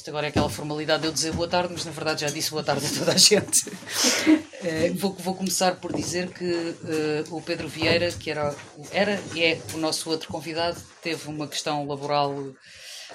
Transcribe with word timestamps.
Isto 0.00 0.08
agora 0.08 0.28
é 0.28 0.30
aquela 0.30 0.48
formalidade 0.48 1.02
de 1.02 1.08
eu 1.08 1.12
dizer 1.12 1.30
boa 1.34 1.46
tarde, 1.46 1.74
mas 1.74 1.84
na 1.84 1.90
verdade 1.90 2.22
já 2.22 2.28
disse 2.28 2.50
boa 2.50 2.64
tarde 2.64 2.86
a 2.86 2.98
toda 2.98 3.12
a 3.12 3.18
gente. 3.18 3.68
Uh, 3.68 4.94
vou, 4.96 5.12
vou 5.12 5.34
começar 5.34 5.74
por 5.76 5.92
dizer 5.92 6.30
que 6.30 6.42
uh, 6.42 7.36
o 7.36 7.42
Pedro 7.42 7.68
Vieira, 7.68 8.10
que 8.10 8.30
era, 8.30 8.56
era 8.90 9.20
e 9.34 9.42
é 9.42 9.60
o 9.74 9.76
nosso 9.76 10.08
outro 10.08 10.26
convidado, 10.28 10.80
teve 11.02 11.28
uma 11.28 11.46
questão 11.46 11.86
laboral. 11.86 12.34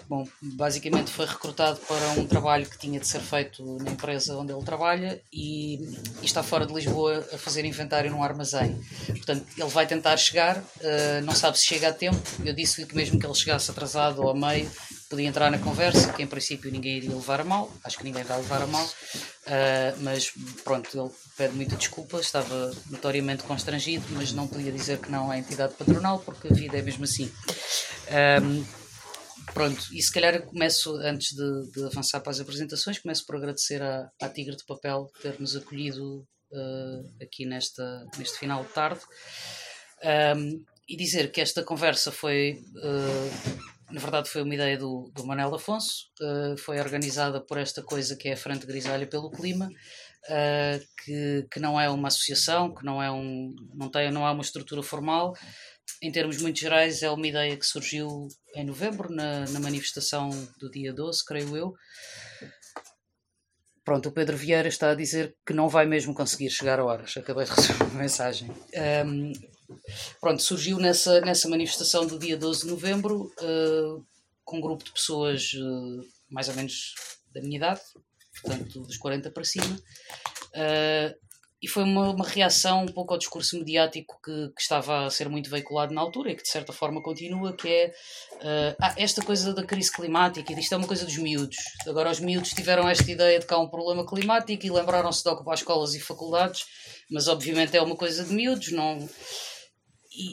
Bom, 0.08 0.28
basicamente 0.40 1.10
foi 1.10 1.26
recrutado 1.26 1.80
para 1.88 2.10
um 2.20 2.28
trabalho 2.28 2.70
que 2.70 2.78
tinha 2.78 3.00
de 3.00 3.08
ser 3.08 3.22
feito 3.22 3.64
na 3.82 3.90
empresa 3.90 4.38
onde 4.38 4.54
ele 4.54 4.64
trabalha 4.64 5.20
e, 5.34 5.78
e 6.22 6.26
está 6.26 6.44
fora 6.44 6.68
de 6.68 6.74
Lisboa 6.74 7.26
a 7.34 7.38
fazer 7.40 7.66
inventário 7.66 8.12
num 8.12 8.22
armazém. 8.22 8.80
Portanto, 9.08 9.44
ele 9.58 9.70
vai 9.70 9.88
tentar 9.88 10.16
chegar, 10.18 10.58
uh, 10.58 11.22
não 11.24 11.34
sabe 11.34 11.58
se 11.58 11.66
chega 11.66 11.88
a 11.88 11.94
tempo. 11.94 12.22
Eu 12.46 12.54
disse-lhe 12.54 12.86
que 12.86 12.96
mesmo 12.96 13.20
que 13.20 13.26
ele 13.26 13.34
chegasse 13.34 13.72
atrasado 13.72 14.22
ou 14.22 14.30
a 14.30 14.36
meio, 14.36 14.70
podia 15.10 15.28
entrar 15.28 15.52
na 15.52 15.60
conversa, 15.60 16.12
que 16.14 16.24
em 16.24 16.28
princípio 16.28 16.72
ninguém 16.72 16.98
iria 16.98 17.16
levar 17.16 17.42
a 17.42 17.44
mal, 17.44 17.72
acho 17.84 17.98
que 17.98 18.04
ninguém 18.04 18.24
vai 18.24 18.38
levar 18.38 18.62
a 18.62 18.68
mal, 18.68 18.86
uh, 18.86 20.02
mas 20.02 20.32
pronto, 20.64 20.90
ele 20.98 21.12
pede 21.38 21.56
muita 21.56 21.76
desculpa, 21.76 22.20
estava 22.20 22.72
notoriamente 22.90 23.44
constrangido, 23.44 24.06
mas 24.12 24.32
não 24.32 24.48
podia 24.48 24.72
dizer 24.72 25.00
que 25.00 25.12
não 25.12 25.30
à 25.30 25.38
entidade 25.38 25.74
patronal, 25.76 26.20
porque 26.20 26.48
a 26.48 26.54
vida 26.54 26.78
é 26.78 26.82
mesmo 26.82 27.04
assim. 27.04 27.32
Um, 28.42 28.66
pronto, 29.54 29.88
e 29.94 30.02
se 30.02 30.12
calhar 30.12 30.42
começo, 30.44 30.96
antes 30.98 31.36
de, 31.36 31.72
de, 31.72 31.86
avançar 31.86 32.20
para 32.20 32.32
as 32.32 32.40
apresentações, 32.40 33.00
começo 33.00 33.26
por 33.26 33.36
agradecer 33.36 33.82
à, 33.82 34.10
à 34.22 34.30
Tigre 34.30 34.56
de 34.56 34.66
Papel 34.66 35.10
ter-nos 35.22 35.56
acolhido 35.56 36.26
uh, 36.52 37.24
aqui 37.24 37.46
nesta, 37.46 38.08
neste 38.18 38.40
final 38.40 38.64
de 38.64 38.70
tarde. 38.70 39.02
Um, 40.04 40.64
e 40.88 40.96
dizer 40.96 41.32
que 41.32 41.42
esta 41.42 41.64
conversa 41.64 42.12
foi 42.12 42.64
uh, 42.76 43.75
na 43.92 44.00
verdade 44.00 44.30
foi 44.30 44.42
uma 44.42 44.54
ideia 44.54 44.78
do, 44.78 45.12
do 45.14 45.26
Manel 45.26 45.54
Afonso, 45.54 46.08
uh, 46.22 46.58
foi 46.58 46.80
organizada 46.80 47.40
por 47.40 47.58
esta 47.58 47.84
coisa 47.84 48.16
que 48.16 48.30
é 48.30 48.34
a 48.34 48.38
Frente 48.38 48.66
Grisalha 48.66 49.06
pelo 49.06 49.30
Clima, 49.30 49.68
uh, 49.68 50.86
que, 51.04 51.48
que 51.52 51.60
não 51.60 51.80
é 51.80 51.90
uma 51.90 52.08
associação, 52.08 52.74
que 52.74 52.84
não 52.84 53.02
é, 53.02 53.12
um, 53.12 53.54
não, 53.74 53.90
tem, 53.90 54.12
não 54.12 54.26
há 54.26 54.32
uma 54.32 54.42
estrutura 54.42 54.82
formal. 54.82 55.34
Em 56.02 56.12
termos 56.12 56.42
muito 56.42 56.60
gerais, 56.60 57.04
é 57.04 57.10
uma 57.10 57.28
ideia 57.28 57.56
que 57.56 57.66
surgiu 57.66 58.28
em 58.56 58.66
novembro, 58.66 59.14
na, 59.14 59.46
na 59.46 59.60
manifestação 59.60 60.30
do 60.60 60.70
dia 60.70 60.92
12, 60.92 61.24
creio 61.24 61.56
eu. 61.56 61.74
Pronto, 63.84 64.10
o 64.10 64.12
Pedro 64.12 64.36
Vieira 64.36 64.68
está 64.68 64.90
a 64.90 64.96
dizer 64.96 65.36
que 65.46 65.54
não 65.54 65.70
vai 65.70 65.86
mesmo 65.86 66.12
conseguir 66.12 66.50
chegar 66.50 66.80
a 66.80 66.84
horas. 66.84 67.16
Acabei 67.16 67.46
de 67.46 67.52
receber 67.52 67.84
uma 67.84 68.02
mensagem. 68.02 68.50
Um, 69.06 69.32
Pronto, 70.20 70.42
surgiu 70.42 70.78
nessa, 70.78 71.22
nessa 71.22 71.48
manifestação 71.50 72.06
do 72.06 72.18
dia 72.18 72.38
12 72.38 72.62
de 72.62 72.68
novembro, 72.68 73.32
uh, 73.42 74.06
com 74.44 74.58
um 74.58 74.62
grupo 74.62 74.84
de 74.84 74.92
pessoas 74.92 75.54
uh, 75.54 76.06
mais 76.30 76.48
ou 76.50 76.56
menos 76.56 76.94
da 77.34 77.42
minha 77.42 77.58
idade, 77.58 77.82
portanto 78.42 78.82
dos 78.82 78.98
40 78.98 79.32
para 79.32 79.44
cima, 79.44 79.76
uh, 79.76 81.26
e 81.62 81.68
foi 81.68 81.84
uma, 81.84 82.12
uma 82.12 82.28
reação 82.28 82.84
um 82.84 82.92
pouco 82.92 83.14
ao 83.14 83.18
discurso 83.18 83.58
mediático 83.58 84.20
que, 84.24 84.50
que, 84.50 84.62
estava 84.62 85.06
a 85.06 85.10
ser 85.10 85.28
muito 85.30 85.50
veiculado 85.50 85.94
na 85.94 86.02
altura 86.02 86.32
e 86.32 86.36
que 86.36 86.44
de 86.44 86.50
certa 86.50 86.72
forma 86.72 87.02
continua, 87.02 87.56
que 87.56 87.68
é 87.68 87.94
ah, 88.80 88.94
esta 88.98 89.24
coisa 89.24 89.52
da 89.52 89.64
crise 89.64 89.92
climática, 89.92 90.54
isto 90.54 90.76
é 90.76 90.78
uma 90.78 90.86
coisa 90.86 91.06
dos 91.06 91.18
miúdos. 91.18 91.56
Agora 91.88 92.12
os 92.12 92.20
miúdos 92.20 92.52
tiveram 92.52 92.88
esta 92.88 93.10
ideia 93.10 93.40
de 93.40 93.48
que 93.48 93.54
há 93.54 93.58
um 93.58 93.70
problema 93.70 94.06
climático 94.06 94.64
e 94.64 94.70
lembraram-se 94.70 95.24
de 95.24 95.30
ocupar 95.30 95.56
escolas 95.56 95.96
e 95.96 96.00
faculdades, 96.00 96.66
mas 97.10 97.28
obviamente 97.28 97.76
é 97.76 97.82
uma 97.82 97.96
coisa 97.96 98.24
de 98.24 98.32
miúdos, 98.32 98.72
não 98.72 99.00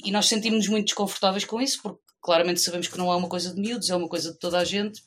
e, 0.04 0.12
nós 0.12 0.26
sentimos-nos 0.26 0.68
muito 0.68 0.86
desconfortáveis 0.86 1.44
com 1.44 1.60
isso, 1.60 1.80
porque 1.82 2.00
claramente 2.20 2.60
sabemos 2.60 2.88
que 2.88 2.98
não 2.98 3.12
é 3.12 3.16
uma 3.16 3.28
coisa 3.28 3.52
de 3.52 3.60
miúdos, 3.60 3.90
é 3.90 3.96
uma 3.96 4.08
coisa 4.08 4.32
de 4.32 4.38
toda 4.38 4.58
a 4.58 4.64
gente, 4.64 5.02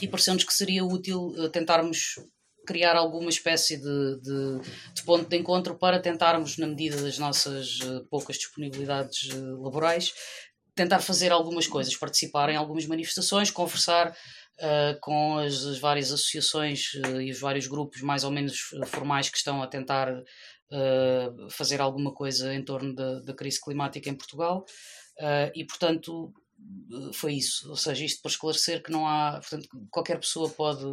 e 0.00 0.08
pareceu-nos 0.08 0.44
que 0.44 0.52
seria 0.52 0.84
útil 0.84 1.26
uh, 1.26 1.48
tentarmos 1.48 2.16
criar 2.66 2.96
alguma 2.96 3.28
espécie 3.28 3.76
de, 3.76 4.20
de, 4.20 4.60
de, 4.94 5.02
ponto 5.02 5.28
de 5.28 5.36
encontro 5.36 5.74
para 5.74 6.00
tentarmos, 6.00 6.56
na 6.56 6.66
medida 6.66 7.00
das 7.00 7.18
nossas 7.18 7.80
uh, 7.80 8.04
poucas 8.10 8.36
disponibilidades 8.36 9.30
uh, 9.32 9.62
laborais, 9.62 10.12
tentar 10.74 11.00
fazer 11.00 11.30
algumas 11.30 11.66
coisas, 11.66 11.96
participar 11.96 12.48
em 12.48 12.56
algumas 12.56 12.86
manifestações, 12.86 13.50
conversar 13.50 14.16
Uh, 14.56 14.94
com 15.00 15.36
as, 15.38 15.64
as, 15.64 15.78
várias 15.80 16.12
associações 16.12 16.94
uh, 16.94 17.20
e 17.20 17.28
os 17.32 17.40
vários 17.40 17.66
grupos 17.66 18.00
mais 18.02 18.22
ou 18.22 18.30
menos 18.30 18.56
formais 18.86 19.28
que 19.28 19.36
estão 19.36 19.60
a 19.60 19.66
tentar 19.66 20.06
uh, 20.70 21.50
fazer 21.50 21.80
alguma 21.80 22.12
coisa 22.12 22.54
em 22.54 22.64
torno 22.64 22.94
da, 22.94 23.20
da 23.20 23.34
crise 23.34 23.60
climática 23.60 24.08
em 24.08 24.14
Portugal 24.14 24.64
uh, 25.20 25.50
e, 25.54 25.64
portanto, 25.64 26.32
foi 27.12 27.34
isso. 27.34 27.68
Ou 27.70 27.76
seja, 27.76 28.04
isto 28.04 28.22
para 28.22 28.30
esclarecer 28.30 28.82
que 28.82 28.92
não 28.92 29.06
há. 29.06 29.40
Portanto, 29.40 29.68
qualquer 29.90 30.18
pessoa 30.18 30.48
pode 30.48 30.84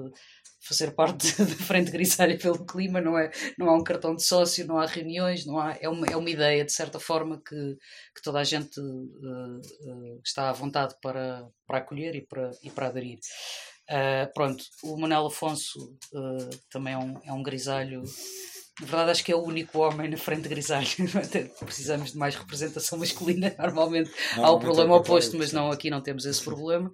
fazer 0.62 0.92
parte 0.92 1.28
da 1.42 1.56
frente 1.66 1.92
grisalha 1.92 2.38
pelo 2.38 2.66
clima, 2.66 3.02
não, 3.02 3.18
é, 3.18 3.32
não 3.58 3.68
há 3.68 3.76
um 3.76 3.84
cartão 3.84 4.16
de 4.16 4.24
sócio, 4.24 4.66
não 4.68 4.78
há 4.78 4.86
reuniões, 4.86 5.46
não 5.46 5.60
há, 5.60 5.76
é, 5.82 5.90
uma, 5.90 6.06
é 6.06 6.16
uma 6.16 6.30
ideia, 6.30 6.64
de 6.64 6.72
certa 6.72 7.00
forma, 7.00 7.42
que, 7.42 7.78
que 8.16 8.22
toda 8.24 8.40
a 8.40 8.44
gente 8.44 8.80
uh, 8.80 9.58
uh, 9.58 10.22
está 10.24 10.50
à 10.50 10.54
vontade 10.54 10.96
para, 11.02 11.48
para 11.66 11.80
acolher 11.80 12.16
e 12.16 12.22
para, 12.22 12.52
e 12.64 12.70
para 12.70 12.88
aderir. 12.88 13.20
Uh, 13.90 14.32
pronto, 14.34 14.64
o 14.84 14.98
Manuel 14.98 15.26
Afonso 15.26 15.98
também 16.70 16.94
é 16.94 16.98
um, 16.98 17.20
é 17.26 17.34
um 17.34 17.44
grisalho 17.44 18.04
na 18.82 18.88
verdade, 18.88 19.12
acho 19.12 19.24
que 19.24 19.32
é 19.32 19.36
o 19.36 19.44
único 19.44 19.78
homem 19.78 20.10
na 20.10 20.18
frente 20.18 20.50
grisalho. 20.50 20.88
Precisamos 21.64 22.14
de 22.14 22.18
mais 22.18 22.36
representação 22.36 22.98
masculina. 22.98 23.54
Normalmente 23.60 24.12
não, 24.36 24.44
há 24.46 24.52
o 24.52 24.60
problema 24.60 24.96
oposto, 24.96 25.38
mas 25.38 25.54
não, 25.54 25.72
aqui 25.72 25.92
não 25.92 26.02
temos 26.02 26.26
esse 26.26 26.44
problema. 26.44 26.90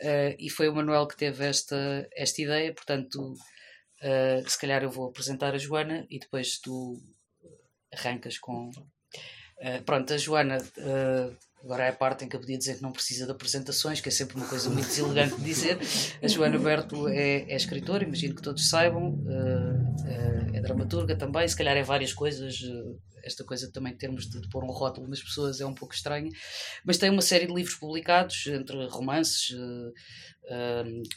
Uh, 0.00 0.36
e 0.38 0.48
foi 0.48 0.68
o 0.68 0.74
Manuel 0.74 1.06
que 1.08 1.16
teve 1.16 1.44
esta, 1.44 2.08
esta 2.14 2.40
ideia. 2.40 2.72
Portanto, 2.72 3.32
uh, 3.32 4.48
se 4.48 4.56
calhar 4.56 4.84
eu 4.84 4.90
vou 4.90 5.08
apresentar 5.08 5.52
a 5.52 5.58
Joana 5.58 6.06
e 6.08 6.20
depois 6.20 6.60
tu 6.60 6.94
arrancas 7.92 8.38
com. 8.38 8.68
Uh, 8.68 9.82
pronto, 9.84 10.12
a 10.14 10.16
Joana 10.16 10.58
Agora 11.64 11.84
é 11.84 11.88
a 11.90 11.92
parte 11.92 12.24
em 12.24 12.28
que 12.28 12.34
eu 12.34 12.40
podia 12.40 12.58
dizer 12.58 12.76
que 12.76 12.82
não 12.82 12.90
precisa 12.90 13.24
de 13.24 13.30
apresentações, 13.30 14.00
que 14.00 14.08
é 14.08 14.12
sempre 14.12 14.36
uma 14.36 14.46
coisa 14.46 14.68
muito 14.68 14.88
deselegante 14.88 15.36
de 15.36 15.44
dizer. 15.44 15.78
A 16.20 16.26
Joana 16.26 16.58
Berto 16.58 17.06
é, 17.08 17.42
é 17.42 17.54
escritora, 17.54 18.02
imagino 18.02 18.34
que 18.34 18.42
todos 18.42 18.68
saibam, 18.68 19.14
uh, 19.14 20.54
é 20.54 20.60
dramaturga 20.60 21.16
também, 21.16 21.46
se 21.46 21.56
calhar 21.56 21.76
é 21.76 21.82
várias 21.82 22.12
coisas. 22.12 22.60
Uh, 22.60 23.00
esta 23.24 23.44
coisa 23.44 23.70
também, 23.70 23.92
em 23.92 23.96
termos 23.96 24.28
de, 24.28 24.40
de, 24.40 24.48
pôr 24.48 24.64
um 24.64 24.72
rótulo 24.72 25.06
nas 25.06 25.22
pessoas, 25.22 25.60
é 25.60 25.66
um 25.66 25.74
pouco 25.74 25.94
estranha. 25.94 26.28
Mas 26.84 26.98
tem 26.98 27.08
uma 27.08 27.22
série 27.22 27.46
de 27.46 27.54
livros 27.54 27.76
publicados, 27.76 28.48
entre 28.48 28.84
romances, 28.88 29.54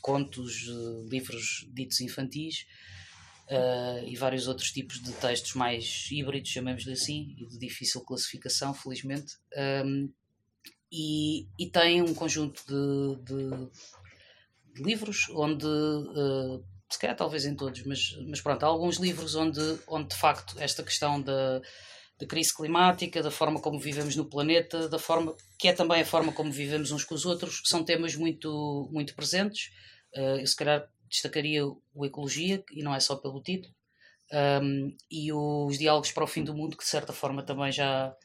contos, 0.01 0.67
livros 1.09 1.67
ditos 1.73 2.01
infantis. 2.01 2.67
Uh, 3.50 4.03
e 4.07 4.16
vários 4.16 4.47
outros 4.47 4.72
tipos 4.72 5.01
de 5.01 5.12
textos 5.13 5.53
mais 5.53 6.07
híbridos, 6.12 6.50
chamemos-lhe 6.50 6.94
assim, 6.94 7.35
e 7.38 7.47
de 7.47 7.59
difícil 7.59 8.01
classificação, 8.01 8.73
felizmente. 8.73 9.33
Um, 9.83 10.12
e, 10.95 11.47
e 11.59 11.69
tem 11.69 12.01
um 12.01 12.13
conjunto 12.13 12.63
de, 12.66 13.23
de, 13.23 13.50
de 14.75 14.83
livros 14.83 15.28
onde, 15.31 15.66
uh, 15.66 16.63
se 16.89 16.97
calhar 16.97 17.17
talvez 17.17 17.45
em 17.45 17.53
todos, 17.53 17.83
mas, 17.85 18.17
mas 18.29 18.39
pronto, 18.39 18.63
há 18.63 18.67
alguns 18.67 18.95
livros 18.95 19.35
onde, 19.35 19.59
onde 19.89 20.09
de 20.09 20.16
facto 20.16 20.56
esta 20.57 20.81
questão 20.83 21.22
da, 21.22 21.61
da 22.17 22.25
crise 22.25 22.56
climática, 22.56 23.22
da 23.22 23.29
forma 23.29 23.59
como 23.59 23.78
vivemos 23.78 24.16
no 24.16 24.23
planeta, 24.23 24.88
da 24.88 24.97
forma 24.97 25.35
que 25.59 25.67
é 25.67 25.73
também 25.73 26.01
a 26.01 26.06
forma 26.06 26.31
como 26.31 26.50
vivemos 26.50 26.91
uns 26.91 27.03
com 27.03 27.13
os 27.13 27.25
outros, 27.25 27.62
são 27.66 27.83
temas 27.83 28.16
muito, 28.16 28.89
muito 28.89 29.16
presentes. 29.16 29.72
Uh, 30.16 30.39
eu 30.39 30.47
se 30.47 30.56
calhar 30.56 30.88
destacaria 31.09 31.66
o 31.66 32.06
Ecologia, 32.06 32.63
e 32.72 32.81
não 32.81 32.95
é 32.95 33.01
só 33.01 33.17
pelo 33.17 33.41
título, 33.41 33.73
um, 34.62 34.95
e 35.12 35.31
os 35.31 35.77
Diálogos 35.77 36.12
para 36.12 36.23
o 36.23 36.27
Fim 36.27 36.44
do 36.44 36.53
Mundo, 36.53 36.77
que 36.77 36.83
de 36.83 36.89
certa 36.89 37.13
forma 37.13 37.44
também 37.44 37.72
já, 37.72 38.16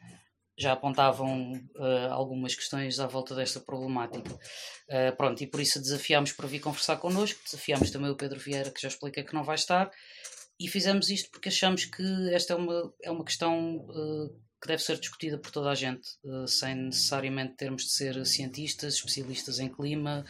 já 0.61 0.73
apontavam 0.73 1.53
uh, 1.75 2.11
algumas 2.11 2.55
questões 2.55 3.01
à 3.01 3.07
volta 3.07 3.35
desta 3.35 3.59
problemática. 3.59 4.31
Uh, 4.31 5.17
pronto, 5.17 5.43
e 5.43 5.47
por 5.47 5.59
isso 5.59 5.81
desafiámos 5.81 6.33
para 6.33 6.47
vir 6.47 6.61
conversar 6.61 6.99
connosco, 6.99 7.41
desafiámos 7.43 7.91
também 7.91 8.11
o 8.11 8.17
Pedro 8.17 8.39
Vieira, 8.39 8.71
que 8.71 8.83
já 8.83 8.89
expliquei 8.89 9.25
que 9.25 9.33
não 9.33 9.43
vai 9.43 9.55
estar, 9.55 9.91
e 10.61 10.69
fizemos 10.69 11.09
isto 11.09 11.31
porque 11.31 11.49
achamos 11.49 11.87
que 11.87 12.03
esta 12.35 12.53
é 12.53 12.57
uma, 12.57 12.95
é 13.03 13.11
uma 13.11 13.25
questão 13.25 13.77
uh, 13.77 14.29
que 14.61 14.69
deve 14.69 14.83
ser 14.83 14.99
discutida 15.01 15.39
por 15.39 15.51
toda 15.51 15.71
a 15.71 15.75
gente, 15.75 16.07
sem 16.47 16.75
necessariamente 16.75 17.57
termos 17.57 17.85
de 17.85 17.93
ser 17.93 18.27
cientistas, 18.27 18.97
especialistas 18.97 19.59
em 19.59 19.71
clima, 19.71 20.23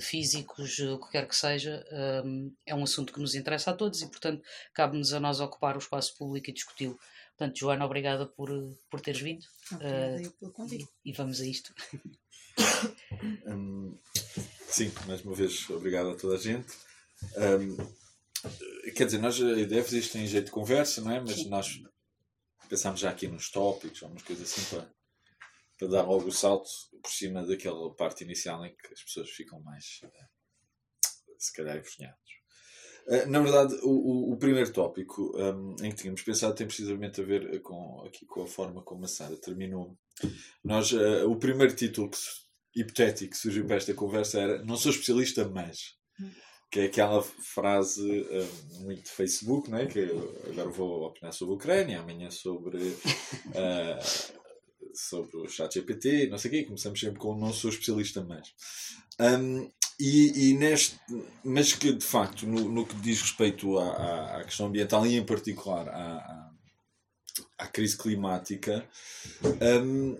físicos, 0.00 0.78
o 0.78 0.98
que 0.98 1.10
quer 1.10 1.28
que 1.28 1.36
seja. 1.36 1.84
é 2.64 2.74
um 2.74 2.84
assunto 2.84 3.12
que 3.12 3.20
nos 3.20 3.34
interessa 3.34 3.70
a 3.70 3.74
todos 3.74 4.00
e, 4.00 4.08
portanto, 4.08 4.42
cabe-nos 4.72 5.12
a 5.12 5.20
nós 5.20 5.40
ocupar 5.40 5.76
o 5.76 5.78
espaço 5.78 6.16
público 6.16 6.48
e 6.48 6.54
discuti-lo. 6.54 6.98
Portanto, 7.36 7.58
Joana, 7.58 7.84
obrigada 7.84 8.26
por, 8.26 8.50
por 8.90 9.00
teres 9.00 9.20
vindo. 9.20 9.44
uh, 9.72 10.30
pelo 10.38 10.52
convite. 10.52 10.88
E, 11.04 11.10
e, 11.10 11.12
vamos 11.12 11.40
a 11.40 11.46
isto. 11.46 11.74
Um, 13.46 13.98
sim, 14.68 14.92
mais 15.06 15.24
uma 15.24 15.34
vez, 15.34 15.68
obrigado 15.70 16.10
a 16.10 16.16
toda 16.16 16.34
a 16.34 16.38
gente. 16.38 16.72
Um, 17.36 17.76
quer 18.92 19.06
dizer, 19.06 19.18
nós, 19.18 19.40
a 19.40 19.58
ideia 19.58 19.80
é 19.80 19.84
fazer 19.84 19.98
isto 19.98 20.18
em 20.18 20.26
jeito 20.26 20.46
de 20.46 20.50
conversa, 20.50 21.00
não 21.00 21.12
é? 21.12 21.20
Mas 21.20 21.34
sim. 21.34 21.48
nós 21.48 21.80
pensámos 22.68 23.00
já 23.00 23.10
aqui 23.10 23.28
nos 23.28 23.50
tópicos, 23.50 24.02
algumas 24.02 24.22
coisas 24.22 24.52
assim, 24.52 24.76
para, 24.76 24.90
para 25.78 25.88
dar 25.88 26.02
logo 26.02 26.26
o 26.26 26.32
salto 26.32 26.68
por 27.02 27.10
cima 27.10 27.46
daquela 27.46 27.94
parte 27.94 28.24
inicial 28.24 28.64
em 28.64 28.74
que 28.74 28.92
as 28.92 29.02
pessoas 29.02 29.30
ficam 29.30 29.60
mais 29.60 30.00
se 31.38 31.52
calhar 31.52 31.76
envergonhados. 31.76 32.41
Uh, 33.06 33.28
na 33.28 33.40
verdade, 33.40 33.74
o, 33.82 34.32
o, 34.32 34.36
primeiro 34.36 34.72
tópico 34.72 35.36
um, 35.36 35.76
em 35.82 35.90
que 35.90 35.96
tínhamos 35.96 36.22
pensado 36.22 36.54
tem 36.54 36.66
precisamente 36.66 37.20
a 37.20 37.24
ver 37.24 37.60
com, 37.60 38.02
aqui, 38.06 38.24
com 38.26 38.42
a 38.42 38.46
forma 38.46 38.82
como 38.82 39.04
a 39.04 39.08
Sara 39.08 39.36
terminou. 39.36 39.96
Nós, 40.64 40.92
uh, 40.92 41.28
o 41.28 41.36
primeiro 41.36 41.74
título 41.74 42.10
que, 42.10 42.18
hipotético 42.74 43.32
que 43.32 43.38
surgiu 43.38 43.66
para 43.66 43.76
esta 43.76 43.92
conversa 43.92 44.40
era 44.40 44.64
Não 44.64 44.76
sou 44.76 44.90
especialista, 44.90 45.48
mas. 45.48 46.00
Que 46.70 46.80
é 46.80 46.84
aquela 46.84 47.22
frase 47.22 48.20
uh, 48.20 48.82
muito 48.82 49.02
de 49.02 49.10
Facebook, 49.10 49.70
não 49.70 49.76
é? 49.76 49.86
que 49.86 50.08
agora 50.50 50.70
vou 50.70 51.02
opinar 51.02 51.32
sobre 51.32 51.52
a 51.52 51.56
Ucrânia, 51.56 52.00
amanhã 52.00 52.30
sobre 52.30 52.78
sobre 54.94 55.36
o 55.36 55.48
chat 55.48 55.74
GPT, 55.74 56.28
não 56.28 56.38
sei 56.38 56.50
o 56.50 56.54
quê, 56.54 56.64
começamos 56.64 57.00
sempre 57.00 57.18
com 57.18 57.36
não 57.36 57.52
sou 57.52 57.70
especialista 57.70 58.22
mais. 58.22 58.54
Um, 59.20 59.70
e, 59.98 60.50
e, 60.50 60.54
neste, 60.54 60.96
mas 61.44 61.72
que 61.72 61.92
de 61.92 62.04
facto, 62.04 62.46
no, 62.46 62.68
no 62.68 62.86
que 62.86 62.94
diz 62.96 63.20
respeito 63.20 63.78
à, 63.78 64.38
à, 64.38 64.44
questão 64.44 64.66
ambiental 64.66 65.06
e 65.06 65.16
em 65.16 65.24
particular 65.24 65.88
à, 65.88 66.50
à, 67.58 67.66
crise 67.66 67.96
climática, 67.96 68.86
um, 69.82 70.18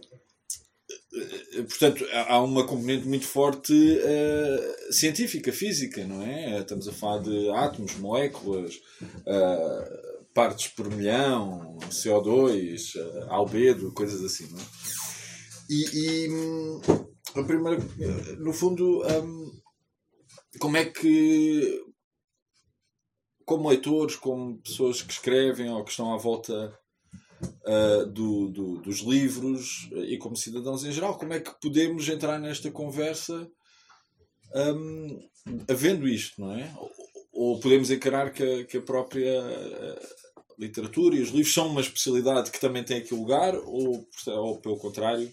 portanto, 1.68 2.06
há 2.28 2.40
uma 2.40 2.66
componente 2.66 3.06
muito 3.06 3.26
forte 3.26 3.72
uh, 3.72 4.92
científica, 4.92 5.52
física, 5.52 6.06
não 6.06 6.22
é? 6.22 6.60
Estamos 6.60 6.88
a 6.88 6.92
falar 6.92 7.22
de 7.22 7.50
átomos, 7.50 7.96
moléculas. 7.96 8.74
Uh, 9.26 10.12
partes 10.34 10.68
por 10.68 10.90
milhão, 10.90 11.78
CO2, 11.90 12.94
uh, 12.96 13.30
albedo, 13.30 13.92
coisas 13.92 14.22
assim. 14.22 14.48
Não 14.50 14.58
é? 14.58 14.64
E, 15.68 16.26
e 16.26 16.30
hum, 16.30 16.80
a 17.34 17.42
primeira, 17.44 17.78
no 18.38 18.52
fundo, 18.52 19.02
um, 19.06 19.61
como 20.58 20.76
é 20.76 20.84
que, 20.84 21.84
como 23.44 23.68
leitores, 23.68 24.16
como 24.16 24.58
pessoas 24.58 25.02
que 25.02 25.12
escrevem 25.12 25.70
ou 25.70 25.84
que 25.84 25.90
estão 25.90 26.12
à 26.12 26.16
volta 26.16 26.78
uh, 27.42 28.06
do, 28.06 28.48
do, 28.48 28.76
dos 28.78 28.98
livros 29.00 29.88
e 29.92 30.16
como 30.18 30.36
cidadãos 30.36 30.84
em 30.84 30.92
geral, 30.92 31.18
como 31.18 31.32
é 31.32 31.40
que 31.40 31.52
podemos 31.60 32.08
entrar 32.08 32.38
nesta 32.38 32.70
conversa 32.70 33.50
um, 34.54 35.28
havendo 35.68 36.06
isto, 36.06 36.40
não 36.40 36.52
é? 36.52 36.72
Ou 37.32 37.58
podemos 37.58 37.90
encarar 37.90 38.32
que 38.32 38.42
a, 38.42 38.64
que 38.64 38.76
a 38.76 38.82
própria 38.82 39.40
literatura 40.58 41.16
e 41.16 41.22
os 41.22 41.30
livros 41.30 41.54
são 41.54 41.68
uma 41.68 41.80
especialidade 41.80 42.50
que 42.50 42.60
também 42.60 42.84
tem 42.84 42.98
aqui 42.98 43.14
lugar, 43.14 43.54
ou, 43.56 44.06
ou 44.26 44.60
pelo 44.60 44.78
contrário, 44.78 45.30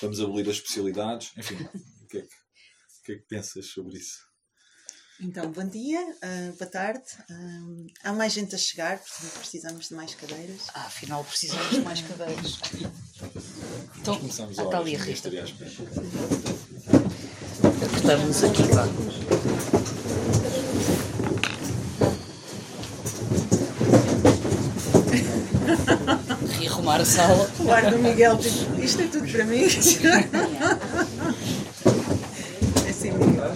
vamos 0.00 0.20
abolir 0.20 0.48
as 0.48 0.56
especialidades? 0.56 1.32
Enfim, 1.36 1.56
o 2.02 2.06
que 2.08 2.18
é 2.18 2.22
que, 2.22 2.28
que, 3.04 3.12
é 3.12 3.16
que 3.16 3.26
pensas 3.28 3.66
sobre 3.66 3.98
isso? 3.98 4.31
Então, 5.24 5.52
bom 5.52 5.64
dia, 5.64 6.00
uh, 6.00 6.52
boa 6.58 6.68
tarde. 6.68 7.04
Uh, 7.30 7.86
há 8.02 8.12
mais 8.12 8.32
gente 8.32 8.56
a 8.56 8.58
chegar, 8.58 8.98
portanto 8.98 9.38
precisamos 9.38 9.88
de 9.88 9.94
mais 9.94 10.16
cadeiras. 10.16 10.62
Ah, 10.74 10.86
afinal 10.86 11.22
precisamos 11.22 11.70
de 11.70 11.80
mais 11.80 12.00
cadeiras. 12.00 12.58
Então, 14.00 14.18
começamos 14.18 14.58
a 14.58 14.62
ali 14.76 14.96
a 14.96 14.98
Rita. 14.98 15.28
Apertamos 17.68 18.42
aqui, 18.42 18.62
vá. 18.64 18.88
arrumar 26.66 27.00
a 27.00 27.04
sala. 27.04 27.48
O 27.60 27.90
do 27.90 27.98
Miguel, 28.00 28.36
tipo, 28.38 28.80
isto 28.82 29.02
é 29.02 29.06
tudo 29.06 29.30
para 29.30 29.44
mim. 29.44 29.62
é 32.84 32.90
assim, 32.90 33.12
Miguel. 33.12 33.52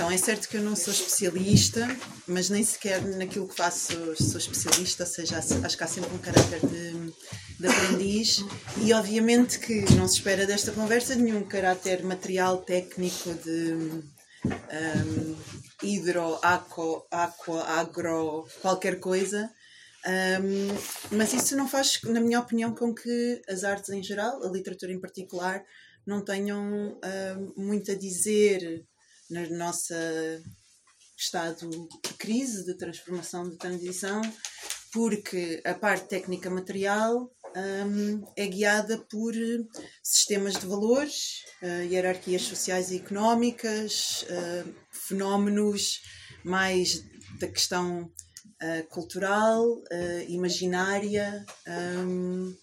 Então, 0.00 0.10
é 0.10 0.16
certo 0.16 0.48
que 0.48 0.56
eu 0.56 0.62
não 0.62 0.74
sou 0.74 0.94
especialista, 0.94 1.86
mas 2.26 2.48
nem 2.48 2.64
sequer 2.64 3.02
naquilo 3.18 3.46
que 3.46 3.54
faço 3.54 3.92
sou 4.16 4.38
especialista, 4.38 5.04
ou 5.04 5.06
seja, 5.06 5.36
acho 5.36 5.76
que 5.76 5.84
há 5.84 5.86
sempre 5.86 6.14
um 6.14 6.16
caráter 6.16 6.58
de 6.60 7.12
de 7.60 7.66
aprendiz 7.66 8.42
e 8.82 8.94
obviamente 8.94 9.58
que 9.58 9.84
não 9.96 10.08
se 10.08 10.14
espera 10.14 10.46
desta 10.46 10.72
conversa 10.72 11.14
nenhum 11.14 11.44
caráter 11.44 12.02
material, 12.02 12.62
técnico 12.62 13.34
de 13.34 13.74
um, 13.74 15.36
hidro, 15.82 16.38
aqua, 16.40 17.06
aqua, 17.10 17.62
agro, 17.64 18.48
qualquer 18.62 19.00
coisa. 19.00 19.50
Um, 20.06 21.14
mas 21.14 21.34
isso 21.34 21.54
não 21.54 21.68
faz, 21.68 22.00
na 22.04 22.22
minha 22.22 22.40
opinião, 22.40 22.74
com 22.74 22.94
que 22.94 23.42
as 23.46 23.64
artes 23.64 23.90
em 23.90 24.02
geral, 24.02 24.42
a 24.42 24.48
literatura 24.48 24.94
em 24.94 24.98
particular, 24.98 25.62
não 26.06 26.24
tenham 26.24 26.98
um, 27.04 27.52
muito 27.62 27.92
a 27.92 27.94
dizer 27.94 28.88
na 29.30 29.48
nossa 29.50 29.94
estado 31.16 31.70
de 31.70 32.14
crise, 32.14 32.64
de 32.64 32.76
transformação, 32.76 33.48
de 33.48 33.56
transição, 33.56 34.22
porque 34.92 35.60
a 35.64 35.74
parte 35.74 36.08
técnica 36.08 36.48
material 36.48 37.30
um, 37.56 38.24
é 38.36 38.46
guiada 38.46 38.98
por 39.10 39.34
sistemas 40.02 40.54
de 40.54 40.66
valores, 40.66 41.44
uh, 41.62 41.84
hierarquias 41.84 42.42
sociais 42.42 42.90
e 42.90 42.96
económicas, 42.96 44.24
uh, 44.24 44.74
fenómenos 44.90 46.00
mais 46.44 47.02
da 47.38 47.48
questão 47.48 48.04
uh, 48.04 48.88
cultural, 48.88 49.64
imaginária, 50.28 51.44
um, 52.06 52.54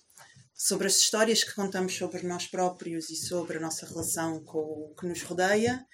sobre 0.55 0.87
as 0.87 0.97
histórias 0.97 1.43
que 1.43 1.53
contamos 1.53 1.95
sobre 1.95 2.23
nós 2.23 2.47
próprios 2.47 3.09
e 3.09 3.15
sobre 3.15 3.57
a 3.57 3.61
nossa 3.61 3.85
relação 3.85 4.43
com 4.43 4.57
o 4.57 4.95
que 4.99 5.05
nos 5.05 5.21
rodeia. 5.21 5.85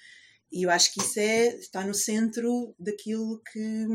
E 0.51 0.63
eu 0.63 0.69
acho 0.69 0.93
que 0.93 1.01
isso 1.01 1.19
é, 1.19 1.47
está 1.55 1.85
no 1.85 1.93
centro 1.93 2.75
daquilo 2.77 3.41
que, 3.51 3.87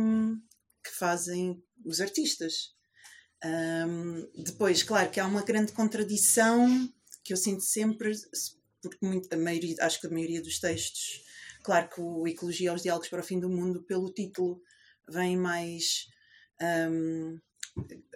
que 0.85 0.91
fazem 0.99 1.63
os 1.85 2.01
artistas. 2.01 2.75
Um, 3.45 4.29
depois, 4.43 4.83
claro 4.83 5.11
que 5.11 5.21
há 5.21 5.27
uma 5.27 5.43
grande 5.43 5.73
contradição 5.73 6.93
que 7.23 7.33
eu 7.33 7.37
sinto 7.37 7.63
sempre, 7.63 8.13
porque 8.83 9.05
muito, 9.07 9.33
a 9.33 9.37
maioria, 9.37 9.77
acho 9.81 10.01
que 10.01 10.07
a 10.07 10.11
maioria 10.11 10.43
dos 10.43 10.59
textos, 10.59 11.23
claro 11.63 11.89
que 11.89 12.01
o 12.01 12.27
Ecologia 12.27 12.71
aos 12.71 12.83
Diálogos 12.83 13.09
para 13.09 13.21
o 13.21 13.25
Fim 13.25 13.39
do 13.39 13.49
Mundo, 13.49 13.83
pelo 13.85 14.13
título, 14.13 14.61
vem 15.09 15.37
mais. 15.37 16.09
Um, 16.61 17.39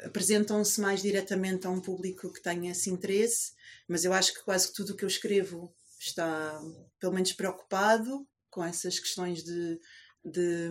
apresentam-se 0.04 0.80
mais 0.80 1.02
diretamente 1.02 1.66
a 1.66 1.70
um 1.70 1.80
público 1.80 2.32
que 2.32 2.42
tenha 2.42 2.72
esse 2.72 2.90
interesse, 2.90 3.52
mas 3.86 4.04
eu 4.04 4.12
acho 4.12 4.34
que 4.34 4.42
quase 4.42 4.72
tudo 4.72 4.92
o 4.92 4.96
que 4.96 5.04
eu 5.04 5.08
escrevo 5.08 5.72
está, 6.04 6.60
pelo 6.98 7.12
menos, 7.12 7.32
preocupado 7.32 8.26
com 8.50 8.64
essas 8.64 8.98
questões 8.98 9.42
de, 9.42 9.80
de 10.24 10.70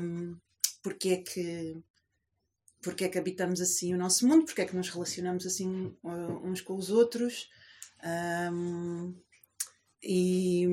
porque 0.83 1.09
é 1.09 1.17
que 1.17 1.83
porque 2.81 3.05
é 3.05 3.09
que 3.09 3.19
habitamos 3.19 3.61
assim 3.61 3.93
o 3.93 3.97
nosso 3.97 4.27
mundo, 4.27 4.45
porque 4.45 4.61
é 4.61 4.65
que 4.65 4.75
nos 4.75 4.89
relacionamos 4.89 5.45
assim 5.45 5.95
uh, 6.03 6.47
uns 6.47 6.61
com 6.61 6.75
os 6.75 6.89
outros. 6.89 7.47
Um, 8.51 9.15
e, 10.01 10.65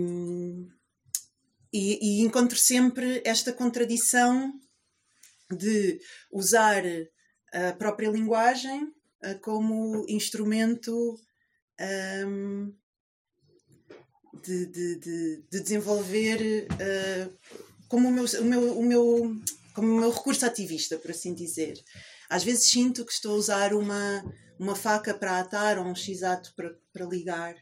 e, 1.71 2.21
e, 2.21 2.23
encontro 2.23 2.57
sempre 2.57 3.21
esta 3.27 3.53
contradição 3.53 4.59
de 5.51 6.01
usar 6.33 6.83
a 7.53 7.75
própria 7.75 8.09
linguagem 8.09 8.85
uh, 8.85 9.39
como 9.43 10.07
instrumento 10.09 11.21
um, 12.27 12.75
de, 14.43 14.67
de, 14.67 14.97
de, 14.97 15.43
de, 15.51 15.61
desenvolver 15.61 16.67
uh, 16.73 17.39
como 17.89 18.09
o 18.09 18.13
meu, 18.13 18.25
o 18.25 18.45
meu, 18.45 18.79
o 18.79 18.83
meu 18.83 19.41
como 19.75 19.93
o 19.93 20.01
meu 20.01 20.11
recurso 20.11 20.45
ativista, 20.45 20.99
por 20.99 21.11
assim 21.13 21.33
dizer. 21.33 21.81
Às 22.29 22.43
vezes 22.43 22.69
sinto 22.71 23.05
que 23.05 23.13
estou 23.13 23.33
a 23.33 23.39
usar 23.39 23.73
uma, 23.73 24.25
uma 24.59 24.75
faca 24.75 25.15
para 25.15 25.39
atar 25.39 25.79
ou 25.79 25.85
um 25.85 25.95
x-ato 25.95 26.53
para, 26.57 26.75
para 26.93 27.07
ligar, 27.07 27.55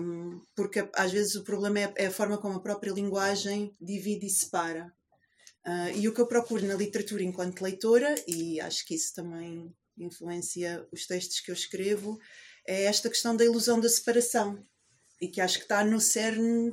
um, 0.00 0.40
porque 0.54 0.86
às 0.94 1.10
vezes 1.10 1.34
o 1.34 1.42
problema 1.42 1.80
é, 1.80 1.92
é, 1.96 2.06
a 2.06 2.10
forma 2.10 2.36
como 2.36 2.56
a 2.56 2.62
própria 2.62 2.92
linguagem 2.92 3.74
divide 3.80 4.26
e 4.26 4.30
separa. 4.30 4.92
Uh, 5.66 5.96
e 5.96 6.06
o 6.06 6.12
que 6.12 6.20
eu 6.20 6.26
procuro 6.26 6.66
na 6.66 6.74
literatura 6.74 7.22
enquanto 7.22 7.62
leitora, 7.62 8.14
e 8.28 8.60
acho 8.60 8.84
que 8.86 8.94
isso 8.94 9.14
também 9.14 9.74
influencia 9.96 10.86
os 10.92 11.06
textos 11.06 11.40
que 11.40 11.50
eu 11.50 11.54
escrevo, 11.54 12.18
é 12.66 12.84
esta 12.84 13.08
questão 13.08 13.34
da 13.34 13.44
ilusão 13.44 13.80
da 13.80 13.88
separação, 13.88 14.62
e 15.20 15.28
que 15.28 15.40
acho 15.40 15.58
que 15.58 15.64
está 15.64 15.84
no 15.84 16.00
cerne 16.00 16.72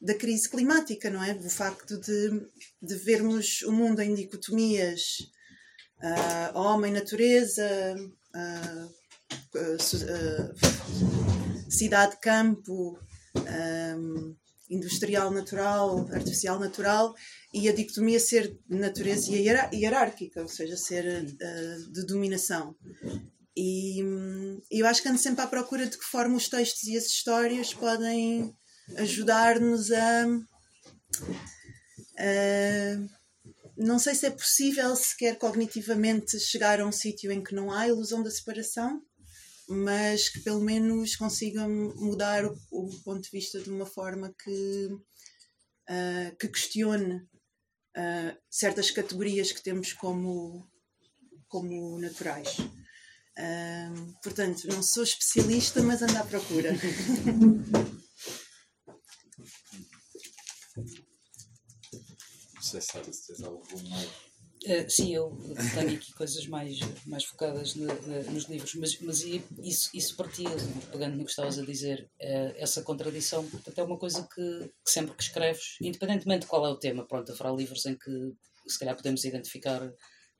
da 0.00 0.14
crise 0.14 0.48
climática, 0.48 1.10
não 1.10 1.22
é? 1.22 1.34
Do 1.34 1.50
facto 1.50 1.98
de, 1.98 2.46
de 2.80 2.94
vermos 2.96 3.62
o 3.62 3.72
mundo 3.72 4.00
em 4.00 4.14
dicotomias 4.14 5.18
uh, 6.02 6.58
homem-natureza, 6.58 7.96
uh, 8.34 8.86
uh, 9.56 10.54
cidade-campo, 11.68 12.98
um, 13.36 14.36
industrial 14.70 15.30
natural, 15.30 16.06
artificial 16.12 16.58
natural, 16.58 17.14
e 17.52 17.68
a 17.68 17.72
dicotomia 17.72 18.20
ser 18.20 18.56
natureza 18.68 19.30
e 19.30 19.48
hierárquica, 19.72 20.42
ou 20.42 20.48
seja, 20.48 20.76
ser 20.76 21.24
de 21.24 22.06
dominação. 22.06 22.76
E 23.60 23.98
eu 24.70 24.86
acho 24.86 25.02
que 25.02 25.08
ando 25.08 25.18
sempre 25.18 25.42
à 25.42 25.46
procura 25.48 25.84
de 25.84 25.98
que 25.98 26.04
forma 26.04 26.36
os 26.36 26.48
textos 26.48 26.84
e 26.84 26.96
as 26.96 27.06
histórias 27.06 27.74
podem 27.74 28.56
ajudar-nos 28.98 29.90
a, 29.90 30.26
a. 32.18 33.18
Não 33.76 33.98
sei 33.98 34.14
se 34.14 34.26
é 34.26 34.30
possível 34.30 34.94
sequer 34.94 35.38
cognitivamente 35.38 36.38
chegar 36.38 36.80
a 36.80 36.86
um 36.86 36.92
sítio 36.92 37.32
em 37.32 37.42
que 37.42 37.52
não 37.52 37.72
há 37.72 37.88
ilusão 37.88 38.22
da 38.22 38.30
separação, 38.30 39.02
mas 39.68 40.28
que 40.28 40.38
pelo 40.40 40.60
menos 40.60 41.16
consigam 41.16 41.68
mudar 41.96 42.44
o, 42.44 42.56
o 42.70 43.02
ponto 43.02 43.22
de 43.22 43.30
vista 43.30 43.60
de 43.60 43.70
uma 43.70 43.86
forma 43.86 44.32
que, 44.44 44.88
uh, 44.92 46.36
que 46.38 46.46
questione 46.46 47.16
uh, 47.16 48.36
certas 48.48 48.92
categorias 48.92 49.50
que 49.50 49.62
temos 49.62 49.92
como, 49.92 50.64
como 51.48 51.98
naturais. 51.98 52.56
Uh, 53.38 54.12
portanto, 54.22 54.66
não 54.66 54.82
sou 54.82 55.04
especialista, 55.04 55.80
mas 55.82 56.02
ando 56.02 56.18
à 56.18 56.24
procura. 56.24 56.72
Não 62.54 62.62
sei 62.62 62.80
se 62.80 62.92
tens 62.92 63.42
alguma 63.42 63.98
Uh, 64.66 64.90
sim, 64.90 65.14
eu 65.14 65.30
tenho 65.74 65.94
aqui 65.94 66.12
coisas 66.14 66.46
mais, 66.48 66.78
mais 67.06 67.24
focadas 67.24 67.76
na, 67.76 67.94
na, 67.94 68.22
nos 68.30 68.44
livros, 68.44 68.74
mas, 68.74 68.98
mas 69.00 69.22
isso, 69.22 69.88
isso 69.94 70.16
partia, 70.16 70.50
pegando 70.90 71.16
no 71.16 71.24
que 71.24 71.30
estavas 71.30 71.58
a 71.58 71.64
dizer, 71.64 72.10
uh, 72.20 72.54
essa 72.56 72.82
contradição, 72.82 73.48
até 73.66 73.80
é 73.80 73.84
uma 73.84 73.96
coisa 73.96 74.28
que, 74.34 74.68
que, 74.84 74.90
sempre 74.90 75.14
que 75.14 75.22
escreves, 75.22 75.76
independentemente 75.80 76.40
de 76.40 76.48
qual 76.48 76.66
é 76.66 76.68
o 76.70 76.76
tema, 76.76 77.06
pronto, 77.06 77.30
haverá 77.30 77.52
livros 77.52 77.86
em 77.86 77.96
que 77.96 78.10
se 78.66 78.78
calhar 78.78 78.96
podemos 78.96 79.24
identificar 79.24 79.80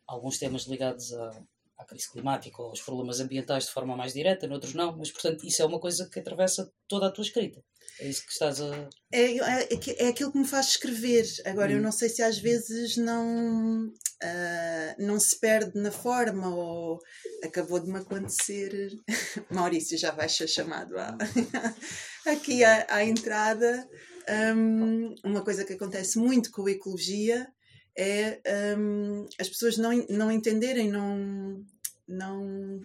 alguns 0.07 0.37
temas 0.37 0.67
ligados 0.67 1.13
a, 1.15 1.31
à 1.79 1.85
crise 1.85 2.11
climática 2.11 2.61
ou 2.61 2.71
aos 2.71 2.83
problemas 2.83 3.21
ambientais 3.21 3.67
de 3.67 3.71
forma 3.71 3.97
mais 3.97 4.13
direta, 4.13 4.49
noutros 4.49 4.75
não, 4.75 4.97
mas 4.97 5.13
portanto 5.13 5.47
isso 5.47 5.63
é 5.63 5.65
uma 5.65 5.79
coisa 5.79 6.09
que 6.13 6.19
atravessa 6.19 6.71
toda 6.89 7.07
a 7.07 7.11
tua 7.11 7.23
escrita. 7.23 7.63
É 8.01 8.09
isso 8.09 8.25
que 8.25 8.33
estás 8.33 8.61
a. 8.61 8.89
É, 9.13 9.39
é, 9.39 9.69
é 9.99 10.09
aquilo 10.09 10.31
que 10.31 10.39
me 10.39 10.47
faz 10.47 10.69
escrever. 10.69 11.25
Agora, 11.45 11.73
hum. 11.73 11.77
eu 11.77 11.83
não 11.83 11.91
sei 11.91 12.09
se 12.09 12.23
às 12.23 12.39
vezes 12.39 12.97
não, 12.97 13.87
uh, 13.87 14.95
não 14.99 15.19
se 15.19 15.39
perde 15.41 15.81
na 15.81 15.91
forma 15.91 16.55
ou 16.55 16.99
acabou 17.43 17.81
de 17.81 17.91
me 17.91 17.99
acontecer. 17.99 18.91
Maurício 19.51 19.99
já 19.99 20.13
vai 20.13 20.29
ser 20.29 20.47
chamado 20.47 20.97
à, 20.97 21.17
aqui 22.27 22.63
à, 22.63 22.87
à 22.89 23.05
entrada. 23.05 23.89
Um, 24.57 25.15
uma 25.25 25.43
coisa 25.43 25.65
que 25.65 25.73
acontece 25.73 26.19
muito 26.19 26.51
com 26.51 26.67
a 26.67 26.71
ecologia 26.71 27.49
é 27.99 28.41
um, 28.79 29.27
as 29.41 29.49
pessoas 29.49 29.77
não, 29.77 29.91
não 30.09 30.31
entenderem, 30.31 30.89
não, 30.89 31.65
não, 32.07 32.81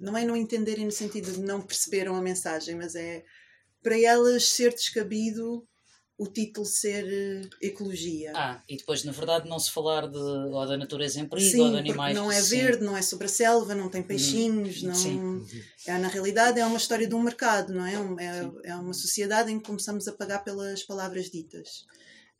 não 0.00 0.16
é 0.16 0.24
não 0.24 0.34
entenderem 0.34 0.86
no 0.86 0.90
sentido 0.90 1.30
de 1.30 1.40
não 1.40 1.60
perceberam 1.60 2.16
a 2.16 2.22
mensagem, 2.22 2.74
mas 2.74 2.94
é 2.94 3.22
para 3.82 4.00
elas 4.00 4.44
ser 4.48 4.72
descabido 4.72 5.68
o 6.16 6.26
título 6.26 6.66
ser 6.66 7.04
uh, 7.04 7.48
ecologia. 7.60 8.32
Ah, 8.34 8.60
e 8.68 8.76
depois, 8.76 9.04
na 9.04 9.12
verdade, 9.12 9.48
não 9.48 9.58
se 9.58 9.70
falar 9.70 10.08
de, 10.08 10.18
ou 10.18 10.66
da 10.66 10.76
natureza 10.76 11.20
em 11.20 11.28
perigo, 11.28 11.50
sim, 11.50 11.60
ou 11.60 11.70
de 11.70 11.78
animais. 11.78 12.16
Não 12.16 12.32
é 12.32 12.40
verde, 12.40 12.82
não 12.82 12.96
é 12.96 13.02
sobre 13.02 13.26
a 13.26 13.28
selva, 13.28 13.74
não 13.74 13.88
tem 13.88 14.02
peixinhos, 14.02 14.82
não. 14.82 14.94
Sim. 14.94 15.46
É, 15.86 15.96
na 15.96 16.08
realidade, 16.08 16.58
é 16.58 16.66
uma 16.66 16.78
história 16.78 17.06
de 17.06 17.14
um 17.14 17.22
mercado, 17.22 17.72
não 17.72 17.86
é? 17.86 17.94
É, 18.24 18.70
é 18.70 18.74
uma 18.74 18.94
sociedade 18.94 19.52
em 19.52 19.60
que 19.60 19.66
começamos 19.66 20.08
a 20.08 20.12
pagar 20.12 20.42
pelas 20.42 20.82
palavras 20.82 21.30
ditas. 21.30 21.86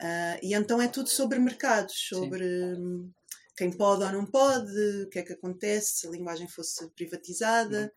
Uh, 0.00 0.38
e 0.42 0.54
então 0.54 0.80
é 0.80 0.86
tudo 0.86 1.08
sobre 1.08 1.38
mercados, 1.38 1.94
sobre 2.08 2.44
hum, 2.44 3.10
quem 3.56 3.70
pode 3.72 4.04
ou 4.04 4.12
não 4.12 4.24
pode, 4.24 5.02
o 5.02 5.08
que 5.08 5.18
é 5.18 5.22
que 5.22 5.32
acontece 5.32 5.98
se 5.98 6.06
a 6.06 6.10
linguagem 6.10 6.46
fosse 6.46 6.88
privatizada. 6.94 7.92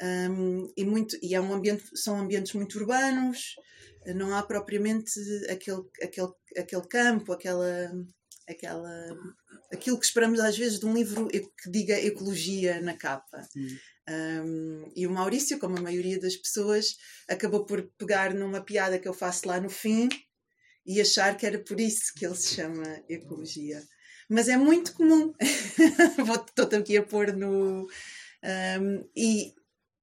Um, 0.00 0.72
e, 0.76 0.84
muito, 0.84 1.18
e 1.20 1.34
é 1.34 1.40
um 1.40 1.52
ambiente, 1.52 1.84
são 1.94 2.18
ambientes 2.18 2.54
muito 2.54 2.78
urbanos, 2.78 3.56
não 4.14 4.34
há 4.34 4.42
propriamente 4.42 5.12
aquele, 5.50 5.82
aquele, 6.02 6.32
aquele 6.56 6.88
campo, 6.88 7.32
aquela, 7.32 7.92
aquela, 8.48 9.06
aquilo 9.70 9.98
que 9.98 10.06
esperamos 10.06 10.40
às 10.40 10.56
vezes 10.56 10.78
de 10.78 10.86
um 10.86 10.94
livro 10.94 11.28
que 11.28 11.70
diga 11.70 12.00
ecologia 12.00 12.80
na 12.80 12.96
capa. 12.96 13.46
Hum. 13.54 13.76
Um, 14.08 14.92
e 14.96 15.06
o 15.06 15.10
Maurício, 15.10 15.58
como 15.58 15.76
a 15.76 15.82
maioria 15.82 16.18
das 16.18 16.34
pessoas, 16.34 16.96
acabou 17.28 17.66
por 17.66 17.82
pegar 17.98 18.32
numa 18.32 18.62
piada 18.62 18.98
que 18.98 19.06
eu 19.06 19.12
faço 19.12 19.46
lá 19.46 19.60
no 19.60 19.68
fim 19.68 20.08
e 20.86 21.00
achar 21.00 21.36
que 21.36 21.46
era 21.46 21.58
por 21.58 21.80
isso 21.80 22.12
que 22.16 22.24
ele 22.24 22.34
se 22.34 22.54
chama 22.54 23.02
ecologia. 23.08 23.82
Mas 24.28 24.48
é 24.48 24.56
muito 24.56 24.92
comum. 24.94 25.32
Estou-te 26.48 26.76
aqui 26.76 26.96
a 26.96 27.02
pôr 27.02 27.32
no. 27.32 27.86
Um, 28.42 29.08
e 29.14 29.54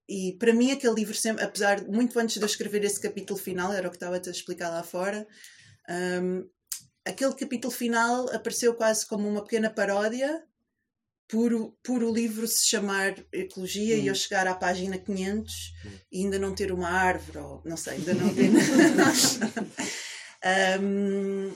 e 0.10 0.38
para 0.40 0.54
mim, 0.54 0.72
aquele 0.72 0.94
livro, 0.94 1.14
sempre, 1.14 1.44
apesar 1.44 1.82
de 1.82 1.92
muito 1.92 2.18
antes 2.18 2.38
de 2.38 2.42
eu 2.42 2.46
escrever 2.46 2.84
esse 2.86 3.00
capítulo 3.00 3.38
final, 3.38 3.74
era 3.74 3.88
o 3.88 3.92
que 3.92 3.98
estava 3.98 4.16
a 4.16 4.32
explicar 4.32 4.70
lá 4.70 4.82
fora, 4.82 5.28
um, 6.22 6.48
aquele 7.06 7.34
capítulo 7.34 7.74
final 7.74 8.30
apareceu 8.34 8.74
quase 8.74 9.06
como 9.06 9.28
uma 9.28 9.44
pequena 9.44 9.70
paródia 9.70 10.44
por, 11.28 11.74
por 11.84 12.04
o 12.04 12.14
livro 12.14 12.48
se 12.48 12.66
chamar 12.68 13.16
Ecologia 13.34 13.98
hum. 13.98 14.00
e 14.00 14.08
eu 14.08 14.16
chegar 14.16 14.48
à 14.48 14.56
página 14.56 14.98
500 14.98 15.54
hum. 15.86 15.90
e 16.10 16.24
ainda 16.24 16.40
não 16.40 16.56
ter 16.56 16.72
uma 16.72 16.90
árvore, 16.90 17.40
ou 17.40 17.62
não 17.66 17.76
sei, 17.76 17.96
ainda 17.96 18.14
não 18.14 18.32
ter. 18.34 18.50
Um, 20.82 21.54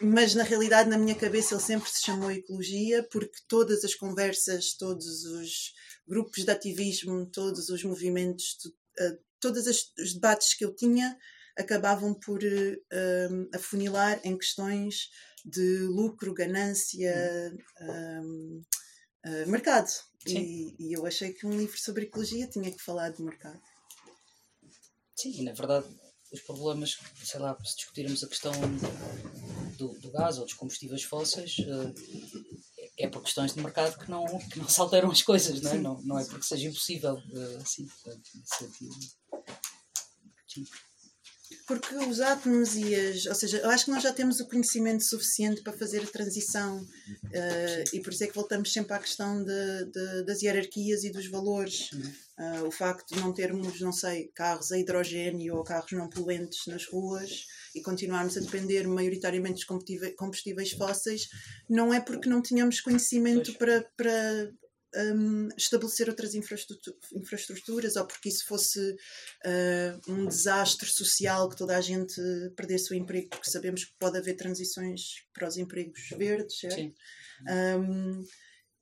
mas 0.00 0.34
na 0.34 0.44
realidade, 0.44 0.88
na 0.88 0.98
minha 0.98 1.14
cabeça, 1.14 1.54
ele 1.54 1.62
sempre 1.62 1.90
se 1.90 2.04
chamou 2.04 2.30
Ecologia 2.30 3.02
porque 3.10 3.38
todas 3.48 3.84
as 3.84 3.94
conversas, 3.94 4.74
todos 4.74 5.24
os 5.24 5.74
grupos 6.06 6.44
de 6.44 6.50
ativismo, 6.50 7.26
todos 7.26 7.68
os 7.68 7.82
movimentos, 7.82 8.56
uh, 9.00 9.18
todos 9.40 9.66
os 9.66 10.14
debates 10.14 10.54
que 10.54 10.64
eu 10.64 10.74
tinha 10.74 11.16
acabavam 11.56 12.14
por 12.14 12.40
uh, 12.42 13.48
afunilar 13.52 14.20
em 14.22 14.38
questões 14.38 15.10
de 15.44 15.80
lucro, 15.80 16.32
ganância, 16.32 17.12
um, 17.80 18.62
uh, 19.26 19.48
mercado. 19.48 19.90
E, 20.26 20.76
e, 20.78 20.92
eu 20.92 21.06
achei 21.06 21.32
que 21.32 21.46
um 21.46 21.56
livro 21.56 21.78
sobre 21.78 22.04
ecologia 22.04 22.48
tinha 22.48 22.70
que 22.70 22.82
falar 22.82 23.10
de 23.10 23.22
mercado. 23.22 23.60
Sim, 25.16 25.42
na 25.42 25.52
verdade, 25.52 25.86
os 26.32 26.40
problemas, 26.42 26.98
sei 27.22 27.40
lá, 27.40 27.56
se 27.64 27.76
discutirmos 27.76 28.22
a 28.22 28.28
questão 28.28 28.52
do, 29.76 29.88
do 29.98 30.10
gás 30.10 30.38
ou 30.38 30.44
dos 30.44 30.54
combustíveis 30.54 31.02
fósseis, 31.04 31.56
é 32.98 33.08
por 33.08 33.22
questões 33.22 33.54
de 33.54 33.62
mercado 33.62 33.96
que 33.98 34.10
não, 34.10 34.26
que 34.38 34.58
não 34.58 34.68
se 34.68 34.80
alteram 34.80 35.10
as 35.10 35.22
coisas, 35.22 35.60
não 35.60 35.70
é? 35.70 35.78
Não, 35.78 36.02
não 36.02 36.18
é 36.18 36.24
porque 36.24 36.44
seja 36.44 36.68
impossível. 36.68 37.14
Uh, 37.14 37.56
assim, 37.62 37.86
portanto, 37.86 38.30
nesse 38.34 38.56
sentido. 38.56 38.94
Sim. 40.48 40.66
Porque 41.66 41.94
os 41.94 42.20
átomos 42.20 42.76
e 42.76 42.94
as. 42.94 43.26
Ou 43.26 43.34
seja, 43.34 43.58
eu 43.58 43.70
acho 43.70 43.86
que 43.86 43.90
nós 43.90 44.02
já 44.02 44.12
temos 44.12 44.40
o 44.40 44.48
conhecimento 44.48 45.04
suficiente 45.04 45.62
para 45.62 45.72
fazer 45.72 46.02
a 46.02 46.06
transição 46.06 46.78
uh, 46.80 47.84
e 47.92 48.00
por 48.00 48.12
isso 48.12 48.24
é 48.24 48.26
que 48.26 48.34
voltamos 48.34 48.72
sempre 48.72 48.94
à 48.94 48.98
questão 48.98 49.42
de, 49.42 49.84
de, 49.86 50.24
das 50.24 50.42
hierarquias 50.42 51.04
e 51.04 51.10
dos 51.10 51.26
valores. 51.26 51.90
Uh, 52.38 52.66
o 52.66 52.70
facto 52.70 53.14
de 53.14 53.20
não 53.20 53.32
termos, 53.32 53.80
não 53.80 53.92
sei, 53.92 54.30
carros 54.34 54.70
a 54.70 54.78
hidrogênio 54.78 55.56
ou 55.56 55.64
carros 55.64 55.90
não 55.92 56.08
poluentes 56.08 56.66
nas 56.66 56.86
ruas 56.86 57.46
e 57.74 57.80
continuarmos 57.80 58.36
a 58.36 58.40
depender 58.40 58.86
maioritariamente 58.86 59.54
dos 59.54 59.64
combustíveis, 59.64 60.14
combustíveis 60.16 60.72
fósseis, 60.72 61.28
não 61.68 61.92
é 61.92 62.00
porque 62.00 62.28
não 62.28 62.40
tínhamos 62.40 62.80
conhecimento 62.80 63.54
para, 63.54 63.84
para 63.96 64.52
um, 64.96 65.48
estabelecer 65.56 66.08
outras 66.08 66.34
infraestruturas 66.34 67.96
ou 67.96 68.06
porque 68.06 68.28
isso 68.28 68.46
fosse 68.46 68.80
uh, 68.90 70.12
um 70.12 70.26
desastre 70.26 70.88
social 70.88 71.48
que 71.48 71.56
toda 71.56 71.76
a 71.76 71.80
gente 71.80 72.20
perdesse 72.56 72.92
o 72.92 72.96
emprego, 72.96 73.28
porque 73.28 73.50
sabemos 73.50 73.84
que 73.84 73.92
pode 73.98 74.18
haver 74.18 74.34
transições 74.34 75.24
para 75.32 75.48
os 75.48 75.56
empregos 75.56 76.08
verdes, 76.16 76.58
certo? 76.58 76.76
Sim. 76.76 76.94
Um, 77.78 78.24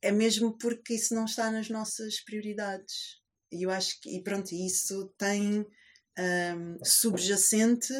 é 0.02 0.12
mesmo 0.12 0.56
porque 0.56 0.94
isso 0.94 1.14
não 1.14 1.24
está 1.24 1.50
nas 1.50 1.68
nossas 1.68 2.20
prioridades. 2.20 3.20
E 3.50 3.64
eu 3.64 3.70
acho 3.70 4.00
que, 4.00 4.16
e 4.16 4.22
pronto, 4.22 4.54
isso 4.54 5.12
tem 5.18 5.66
um, 6.18 6.84
subjacente 6.84 7.92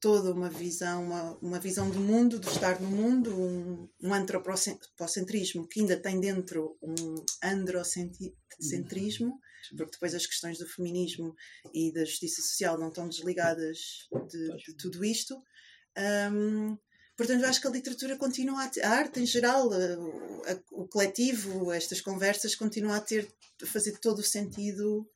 toda 0.00 0.32
uma 0.32 0.48
visão, 0.48 1.04
uma, 1.04 1.38
uma 1.38 1.58
visão 1.58 1.90
do 1.90 1.98
mundo, 1.98 2.38
do 2.38 2.48
estar 2.48 2.80
no 2.80 2.88
mundo, 2.88 3.34
um, 3.34 3.88
um 4.00 4.14
antropocentrismo 4.14 5.66
que 5.66 5.80
ainda 5.80 5.96
tem 5.96 6.20
dentro 6.20 6.78
um 6.80 6.94
androcentrismo, 7.42 9.40
porque 9.76 9.92
depois 9.92 10.14
as 10.14 10.26
questões 10.26 10.58
do 10.58 10.66
feminismo 10.66 11.34
e 11.74 11.92
da 11.92 12.04
justiça 12.04 12.40
social 12.42 12.78
não 12.78 12.88
estão 12.88 13.08
desligadas 13.08 14.08
de, 14.28 14.56
de 14.56 14.76
tudo 14.76 15.04
isto. 15.04 15.42
Um, 16.32 16.78
portanto, 17.16 17.42
eu 17.42 17.48
acho 17.48 17.60
que 17.60 17.66
a 17.66 17.70
literatura 17.70 18.16
continua 18.16 18.64
a, 18.64 18.68
ter, 18.68 18.82
a 18.82 18.90
arte 18.90 19.20
em 19.20 19.26
geral, 19.26 19.68
a, 19.72 20.52
a, 20.52 20.60
o 20.70 20.86
coletivo, 20.86 21.72
estas 21.72 22.00
conversas 22.00 22.54
continuam 22.54 22.94
a 22.94 23.00
ter, 23.00 23.28
a 23.60 23.66
fazer 23.66 23.98
todo 23.98 24.20
o 24.20 24.24
sentido 24.24 25.08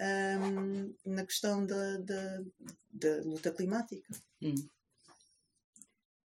hum, 0.00 0.94
na 1.06 1.24
questão 1.24 1.64
da, 1.66 1.96
da, 1.98 2.40
da 2.92 3.16
luta 3.24 3.50
climática. 3.50 4.08
Hum. 4.42 4.54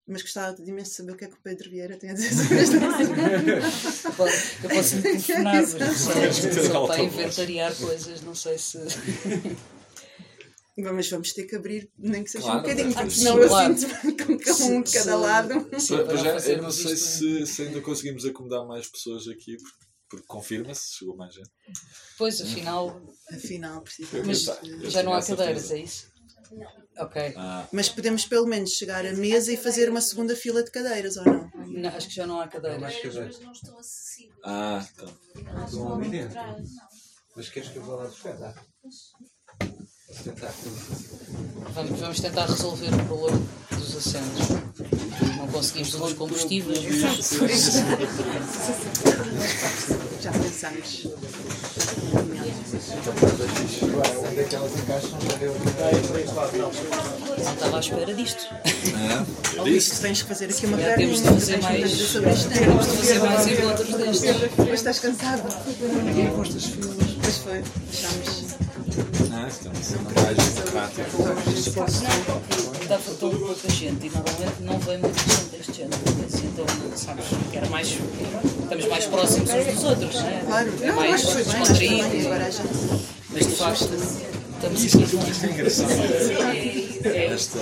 Mas 0.06 0.20
gostava 0.20 0.54
de 0.62 0.68
imenso 0.70 0.94
saber 0.96 1.12
o 1.12 1.16
que 1.16 1.24
é 1.24 1.28
que 1.28 1.34
o 1.34 1.40
Pedro 1.42 1.70
Vieira 1.70 1.96
tem 1.96 2.10
a 2.10 2.14
dizer 2.14 2.30
sobre 2.34 2.58
esta 2.58 2.76
Eu 4.08 4.12
posso- 4.12 4.64
Eu 4.64 4.68
posso 4.70 4.96
me 4.96 5.02
telefonar, 5.02 5.54
mas 5.54 5.74
não 5.74 5.94
sei 5.94 6.32
se 6.32 6.46
ele 6.46 6.60
está 6.60 6.74
a 6.74 6.76
Alta 6.76 6.96
voz. 6.98 7.12
inventariar 7.14 7.74
coisas, 7.74 8.20
não 8.20 8.34
sei 8.34 8.58
se. 8.58 8.78
Mas 10.76 11.08
vamos 11.08 11.32
ter 11.32 11.44
que 11.44 11.54
abrir, 11.56 11.88
nem 11.96 12.22
que 12.24 12.30
seja 12.30 12.44
Claro, 12.44 12.58
um 12.58 12.62
bocadinho, 12.62 12.92
porque 12.92 13.10
senão 13.10 13.38
eu 13.38 13.48
claro. 13.48 13.78
sinto-me 13.78 14.12
com 14.24 14.38
cada 14.38 14.64
um 14.64 14.82
de 14.82 14.92
cada 14.92 15.16
lado. 15.16 15.80
Sim, 15.80 15.96
para 16.04 16.40
é, 16.42 16.54
eu 16.54 16.62
não 16.62 16.70
sei 16.72 16.96
se, 16.96 17.46
se 17.46 17.62
ainda 17.62 17.80
conseguimos 17.80 18.26
acomodar 18.26 18.66
mais 18.66 18.86
pessoas 18.88 19.28
aqui, 19.28 19.56
porque, 19.56 19.83
porque 20.14 20.26
confirma-se, 20.26 20.96
chegou 20.96 21.16
mais 21.16 21.34
gente. 21.34 21.50
Pois, 22.18 22.40
afinal, 22.40 23.00
Afinal, 23.32 23.82
precisamente. 23.82 24.26
mas 24.26 24.46
eu- 24.46 24.80
eu 24.82 24.90
já 24.90 25.02
não 25.02 25.14
há 25.14 25.22
cadeiras, 25.22 25.70
é 25.70 25.78
isso? 25.78 26.12
Ok. 26.98 27.34
Ah, 27.36 27.66
Mas 27.72 27.88
podemos 27.88 28.24
pelo 28.26 28.46
menos 28.46 28.70
chegar 28.70 29.04
à 29.04 29.12
mesa 29.14 29.52
e 29.52 29.56
fazer 29.56 29.88
uma 29.90 30.00
segunda 30.00 30.36
fila 30.36 30.62
de 30.62 30.70
cadeiras, 30.70 31.16
ou 31.16 31.24
não? 31.24 31.50
Não, 31.68 31.88
acho 31.90 32.08
que 32.08 32.14
já 32.14 32.26
não 32.26 32.40
há 32.40 32.46
cadeiras. 32.46 32.80
mas 33.14 33.40
não 33.40 33.52
estão 33.52 33.78
acessíveis. 33.78 34.38
ah 34.44 34.86
então. 34.92 35.18
Ali 35.96 36.10
dentro. 36.10 36.38
atrás. 36.38 36.68
Mas 37.36 37.48
queres 37.48 37.68
que 37.70 37.76
eu 37.78 37.82
vá 37.82 37.96
lá 37.96 38.04
buscar? 38.06 38.36
Dá. 38.36 38.52
Vou 38.52 38.90
tentar. 40.22 40.52
Vamos, 41.74 42.00
vamos 42.00 42.20
tentar 42.20 42.46
resolver 42.46 42.88
o 42.94 43.04
problema 43.06 43.42
dos 43.70 43.96
assentos. 43.96 44.48
Não 45.36 45.46
conseguimos 45.48 45.90
dos 45.92 46.12
combustíveis. 46.14 46.78
Já 50.20 50.32
pensámos. 50.32 51.06
Agora, 53.82 54.18
onde 54.28 54.40
é 54.40 54.44
que 54.44 54.54
elas 54.54 54.72
encaixam? 54.76 55.10
Não 57.28 57.52
estava 57.52 57.76
à 57.76 57.80
espera 57.80 58.14
disto. 58.14 58.46
Ou 59.58 59.64
disse? 59.64 59.92
isso, 59.92 60.00
tens 60.02 60.22
que 60.22 60.28
fazer 60.28 60.46
aqui 60.46 60.66
uma 60.66 60.80
Já 60.80 60.94
temos 60.94 61.22
de 61.22 61.28
fazer 61.28 61.60
mais- 61.62 61.92
isto. 61.92 62.20
Temos 62.20 62.86
de 62.86 62.96
fazer 62.96 63.18
mais 63.20 63.46
encontros 63.46 63.94
destes. 63.94 64.20
Depois 64.22 64.72
estás 64.74 64.98
cansado. 65.00 65.42
Pois 67.22 67.36
foi, 67.38 67.62
deixámos. 67.90 68.43
Estamos 69.54 69.90
numa 69.90 70.10
página 70.10 70.62
prática. 70.70 71.06
Estava 72.82 73.14
tão 73.18 73.30
pouca 73.30 73.70
gente 73.70 74.06
e 74.06 74.10
normalmente 74.10 74.60
não 74.62 74.78
vem 74.80 74.98
muita 74.98 75.18
gente 75.20 75.44
deste 75.56 75.72
género. 75.72 76.00
Assim, 76.26 76.46
Então, 76.52 76.66
sabes, 76.96 77.24
que 77.50 77.56
era 77.56 77.68
mais. 77.68 77.88
Estamos 77.88 78.88
mais 78.88 79.04
próximos 79.06 79.50
uns 79.50 79.74
dos 79.74 79.84
outros, 79.84 80.14
não 80.14 80.28
é? 80.28 80.42
Claro, 80.44 80.72
É 80.82 80.86
não, 80.88 80.96
mais 80.96 81.22
descontraído. 81.22 82.28
Mas 83.30 83.46
de 83.46 83.54
facto, 83.54 83.90
estamos 83.94 84.84
aqui. 84.84 85.30
Isto 85.30 85.46
é 85.46 85.50
engraçado. 85.50 85.90
Esta. 87.04 87.60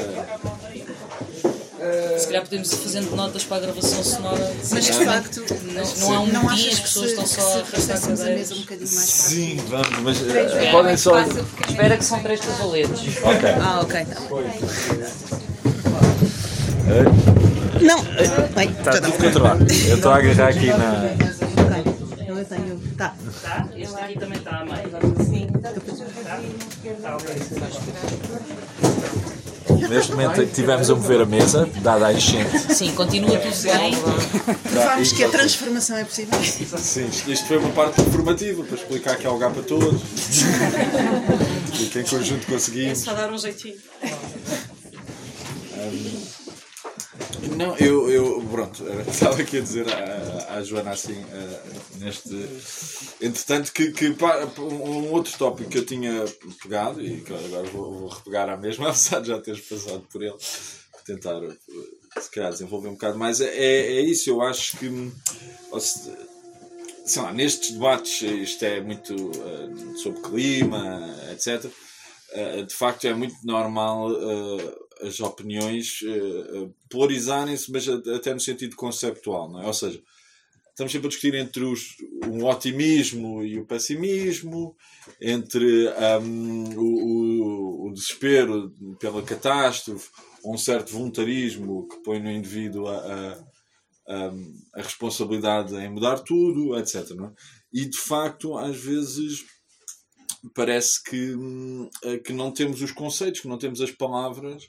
Se 2.18 2.26
calhar 2.26 2.42
podemos 2.42 2.72
ir 2.72 2.76
fazendo 2.76 3.16
notas 3.16 3.44
para 3.44 3.56
a 3.56 3.60
gravação 3.60 4.04
sonora. 4.04 4.52
Mas 4.70 4.84
de 4.84 4.92
facto, 4.92 5.44
Não, 5.64 5.84
não 5.96 6.14
há 6.14 6.20
um 6.20 6.26
não 6.26 6.54
dia, 6.54 6.68
as 6.70 6.76
que 6.76 6.82
pessoas 6.82 7.06
se, 7.10 7.12
estão 7.12 7.26
só 7.26 7.40
a 7.40 7.60
arrastar 7.60 8.00
cadeiras. 8.00 8.38
mesa 8.38 8.54
um 8.54 8.58
bocadinho 8.58 8.94
mais 8.94 9.08
Sim, 9.08 9.56
vamos, 9.68 9.98
mas 10.02 10.30
eh, 10.30 10.70
podem 10.70 10.96
só. 10.96 11.20
Espera 11.20 11.96
que 11.96 12.04
são 12.04 12.22
três 12.22 12.40
cavaletes. 12.40 13.00
Ok. 13.22 13.50
Ah, 13.60 13.80
ok, 13.82 14.04
tá 14.04 14.20
Não, 17.80 18.02
bem, 18.54 18.70
Está 18.70 18.92
tudo 19.00 19.12
controlado. 19.12 19.64
Eu 19.88 19.96
estou 19.96 20.12
a 20.12 20.16
agarrar 20.16 20.48
aqui 20.48 20.66
na. 20.66 21.14
ok. 21.64 22.28
Eu 22.28 22.44
tenho. 22.44 22.80
Tá. 22.96 23.14
Tá? 23.42 23.68
Este 23.76 23.94
aqui 23.96 24.18
também 24.18 24.38
está 24.38 24.58
a 24.58 24.64
meio. 24.64 24.92
Neste 29.92 30.12
momento 30.12 30.46
tivemos 30.46 30.88
a 30.88 30.94
mover 30.94 31.20
a 31.20 31.26
mesa, 31.26 31.68
dada 31.82 32.06
a 32.06 32.14
enchente. 32.14 32.74
Sim, 32.74 32.94
continua 32.94 33.36
tudo 33.36 33.62
bem. 33.62 33.92
Provámos 34.70 35.12
que 35.12 35.22
a 35.22 35.28
transformação 35.28 35.98
é 35.98 36.04
possível. 36.04 36.38
Sim, 36.78 37.10
isto 37.28 37.46
foi 37.46 37.58
uma 37.58 37.68
parte 37.68 38.00
informativa 38.00 38.64
para 38.64 38.74
explicar 38.74 39.16
que 39.16 39.26
há 39.26 39.30
lugar 39.30 39.52
para 39.52 39.62
todos. 39.62 40.00
e 41.78 41.84
que 41.84 41.98
em 42.00 42.04
conjunto 42.04 42.46
conseguimos. 42.46 43.00
Só 43.00 43.12
dar 43.12 43.30
um 43.30 43.36
jeitinho. 43.36 43.76
Não, 47.56 47.76
eu, 47.76 48.10
eu 48.10 48.42
pronto, 48.50 48.84
eh, 48.88 49.04
estava 49.10 49.40
aqui 49.40 49.58
a 49.58 49.60
dizer 49.60 49.86
à, 49.88 50.56
à 50.56 50.62
Joana 50.62 50.90
assim, 50.90 51.24
eh, 51.32 51.60
neste. 51.98 52.30
Entretanto, 53.20 53.72
que, 53.72 53.92
que 53.92 54.16
um 54.58 55.12
outro 55.12 55.36
tópico 55.36 55.70
que 55.70 55.78
eu 55.78 55.86
tinha 55.86 56.24
pegado 56.62 57.04
e 57.04 57.20
que 57.20 57.32
agora 57.32 57.68
vou, 57.68 58.00
vou 58.00 58.08
repegar 58.08 58.48
à 58.48 58.56
mesma, 58.56 58.88
apesar 58.90 59.20
de 59.20 59.28
já 59.28 59.40
teres 59.40 59.60
passado 59.60 60.04
por 60.10 60.22
ele, 60.22 60.36
tentar 61.04 61.42
eh, 61.42 62.20
se 62.20 62.30
calhar 62.30 62.50
desenvolver 62.50 62.88
um 62.88 62.92
bocado 62.92 63.18
mais, 63.18 63.40
é, 63.40 63.48
é 63.56 64.00
isso, 64.00 64.30
eu 64.30 64.40
acho 64.42 64.76
que. 64.78 65.12
sei 67.04 67.22
lá, 67.22 67.32
nestes 67.32 67.72
debates, 67.72 68.22
isto 68.22 68.64
é 68.64 68.80
muito 68.80 69.14
eh, 69.14 69.96
sobre 69.96 70.20
clima, 70.22 71.14
etc. 71.32 71.70
eh, 72.32 72.62
de 72.62 72.74
facto, 72.74 73.06
é 73.06 73.14
muito 73.14 73.36
normal 73.44 74.10
eh, 74.12 74.81
as 75.02 75.20
opiniões 75.20 76.00
eh, 76.04 76.08
eh, 76.08 76.68
polarizarem-se, 76.90 77.70
mas 77.72 77.88
até 77.88 78.32
no 78.34 78.40
sentido 78.40 78.76
conceptual, 78.76 79.60
é? 79.60 79.66
Ou 79.66 79.74
seja, 79.74 80.02
estamos 80.70 80.92
sempre 80.92 81.06
a 81.06 81.10
discutir 81.10 81.34
entre 81.34 81.64
os, 81.64 81.96
o 82.28 82.44
otimismo 82.46 83.42
e 83.44 83.58
o 83.58 83.66
pessimismo, 83.66 84.74
entre 85.20 85.88
hum, 86.22 86.64
o, 86.76 87.86
o- 87.86 87.88
o 87.88 87.92
desespero 87.92 88.70
pela 88.98 89.22
catástrofe, 89.22 90.08
um 90.44 90.56
certo 90.56 90.92
voluntarismo 90.92 91.86
que 91.88 92.02
põe 92.02 92.18
no 92.20 92.30
indivíduo 92.30 92.88
a, 92.88 92.96
a- 92.96 93.44
a, 94.74 94.82
responsabilidade 94.82 95.74
em 95.76 95.88
mudar 95.90 96.18
tudo, 96.20 96.76
etc. 96.78 96.96
É? 97.10 97.32
E 97.72 97.86
de 97.86 97.98
facto, 97.98 98.56
às 98.58 98.76
vezes 98.76 99.44
parece 100.54 101.02
que, 101.04 101.34
hum, 101.36 101.88
eh, 102.04 102.18
que 102.18 102.32
não 102.32 102.50
temos 102.50 102.82
os 102.82 102.90
conceitos, 102.92 103.40
que 103.40 103.48
não 103.48 103.58
temos 103.58 103.80
as 103.80 103.90
palavras 103.92 104.64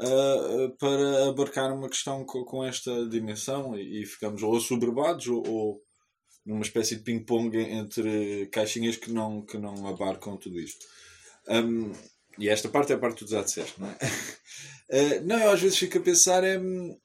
ah, 0.00 0.72
para 0.78 1.28
abarcar 1.28 1.72
uma 1.72 1.88
questão 1.88 2.24
co- 2.24 2.44
com, 2.44 2.64
esta 2.64 3.08
dimensão 3.08 3.76
e, 3.76 4.02
e 4.02 4.06
ficamos 4.06 4.42
ou 4.42 4.56
assoberbados 4.56 5.26
ou, 5.28 5.46
ou 5.48 5.82
numa 6.46 6.62
espécie 6.62 6.96
de 6.96 7.02
ping-pong 7.02 7.56
entre 7.58 8.46
caixinhas 8.46 8.96
que 8.96 9.10
não, 9.10 9.42
que 9.42 9.58
não 9.58 9.86
abarcam 9.86 10.36
tudo 10.36 10.58
isto. 10.58 10.86
Hum, 11.48 11.92
e 12.38 12.48
esta 12.48 12.68
parte 12.68 12.92
é 12.92 12.94
a 12.94 12.98
parte 12.98 13.18
que 13.18 13.24
tu 13.24 13.30
já 13.30 13.42
disseste, 13.42 13.80
não 13.80 13.88
é? 13.88 13.96
Ah, 14.00 15.20
não, 15.26 15.38
eu 15.38 15.50
às 15.50 15.60
vezes 15.60 15.78
fico 15.78 15.98
a 15.98 16.02
pensar 16.02 16.44
é. 16.44 16.58
hum, 16.58 16.96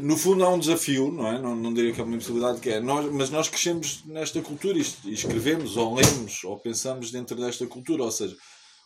no 0.00 0.16
fundo 0.16 0.44
há 0.44 0.48
um 0.48 0.58
desafio, 0.58 1.10
não 1.10 1.26
é? 1.26 1.38
Não, 1.40 1.54
não 1.54 1.72
diria 1.72 1.92
que 1.92 2.00
é 2.00 2.04
uma 2.04 2.14
impossibilidade 2.14 2.60
que 2.60 2.70
é, 2.70 2.80
nós, 2.80 3.10
mas 3.12 3.30
nós 3.30 3.48
crescemos 3.48 4.04
nesta 4.06 4.40
cultura 4.40 4.78
e 4.78 5.12
escrevemos 5.12 5.76
ou 5.76 5.94
lemos 5.94 6.44
ou 6.44 6.58
pensamos 6.58 7.10
dentro 7.10 7.36
desta 7.36 7.66
cultura, 7.66 8.02
ou 8.04 8.10
seja, 8.10 8.36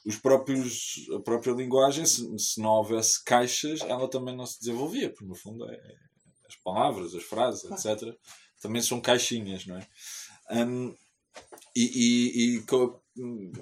os 0.07 0.17
próprios, 0.17 0.95
a 1.17 1.21
própria 1.21 1.53
linguagem, 1.53 2.07
se, 2.07 2.23
se 2.39 2.61
não 2.61 2.71
houvesse 2.71 3.23
caixas, 3.25 3.81
ela 3.81 4.09
também 4.09 4.37
não 4.37 4.47
se 4.47 4.61
desenvolvia, 4.61 5.11
porque 5.11 5.27
no 5.27 5.35
fundo 5.35 5.69
é, 5.69 5.81
as 6.47 6.55
palavras, 6.63 7.13
as 7.15 7.25
frases, 7.25 7.65
etc., 7.65 8.15
também 8.63 8.81
são 8.81 9.01
caixinhas, 9.01 9.67
não 9.67 9.77
é? 9.77 9.89
Hum, 10.53 10.95
e, 11.75 11.83
e- 11.83 12.57
e 12.57 12.65
hum, 13.19 13.53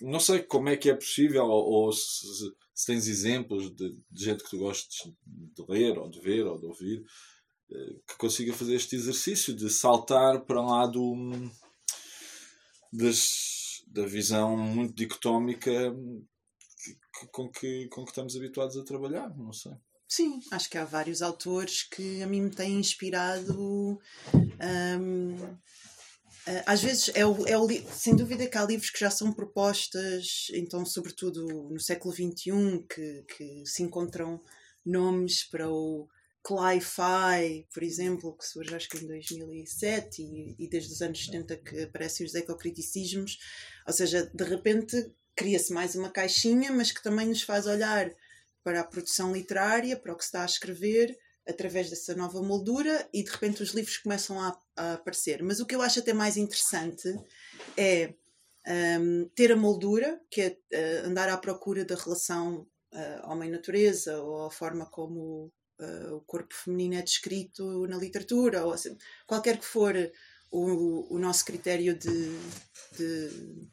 não 0.00 0.18
sei 0.18 0.42
como 0.42 0.70
é 0.70 0.76
que 0.76 0.88
é 0.90 0.94
possível, 0.94 1.44
ou, 1.44 1.84
ou 1.84 1.92
se, 1.92 2.26
se 2.74 2.86
tens 2.86 3.06
exemplos 3.06 3.70
de, 3.74 3.90
de 4.10 4.24
gente 4.24 4.42
que 4.42 4.50
tu 4.50 4.58
gostes 4.58 5.12
de 5.26 5.64
ler, 5.68 5.98
ou 5.98 6.08
de 6.08 6.20
ver, 6.20 6.46
ou 6.46 6.58
de 6.58 6.66
ouvir, 6.66 7.04
eh, 7.70 7.94
que 8.08 8.16
consiga 8.16 8.54
fazer 8.54 8.74
este 8.76 8.96
exercício 8.96 9.54
de 9.54 9.68
saltar 9.70 10.40
para 10.46 10.62
lá 10.62 10.86
do, 10.86 11.14
das, 12.92 13.69
da 13.90 14.06
visão 14.06 14.56
muito 14.56 14.94
dicotómica 14.94 15.70
com, 17.32 17.50
que, 17.50 17.88
com 17.88 18.04
que 18.04 18.10
estamos 18.10 18.36
habituados 18.36 18.76
a 18.76 18.84
trabalhar, 18.84 19.36
não 19.36 19.52
sei. 19.52 19.72
Sim, 20.08 20.40
acho 20.50 20.68
que 20.68 20.78
há 20.78 20.84
vários 20.84 21.22
autores 21.22 21.82
que 21.84 22.22
a 22.22 22.26
mim 22.26 22.42
me 22.42 22.50
têm 22.50 22.78
inspirado. 22.78 24.00
eh, 26.46 26.64
às 26.66 26.82
vezes, 26.82 27.10
é 27.14 27.24
o, 27.24 27.46
é 27.46 27.56
o 27.56 27.68
sem 27.92 28.16
dúvida 28.16 28.46
que 28.48 28.58
há 28.58 28.64
livros 28.64 28.90
que 28.90 28.98
já 28.98 29.10
são 29.10 29.32
propostas, 29.32 30.48
então, 30.52 30.84
sobretudo 30.84 31.46
no 31.70 31.78
século 31.78 32.12
XXI, 32.12 32.84
que, 32.92 33.22
que 33.36 33.62
se 33.66 33.82
encontram 33.82 34.40
nomes 34.84 35.44
para 35.44 35.70
o 35.70 36.08
Cli-Fi, 36.42 37.68
por 37.72 37.82
exemplo, 37.82 38.36
que 38.36 38.46
surge 38.46 38.74
acho 38.74 38.88
que 38.88 38.98
em 38.98 39.06
2007 39.06 40.22
e, 40.22 40.56
e 40.58 40.68
desde 40.68 40.92
os 40.92 41.02
anos 41.02 41.24
70 41.24 41.56
que 41.58 41.82
aparecem 41.82 42.26
os 42.26 42.34
ecocriticismos. 42.34 43.38
Ou 43.86 43.92
seja, 43.92 44.30
de 44.32 44.44
repente 44.44 45.12
cria-se 45.36 45.72
mais 45.72 45.94
uma 45.94 46.10
caixinha, 46.10 46.72
mas 46.72 46.92
que 46.92 47.02
também 47.02 47.26
nos 47.26 47.42
faz 47.42 47.66
olhar 47.66 48.10
para 48.62 48.80
a 48.80 48.84
produção 48.84 49.32
literária, 49.32 49.96
para 49.96 50.12
o 50.12 50.16
que 50.16 50.22
se 50.22 50.28
está 50.28 50.42
a 50.42 50.46
escrever, 50.46 51.16
através 51.48 51.90
dessa 51.90 52.14
nova 52.14 52.42
moldura 52.42 53.08
e 53.12 53.22
de 53.22 53.30
repente 53.30 53.62
os 53.62 53.70
livros 53.70 53.98
começam 53.98 54.40
a, 54.40 54.58
a 54.76 54.92
aparecer. 54.94 55.42
Mas 55.42 55.60
o 55.60 55.66
que 55.66 55.74
eu 55.74 55.82
acho 55.82 55.98
até 55.98 56.12
mais 56.12 56.36
interessante 56.36 57.08
é 57.76 58.14
um, 59.00 59.28
ter 59.34 59.52
a 59.52 59.56
moldura, 59.56 60.20
que 60.30 60.42
é 60.42 60.48
uh, 60.48 61.06
andar 61.06 61.28
à 61.28 61.36
procura 61.36 61.84
da 61.84 61.94
relação 61.94 62.66
uh, 62.92 63.30
homem-natureza 63.30 64.20
ou 64.22 64.46
a 64.46 64.50
forma 64.50 64.86
como 64.86 65.52
uh, 65.80 66.14
o 66.14 66.20
corpo 66.20 66.54
feminino 66.54 66.94
é 66.96 67.02
descrito 67.02 67.86
na 67.86 67.96
literatura, 67.96 68.64
ou 68.64 68.72
assim, 68.72 68.96
qualquer 69.26 69.58
que 69.58 69.66
for 69.66 69.94
o, 70.50 71.14
o 71.14 71.18
nosso 71.18 71.44
critério 71.44 71.96
de, 71.96 72.38
de, 72.96 73.68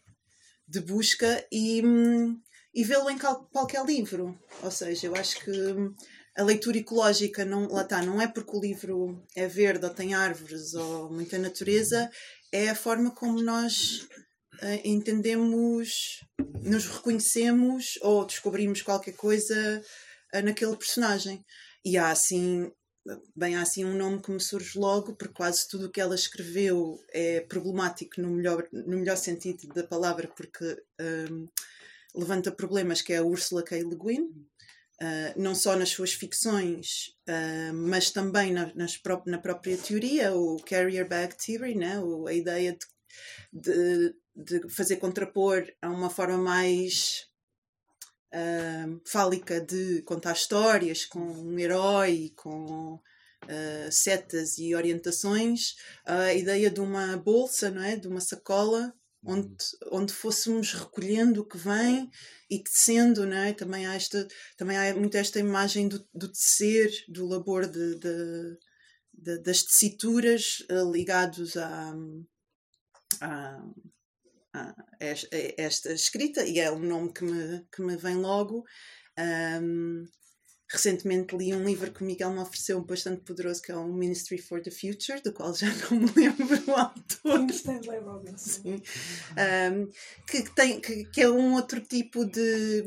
de 0.67 0.79
busca, 0.81 1.45
e, 1.51 1.81
e 2.73 2.83
vê-lo 2.83 3.09
em 3.09 3.17
cal- 3.17 3.47
qualquer 3.51 3.85
livro. 3.85 4.37
Ou 4.61 4.71
seja, 4.71 5.07
eu 5.07 5.15
acho 5.15 5.43
que 5.43 5.51
a 6.37 6.43
leitura 6.43 6.77
ecológica 6.77 7.43
não, 7.43 7.67
lá 7.67 7.81
está, 7.81 8.01
não 8.03 8.21
é 8.21 8.27
porque 8.27 8.55
o 8.55 8.61
livro 8.61 9.23
é 9.35 9.47
verde 9.47 9.85
ou 9.85 9.93
tem 9.93 10.13
árvores 10.13 10.73
ou 10.75 11.11
muita 11.11 11.37
natureza, 11.39 12.09
é 12.51 12.69
a 12.69 12.75
forma 12.75 13.09
como 13.11 13.41
nós 13.41 14.07
eh, 14.61 14.81
entendemos, 14.85 16.19
nos 16.61 16.85
reconhecemos 16.85 17.97
ou 18.01 18.25
descobrimos 18.25 18.81
qualquer 18.83 19.15
coisa 19.15 19.81
eh, 20.33 20.41
naquele 20.43 20.75
personagem. 20.75 21.43
E 21.83 21.97
há 21.97 22.11
assim, 22.11 22.71
bem, 23.35 23.55
há 23.55 23.61
assim 23.61 23.85
um 23.85 23.95
nome 23.95 24.21
que 24.21 24.31
me 24.31 24.39
surge 24.39 24.77
logo, 24.77 25.15
porque 25.15 25.33
quase 25.33 25.67
tudo 25.67 25.87
o 25.87 25.91
que 25.91 26.01
ela 26.01 26.15
escreveu 26.15 26.99
é 27.09 27.41
problemático 27.41 28.21
no 28.21 28.29
melhor, 28.29 28.67
no 28.71 28.97
melhor 28.97 29.17
sentido 29.17 29.67
da 29.73 29.83
palavra, 29.83 30.27
porque 30.27 30.81
hum, 30.99 31.47
levanta 32.15 32.51
problemas, 32.51 33.01
que 33.01 33.13
é 33.13 33.17
a 33.17 33.23
Ursula 33.23 33.63
K. 33.63 33.77
Le 33.77 33.95
Guin. 33.95 34.47
Uh, 34.99 35.39
não 35.39 35.53
só 35.53 35.75
nas 35.75 35.89
suas 35.89 36.11
ficções, 36.11 37.15
uh, 37.29 37.71
mas 37.71 38.09
também 38.09 38.51
na, 38.51 38.73
nas 38.73 38.97
pró- 38.97 39.21
na 39.27 39.37
própria 39.37 39.77
teoria, 39.77 40.33
o 40.33 40.57
carrier 40.63 41.07
bag 41.07 41.35
theory, 41.37 41.75
né? 41.75 41.99
o, 41.99 42.25
a 42.25 42.33
ideia 42.33 42.75
de, 43.53 43.69
de, 43.71 44.15
de 44.35 44.69
fazer 44.69 44.95
contrapor 44.95 45.71
a 45.83 45.89
uma 45.91 46.09
forma 46.09 46.39
mais 46.39 47.27
uh, 48.37 49.01
fálica 49.05 49.59
de 49.59 50.01
contar 50.03 50.33
histórias 50.33 51.05
com 51.05 51.19
um 51.19 51.57
herói, 51.57 52.31
com 52.35 52.93
uh, 52.95 53.91
setas 53.91 54.57
e 54.57 54.75
orientações, 54.75 55.75
a 56.05 56.33
ideia 56.33 56.69
de 56.69 56.79
uma 56.79 57.17
bolsa, 57.17 57.69
não 57.71 57.81
é? 57.83 57.95
de 57.95 58.07
uma 58.07 58.21
sacola, 58.21 58.93
onde, 59.23 59.55
onde 59.91 60.13
fôssemos 60.13 60.73
recolhendo 60.73 61.41
o 61.41 61.45
que 61.45 61.57
vem 61.57 62.09
e 62.49 62.63
tecendo, 62.63 63.25
não 63.25 63.37
é? 63.37 63.53
também, 63.53 63.85
há 63.85 63.95
esta, 63.95 64.27
também 64.55 64.77
há 64.77 64.95
muito 64.95 65.17
esta 65.17 65.39
imagem 65.39 65.87
do, 65.87 66.07
do 66.13 66.27
tecer, 66.27 66.91
do 67.09 67.25
labor 67.27 67.65
de, 67.67 67.95
de, 67.95 68.57
de- 69.13 69.39
das 69.39 69.63
tecituras 69.63 70.59
uh, 70.71 70.89
ligados 70.91 71.57
a, 71.57 71.93
a 73.21 73.63
esta 74.99 75.93
escrita, 75.93 76.45
e 76.45 76.59
é 76.59 76.71
um 76.71 76.79
nome 76.79 77.13
que 77.13 77.23
me, 77.23 77.65
que 77.71 77.81
me 77.81 77.95
vem 77.97 78.15
logo. 78.15 78.63
Um, 79.19 80.05
recentemente 80.69 81.35
li 81.35 81.53
um 81.53 81.63
livro 81.63 81.91
que 81.91 82.03
o 82.03 82.05
Miguel 82.05 82.31
me 82.31 82.39
ofereceu 82.39 82.83
bastante 82.83 83.21
poderoso, 83.21 83.61
que 83.61 83.71
é 83.71 83.75
o 83.75 83.87
Ministry 83.87 84.37
for 84.37 84.61
the 84.61 84.69
Future, 84.69 85.21
do 85.23 85.31
qual 85.31 85.53
já 85.55 85.67
não 85.89 85.99
me 85.99 86.11
lembro 86.15 86.63
o 86.67 86.71
autor. 86.71 87.49
Stanley 87.49 87.99
Robinson. 87.99 88.61
Sim. 88.61 88.81
Um, 89.37 89.89
que, 90.27 90.43
tem, 90.53 90.79
que, 90.81 91.05
que 91.05 91.21
é 91.21 91.29
um 91.29 91.53
outro 91.53 91.79
tipo 91.79 92.25
de. 92.25 92.81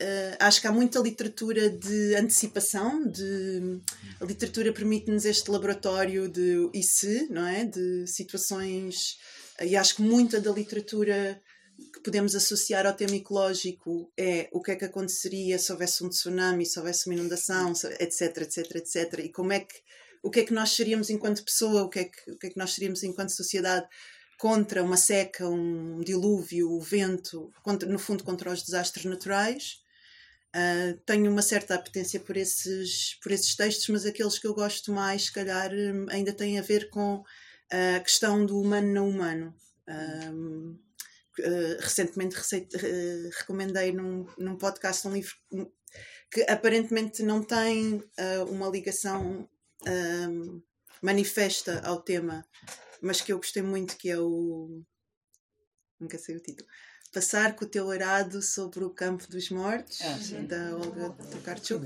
uh, 0.00 0.36
acho 0.38 0.60
que 0.60 0.66
há 0.68 0.72
muita 0.72 1.00
literatura 1.00 1.68
de 1.70 2.14
antecipação, 2.14 3.04
de, 3.10 3.80
a 4.20 4.24
literatura 4.24 4.72
permite-nos 4.72 5.24
este 5.24 5.50
laboratório 5.50 6.28
de 6.28 6.70
e 6.72 6.82
se, 6.82 7.28
não 7.30 7.46
é? 7.46 7.64
De 7.64 8.06
situações. 8.06 9.18
E 9.60 9.76
acho 9.76 9.96
que 9.96 10.02
muita 10.02 10.40
da 10.40 10.50
literatura 10.50 11.40
que 11.92 12.00
podemos 12.00 12.34
associar 12.34 12.86
ao 12.86 12.94
tema 12.94 13.16
ecológico 13.16 14.12
é 14.16 14.48
o 14.52 14.60
que 14.60 14.72
é 14.72 14.76
que 14.76 14.84
aconteceria 14.84 15.58
se 15.58 15.72
houvesse 15.72 16.04
um 16.04 16.08
tsunami, 16.08 16.66
se 16.66 16.78
houvesse 16.78 17.08
uma 17.08 17.14
inundação, 17.14 17.72
etc, 17.98 18.36
etc, 18.42 18.76
etc. 18.76 19.18
E 19.24 19.28
como 19.28 19.52
é 19.52 19.60
que, 19.60 19.74
o 20.22 20.30
que 20.30 20.40
é 20.40 20.44
que 20.44 20.54
nós 20.54 20.70
seríamos 20.70 21.10
enquanto 21.10 21.44
pessoa, 21.44 21.82
o 21.82 21.88
que 21.88 22.00
é 22.00 22.04
que, 22.04 22.30
o 22.30 22.38
que, 22.38 22.46
é 22.46 22.50
que 22.50 22.58
nós 22.58 22.72
seríamos 22.74 23.02
enquanto 23.02 23.30
sociedade 23.30 23.86
contra 24.38 24.82
uma 24.82 24.96
seca, 24.96 25.48
um 25.48 26.00
dilúvio, 26.00 26.70
o 26.70 26.80
vento, 26.80 27.52
contra, 27.62 27.88
no 27.88 27.98
fundo 27.98 28.24
contra 28.24 28.50
os 28.50 28.62
desastres 28.62 29.04
naturais. 29.04 29.78
Ah, 30.54 30.96
tenho 31.04 31.30
uma 31.30 31.42
certa 31.42 31.74
apetência 31.74 32.20
por 32.20 32.36
esses, 32.36 33.18
por 33.20 33.32
esses 33.32 33.56
textos, 33.56 33.88
mas 33.88 34.06
aqueles 34.06 34.38
que 34.38 34.46
eu 34.46 34.54
gosto 34.54 34.92
mais, 34.92 35.24
se 35.24 35.32
calhar, 35.32 35.72
hum, 35.72 36.06
ainda 36.08 36.32
têm 36.32 36.60
a 36.60 36.62
ver 36.62 36.90
com 36.90 37.24
a 37.70 38.00
questão 38.00 38.44
do 38.46 38.60
humano 38.60 38.92
não 38.92 39.08
humano. 39.08 39.54
Ahm, 39.86 40.76
eh, 41.40 41.76
recentemente 41.80 42.36
recei- 42.36 42.68
eh, 42.74 43.30
recomendei 43.38 43.92
num, 43.92 44.26
num 44.38 44.56
podcast 44.56 45.06
um 45.08 45.12
livro 45.14 45.34
que 46.30 46.42
aparentemente 46.48 47.22
não 47.22 47.42
tem 47.42 48.02
ah, 48.18 48.44
uma 48.48 48.68
ligação 48.68 49.48
ahm, 49.86 50.60
manifesta 51.02 51.80
ao 51.84 52.00
tema, 52.02 52.44
mas 53.00 53.20
que 53.20 53.32
eu 53.32 53.36
gostei 53.38 53.62
muito, 53.62 53.96
que 53.96 54.10
é 54.10 54.18
o. 54.18 54.82
Nunca 56.00 56.18
sei 56.18 56.36
o 56.36 56.40
título. 56.40 56.68
Passar 57.12 57.54
com 57.54 57.64
o 57.64 57.68
teu 57.68 57.90
arado 57.90 58.42
sobre 58.42 58.82
o 58.84 58.90
campo 58.90 59.28
dos 59.28 59.48
mortos, 59.50 60.00
Ah, 60.02 60.16
da 60.48 60.76
Olga 60.76 61.10
Tokarczuk. 61.30 61.84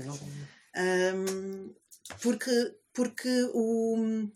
Um, 0.75 1.73
porque 2.21 2.75
porque 2.93 3.29
o, 3.53 4.27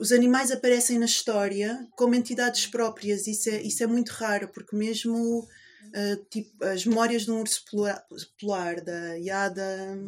os 0.00 0.10
animais 0.12 0.50
aparecem 0.50 0.98
na 0.98 1.04
história 1.04 1.86
como 1.94 2.14
entidades 2.14 2.66
próprias. 2.66 3.26
Isso 3.26 3.50
é, 3.50 3.60
isso 3.60 3.84
é 3.84 3.86
muito 3.86 4.08
raro, 4.08 4.48
porque 4.48 4.74
mesmo 4.74 5.40
uh, 5.40 6.16
tipo, 6.30 6.64
as 6.64 6.86
memórias 6.86 7.26
de 7.26 7.30
um 7.30 7.40
urso 7.40 7.62
polar, 7.70 8.02
polar 8.40 8.80
da 8.80 9.14
Yada. 9.16 9.98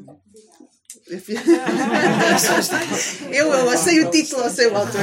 eu, 3.30 3.52
eu 3.52 3.78
sei 3.78 4.02
o 4.02 4.10
título, 4.10 4.44
eu 4.44 4.50
sei 4.50 4.68
o 4.68 4.76
autor. 4.76 5.02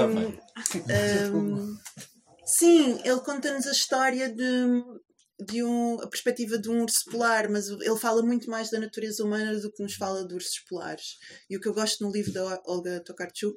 Um, 0.00 1.38
um, 1.38 1.76
sim, 2.44 3.00
ele 3.04 3.20
conta-nos 3.20 3.66
a 3.66 3.72
história 3.72 4.28
de, 4.28 4.82
de 5.44 5.62
um, 5.62 6.00
a 6.00 6.08
perspectiva 6.08 6.58
de 6.58 6.68
um 6.70 6.82
urso 6.82 7.04
polar, 7.10 7.48
mas 7.50 7.68
ele 7.68 7.96
fala 7.98 8.22
muito 8.22 8.50
mais 8.50 8.70
da 8.70 8.78
natureza 8.78 9.24
humana 9.24 9.58
do 9.58 9.72
que 9.72 9.82
nos 9.82 9.94
fala 9.94 10.26
de 10.26 10.34
ursos 10.34 10.58
polares. 10.68 11.16
E 11.48 11.56
o 11.56 11.60
que 11.60 11.68
eu 11.68 11.74
gosto 11.74 12.04
no 12.04 12.12
livro 12.12 12.32
da 12.32 12.60
Olga 12.66 13.00
Tokarczuk 13.04 13.56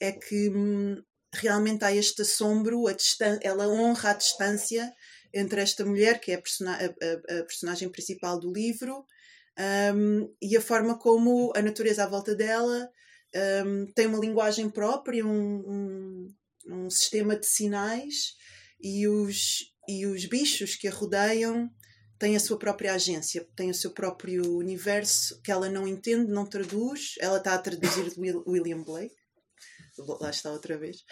é 0.00 0.12
que 0.12 0.50
hum, 0.50 0.96
realmente 1.34 1.84
há 1.84 1.92
este 1.94 2.22
assombro, 2.22 2.84
ela 3.42 3.68
honra 3.68 4.10
a 4.10 4.14
distância 4.14 4.92
entre 5.32 5.60
esta 5.60 5.84
mulher, 5.84 6.20
que 6.20 6.32
é 6.32 6.36
a, 6.36 6.40
a- 6.40 6.74
a- 6.84 7.40
a 7.40 7.44
personagem 7.44 7.90
principal 7.90 8.38
do 8.38 8.52
livro, 8.52 9.04
hum, 9.94 10.34
e 10.40 10.56
a 10.56 10.60
forma 10.60 10.98
como 10.98 11.52
a 11.56 11.62
natureza 11.62 12.04
à 12.04 12.06
volta 12.06 12.34
dela 12.34 12.88
hum, 13.66 13.86
tem 13.94 14.06
uma 14.06 14.18
linguagem 14.18 14.70
própria, 14.70 15.24
um, 15.26 15.56
um, 15.66 16.28
um 16.68 16.90
sistema 16.90 17.36
de 17.36 17.46
sinais, 17.46 18.34
e 18.80 19.08
os, 19.08 19.73
e 19.88 20.06
os 20.06 20.24
bichos 20.26 20.74
que 20.74 20.88
a 20.88 20.90
rodeiam 20.90 21.70
têm 22.18 22.36
a 22.36 22.40
sua 22.40 22.58
própria 22.58 22.94
agência, 22.94 23.46
têm 23.56 23.70
o 23.70 23.74
seu 23.74 23.90
próprio 23.90 24.56
universo 24.56 25.40
que 25.42 25.50
ela 25.50 25.68
não 25.68 25.86
entende, 25.86 26.30
não 26.30 26.46
traduz. 26.46 27.14
Ela 27.20 27.38
está 27.38 27.54
a 27.54 27.58
traduzir 27.58 28.12
William 28.46 28.82
Blake. 28.82 29.14
Lá 30.20 30.30
está 30.30 30.50
outra 30.50 30.76
vez. 30.76 31.04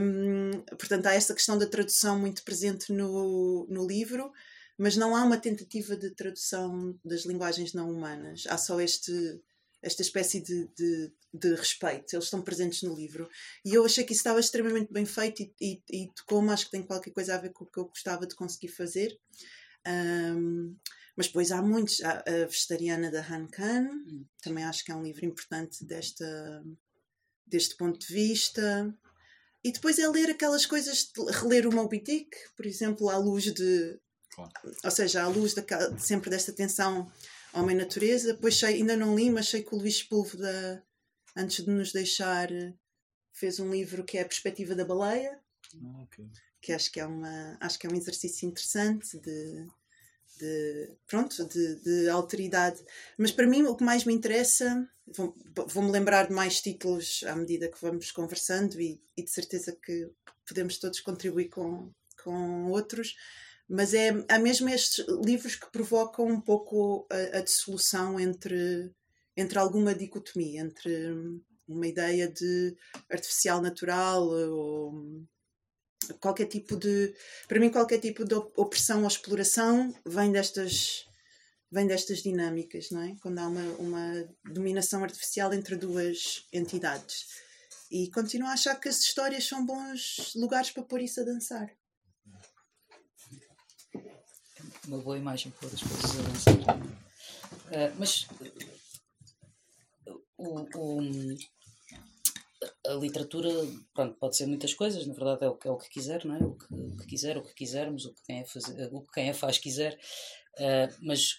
Hum, 0.00 0.62
portanto, 0.78 1.06
há 1.06 1.14
esta 1.14 1.34
questão 1.34 1.58
da 1.58 1.66
tradução 1.66 2.18
muito 2.18 2.42
presente 2.44 2.92
no, 2.92 3.66
no 3.68 3.86
livro, 3.86 4.32
mas 4.78 4.96
não 4.96 5.14
há 5.14 5.22
uma 5.22 5.36
tentativa 5.36 5.96
de 5.96 6.14
tradução 6.14 6.98
das 7.04 7.26
linguagens 7.26 7.74
não 7.74 7.90
humanas. 7.90 8.44
Há 8.48 8.56
só 8.56 8.80
este, 8.80 9.12
esta 9.86 10.02
espécie 10.02 10.40
de, 10.40 10.66
de, 10.76 11.12
de 11.32 11.54
respeito. 11.54 12.12
Eles 12.12 12.24
estão 12.24 12.42
presentes 12.42 12.82
no 12.82 12.94
livro. 12.94 13.28
E 13.64 13.72
eu 13.72 13.84
achei 13.84 14.02
que 14.02 14.12
isso 14.12 14.20
estava 14.20 14.40
extremamente 14.40 14.92
bem 14.92 15.06
feito 15.06 15.42
e, 15.42 15.54
e, 15.60 15.82
e 15.90 16.12
tocou-me, 16.12 16.50
acho 16.50 16.64
que 16.64 16.72
tem 16.72 16.82
qualquer 16.82 17.12
coisa 17.12 17.36
a 17.36 17.38
ver 17.38 17.52
com 17.52 17.64
o 17.64 17.70
que 17.70 17.78
eu 17.78 17.84
gostava 17.84 18.26
de 18.26 18.34
conseguir 18.34 18.68
fazer. 18.68 19.16
Hum, 19.86 20.76
mas 21.16 21.28
depois 21.28 21.52
há 21.52 21.62
muitos. 21.62 22.02
Há 22.02 22.24
a 22.26 22.46
Vegetariana 22.46 23.12
da 23.12 23.20
Han 23.20 23.46
Khan, 23.46 23.88
também 24.42 24.64
acho 24.64 24.84
que 24.84 24.90
é 24.90 24.96
um 24.96 25.04
livro 25.04 25.24
importante 25.24 25.84
desta, 25.84 26.64
deste 27.46 27.76
ponto 27.76 27.98
de 27.98 28.12
vista. 28.12 28.92
E 29.62 29.70
depois 29.70 29.98
é 30.00 30.08
ler 30.08 30.30
aquelas 30.30 30.66
coisas, 30.66 31.10
reler 31.40 31.66
o 31.66 31.72
Moby 31.72 32.00
Dick, 32.00 32.36
por 32.56 32.66
exemplo, 32.66 33.08
à 33.08 33.16
luz 33.16 33.44
de. 33.44 33.98
Claro. 34.34 34.52
Ou 34.84 34.90
seja, 34.90 35.22
à 35.22 35.28
luz 35.28 35.54
de 35.54 35.64
sempre 35.98 36.28
desta 36.28 36.52
tensão 36.52 37.10
homem-natureza. 37.52 38.34
Depois 38.34 38.56
sei, 38.58 38.76
ainda 38.76 38.96
não 38.96 39.16
li, 39.16 39.30
mas 39.30 39.48
sei 39.48 39.62
que 39.62 39.74
o 39.74 39.78
Luís 39.78 39.98
Sepúlveda, 39.98 40.84
antes 41.36 41.64
de 41.64 41.70
nos 41.70 41.92
deixar, 41.92 42.48
fez 43.32 43.60
um 43.60 43.70
livro 43.70 44.04
que 44.04 44.18
é 44.18 44.22
A 44.22 44.26
Perspectiva 44.26 44.74
da 44.74 44.84
Baleia 44.84 45.40
Ah, 45.82 46.02
ok. 46.02 46.16
que 46.60 46.72
acho 46.72 46.90
que 46.90 47.00
é 47.00 47.06
uma 47.06 47.56
acho 47.60 47.78
que 47.78 47.86
é 47.86 47.90
um 47.90 47.94
exercício 47.96 48.48
interessante 48.48 49.18
de 49.20 49.66
de 50.38 50.90
pronto, 51.06 51.46
de, 51.48 51.76
de 51.76 52.08
alteridade. 52.10 52.84
Mas 53.18 53.32
para 53.32 53.46
mim 53.46 53.62
o 53.62 53.76
que 53.76 53.84
mais 53.84 54.04
me 54.04 54.14
interessa, 54.14 54.88
vou- 55.06 55.34
vou-me 55.68 55.90
lembrar 55.90 56.28
de 56.28 56.34
mais 56.34 56.60
títulos 56.60 57.24
à 57.26 57.36
medida 57.36 57.68
que 57.70 57.80
vamos 57.80 58.12
conversando 58.12 58.80
e, 58.80 59.00
e 59.16 59.22
de 59.22 59.30
certeza 59.30 59.76
que 59.82 60.10
podemos 60.46 60.78
todos 60.78 61.00
contribuir 61.00 61.48
com, 61.48 61.90
com 62.22 62.70
outros, 62.70 63.14
mas 63.68 63.94
é, 63.94 64.10
há 64.28 64.38
mesmo 64.38 64.68
estes 64.68 65.04
livros 65.24 65.56
que 65.56 65.70
provocam 65.70 66.26
um 66.26 66.40
pouco 66.40 67.06
a, 67.10 67.38
a 67.38 67.40
dissolução 67.40 68.18
entre, 68.20 68.92
entre 69.36 69.58
alguma 69.58 69.94
dicotomia, 69.94 70.60
entre 70.60 71.12
hum, 71.12 71.40
uma 71.66 71.86
ideia 71.86 72.28
de 72.28 72.76
artificial 73.10 73.60
natural 73.60 74.28
ou 74.28 74.92
hum, 74.92 75.26
qualquer 76.20 76.46
tipo 76.46 76.76
de 76.76 77.12
para 77.48 77.58
mim 77.58 77.70
qualquer 77.70 77.98
tipo 77.98 78.24
de 78.24 78.34
op- 78.34 78.52
opressão 78.56 79.02
ou 79.02 79.08
exploração 79.08 79.92
vem 80.06 80.30
destas 80.30 81.04
vem 81.72 81.86
destas 81.88 82.22
dinâmicas 82.22 82.90
não 82.92 83.02
é? 83.02 83.16
Quando 83.20 83.38
há 83.40 83.48
uma, 83.48 83.64
uma 83.78 84.28
dominação 84.44 85.02
artificial 85.02 85.52
entre 85.52 85.74
duas 85.74 86.46
entidades. 86.52 87.26
E 87.90 88.10
continuo 88.10 88.48
a 88.48 88.52
achar 88.52 88.78
que 88.78 88.88
as 88.88 89.00
histórias 89.00 89.44
são 89.44 89.64
bons 89.66 90.32
lugares 90.36 90.70
para 90.70 90.84
pôr 90.84 91.00
isso 91.00 91.20
a 91.20 91.24
dançar 91.24 91.68
uma 94.86 94.98
boa 94.98 95.18
imagem 95.18 95.52
para 95.52 95.68
as 95.68 95.80
coisas 95.82 96.18
avançar. 96.18 96.78
Ah, 97.68 97.94
mas 97.98 98.26
o, 100.38 100.60
o- 100.78 101.36
a 102.88 102.92
literatura 102.94 103.50
pronto, 103.94 104.16
pode 104.18 104.36
ser 104.36 104.46
muitas 104.46 104.72
coisas, 104.74 105.06
na 105.06 105.12
verdade 105.14 105.44
é 105.44 105.48
o 105.48 105.56
que, 105.56 105.68
é 105.68 105.70
o 105.70 105.76
que 105.76 105.88
quiser, 105.90 106.24
não 106.24 106.34
é? 106.36 106.38
O 106.38 106.54
que, 106.56 106.66
o 106.74 106.96
que 106.96 107.06
quiser, 107.06 107.36
o 107.36 107.42
que 107.42 107.54
quisermos, 107.54 108.06
o 108.06 108.14
que 108.14 108.22
quem 108.24 108.40
a, 108.42 108.46
fazer, 108.46 108.88
o 108.92 109.00
que 109.02 109.12
quem 109.12 109.30
a 109.30 109.34
faz 109.34 109.58
quiser, 109.58 109.98
Ah, 110.58 110.88
mas 111.00 111.36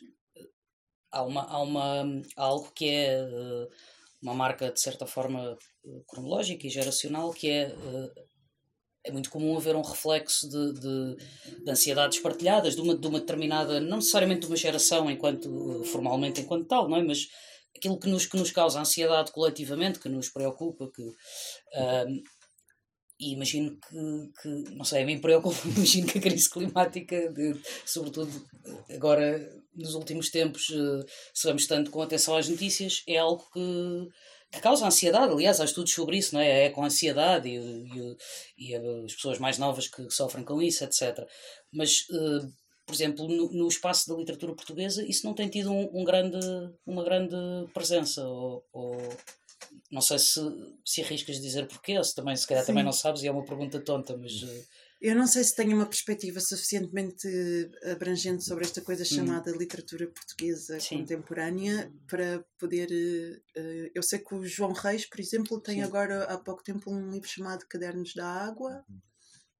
há, 1.11 1.23
uma, 1.23 1.43
há, 1.43 1.59
uma, 1.61 2.01
há 2.35 2.43
algo 2.43 2.71
que 2.71 2.87
é 2.89 3.19
ah, 3.19 3.67
uma 4.21 4.33
marca 4.33 4.71
de 4.71 4.79
certa 4.81 5.05
forma 5.07 5.57
cronológica 6.07 6.67
e 6.67 6.69
geracional 6.69 7.31
que 7.33 7.49
é 7.49 7.75
é 9.07 9.11
muito 9.11 9.29
comum 9.29 9.57
haver 9.57 9.75
um 9.75 9.81
reflexo 9.81 10.47
de, 10.49 10.73
de, 10.73 11.15
de 11.63 11.71
ansiedades 11.71 12.19
partilhadas 12.19 12.75
de 12.75 12.81
uma, 12.81 12.95
de 12.95 13.07
uma 13.07 13.19
determinada, 13.19 13.79
não 13.79 13.97
necessariamente 13.97 14.41
de 14.41 14.47
uma 14.47 14.55
geração 14.55 15.09
enquanto 15.09 15.83
formalmente 15.85 16.41
enquanto 16.41 16.67
tal, 16.67 16.89
não 16.89 16.97
é? 16.97 17.03
mas 17.03 17.27
aquilo 17.75 17.99
que 17.99 18.09
nos, 18.09 18.25
que 18.25 18.37
nos 18.37 18.51
causa 18.51 18.79
ansiedade 18.79 19.31
coletivamente, 19.31 19.99
que 19.99 20.09
nos 20.09 20.29
preocupa, 20.29 20.89
que 20.93 21.03
ahm, 21.75 22.21
e 23.19 23.33
imagino 23.33 23.71
que, 23.79 24.41
que, 24.41 24.75
não 24.75 24.85
sei, 24.85 25.01
a 25.01 25.05
mim 25.05 25.19
preocupa, 25.19 25.57
imagino 25.75 26.07
que 26.07 26.19
a 26.19 26.21
crise 26.21 26.49
climática, 26.49 27.31
de- 27.33 27.59
sobretudo 27.85 28.31
agora 28.91 29.39
nos 29.75 29.95
últimos 29.95 30.29
tempos, 30.29 30.69
eh, 30.71 31.05
se 31.33 31.47
vamos 31.47 31.65
tanto 31.65 31.89
com 31.89 32.01
atenção 32.01 32.35
às 32.35 32.47
notícias, 32.47 33.03
é 33.07 33.17
algo 33.17 33.43
que, 33.51 34.07
que 34.51 34.59
causa 34.61 34.87
ansiedade. 34.87 35.31
Aliás, 35.33 35.59
há 35.59 35.65
estudos 35.65 35.93
sobre 35.93 36.17
isso, 36.17 36.33
não 36.33 36.41
é? 36.41 36.65
É 36.65 36.69
com 36.69 36.83
ansiedade 36.83 37.47
e, 37.49 37.57
e, 37.57 38.17
e 38.57 38.75
as 38.75 39.13
pessoas 39.15 39.39
mais 39.39 39.57
novas 39.57 39.87
que 39.87 40.09
sofrem 40.09 40.43
com 40.43 40.61
isso, 40.61 40.83
etc. 40.83 41.27
Mas, 41.71 42.05
eh, 42.11 42.47
por 42.85 42.93
exemplo, 42.95 43.27
no, 43.27 43.51
no 43.51 43.67
espaço 43.67 44.09
da 44.09 44.15
literatura 44.15 44.55
portuguesa, 44.55 45.05
isso 45.05 45.25
não 45.25 45.33
tem 45.33 45.49
tido 45.49 45.71
um, 45.71 45.89
um 46.01 46.03
grande, 46.03 46.39
uma 46.85 47.03
grande 47.03 47.35
presença. 47.73 48.25
Ou, 48.27 48.65
ou- 48.71 49.17
não 49.91 50.01
sei 50.01 50.19
se, 50.19 50.39
se 50.85 51.01
arriscas 51.01 51.39
dizer 51.41 51.67
porquê, 51.67 51.97
ou 51.97 52.03
se 52.03 52.15
também, 52.15 52.35
se 52.35 52.47
calhar 52.47 52.65
também 52.65 52.81
Sim. 52.83 52.85
não 52.85 52.93
sabes, 52.93 53.23
e 53.23 53.27
é 53.27 53.31
uma 53.31 53.45
pergunta 53.45 53.79
tonta, 53.81 54.15
mas. 54.17 54.43
eh, 54.43 54.63
eu 54.99 55.15
não 55.15 55.27
sei 55.27 55.43
se 55.43 55.55
tenho 55.55 55.75
uma 55.75 55.85
perspectiva 55.85 56.39
suficientemente 56.39 57.27
abrangente 57.91 58.43
sobre 58.43 58.65
esta 58.65 58.81
coisa 58.81 59.05
chamada 59.05 59.51
literatura 59.51 60.07
portuguesa 60.07 60.77
Hum. 60.77 60.79
Sim. 60.79 60.97
contemporânea 60.99 61.91
para 62.07 62.43
poder. 62.57 62.87
eh, 62.91 63.41
eh, 63.55 63.91
eu 63.93 64.01
sei 64.03 64.19
que 64.19 64.33
o 64.35 64.45
João 64.45 64.71
Reis, 64.73 65.07
por 65.07 65.19
exemplo, 65.19 65.59
tem 65.61 65.75
Sim. 65.77 65.83
agora 65.83 66.23
há 66.25 66.37
pouco 66.37 66.63
tempo 66.63 66.91
um 66.91 67.09
livro 67.11 67.27
chamado 67.29 67.65
Cadernos 67.67 68.13
da 68.15 68.25
Água. 68.27 68.83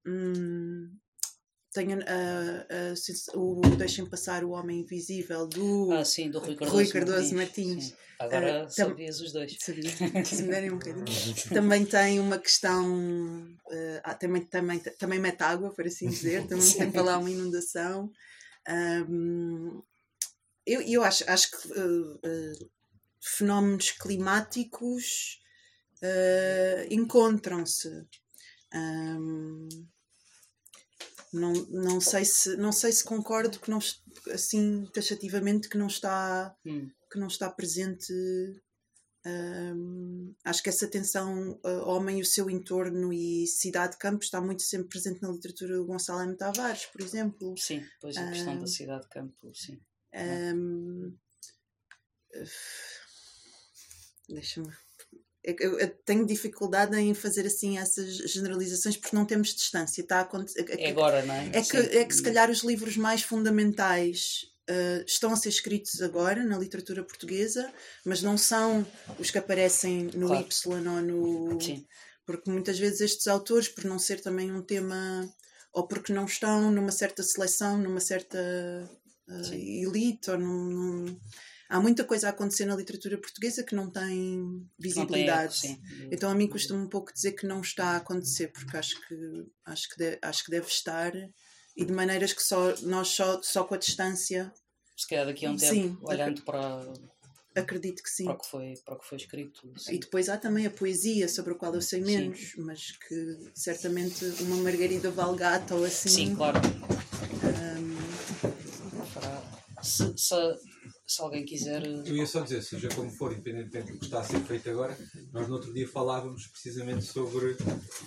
Hum, 0.05 0.91
tenho 1.77 1.99
ah, 2.01 2.65
ah, 2.91 2.95
se- 2.95 3.31
o 3.35 3.61
Deixem 3.77 4.05
Passar 4.09 4.43
o 4.43 4.51
Homem 4.51 4.79
Invisível 4.81 5.47
do. 5.47 5.91
Ah, 5.91 6.03
sim, 6.03 6.29
do 6.31 6.39
Rui 6.39 6.55
Cardoso, 6.55 6.73
Rui 6.75 6.87
Cardoso 6.87 7.35
Martins. 7.35 7.85
Sim. 7.85 7.93
Agora 8.19 8.63
Ah, 8.63 8.67
tam- 8.75 8.89
sabias 8.89 9.21
os 9.21 9.31
dois. 9.31 9.55
Sabia, 9.59 9.91
se 10.25 10.41
me 10.41 10.49
derem 10.49 10.71
um 10.71 10.79
bocadinho. 10.79 11.05
Também 11.53 11.85
tem 11.85 12.19
uma 12.19 12.39
questão, 12.39 12.83
ah, 14.03 14.13
também, 14.15 14.43
também, 14.45 14.79
também 14.79 15.19
mete 15.19 15.41
água, 15.43 15.71
por 15.73 15.85
assim 15.85 16.09
dizer, 16.09 16.47
também 16.47 16.65
tem 16.73 16.91
para 16.91 17.03
lá 17.03 17.17
uma 17.19 17.29
inundação. 17.29 18.11
Ahm, 18.67 19.81
eu, 20.65 20.81
eu 20.81 21.03
acho, 21.03 21.23
acho 21.29 21.51
que 21.51 21.69
fenómenos 23.21 23.91
climáticos 23.91 25.39
encontram-se. 26.89 27.89
Ahm, 28.73 29.67
não, 31.33 31.53
não, 31.69 31.99
sei 32.01 32.23
se, 32.25 32.55
não 32.57 32.71
sei 32.71 32.91
se 32.91 33.03
concordo 33.03 33.59
que 33.59 33.69
não, 33.69 33.79
assim 34.31 34.85
taxativamente 34.93 35.67
que 35.69 35.77
não 35.77 35.87
está 35.87 36.55
Hum, 36.65 36.89
que 37.11 37.19
não 37.19 37.27
está 37.27 37.49
presente. 37.49 38.13
hum, 39.25 40.33
acho 40.45 40.63
que 40.63 40.69
essa 40.69 40.87
tensão 40.87 41.59
uh, 41.65 41.83
homem 41.89 42.19
e 42.19 42.21
o 42.21 42.25
seu 42.25 42.49
entorno 42.49 43.11
e 43.11 43.45
cidade-campo 43.47 44.23
está 44.23 44.39
muito 44.41 44.61
sempre 44.63 44.87
presente 44.89 45.21
na 45.21 45.29
literatura 45.29 45.75
do 45.75 45.85
Gonçalo 45.85 46.21
M. 46.21 46.35
Tavares, 46.37 46.85
por 46.85 47.01
exemplo. 47.01 47.53
sim, 47.57 47.83
pois 47.99 48.15
a 48.17 48.29
questão 48.29 48.53
Ah. 48.53 48.59
da 48.59 48.67
cidade 48.67 49.03
de 49.03 49.09
campo, 49.09 49.53
sim. 49.53 49.79
Hum, 50.15 51.13
Deixa-me. 54.29 54.71
Eu, 55.59 55.79
eu- 55.79 55.89
tenho 56.05 56.25
dificuldade 56.25 56.95
em 56.97 57.13
fazer 57.13 57.45
assim 57.45 57.77
essas 57.77 58.17
generalizações 58.17 58.97
porque 58.97 59.15
não 59.15 59.25
temos 59.25 59.53
distância. 59.55 60.01
Está 60.01 60.17
a 60.17 60.21
acontecer. 60.21 60.65
É 60.77 60.89
agora, 60.89 61.23
não 61.25 61.33
é? 61.33 61.49
É 61.53 61.61
que, 61.61 61.77
é 61.77 62.03
que 62.05 62.13
se 62.15 62.21
calhar 62.21 62.49
os 62.51 62.63
livros 62.63 62.97
mais 62.97 63.21
fundamentais 63.21 64.45
eh, 64.67 65.03
estão 65.07 65.31
a 65.31 65.37
ser 65.37 65.49
escritos 65.49 66.01
agora 66.01 66.43
na 66.43 66.57
literatura 66.57 67.01
portuguesa, 67.03 67.71
mas 68.03 68.21
não 68.21 68.37
são 68.37 68.85
os 69.17 69.31
que 69.31 69.37
aparecem 69.37 70.09
no 70.13 70.27
Claro. 70.27 70.45
Y 70.45 70.67
ou 70.67 71.01
no. 71.01 71.61
Sim, 71.61 71.85
Porque 72.25 72.51
muitas 72.51 72.77
vezes 72.77 72.99
estes 72.99 73.27
autores, 73.27 73.69
por 73.69 73.85
não 73.85 73.97
ser 73.97 74.19
também 74.19 74.51
um 74.51 74.61
tema, 74.61 75.29
ou 75.71 75.87
porque 75.87 76.11
não 76.11 76.25
estão 76.25 76.69
numa 76.69 76.91
certa 76.91 77.23
seleção, 77.23 77.77
numa 77.77 78.01
certa 78.01 78.37
Sim. 79.43 79.81
elite, 79.83 80.29
ou 80.31 80.37
num, 80.37 80.65
num- 80.65 81.19
Há 81.69 81.79
muita 81.81 82.03
coisa 82.03 82.27
a 82.27 82.29
acontecer 82.29 82.65
na 82.65 82.75
literatura 82.75 83.17
portuguesa 83.17 83.63
que 83.63 83.75
não 83.75 83.89
tem 83.89 84.37
não 84.37 84.59
tem 84.59 84.67
visibilidade. 84.79 85.57
sim. 85.57 85.81
Então 86.11 86.29
a 86.29 86.35
mim 86.35 86.47
custa-me 86.47 86.79
um 86.81 86.87
pouco 86.89 87.13
dizer 87.13 87.33
que 87.33 87.45
não 87.45 87.61
está 87.61 87.91
a 87.91 87.97
acontecer, 87.97 88.47
porque 88.51 88.77
acho 88.77 88.95
que, 89.07 89.15
acho 89.65 89.89
que, 89.89 89.97
de- 89.97 90.19
acho 90.21 90.43
que 90.45 90.51
deve 90.51 90.67
estar 90.67 91.11
e 91.75 91.85
de 91.85 91.91
maneiras 91.93 92.33
que 92.33 92.41
só, 92.41 92.73
nós 92.83 93.09
só, 93.09 93.41
só 93.41 93.63
com 93.63 93.75
a 93.75 93.77
distância 93.77 94.51
Se 94.95 95.07
calhar 95.07 95.25
daqui 95.25 95.45
a 95.45 95.51
um 95.51 95.57
tempo, 95.57 95.73
Sim, 95.73 95.97
olhando 96.01 96.41
para, 96.43 96.91
acredito 97.55 98.01
que 98.01 98.09
sim. 98.09 98.25
para, 98.25 98.33
o 98.33 98.37
que 98.39 98.47
foi, 98.49 98.73
para 98.85 98.95
o 98.95 98.99
que 98.99 99.05
foi 99.07 99.17
escrito. 99.17 99.73
sim. 99.77 99.95
E 99.95 99.99
depois 99.99 100.29
há 100.29 100.37
também 100.37 100.65
a 100.65 100.71
poesia, 100.71 101.27
sobre 101.27 101.53
a 101.53 101.55
qual 101.55 101.73
eu 101.75 101.81
sei 101.81 102.01
menos, 102.01 102.53
mas 102.57 102.91
que 102.91 103.51
certamente 103.53 104.23
uma 104.41 104.57
Margarida 104.57 105.11
Valgata 105.11 105.75
ou 105.75 105.83
assim. 105.83 106.09
Sim, 106.09 106.35
claro. 106.35 106.59
Fará. 109.13 109.41
Se, 109.83 110.13
se, 110.17 110.35
se 111.07 111.21
alguém 111.21 111.45
quiser. 111.45 111.85
Eu 111.85 112.15
ia 112.15 112.27
só 112.27 112.41
dizer, 112.41 112.61
seja 112.61 112.89
como 112.89 113.09
for, 113.09 113.31
independentemente 113.31 113.93
do 113.93 113.99
que 113.99 114.05
está 114.05 114.19
a 114.19 114.23
ser 114.23 114.41
feito 114.41 114.69
agora, 114.69 114.97
nós 115.31 115.47
no 115.47 115.55
outro 115.55 115.73
dia 115.73 115.87
falávamos 115.87 116.47
precisamente 116.47 117.05
sobre 117.05 117.55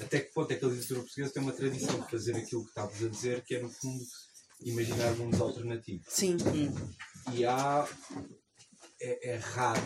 até 0.01 0.21
que 0.21 0.33
ponto 0.35 0.53
é 0.53 0.57
que 0.57 0.65
a 0.65 0.69
literatura 0.69 1.01
portuguesa 1.01 1.33
tem 1.33 1.43
uma 1.43 1.53
tradição 1.53 1.99
de 1.99 2.11
fazer 2.11 2.37
aquilo 2.37 2.63
que 2.63 2.69
estavas 2.69 3.03
a 3.03 3.09
dizer, 3.09 3.43
que 3.43 3.55
é 3.55 3.63
no 3.63 3.71
fundo 3.71 4.05
imaginar 4.63 5.17
mundos 5.17 5.41
alternativos. 5.41 6.07
sim, 6.09 6.37
Hum, 6.37 7.33
E 7.33 7.45
há. 7.47 7.89
É, 9.03 9.31
é 9.31 9.37
raro, 9.37 9.81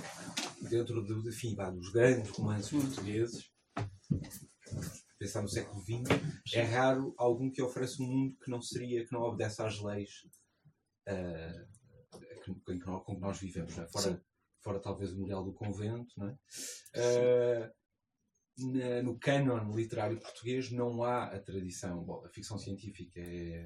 dentro 0.69 1.01
do, 1.01 1.29
enfim, 1.29 1.55
vá, 1.55 1.71
dos 1.71 1.93
grandes 1.93 2.31
romances 2.31 2.71
portugueses, 2.71 3.45
pensar 5.17 5.41
no 5.41 5.49
século 5.49 5.81
XX, 5.83 6.53
é 6.53 6.63
raro 6.63 7.15
algum 7.17 7.49
que 7.49 7.63
ofereça 7.63 8.03
um 8.03 8.07
mundo 8.07 8.37
que 8.43 8.51
não 8.51 8.61
seria, 8.61 9.07
que 9.07 9.13
não 9.13 9.21
obedece 9.21 9.63
às 9.63 9.81
leis 9.81 10.11
ah, 11.07 11.65
que- 12.45 12.73
em 12.73 12.79
que 12.79 12.87
nós- 12.87 13.05
com 13.05 13.15
que 13.15 13.21
nós 13.21 13.39
vivemos, 13.39 13.77
é? 13.79 13.87
fora, 13.89 14.25
fora 14.61 14.81
talvez 14.81 15.11
o 15.13 15.15
memorial 15.15 15.45
do 15.45 15.53
convento. 15.53 16.13
Não 16.19 16.29
é? 16.29 16.39
Ah, 16.97 17.73
na- 18.59 19.03
no 19.03 19.19
cânon 19.19 19.75
literário 19.75 20.21
português 20.21 20.71
não 20.71 21.03
há 21.03 21.25
a 21.25 21.41
tradição. 21.41 22.05
Bom, 22.05 22.25
a 22.25 22.29
ficção 22.29 22.57
científica 22.59 23.19
é- 23.21 23.65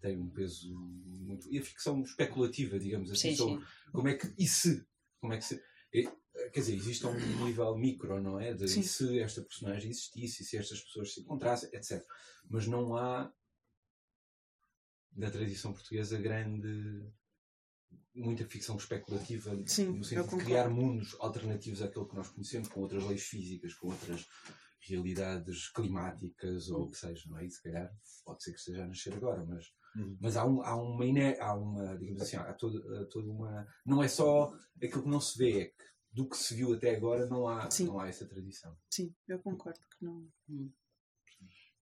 tem 0.00 0.16
um 0.18 0.30
peso 0.30 0.74
muito. 0.74 1.46
E 1.52 1.58
a 1.58 1.62
ficção 1.62 2.00
especulativa, 2.02 2.78
digamos 2.78 3.10
assim, 3.10 3.30
sim, 3.30 3.36
sobre 3.36 3.60
sim. 3.64 3.70
como 3.92 4.08
é 4.08 4.14
que. 4.14 4.32
E 4.38 4.46
se? 4.48 4.86
Como 5.20 5.32
é 5.34 5.38
que 5.38 5.44
se. 5.44 5.62
é- 5.94 6.48
quer 6.50 6.60
dizer, 6.60 6.74
existe 6.74 7.06
um 7.06 7.44
nível 7.44 7.76
micro, 7.76 8.20
não 8.22 8.40
é? 8.40 8.54
De 8.54 8.66
Sim. 8.66 8.80
e 8.80 8.84
se 8.84 9.18
esta 9.20 9.42
personagem 9.42 9.90
existisse, 9.90 10.42
e 10.42 10.46
se 10.46 10.56
estas 10.56 10.80
pessoas 10.80 11.12
se 11.12 11.20
encontrassem, 11.20 11.68
etc. 11.74 12.02
Mas 12.48 12.66
não 12.66 12.96
há. 12.96 13.30
na 15.14 15.30
tradição 15.30 15.74
portuguesa 15.74 16.18
grande 16.18 17.06
muita 18.14 18.44
ficção 18.46 18.76
especulativa 18.76 19.50
Sim, 19.66 19.86
no 19.96 20.04
sentido 20.04 20.36
de 20.36 20.44
criar 20.44 20.68
mundos 20.68 21.16
alternativos 21.20 21.80
àquele 21.82 22.06
que 22.06 22.14
nós 22.16 22.28
conhecemos, 22.28 22.68
com 22.68 22.80
outras 22.80 23.04
leis 23.04 23.22
físicas, 23.22 23.74
com 23.74 23.88
outras 23.88 24.26
realidades 24.80 25.68
climáticas 25.70 26.68
ou 26.70 26.82
o 26.84 26.90
que 26.90 26.98
seja, 26.98 27.22
não 27.28 27.38
é? 27.38 27.46
E 27.46 27.50
se 27.50 27.62
calhar 27.62 27.90
pode 28.24 28.42
ser 28.42 28.52
que 28.52 28.58
esteja 28.58 28.84
a 28.84 28.88
nascer 28.88 29.14
agora, 29.14 29.44
mas, 29.44 29.66
Uhum. 29.94 30.16
mas 30.20 30.36
há, 30.38 30.46
um, 30.46 30.62
há 30.62 30.74
uma, 30.74 31.04
ine- 31.04 31.38
há 31.38 31.54
uma, 31.54 31.96
digamos 31.98 32.22
assim, 32.22 32.36
há 32.36 32.52
toda, 32.54 33.06
toda 33.08 33.28
uma. 33.30 33.66
Não 33.84 34.02
é 34.02 34.08
só 34.08 34.50
aquilo 34.82 35.02
que 35.02 35.08
não 35.08 35.20
se 35.20 35.36
vê, 35.38 35.60
é 35.60 35.64
que 35.66 35.84
do 36.10 36.26
que 36.28 36.36
se 36.36 36.54
viu 36.54 36.72
até 36.72 36.96
agora 36.96 37.26
não 37.26 37.46
há, 37.46 37.70
Sim. 37.70 37.86
não 37.86 38.00
há 38.00 38.08
essa 38.08 38.26
tradição. 38.26 38.74
Sim, 38.90 39.14
eu 39.28 39.38
concordo 39.40 39.78
que 39.80 40.04
não. 40.04 40.26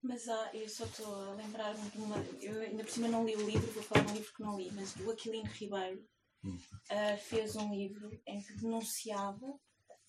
Mas 0.03 0.29
há, 0.29 0.51
eu 0.55 0.69
só 0.69 0.85
estou 0.87 1.15
a 1.15 1.35
lembrar-me 1.35 1.89
de 1.91 1.99
uma. 1.99 2.17
Eu 2.41 2.61
ainda 2.63 2.83
por 2.85 2.91
cima 2.91 3.07
não 3.09 3.25
li 3.25 3.37
o 3.37 3.47
livro, 3.47 3.71
vou 3.73 3.83
falar 3.83 4.05
de 4.07 4.13
um 4.13 4.15
livro 4.17 4.33
que 4.35 4.43
não 4.43 4.59
li, 4.59 4.71
mas 4.73 4.93
do 4.95 5.11
Aquilino 5.11 5.49
Ribeiro 5.53 6.05
Hum. 6.45 6.59
ah, 6.91 7.17
fez 7.17 7.57
um 7.57 7.75
livro 7.75 8.11
em 8.27 8.43
que 8.43 8.55
denunciava, 8.55 9.47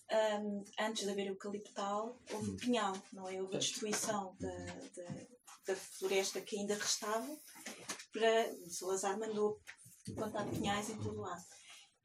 ahm, 0.09 0.63
antes 0.79 1.03
de 1.03 1.11
haver 1.11 1.27
eucaliptal, 1.27 2.17
houve 2.31 2.55
pinhal, 2.57 2.95
não 3.11 3.27
é? 3.27 3.41
Houve 3.41 3.55
a 3.55 3.59
destruição 3.59 4.35
da, 4.39 4.55
da, 4.95 5.27
da 5.67 5.75
floresta 5.75 6.41
que 6.41 6.57
ainda 6.57 6.75
restava, 6.75 7.37
para 8.11 8.69
Salazar 8.69 9.17
mandou 9.19 9.59
plantar 10.15 10.49
pinhais 10.49 10.89
em 10.89 10.97
todo 10.97 11.19
o 11.19 11.21
lado. 11.21 11.43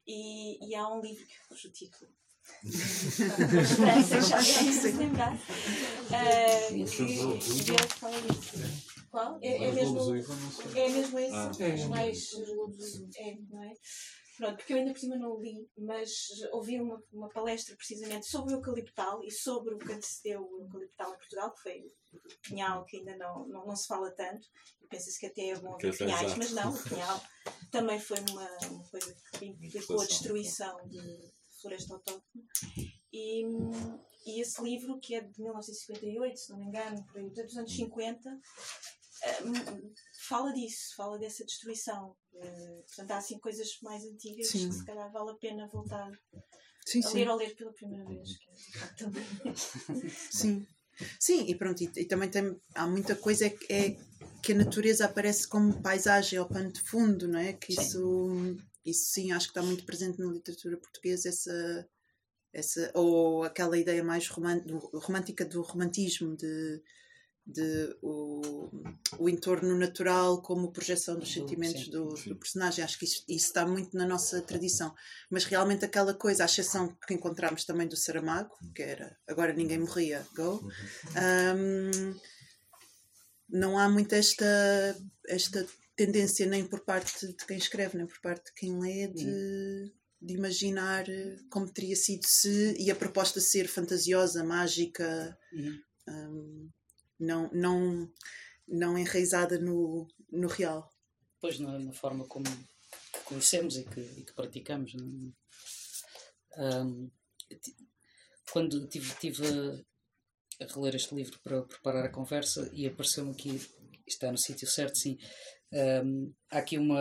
E, 0.05 0.69
e 0.69 0.75
há 0.75 0.87
um 0.87 1.01
livro 1.01 1.25
que 1.25 1.47
cujo 1.47 1.69
título. 1.71 2.11
Esperança, 2.63 4.21
já 4.21 4.41
se 4.41 4.91
lembrar. 4.91 5.33
Ah, 5.33 6.67
que 6.69 6.85
que 6.85 7.71
ele 7.71 7.87
fala 7.89 8.21
disso. 8.21 8.96
Qual? 9.09 9.39
É, 9.41 9.55
é 9.55 9.71
mesmo. 9.71 9.99
lobos 9.99 10.27
sei. 10.55 10.83
É 10.83 10.89
mesmo 10.89 11.19
esse. 11.19 11.33
Ah. 11.33 11.51
É. 11.59 11.73
Os 11.73 11.85
mais. 11.85 12.29
É, 13.17 13.37
não 13.49 13.63
é? 13.63 13.73
Pronto, 14.37 14.57
porque 14.57 14.73
eu 14.73 14.77
ainda 14.77 14.91
por 14.91 14.99
cima 14.99 15.15
não 15.15 15.41
li, 15.41 15.67
mas 15.75 16.11
ouvi 16.51 16.79
uma, 16.79 17.01
uma 17.11 17.27
palestra 17.27 17.75
precisamente 17.75 18.27
sobre 18.27 18.53
o 18.53 18.57
eucaliptal 18.57 19.23
e 19.23 19.31
sobre 19.31 19.73
o 19.73 19.79
que 19.79 19.91
antecedeu 19.91 20.41
o 20.41 20.61
eucaliptal 20.61 21.11
em 21.11 21.17
Portugal, 21.17 21.51
que 21.53 21.61
foi 21.63 21.79
o 22.13 22.41
pinhal, 22.47 22.85
que 22.85 22.97
ainda 22.97 23.17
não, 23.17 23.47
não, 23.47 23.65
não 23.65 23.75
se 23.75 23.87
fala 23.87 24.11
tanto. 24.11 24.47
E 24.79 24.87
Pensa-se 24.87 25.19
que 25.19 25.25
até 25.25 25.49
é 25.49 25.59
bom 25.59 25.73
haver 25.73 25.91
é 25.91 25.97
pinhais, 25.97 26.37
mas 26.37 26.51
não, 26.51 26.71
o 26.71 26.77
pinhal 26.87 27.19
também 27.71 27.99
foi 27.99 28.19
uma, 28.29 28.47
uma 28.69 28.83
coisa 28.89 29.15
que 29.39 29.45
implicou 29.47 30.01
a 30.01 30.05
destruição 30.05 30.87
de 30.87 31.31
floresta 31.59 31.95
autóctone. 31.95 32.45
E, 33.11 33.43
e 34.27 34.41
esse 34.41 34.61
livro, 34.61 34.99
que 34.99 35.15
é 35.15 35.21
de 35.21 35.41
1958, 35.41 36.37
se 36.37 36.51
não 36.51 36.59
me 36.59 36.65
engano, 36.65 37.03
por 37.05 37.17
aí, 37.17 37.29
dos 37.29 37.57
anos 37.57 37.75
50, 37.75 38.29
eh, 38.29 38.33
fala 40.27 40.53
disso, 40.53 40.95
fala 40.95 41.17
dessa 41.17 41.45
destruição. 41.45 42.15
Eh, 42.35 42.83
portanto, 42.87 43.11
há 43.11 43.17
assim 43.17 43.39
coisas 43.39 43.77
mais 43.81 44.03
antigas 44.03 44.47
Sim. 44.47 44.69
que 44.69 44.75
se 44.75 44.85
calhar 44.85 45.11
vale 45.11 45.31
a 45.31 45.35
pena 45.35 45.67
voltar 45.67 46.11
Sim, 46.85 46.99
a 47.03 47.07
sim. 47.09 47.17
ler 47.17 47.29
ou 47.29 47.35
ler 47.37 47.55
pela 47.55 47.73
primeira 47.73 48.05
vez. 48.05 48.29
É, 48.29 48.79
facto, 48.79 48.97
também. 49.05 49.23
Sim, 50.31 50.67
sim, 51.19 51.45
e 51.47 51.55
pronto, 51.55 51.81
e, 51.83 51.91
e 51.97 52.05
também 52.05 52.29
tem, 52.29 52.59
há 52.73 52.87
muita 52.87 53.15
coisa 53.15 53.45
é, 53.45 53.49
que- 53.49 53.71
é 53.73 53.97
que 54.41 54.51
a 54.53 54.55
natureza 54.55 55.05
aparece 55.05 55.47
como 55.47 55.81
paisagem 55.81 56.39
ou 56.39 56.47
pano 56.47 56.71
de 56.71 56.81
fundo, 56.81 57.27
não 57.27 57.39
é? 57.39 57.53
Que 57.53 57.73
isso, 57.73 58.55
isso 58.85 59.11
sim, 59.11 59.31
acho 59.31 59.47
que 59.47 59.51
está 59.51 59.61
muito 59.61 59.85
presente 59.85 60.19
na 60.19 60.31
literatura 60.31 60.77
portuguesa, 60.77 61.29
essa, 61.29 61.89
essa 62.53 62.91
ou 62.95 63.43
aquela 63.43 63.77
ideia 63.77 64.03
mais 64.03 64.27
romântica 64.27 65.43
do 65.45 65.61
romantismo, 65.61 66.35
de, 66.37 66.81
de 67.47 67.97
o, 68.01 68.69
o 69.17 69.29
entorno 69.29 69.77
natural 69.77 70.41
como 70.41 70.71
projeção 70.71 71.17
dos 71.17 71.31
Sim, 71.31 71.39
sentimentos 71.39 71.85
sim, 71.85 71.91
do, 71.91 72.17
sim. 72.17 72.29
do 72.29 72.35
personagem. 72.35 72.83
Acho 72.83 72.99
que 72.99 73.05
isso, 73.05 73.23
isso 73.27 73.47
está 73.47 73.65
muito 73.65 73.95
na 73.95 74.05
nossa 74.05 74.41
tradição. 74.41 74.93
Mas 75.29 75.45
realmente 75.45 75.85
aquela 75.85 76.13
coisa, 76.13 76.43
a 76.43 76.45
exceção 76.45 76.93
que 77.07 77.13
encontramos 77.13 77.63
também 77.63 77.87
do 77.87 77.95
Saramago, 77.95 78.53
que 78.75 78.81
era 78.81 79.17
agora 79.25 79.53
ninguém 79.53 79.79
morria, 79.79 80.27
go, 80.35 80.61
hum, 81.55 82.19
não 83.49 83.79
há 83.79 83.87
muito 83.87 84.13
esta, 84.13 84.45
esta 85.27 85.65
tendência 85.95 86.45
nem 86.45 86.67
por 86.67 86.81
parte 86.81 87.27
de 87.27 87.45
quem 87.45 87.57
escreve, 87.57 87.97
nem 87.97 88.05
por 88.05 88.19
parte 88.19 88.47
de 88.47 88.53
quem 88.55 88.77
lê 88.77 89.07
de, 89.07 89.93
de 90.21 90.33
imaginar 90.33 91.05
como 91.49 91.71
teria 91.71 91.95
sido 91.95 92.25
se 92.25 92.75
e 92.77 92.91
a 92.91 92.95
proposta 92.95 93.39
ser 93.39 93.69
fantasiosa, 93.69 94.43
mágica, 94.43 95.37
Uhum. 95.53 96.69
Não, 97.19 97.49
não, 97.51 98.11
não 98.67 98.97
enraizada 98.97 99.59
no, 99.59 100.07
no 100.31 100.47
real. 100.47 100.93
Pois 101.39 101.59
na, 101.59 101.77
na 101.79 101.93
forma 101.93 102.25
como 102.25 102.45
que 102.45 103.19
conhecemos 103.25 103.77
e 103.77 103.83
que, 103.83 104.01
e 104.01 104.23
que 104.25 104.33
praticamos. 104.33 104.93
não 104.93 105.33
é? 106.57 107.07
Quando 108.51 108.87
tive, 108.87 109.13
tive 109.19 109.43
a, 110.59 110.65
reler 110.73 110.95
este 110.95 111.13
livro 111.13 111.39
para 111.43 111.61
preparar 111.61 112.05
a 112.05 112.09
conversa 112.09 112.69
e 112.73 112.87
apareceu-me 112.87 113.31
aqui, 113.31 113.61
está 114.07 114.31
no 114.31 114.37
sítio 114.37 114.67
certo, 114.67 114.97
sim. 114.97 115.17
ahm, 115.71 116.31
há 116.49 116.59
aqui 116.59 116.77
uma. 116.77 116.99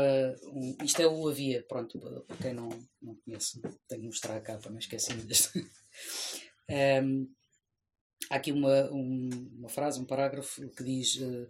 um- 0.52 0.76
isto 0.84 1.00
é 1.00 1.06
o 1.06 1.28
Havia, 1.28 1.62
pronto, 1.62 1.98
para 2.26 2.36
quem 2.36 2.52
não, 2.52 2.68
não 3.00 3.14
conhece, 3.24 3.60
tenho 3.88 4.02
de 4.02 4.08
mostrar 4.08 4.36
a 4.36 4.40
capa, 4.40 4.68
não 4.68 4.78
esqueci-me 4.78 5.22
deste. 5.22 5.50
Ahm, 6.68 7.28
há 8.30 8.36
aqui 8.36 8.52
uma, 8.52 8.90
um- 8.92 9.50
uma 9.58 9.68
frase, 9.68 10.00
um 10.00 10.04
parágrafo 10.04 10.68
que 10.70 10.84
diz. 10.84 11.18
eh, 11.20 11.46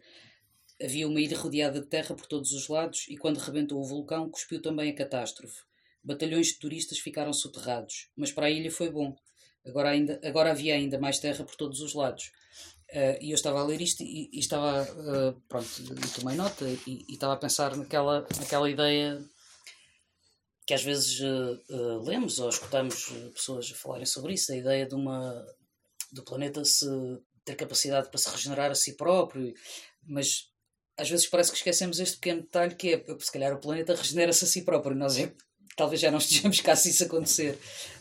Havia 0.82 1.08
uma 1.08 1.20
ilha 1.20 1.38
rodeada 1.38 1.80
de 1.80 1.86
terra 1.86 2.14
por 2.14 2.26
todos 2.26 2.52
os 2.52 2.68
lados 2.68 3.06
e 3.08 3.16
quando 3.16 3.38
rebentou 3.38 3.80
o 3.80 3.84
vulcão 3.84 4.28
cuspiu 4.28 4.60
também 4.60 4.90
a 4.90 4.94
catástrofe. 4.94 5.62
Batalhões 6.04 6.48
de 6.48 6.58
turistas 6.58 6.98
ficaram 6.98 7.32
soterrados, 7.32 8.10
mas 8.14 8.30
para 8.30 8.46
a 8.46 8.50
ilha 8.50 8.70
foi 8.70 8.90
bom. 8.90 9.16
Agora, 9.64 9.88
ainda, 9.90 10.20
agora 10.22 10.50
havia 10.50 10.74
ainda 10.74 10.98
mais 10.98 11.18
terra 11.18 11.44
por 11.44 11.56
todos 11.56 11.80
os 11.80 11.94
lados. 11.94 12.30
Eh, 12.90 13.18
e 13.22 13.30
eu 13.30 13.34
estava 13.34 13.60
a 13.60 13.64
ler 13.64 13.80
isto 13.80 14.02
e, 14.02 14.28
e 14.32 14.38
estava, 14.38 14.82
eh, 14.82 15.34
pronto, 15.48 15.66
tomei 16.20 16.36
nota 16.36 16.66
e, 16.86 17.04
e 17.08 17.14
estava 17.14 17.32
a 17.32 17.38
pensar 17.38 17.74
naquela, 17.76 18.26
naquela 18.38 18.68
ideia 18.70 19.18
que 20.66 20.74
às 20.74 20.82
vezes 20.82 21.20
eh, 21.20 21.98
lemos 22.04 22.38
ou 22.38 22.48
escutamos 22.48 23.08
pessoas 23.34 23.70
falarem 23.70 24.06
sobre 24.06 24.34
isso, 24.34 24.52
a 24.52 24.56
ideia 24.56 24.86
de 24.86 24.94
uma 24.94 25.46
do 26.16 26.24
planeta 26.24 26.64
se 26.64 26.86
ter 27.44 27.54
capacidade 27.54 28.08
para 28.08 28.18
se 28.18 28.28
regenerar 28.28 28.70
a 28.70 28.74
si 28.74 28.94
próprio, 28.96 29.54
mas 30.02 30.50
às 30.96 31.08
vezes 31.08 31.28
parece 31.28 31.50
que 31.50 31.58
esquecemos 31.58 32.00
este 32.00 32.16
pequeno 32.16 32.42
detalhe 32.42 32.74
que 32.74 32.94
é, 32.94 33.04
se 33.20 33.30
calhar 33.30 33.52
o 33.52 33.60
planeta 33.60 33.94
regenera-se 33.94 34.44
a 34.44 34.48
si 34.48 34.62
próprio, 34.62 34.96
nós 34.96 35.18
é, 35.18 35.32
talvez 35.76 36.00
já 36.00 36.10
não 36.10 36.18
estejamos 36.18 36.60
cá 36.60 36.74
se 36.74 36.90
isso 36.90 37.04
acontecer. 37.04 37.58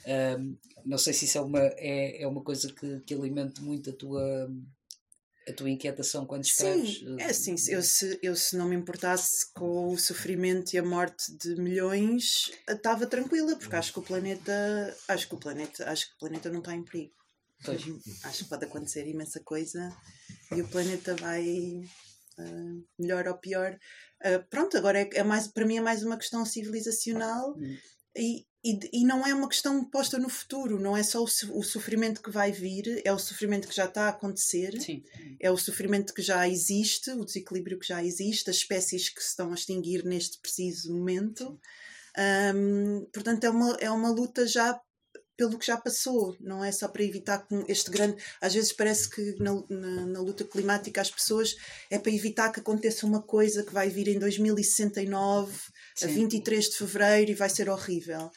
Ahm, 0.08 0.56
não 0.86 0.98
sei 0.98 1.14
se 1.14 1.26
isso 1.26 1.38
é 1.38 1.42
uma, 1.42 1.60
é, 1.60 2.24
é 2.24 2.28
uma 2.28 2.44
coisa 2.44 2.72
que, 2.72 3.00
que 3.02 3.14
alimente 3.14 3.62
muito 3.62 3.90
a 3.90 3.94
tua, 3.94 4.50
a 5.48 5.54
tua 5.54 5.70
inquietação 5.70 6.26
quando 6.26 6.46
escreves. 6.46 7.00
Sim, 7.00 7.18
é 7.20 7.26
assim, 7.26 7.56
eu 7.70 7.82
se, 7.82 8.20
eu 8.22 8.36
se 8.36 8.56
não 8.56 8.70
me 8.70 8.76
importasse 8.76 9.52
com 9.54 9.94
o 9.94 9.98
sofrimento 9.98 10.74
e 10.74 10.78
a 10.78 10.84
morte 10.84 11.36
de 11.38 11.56
milhões, 11.56 12.52
estava 12.70 13.06
tranquila, 13.08 13.56
porque 13.58 13.76
acho 13.76 13.92
que 13.92 14.00
o 14.00 14.04
planeta, 14.04 14.98
acho 15.08 15.28
que 15.28 15.36
o 15.36 15.40
planeta, 15.40 15.90
acho 15.90 16.08
que 16.08 16.16
o 16.16 16.20
planeta 16.20 16.50
não 16.50 16.60
está 16.60 16.74
em 16.74 16.84
perigo. 16.84 17.14
Pois. 17.66 17.82
Acho 18.24 18.44
que 18.44 18.50
pode 18.50 18.66
acontecer 18.66 19.08
imensa 19.08 19.40
coisa 19.44 19.96
e 20.52 20.62
o 20.62 20.68
planeta 20.68 21.16
vai 21.16 21.82
ah, 22.38 22.76
melhor 23.00 23.28
ou 23.28 23.38
pior. 23.38 23.78
Ah, 24.22 24.40
pronto, 24.50 24.78
agora 24.78 25.00
é, 25.00 25.10
é 25.14 25.24
mais, 25.24 25.48
para 25.48 25.66
mim 25.66 25.78
é 25.78 25.82
mais 25.82 26.04
uma 26.04 26.18
questão 26.18 26.46
civilizacional 26.46 27.56
Hum. 27.58 27.78
e, 28.16 28.46
e, 28.64 28.80
e 29.02 29.06
não 29.06 29.26
é 29.26 29.34
uma 29.34 29.48
questão 29.48 29.84
posta 29.86 30.18
no 30.18 30.30
futuro, 30.30 30.80
não 30.80 30.98
é 30.98 31.04
só 31.04 31.22
o, 31.22 31.28
o 31.54 31.64
sofrimento 31.64 32.22
que 32.22 32.32
vai 32.32 32.52
vir, 32.52 33.02
é 33.06 33.14
o 33.14 33.20
sofrimento 33.20 33.68
que 33.68 33.76
já 33.76 33.86
está 33.86 34.06
a 34.06 34.10
acontecer 34.10 34.82
Sim, 34.82 35.04
é 35.40 35.52
o 35.52 35.58
sofrimento 35.58 36.14
que 36.14 36.22
já 36.22 36.48
existe, 36.48 37.12
o 37.12 37.24
desequilíbrio 37.24 37.78
que 37.80 37.88
já 37.88 38.04
existe, 38.04 38.50
as 38.50 38.58
espécies 38.58 39.10
que 39.10 39.22
se 39.22 39.30
estão 39.30 39.52
a 39.52 39.56
extinguir 39.56 40.04
neste 40.04 40.40
preciso 40.40 40.94
momento. 40.94 41.60
Ahm, 42.18 43.06
portanto, 43.14 43.44
é 43.44 43.50
uma, 43.50 43.78
é 43.82 43.92
uma 43.92 44.10
luta 44.10 44.48
já 44.48 44.80
pelo 45.38 45.58
que 45.60 45.66
já 45.66 45.76
passou, 45.78 46.36
não 46.40 46.64
é 46.64 46.72
só 46.72 46.88
para 46.88 47.04
evitar 47.04 47.46
que 47.48 47.56
este 47.68 47.92
grande. 47.92 48.22
Às 48.42 48.54
vezes 48.54 48.72
parece 48.72 49.10
que 49.10 49.36
na, 49.40 49.54
na, 49.70 50.06
na 50.08 50.20
luta 50.22 50.44
climática 50.46 51.02
as 51.02 51.12
pessoas 51.12 51.56
é 51.90 52.00
para 52.00 52.12
evitar 52.12 52.52
que 52.52 52.60
aconteça 52.60 53.06
uma 53.06 53.22
coisa 53.22 53.64
que 53.64 53.74
vai 53.74 53.90
vir 53.90 54.08
em 54.08 54.18
2069, 54.20 55.54
a 56.02 56.08
Sim. 56.08 56.14
23 56.14 56.70
de 56.70 56.78
fevereiro 56.78 57.32
e 57.32 57.36
vai 57.36 57.50
ser 57.50 57.70
horrível. 57.70 58.30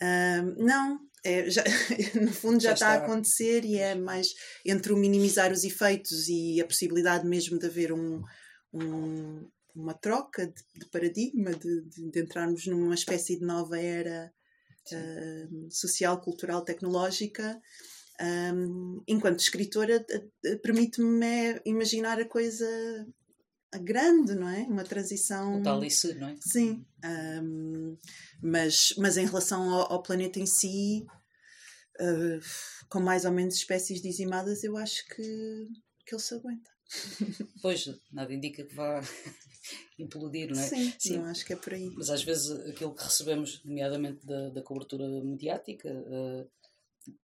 Ahm, 0.00 0.54
não, 0.58 0.98
é, 1.24 1.48
já, 1.48 1.62
no 2.20 2.32
fundo 2.32 2.60
já, 2.60 2.70
Já 2.70 2.74
está 2.74 2.90
a 2.90 2.94
está. 2.94 3.04
acontecer 3.06 3.64
e 3.64 3.78
é 3.78 3.94
mais 3.94 4.28
entre 4.66 4.92
o 4.92 4.96
minimizar 4.96 5.52
os 5.52 5.62
efeitos 5.64 6.28
e 6.28 6.60
a 6.60 6.66
possibilidade 6.66 7.26
mesmo 7.26 7.58
de 7.58 7.66
haver 7.66 7.92
um, 7.92 8.20
um- 8.72 9.48
uma 9.74 9.94
troca 9.94 10.46
de, 10.46 10.62
de 10.80 10.86
paradigma, 10.90 11.52
de, 11.52 11.82
de- 11.88 12.10
de 12.10 12.20
entrarmos 12.20 12.66
numa 12.66 12.94
espécie 12.94 13.38
de 13.38 13.44
nova 13.44 13.80
era 13.80 14.30
ahm, 14.92 15.68
social, 15.70 16.20
cultural, 16.20 16.64
tecnológica. 16.64 17.60
Ahm, 18.20 19.02
enquanto 19.06 19.40
escritora, 19.40 20.04
eh, 20.08 20.24
eh, 20.44 20.56
permite-me 20.56 21.26
é 21.26 21.62
imaginar 21.64 22.20
a 22.20 22.28
coisa 22.28 22.66
grande, 23.80 24.34
não 24.34 24.48
é? 24.48 24.62
Uma 24.62 24.84
transição. 24.84 25.60
O 25.60 25.62
tal 25.62 25.84
ICE, 25.84 26.14
não 26.14 26.28
é? 26.28 26.36
Sim. 26.40 26.84
Um, 27.04 27.96
mas, 28.42 28.94
mas 28.98 29.16
em 29.16 29.26
relação 29.26 29.70
ao, 29.70 29.92
ao 29.92 30.02
planeta 30.02 30.38
em 30.38 30.46
si, 30.46 31.06
uh, 32.00 32.40
com 32.88 33.00
mais 33.00 33.24
ou 33.24 33.32
menos 33.32 33.54
espécies 33.54 34.02
dizimadas, 34.02 34.62
eu 34.62 34.76
acho 34.76 35.06
que, 35.08 35.68
que 36.06 36.14
ele 36.14 36.22
se 36.22 36.34
aguenta. 36.34 36.70
Pois, 37.62 37.88
nada 38.12 38.32
indica 38.34 38.62
que 38.64 38.74
vá 38.74 39.00
implodir, 39.98 40.50
não 40.50 40.60
é? 40.60 40.66
Sim, 40.66 40.92
Sim, 40.98 41.18
não 41.18 41.26
acho 41.26 41.44
que 41.44 41.52
é 41.52 41.56
por 41.56 41.72
aí. 41.72 41.90
Mas 41.96 42.10
às 42.10 42.22
vezes 42.22 42.50
aquilo 42.68 42.94
que 42.94 43.04
recebemos, 43.04 43.62
nomeadamente 43.64 44.24
da, 44.26 44.50
da 44.50 44.62
cobertura 44.62 45.06
mediática, 45.24 45.88
uh, 45.88 46.50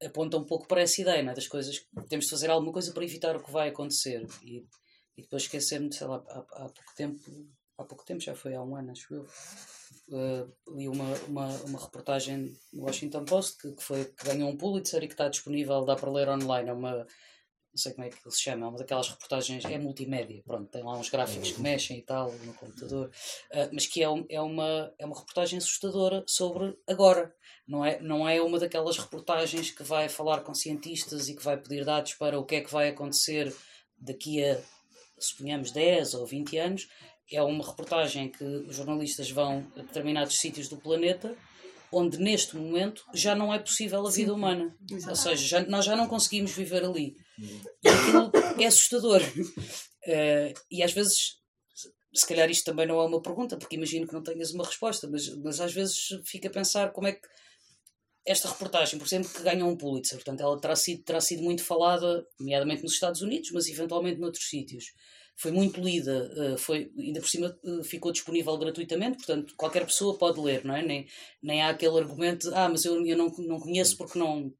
aponta 0.04 0.36
um 0.36 0.44
pouco 0.44 0.66
para 0.66 0.82
essa 0.82 1.00
ideia, 1.00 1.22
não 1.22 1.32
é? 1.32 1.34
Das 1.34 1.48
coisas, 1.48 1.86
temos 2.08 2.26
de 2.26 2.30
fazer 2.30 2.50
alguma 2.50 2.72
coisa 2.72 2.92
para 2.92 3.04
evitar 3.04 3.36
o 3.36 3.42
que 3.42 3.50
vai 3.50 3.68
acontecer. 3.68 4.26
E, 4.42 4.66
e 5.16 5.22
depois 5.22 5.42
esquecer-me, 5.42 5.92
sei 5.92 6.06
lá, 6.06 6.22
há, 6.28 6.38
há 6.38 6.68
pouco 6.68 6.94
tempo, 6.96 7.20
há 7.78 7.84
pouco 7.84 8.04
tempo, 8.04 8.20
já 8.20 8.34
foi 8.34 8.54
há 8.54 8.62
um 8.62 8.76
ano, 8.76 8.90
acho 8.90 9.14
eu, 9.14 9.26
uh, 10.08 10.76
li 10.76 10.88
uma, 10.88 11.14
uma, 11.26 11.48
uma 11.62 11.78
reportagem 11.78 12.56
no 12.72 12.84
Washington 12.84 13.24
Post 13.24 13.58
que, 13.58 13.72
que, 13.72 13.82
foi, 13.82 14.04
que 14.04 14.24
ganhou 14.24 14.50
um 14.50 14.56
Pulitzer 14.56 15.02
e 15.02 15.08
que 15.08 15.14
está 15.14 15.28
disponível, 15.28 15.84
dá 15.84 15.96
para 15.96 16.10
ler 16.10 16.28
online. 16.28 16.68
É 16.68 16.72
uma, 16.72 17.06
não 17.76 17.82
sei 17.82 17.92
como 17.92 18.06
é 18.06 18.10
que 18.10 18.16
ele 18.24 18.34
se 18.34 18.42
chama, 18.42 18.64
é 18.64 18.68
uma 18.70 18.78
daquelas 18.78 19.10
reportagens, 19.10 19.62
é 19.66 19.76
multimédia, 19.76 20.42
pronto, 20.46 20.66
tem 20.70 20.82
lá 20.82 20.96
uns 20.96 21.10
gráficos 21.10 21.52
que 21.52 21.60
mexem 21.60 21.98
e 21.98 22.02
tal 22.02 22.32
no 22.32 22.54
computador, 22.54 23.08
uh, 23.08 23.68
mas 23.70 23.86
que 23.86 24.02
é, 24.02 24.08
um, 24.08 24.24
é, 24.30 24.40
uma, 24.40 24.94
é 24.98 25.04
uma 25.04 25.14
reportagem 25.14 25.58
assustadora 25.58 26.24
sobre 26.26 26.74
agora, 26.88 27.34
não 27.68 27.84
é, 27.84 28.00
não 28.00 28.26
é 28.26 28.40
uma 28.40 28.58
daquelas 28.58 28.96
reportagens 28.96 29.70
que 29.70 29.82
vai 29.82 30.08
falar 30.08 30.40
com 30.40 30.54
cientistas 30.54 31.28
e 31.28 31.36
que 31.36 31.44
vai 31.44 31.58
pedir 31.58 31.84
dados 31.84 32.14
para 32.14 32.40
o 32.40 32.46
que 32.46 32.56
é 32.56 32.60
que 32.62 32.72
vai 32.72 32.88
acontecer 32.88 33.54
daqui 33.98 34.42
a, 34.42 34.58
suponhamos, 35.18 35.70
10 35.70 36.14
ou 36.14 36.24
20 36.24 36.56
anos, 36.56 36.88
é 37.30 37.42
uma 37.42 37.66
reportagem 37.66 38.30
que 38.30 38.42
os 38.42 38.74
jornalistas 38.74 39.30
vão 39.30 39.66
a 39.76 39.82
determinados 39.82 40.36
sítios 40.36 40.68
do 40.68 40.78
planeta 40.78 41.36
onde 41.96 42.18
neste 42.18 42.56
momento 42.56 43.04
já 43.14 43.34
não 43.34 43.52
é 43.52 43.58
possível 43.58 44.06
a 44.06 44.10
vida 44.10 44.30
Sim. 44.30 44.36
humana. 44.36 44.76
Exato. 44.90 45.10
Ou 45.10 45.16
seja, 45.16 45.46
já, 45.46 45.66
nós 45.66 45.84
já 45.84 45.96
não 45.96 46.06
conseguimos 46.06 46.52
viver 46.52 46.84
ali. 46.84 47.16
E 47.82 47.88
aquilo 47.88 48.30
é 48.60 48.66
assustador. 48.66 49.22
Uh, 49.22 50.52
e 50.70 50.82
às 50.82 50.92
vezes, 50.92 51.38
se 52.14 52.26
calhar 52.26 52.50
isto 52.50 52.64
também 52.66 52.86
não 52.86 53.00
é 53.00 53.06
uma 53.06 53.22
pergunta, 53.22 53.56
porque 53.56 53.76
imagino 53.76 54.06
que 54.06 54.12
não 54.12 54.22
tenhas 54.22 54.52
uma 54.52 54.64
resposta, 54.64 55.08
mas, 55.08 55.26
mas 55.36 55.58
às 55.58 55.72
vezes 55.72 56.08
fica 56.26 56.48
a 56.48 56.52
pensar 56.52 56.92
como 56.92 57.08
é 57.08 57.12
que 57.12 57.26
esta 58.26 58.48
reportagem, 58.48 58.98
por 58.98 59.06
exemplo, 59.06 59.30
que 59.30 59.42
ganhou 59.42 59.70
um 59.70 59.76
Pulitzer, 59.76 60.18
portanto, 60.18 60.40
ela 60.40 60.60
terá 60.60 60.76
sido, 60.76 61.02
terá 61.02 61.20
sido 61.20 61.42
muito 61.42 61.62
falada, 61.62 62.26
nomeadamente 62.38 62.82
nos 62.82 62.94
Estados 62.94 63.22
Unidos, 63.22 63.50
mas 63.52 63.68
eventualmente 63.68 64.20
noutros 64.20 64.48
sítios. 64.48 64.86
Foi 65.38 65.50
muito 65.50 65.80
lida, 65.80 66.32
uh, 66.34 66.58
foi, 66.58 66.90
ainda 66.98 67.20
por 67.20 67.28
cima 67.28 67.58
uh, 67.62 67.84
ficou 67.84 68.10
disponível 68.10 68.56
gratuitamente, 68.56 69.18
portanto, 69.18 69.54
qualquer 69.56 69.84
pessoa 69.84 70.16
pode 70.16 70.40
ler, 70.40 70.64
não 70.64 70.74
é? 70.74 70.82
Nem, 70.82 71.06
nem 71.42 71.62
há 71.62 71.68
aquele 71.68 71.98
argumento, 71.98 72.50
ah, 72.54 72.68
mas 72.68 72.84
eu, 72.86 73.04
eu 73.06 73.16
não, 73.16 73.28
não 73.38 73.60
conheço 73.60 73.98
porque 73.98 74.18
não, 74.18 74.50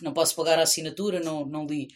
não 0.00 0.14
posso 0.14 0.34
pagar 0.34 0.58
a 0.58 0.62
assinatura, 0.62 1.20
não, 1.20 1.44
não 1.44 1.66
li. 1.66 1.88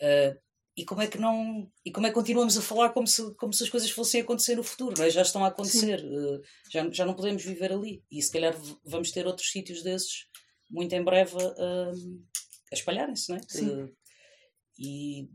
Uh, 0.00 0.38
e 0.76 0.84
como 0.84 1.02
é 1.02 1.06
que 1.06 1.18
não 1.18 1.70
e 1.84 1.90
como 1.90 2.06
é 2.06 2.10
que 2.10 2.14
continuamos 2.14 2.56
a 2.56 2.62
falar 2.62 2.90
como 2.90 3.06
se 3.06 3.34
como 3.34 3.52
se 3.52 3.64
as 3.64 3.68
coisas 3.68 3.90
fossem 3.90 4.20
acontecer 4.20 4.56
no 4.56 4.62
futuro 4.62 4.94
não 4.96 5.04
é? 5.04 5.10
já 5.10 5.22
estão 5.22 5.44
a 5.44 5.48
acontecer 5.48 6.02
uh, 6.04 6.40
já, 6.70 6.88
já 6.90 7.04
não 7.04 7.14
podemos 7.14 7.44
viver 7.44 7.72
ali 7.72 8.02
e 8.10 8.22
se 8.22 8.32
calhar 8.32 8.56
vamos 8.84 9.10
ter 9.10 9.26
outros 9.26 9.50
sítios 9.50 9.82
desses 9.82 10.26
muito 10.70 10.94
em 10.94 11.02
breve 11.02 11.36
uh, 11.36 11.92
a 12.72 12.74
espalharem-se 12.74 13.30
não 13.30 13.36
é? 13.36 13.40
Uh, 13.62 13.92
e 14.78 15.28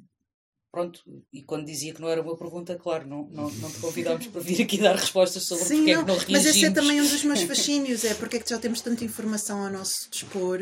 pronto 0.76 1.00
e 1.32 1.42
quando 1.42 1.66
dizia 1.66 1.94
que 1.94 2.02
não 2.02 2.10
era 2.10 2.22
uma 2.22 2.36
pergunta 2.36 2.76
claro 2.76 3.08
não, 3.08 3.26
não, 3.30 3.50
não 3.50 3.72
te 3.72 3.80
convidámos 3.80 4.28
para 4.28 4.42
vir 4.42 4.62
aqui 4.62 4.78
dar 4.78 4.96
respostas 4.96 5.44
sobre 5.44 5.64
Sim, 5.64 5.86
porque 5.86 5.94
não, 5.94 6.02
é 6.02 6.04
que 6.04 6.10
não 6.10 6.16
reagimos 6.16 6.32
mas 6.32 6.46
esse 6.46 6.66
é 6.66 6.70
também 6.70 7.02
um 7.02 7.08
dos 7.08 7.24
meus 7.24 7.42
fascínios 7.48 8.04
é 8.04 8.14
porque 8.14 8.36
é 8.36 8.40
que 8.42 8.50
já 8.50 8.60
temos 8.60 8.82
tanta 8.82 9.06
informação 9.06 9.64
ao 9.64 9.72
nosso 9.72 10.10
dispor 10.12 10.60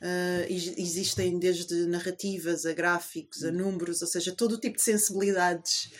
Uh, 0.00 0.46
existem 0.48 1.40
desde 1.40 1.74
narrativas 1.86 2.64
a 2.64 2.72
gráficos, 2.72 3.42
a 3.42 3.50
números, 3.50 4.00
ou 4.00 4.06
seja, 4.06 4.32
todo 4.32 4.52
o 4.52 4.60
tipo 4.60 4.76
de 4.76 4.82
sensibilidades 4.84 5.90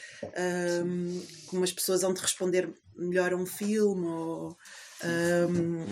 um, 0.86 1.20
como 1.46 1.64
as 1.64 1.72
pessoas 1.72 2.02
vão 2.02 2.14
de 2.14 2.20
responder 2.20 2.72
melhor 2.96 3.32
a 3.32 3.36
um 3.36 3.44
filme 3.44 4.06
ou, 4.06 4.56
um, 5.50 5.84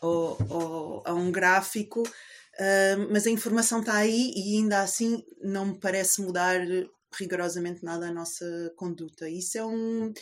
ou, 0.00 0.38
ou 0.48 1.02
a 1.04 1.12
um 1.12 1.32
gráfico, 1.32 2.02
uh, 2.02 3.08
mas 3.10 3.26
a 3.26 3.30
informação 3.30 3.80
está 3.80 3.96
aí 3.96 4.32
e 4.36 4.58
ainda 4.58 4.80
assim 4.80 5.24
não 5.42 5.66
me 5.66 5.80
parece 5.80 6.22
mudar 6.22 6.60
rigorosamente 7.16 7.84
nada 7.84 8.08
a 8.08 8.12
nossa 8.12 8.72
conduta. 8.76 9.28
Isso 9.28 9.58
é 9.58 9.64
um. 9.64 10.12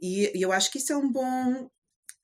E 0.00 0.32
eu 0.34 0.52
acho 0.52 0.70
que 0.70 0.78
isso 0.78 0.92
é 0.92 0.96
um 0.96 1.10
bom 1.10 1.70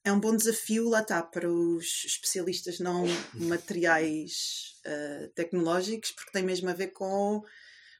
é 0.04 0.12
um 0.12 0.20
bom 0.20 0.34
desafio, 0.34 0.88
lá 0.88 1.00
está, 1.00 1.22
para 1.22 1.50
os 1.50 2.04
especialistas 2.06 2.78
não 2.80 3.04
materiais 3.34 4.74
uh, 4.86 5.28
tecnológicos, 5.34 6.12
porque 6.12 6.32
tem 6.32 6.42
mesmo 6.42 6.70
a 6.70 6.72
ver 6.72 6.88
com, 6.88 7.42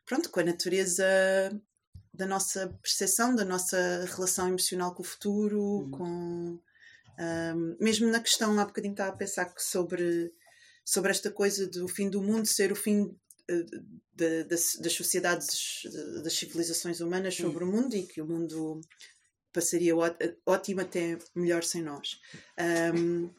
pronto, 0.06 0.30
com 0.30 0.40
a 0.40 0.44
natureza 0.44 1.04
da 2.12 2.26
nossa 2.26 2.68
percepção, 2.82 3.34
da 3.34 3.44
nossa 3.44 4.06
relação 4.14 4.48
emocional 4.48 4.94
com 4.94 5.02
o 5.02 5.06
futuro, 5.06 5.60
uhum. 5.60 5.90
com. 5.90 6.04
Um, 6.04 6.60
ehm, 7.18 7.76
mesmo 7.80 8.08
na 8.08 8.20
questão, 8.20 8.58
há 8.58 8.64
bocadinho 8.64 8.92
estava 8.92 9.10
a 9.10 9.16
pensar 9.16 9.52
sobre, 9.58 10.32
sobre 10.84 11.10
esta 11.10 11.30
coisa 11.30 11.66
do 11.66 11.86
fim 11.88 12.08
do 12.08 12.22
mundo 12.22 12.46
ser 12.46 12.72
o 12.72 12.76
fim 12.76 13.14
de, 13.48 14.44
de, 14.44 14.44
das 14.44 14.92
sociedades, 14.92 15.82
das 16.22 16.34
civilizações 16.34 17.00
humanas 17.00 17.34
sobre 17.34 17.64
uhum. 17.64 17.70
o 17.70 17.72
mundo 17.72 17.96
e 17.96 18.06
que 18.06 18.20
o 18.20 18.26
mundo 18.26 18.80
passaria 19.52 19.94
ótimo 20.46 20.80
até 20.80 21.18
melhor 21.34 21.64
sem 21.64 21.82
nós. 21.82 22.20
Um, 22.94 23.30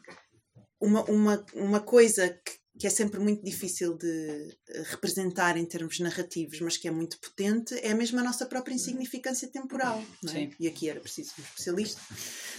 uma, 0.79 1.03
uma, 1.03 1.45
uma 1.53 1.79
coisa 1.79 2.29
que, 2.29 2.59
que 2.77 2.87
é 2.87 2.89
sempre 2.89 3.19
muito 3.19 3.43
difícil 3.43 3.97
de 3.97 4.57
eh, 4.69 4.83
representar 4.85 5.57
em 5.57 5.65
termos 5.65 5.99
narrativos, 5.99 6.61
mas 6.61 6.77
que 6.77 6.87
é 6.87 6.91
muito 6.91 7.19
potente, 7.19 7.73
é 7.81 7.93
mesmo 7.93 8.19
a 8.19 8.23
nossa 8.23 8.45
própria 8.45 8.73
insignificância 8.73 9.47
temporal. 9.47 10.01
É? 10.33 10.49
E 10.59 10.67
aqui 10.67 10.89
era 10.89 10.99
preciso 10.99 11.33
um 11.37 11.41
especialista. 11.41 12.01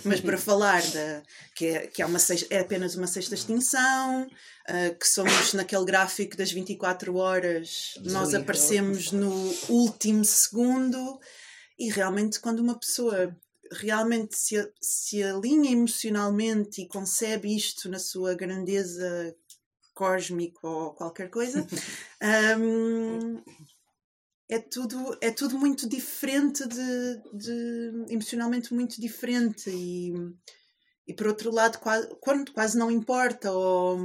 Mas 0.05 0.21
para 0.21 0.37
falar 0.39 0.83
da, 0.83 1.23
que, 1.55 1.67
é, 1.67 1.87
que 1.87 2.03
é, 2.03 2.07
uma 2.07 2.19
é 2.51 2.59
apenas 2.59 2.97
uma 2.97 3.07
sexta 3.07 3.35
extinção, 3.35 4.27
uh, 4.27 4.99
que 4.99 5.09
somos 5.09 5.55
naquele 5.55 5.85
gráfico 5.85 6.37
das 6.37 6.53
24 6.53 7.17
horas, 7.17 7.95
nós 8.05 8.35
aparecemos 8.35 9.13
no 9.13 9.33
último 9.69 10.25
segundo 10.25 11.19
e 11.81 11.89
realmente, 11.89 12.39
quando 12.39 12.61
uma 12.61 12.79
pessoa 12.79 13.35
realmente 13.73 14.37
se, 14.37 14.71
se 14.83 15.23
alinha 15.23 15.71
emocionalmente 15.71 16.83
e 16.83 16.89
concebe 16.89 17.57
isto 17.57 17.89
na 17.89 17.99
sua 17.99 18.35
grandeza 18.35 19.35
cósmica 20.01 20.67
ou 20.67 20.95
qualquer 20.95 21.29
coisa, 21.29 21.67
um, 22.59 23.43
é 24.49 24.59
tudo, 24.59 25.19
é 25.21 25.31
tudo 25.31 25.59
muito 25.59 25.87
diferente 25.87 26.67
de, 26.67 27.23
de, 27.35 28.07
emocionalmente 28.09 28.73
muito 28.73 28.99
diferente 28.99 29.69
e, 29.69 30.15
e 31.07 31.13
por 31.13 31.27
outro 31.27 31.53
lado 31.53 31.79
quase, 31.79 32.09
quando 32.19 32.51
quase 32.51 32.79
não 32.79 32.91
importa 32.91 33.53
ou, 33.53 33.99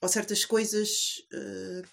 ou 0.00 0.08
certas 0.08 0.42
coisas 0.46 1.18
uh, 1.34 1.86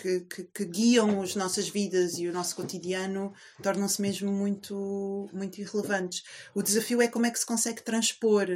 que, 0.00 0.20
que, 0.20 0.44
que, 0.44 0.64
guiam 0.64 1.20
as 1.20 1.34
nossas 1.34 1.68
vidas 1.68 2.18
e 2.18 2.28
o 2.28 2.32
nosso 2.32 2.54
cotidiano 2.54 3.34
tornam-se 3.60 4.00
mesmo 4.00 4.30
muito, 4.32 5.28
muito 5.32 5.60
irrelevantes. 5.60 6.22
O 6.54 6.62
desafio 6.62 7.02
é 7.02 7.08
como 7.08 7.26
é 7.26 7.30
que 7.30 7.38
se 7.38 7.44
consegue 7.44 7.82
transpor, 7.82 8.46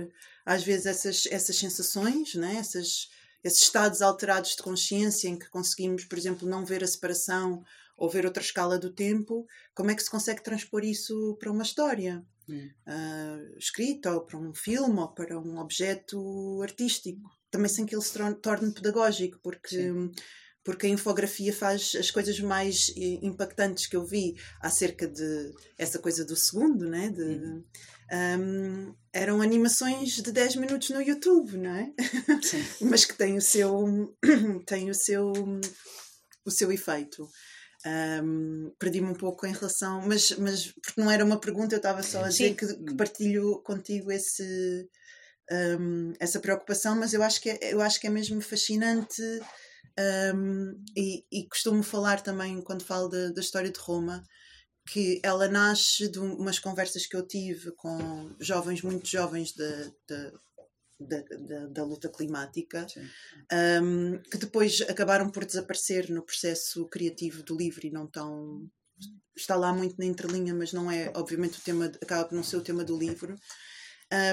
às 0.46 0.62
vezes, 0.62 0.86
essas, 0.86 1.26
essas 1.26 1.56
sensações, 1.56 2.34
né? 2.34 2.56
essas, 2.56 3.10
esses 3.46 3.62
estados 3.62 4.02
alterados 4.02 4.56
de 4.56 4.62
consciência 4.62 5.28
em 5.28 5.38
que 5.38 5.48
conseguimos, 5.48 6.04
por 6.04 6.18
exemplo, 6.18 6.48
não 6.48 6.64
ver 6.64 6.82
a 6.82 6.86
separação 6.86 7.62
ou 7.96 8.10
ver 8.10 8.26
outra 8.26 8.42
escala 8.42 8.78
do 8.78 8.92
tempo, 8.92 9.46
como 9.74 9.90
é 9.90 9.94
que 9.94 10.02
se 10.02 10.10
consegue 10.10 10.42
transpor 10.42 10.84
isso 10.84 11.36
para 11.38 11.50
uma 11.50 11.62
história? 11.62 12.24
Hum. 12.48 12.70
Uh, 12.86 13.58
escrita, 13.58 14.12
ou 14.12 14.20
para 14.20 14.38
um 14.38 14.54
filme, 14.54 14.98
ou 14.98 15.08
para 15.08 15.38
um 15.38 15.58
objeto 15.58 16.60
artístico, 16.62 17.20
também 17.50 17.68
sem 17.68 17.86
que 17.86 17.94
ele 17.94 18.02
se 18.02 18.12
torne 18.42 18.72
pedagógico, 18.72 19.38
porque 19.42 19.76
Sim 19.76 20.12
porque 20.66 20.88
a 20.88 20.90
infografia 20.90 21.52
faz 21.52 21.94
as 21.96 22.10
coisas 22.10 22.40
mais 22.40 22.92
impactantes 23.22 23.86
que 23.86 23.94
eu 23.94 24.04
vi 24.04 24.34
acerca 24.60 25.06
de 25.06 25.54
essa 25.78 26.00
coisa 26.00 26.24
do 26.24 26.34
segundo, 26.34 26.90
né? 26.90 27.08
De, 27.08 27.22
uhum. 27.22 27.64
um, 28.12 28.94
eram 29.12 29.40
animações 29.40 30.14
de 30.14 30.32
10 30.32 30.56
minutos 30.56 30.90
no 30.90 31.00
YouTube, 31.00 31.56
não 31.56 31.70
é? 31.70 31.92
Mas 32.82 33.04
que 33.04 33.14
têm 33.14 33.36
o 33.36 33.40
seu, 33.40 34.12
têm 34.66 34.90
o 34.90 34.94
seu, 34.94 35.32
o 36.44 36.50
seu 36.50 36.72
efeito. 36.72 37.28
Um, 38.24 38.74
Perdi-me 38.76 39.10
um 39.10 39.14
pouco 39.14 39.46
em 39.46 39.52
relação, 39.52 40.02
mas, 40.02 40.32
mas 40.32 40.72
porque 40.82 41.00
não 41.00 41.08
era 41.08 41.24
uma 41.24 41.38
pergunta, 41.38 41.76
eu 41.76 41.76
estava 41.76 42.02
só 42.02 42.24
a 42.24 42.28
dizer 42.28 42.56
que, 42.56 42.66
que, 42.66 42.96
partilho 42.96 43.62
contigo 43.62 44.10
esse, 44.10 44.88
um, 45.78 46.12
essa 46.18 46.40
preocupação, 46.40 46.96
mas 46.96 47.14
eu 47.14 47.22
acho 47.22 47.40
que 47.40 47.50
é, 47.50 47.72
eu 47.72 47.80
acho 47.80 48.00
que 48.00 48.08
é 48.08 48.10
mesmo 48.10 48.40
fascinante 48.40 49.22
um, 50.34 50.82
e, 50.96 51.24
e, 51.30 51.48
costumo 51.48 51.82
falar 51.82 52.22
também, 52.22 52.60
quando 52.62 52.84
falo 52.84 53.08
da, 53.08 53.40
história 53.40 53.70
de 53.70 53.78
Roma, 53.78 54.22
que 54.88 55.20
ela 55.22 55.48
nasce 55.48 56.08
de 56.08 56.18
umas 56.18 56.58
conversas 56.58 57.06
que 57.06 57.16
eu 57.16 57.26
tive 57.26 57.72
com 57.72 58.34
jovens, 58.40 58.82
muito 58.82 59.08
jovens 59.08 59.52
da, 59.54 59.92
da, 60.08 60.32
da, 61.00 61.22
da, 61.22 61.66
da 61.66 61.84
luta 61.84 62.08
climática, 62.08 62.86
um, 63.82 64.18
que 64.30 64.38
depois 64.38 64.80
acabaram 64.82 65.30
por 65.30 65.44
desaparecer 65.44 66.10
no 66.10 66.22
processo 66.22 66.86
criativo 66.88 67.42
do 67.42 67.56
livro 67.56 67.86
e 67.86 67.90
não 67.90 68.06
tão. 68.06 68.68
Está 69.36 69.54
lá 69.54 69.72
muito 69.72 69.96
na 69.98 70.06
entrelinha, 70.06 70.54
mas 70.54 70.72
não 70.72 70.90
é, 70.90 71.12
obviamente, 71.14 71.58
o 71.58 71.62
tema, 71.62 71.86
acaba 72.00 72.24
por 72.24 72.34
não 72.34 72.42
ser 72.42 72.56
o 72.56 72.62
tema 72.62 72.82
do 72.82 72.96
livro, 72.96 73.34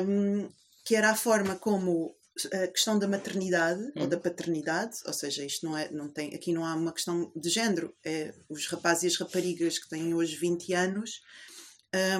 um, 0.08 0.49
que 0.86 0.95
era 0.95 1.10
a 1.10 1.16
forma 1.16 1.56
como 1.58 2.16
a 2.51 2.67
questão 2.67 2.97
da 2.97 3.07
maternidade 3.07 3.81
hum. 3.81 4.01
ou 4.01 4.07
da 4.07 4.17
paternidade, 4.17 4.97
ou 5.05 5.13
seja, 5.13 5.45
isto 5.45 5.65
não 5.65 5.77
é, 5.77 5.91
não 5.91 6.09
tem, 6.09 6.34
aqui 6.34 6.51
não 6.51 6.65
há 6.65 6.75
uma 6.75 6.93
questão 6.93 7.31
de 7.36 7.49
género, 7.49 7.95
é 8.03 8.34
os 8.49 8.67
rapazes 8.67 9.03
e 9.03 9.07
as 9.07 9.17
raparigas 9.17 9.77
que 9.77 9.89
têm 9.89 10.13
hoje 10.13 10.36
20 10.36 10.73
anos 10.73 11.21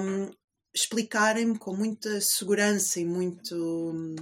um, 0.02 0.30
explicarem-me 0.72 1.58
com 1.58 1.74
muita 1.74 2.20
segurança 2.20 3.00
e 3.00 3.04
muito 3.04 4.14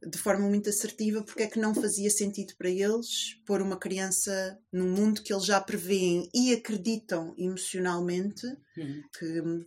de 0.00 0.18
forma 0.18 0.48
muito 0.48 0.68
assertiva 0.68 1.22
porque 1.22 1.42
é 1.42 1.46
que 1.48 1.58
não 1.58 1.74
fazia 1.74 2.10
sentido 2.10 2.54
para 2.56 2.70
eles 2.70 3.36
pôr 3.44 3.60
uma 3.60 3.76
criança 3.76 4.58
num 4.72 4.88
mundo 4.88 5.22
que 5.22 5.32
eles 5.32 5.44
já 5.44 5.60
preveem 5.60 6.28
e 6.32 6.52
acreditam 6.52 7.34
emocionalmente 7.36 8.46
uhum. 8.76 9.02
que 9.18 9.66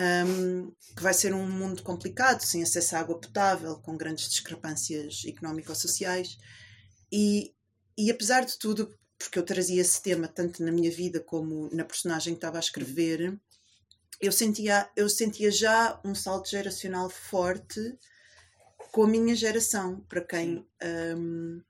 um, 0.00 0.72
que 0.96 1.02
vai 1.02 1.12
ser 1.12 1.34
um 1.34 1.46
mundo 1.46 1.82
complicado, 1.82 2.40
sem 2.40 2.62
acesso 2.62 2.96
à 2.96 3.00
água 3.00 3.20
potável, 3.20 3.76
com 3.76 3.96
grandes 3.96 4.28
discrepâncias 4.28 5.22
económico-sociais. 5.26 6.38
E, 7.12 7.54
e 7.98 8.10
apesar 8.10 8.44
de 8.44 8.58
tudo, 8.58 8.92
porque 9.18 9.38
eu 9.38 9.44
trazia 9.44 9.82
esse 9.82 10.02
tema 10.02 10.26
tanto 10.26 10.62
na 10.64 10.72
minha 10.72 10.90
vida 10.90 11.20
como 11.20 11.68
na 11.74 11.84
personagem 11.84 12.34
que 12.34 12.38
estava 12.38 12.56
a 12.56 12.60
escrever, 12.60 13.38
eu 14.20 14.32
sentia, 14.32 14.88
eu 14.96 15.08
sentia 15.08 15.50
já 15.50 16.00
um 16.04 16.14
salto 16.14 16.48
geracional 16.48 17.08
forte 17.08 17.98
com 18.92 19.04
a 19.04 19.08
minha 19.08 19.34
geração, 19.34 20.00
para 20.08 20.20
quem, 20.20 20.66
um, 21.16 21.62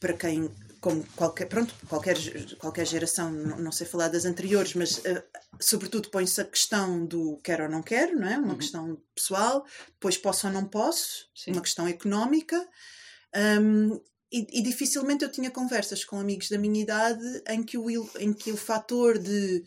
para 0.00 0.12
quem 0.14 0.50
como 0.80 1.04
qualquer, 1.16 1.46
pronto, 1.46 1.74
qualquer, 1.88 2.16
qualquer 2.58 2.86
geração, 2.86 3.32
não, 3.32 3.72
sei 3.72 3.86
falar 3.86 4.08
das 4.08 4.24
anteriores, 4.24 4.74
mas 4.74 4.98
uh, 4.98 5.22
sobretudo 5.58 6.08
põe-se 6.08 6.40
a 6.40 6.44
questão 6.44 7.04
do 7.04 7.36
quero 7.42 7.64
ou 7.64 7.70
não 7.70 7.82
quero, 7.82 8.18
não 8.18 8.28
é? 8.28 8.38
Uma 8.38 8.52
uhum. 8.52 8.58
questão 8.58 9.02
pessoal, 9.14 9.66
depois 9.88 10.16
posso 10.16 10.46
ou 10.46 10.52
não 10.52 10.64
posso, 10.64 11.26
Sim. 11.34 11.52
uma 11.52 11.62
questão 11.62 11.88
económica. 11.88 12.56
Um, 13.60 14.00
e, 14.30 14.60
e, 14.60 14.62
dificilmente 14.62 15.24
eu 15.24 15.32
tinha 15.32 15.50
conversas 15.50 16.04
com 16.04 16.20
amigos 16.20 16.48
da 16.48 16.58
minha 16.58 16.82
idade 16.82 17.42
em 17.48 17.62
que 17.62 17.78
o, 17.78 17.90
em 18.18 18.32
que 18.32 18.52
o 18.52 18.56
fator 18.56 19.18
de 19.18 19.64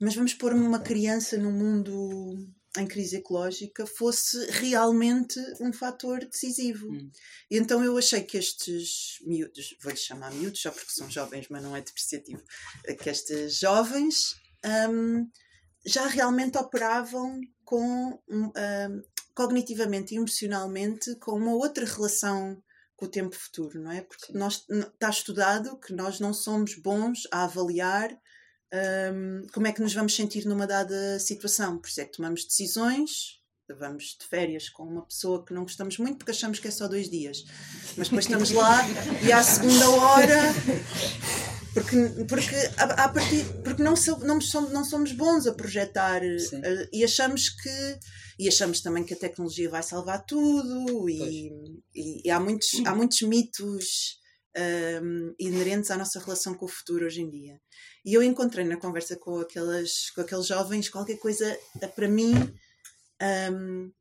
mas 0.00 0.14
vamos 0.14 0.34
pôr 0.34 0.52
uma 0.52 0.78
criança 0.78 1.36
num 1.36 1.50
mundo 1.50 2.48
em 2.80 2.86
crise 2.86 3.16
ecológica 3.16 3.86
fosse 3.86 4.38
realmente 4.50 5.38
um 5.60 5.72
fator 5.72 6.20
decisivo. 6.20 6.90
Hum. 6.90 7.10
Então 7.50 7.84
eu 7.84 7.96
achei 7.96 8.22
que 8.22 8.38
estes 8.38 9.18
miúdos, 9.26 9.76
vou-lhes 9.82 10.02
chamar 10.02 10.32
miúdos 10.32 10.60
só 10.60 10.70
porque 10.70 10.90
são 10.90 11.10
jovens, 11.10 11.46
mas 11.50 11.62
não 11.62 11.76
é 11.76 11.80
depreciativo, 11.80 12.42
que 13.00 13.10
estes 13.10 13.58
jovens 13.58 14.36
um, 14.90 15.28
já 15.86 16.06
realmente 16.06 16.58
operavam 16.58 17.40
com 17.64 18.18
um, 18.28 18.52
cognitivamente 19.34 20.14
e 20.14 20.18
emocionalmente 20.18 21.14
com 21.16 21.32
uma 21.32 21.54
outra 21.54 21.84
relação 21.84 22.60
com 22.96 23.06
o 23.06 23.10
tempo 23.10 23.36
futuro, 23.36 23.80
não 23.80 23.92
é? 23.92 24.02
Porque 24.02 24.32
nós, 24.32 24.66
está 24.68 25.08
estudado 25.08 25.78
que 25.78 25.92
nós 25.92 26.18
não 26.18 26.34
somos 26.34 26.74
bons 26.74 27.20
a 27.30 27.44
avaliar 27.44 28.10
um, 28.72 29.46
como 29.52 29.66
é 29.66 29.72
que 29.72 29.80
nos 29.80 29.94
vamos 29.94 30.14
sentir 30.14 30.46
numa 30.46 30.66
dada 30.66 31.18
situação. 31.18 31.78
Por 31.78 31.88
isso 31.88 32.00
é 32.00 32.04
que 32.04 32.16
tomamos 32.16 32.44
decisões, 32.44 33.40
vamos 33.78 34.16
de 34.18 34.26
férias 34.26 34.68
com 34.68 34.84
uma 34.84 35.02
pessoa 35.02 35.44
que 35.44 35.52
não 35.52 35.62
gostamos 35.62 35.98
muito 35.98 36.18
porque 36.18 36.30
achamos 36.30 36.58
que 36.58 36.68
é 36.68 36.70
só 36.70 36.88
dois 36.88 37.08
dias. 37.10 37.44
Mas 37.96 38.08
depois 38.08 38.24
estamos 38.24 38.50
lá 38.50 38.80
e 39.22 39.32
à 39.32 39.42
segunda 39.42 39.90
hora. 39.90 40.54
Porque, 41.74 42.24
porque, 42.26 42.56
a, 42.76 43.04
a 43.04 43.08
partir, 43.08 43.44
porque 43.62 43.82
não, 43.82 43.94
não, 44.24 44.40
somos, 44.40 44.72
não 44.72 44.84
somos 44.84 45.12
bons 45.12 45.46
a 45.46 45.54
projetar 45.54 46.22
uh, 46.22 46.88
e 46.92 47.04
achamos 47.04 47.50
que 47.50 47.98
e 48.38 48.48
achamos 48.48 48.80
também 48.80 49.04
que 49.04 49.14
a 49.14 49.18
tecnologia 49.18 49.68
vai 49.68 49.82
salvar 49.82 50.24
tudo 50.24 51.08
e, 51.08 51.52
e, 51.94 52.22
e 52.24 52.30
há, 52.30 52.38
muitos, 52.38 52.70
há 52.84 52.94
muitos 52.94 53.20
mitos 53.22 54.17
um, 54.58 55.34
inerentes 55.38 55.90
à 55.90 55.96
nossa 55.96 56.18
relação 56.18 56.54
com 56.54 56.64
o 56.64 56.68
futuro 56.68 57.06
hoje 57.06 57.22
em 57.22 57.30
dia. 57.30 57.60
E 58.04 58.14
eu 58.14 58.22
encontrei 58.22 58.64
na 58.64 58.76
conversa 58.76 59.16
com, 59.16 59.38
aquelas, 59.38 60.10
com 60.10 60.20
aqueles 60.20 60.46
jovens 60.46 60.88
qualquer 60.88 61.18
coisa, 61.18 61.58
eh, 61.80 61.86
para 61.86 62.08
mim, 62.08 62.32
um, 63.52 63.92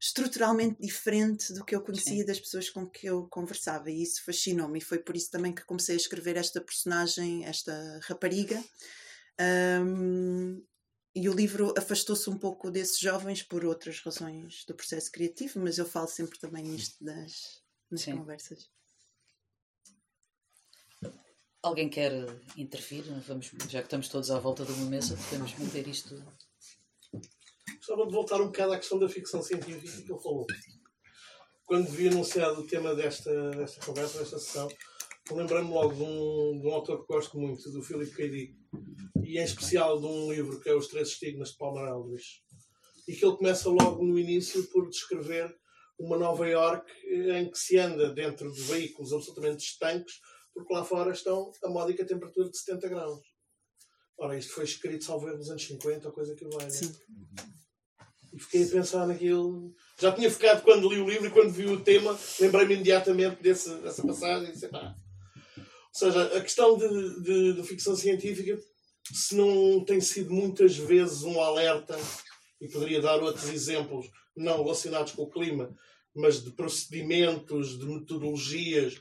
estruturalmente 0.00 0.80
diferente 0.80 1.52
do 1.52 1.64
que 1.64 1.74
eu 1.74 1.82
conhecia 1.82 2.20
Sim. 2.20 2.24
das 2.24 2.40
pessoas 2.40 2.70
com 2.70 2.88
que 2.88 3.06
eu 3.06 3.28
conversava. 3.28 3.90
E 3.90 4.02
isso 4.02 4.24
fascinou-me. 4.24 4.78
E 4.78 4.82
foi 4.82 4.98
por 4.98 5.14
isso 5.14 5.30
também 5.30 5.52
que 5.52 5.64
comecei 5.64 5.94
a 5.94 5.98
escrever 5.98 6.36
esta 6.36 6.60
personagem, 6.60 7.44
esta 7.44 8.00
rapariga. 8.04 8.62
Um, 9.84 10.62
e 11.14 11.28
o 11.28 11.34
livro 11.34 11.74
afastou-se 11.76 12.30
um 12.30 12.38
pouco 12.38 12.70
desses 12.70 12.98
jovens 12.98 13.42
por 13.42 13.64
outras 13.64 14.00
razões 14.00 14.64
do 14.64 14.74
processo 14.74 15.10
criativo, 15.10 15.60
mas 15.60 15.76
eu 15.76 15.84
falo 15.84 16.06
sempre 16.06 16.38
também 16.38 16.62
nisto 16.62 17.04
das, 17.04 17.60
nas 17.90 18.04
conversas. 18.04 18.70
Alguém 21.62 21.90
quer 21.90 22.12
intervir? 22.56 23.04
Vamos, 23.28 23.50
já 23.68 23.80
que 23.80 23.86
estamos 23.86 24.08
todos 24.08 24.30
à 24.30 24.38
volta 24.38 24.64
de 24.64 24.72
uma 24.72 24.86
mesa, 24.86 25.14
podemos 25.28 25.54
manter 25.58 25.86
isto. 25.86 26.14
Gostava 27.76 28.06
de 28.06 28.12
voltar 28.12 28.40
um 28.40 28.46
bocado 28.46 28.72
à 28.72 28.78
questão 28.78 28.98
da 28.98 29.10
ficção 29.10 29.42
científica 29.42 30.02
que 30.02 30.10
ele 30.10 30.22
falou. 30.22 30.46
Quando 31.66 31.90
vi 31.90 32.08
anunciado 32.08 32.62
o 32.62 32.66
tema 32.66 32.94
desta, 32.94 33.50
desta 33.50 33.84
conversa, 33.84 34.20
desta 34.20 34.38
sessão, 34.38 34.68
lembrei-me 35.30 35.68
logo 35.68 35.92
de 35.92 36.02
um, 36.02 36.60
de 36.62 36.66
um 36.66 36.72
autor 36.72 37.02
que 37.02 37.12
gosto 37.12 37.38
muito, 37.38 37.70
do 37.70 37.82
Philip 37.82 38.10
K. 38.10 38.28
Dick, 38.30 38.56
e 39.22 39.38
em 39.38 39.44
especial 39.44 40.00
de 40.00 40.06
um 40.06 40.32
livro 40.32 40.60
que 40.60 40.70
é 40.70 40.74
Os 40.74 40.88
Três 40.88 41.08
Estigmas 41.08 41.50
de 41.50 41.58
Palmer 41.58 41.88
Eldridge, 41.88 42.42
e 43.06 43.14
que 43.14 43.24
ele 43.24 43.36
começa 43.36 43.68
logo 43.68 44.02
no 44.02 44.18
início 44.18 44.66
por 44.70 44.88
descrever 44.88 45.54
uma 45.98 46.16
Nova 46.16 46.48
York 46.48 46.90
em 47.04 47.50
que 47.50 47.58
se 47.58 47.76
anda 47.76 48.14
dentro 48.14 48.50
de 48.50 48.62
veículos 48.62 49.12
absolutamente 49.12 49.62
estanques 49.62 50.14
porque 50.54 50.72
lá 50.72 50.84
fora 50.84 51.12
estão 51.12 51.50
a 51.62 51.68
módica 51.68 52.04
temperatura 52.04 52.50
de 52.50 52.58
70 52.58 52.88
graus. 52.88 53.20
Ora, 54.18 54.36
isto 54.36 54.52
foi 54.52 54.64
escrito, 54.64 55.04
salvo 55.04 55.26
nos 55.28 55.50
anos 55.50 55.64
50 55.64 56.08
ou 56.08 56.14
coisa 56.14 56.34
que 56.34 56.44
vai. 56.46 56.70
Sim. 56.70 56.94
E 58.32 58.38
fiquei 58.38 58.64
a 58.64 58.68
pensar 58.68 59.06
naquilo. 59.06 59.74
Já 59.98 60.12
tinha 60.12 60.30
ficado 60.30 60.62
quando 60.62 60.88
li 60.90 61.00
o 61.00 61.08
livro 61.08 61.26
e 61.26 61.30
quando 61.30 61.50
vi 61.50 61.66
o 61.66 61.82
tema, 61.82 62.16
lembrei-me 62.38 62.74
imediatamente 62.74 63.42
desse, 63.42 63.74
dessa 63.76 64.06
passagem. 64.06 64.52
Disse, 64.52 64.68
pá. 64.68 64.94
Ou 65.56 65.64
seja, 65.92 66.22
a 66.36 66.40
questão 66.40 66.76
de, 66.76 67.22
de, 67.22 67.52
de 67.54 67.62
ficção 67.64 67.96
científica, 67.96 68.60
se 69.12 69.34
não 69.34 69.84
tem 69.84 70.00
sido 70.00 70.32
muitas 70.32 70.76
vezes 70.76 71.22
um 71.22 71.40
alerta, 71.40 71.98
e 72.60 72.68
poderia 72.68 73.00
dar 73.00 73.20
outros 73.22 73.48
exemplos, 73.48 74.08
não 74.36 74.62
relacionados 74.62 75.12
com 75.12 75.22
o 75.22 75.30
clima, 75.30 75.74
mas 76.14 76.44
de 76.44 76.50
procedimentos, 76.50 77.78
de 77.78 77.86
metodologias, 77.86 79.00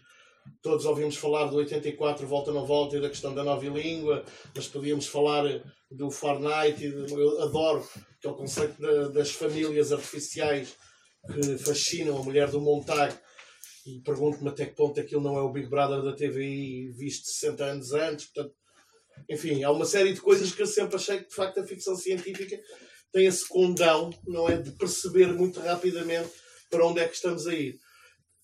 todos 0.61 0.85
ouvimos 0.85 1.15
falar 1.15 1.45
do 1.45 1.57
84 1.57 2.27
volta 2.27 2.51
não 2.51 2.65
volta 2.65 2.97
e 2.97 3.01
da 3.01 3.09
questão 3.09 3.33
da 3.33 3.43
nova 3.43 3.65
língua, 3.65 4.23
mas 4.55 4.67
podíamos 4.67 5.07
falar 5.07 5.43
do 5.89 6.11
Fortnite, 6.11 6.85
eu 6.85 7.41
adoro 7.41 7.87
aquele 8.17 8.33
conceito 8.35 8.75
de, 8.77 9.13
das 9.13 9.31
famílias 9.31 9.91
artificiais 9.91 10.75
que 11.33 11.57
fascinam 11.57 12.17
a 12.17 12.23
mulher 12.23 12.49
do 12.49 12.61
Montag. 12.61 13.15
E 13.85 14.01
pergunto-me 14.01 14.49
até 14.49 14.65
que 14.65 14.75
ponto 14.75 14.99
aquilo 14.99 15.21
não 15.21 15.37
é 15.37 15.41
o 15.41 15.51
Big 15.51 15.67
Brother 15.67 16.03
da 16.03 16.15
TVI 16.15 16.91
visto 16.91 17.27
60 17.27 17.63
anos 17.63 17.93
antes, 17.93 18.25
portanto, 18.25 18.55
enfim, 19.29 19.63
há 19.63 19.71
uma 19.71 19.85
série 19.85 20.13
de 20.13 20.21
coisas 20.21 20.51
que 20.51 20.61
eu 20.61 20.67
sempre 20.67 20.95
achei 20.95 21.19
que 21.19 21.29
de 21.29 21.35
facto 21.35 21.59
a 21.59 21.65
ficção 21.65 21.95
científica 21.95 22.59
tem 23.11 23.25
esse 23.25 23.47
condão, 23.47 24.09
não 24.27 24.47
é, 24.47 24.57
de 24.57 24.71
perceber 24.71 25.27
muito 25.27 25.59
rapidamente 25.59 26.29
para 26.69 26.85
onde 26.85 26.99
é 26.99 27.07
que 27.07 27.15
estamos 27.15 27.47
a 27.47 27.53
ir 27.53 27.79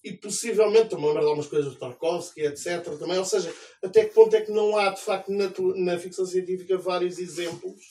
e 0.06 0.14
possivelmente, 0.14 0.94
a 0.94 0.98
lembrar 1.00 1.22
de 1.22 1.26
algumas 1.26 1.48
coisas 1.48 1.74
do 1.74 1.80
Tarkovsky, 1.80 2.42
etc. 2.42 2.84
também, 3.00 3.18
ou 3.18 3.26
seja, 3.26 3.52
até 3.84 4.06
que 4.06 4.14
ponto 4.14 4.36
é 4.36 4.42
que 4.42 4.52
não 4.52 4.78
há, 4.78 4.92
de 4.92 5.02
facto, 5.02 5.32
na, 5.32 5.52
na 5.78 5.98
ficção 5.98 6.28
científica 6.28 6.78
vários 6.78 7.18
exemplos 7.18 7.82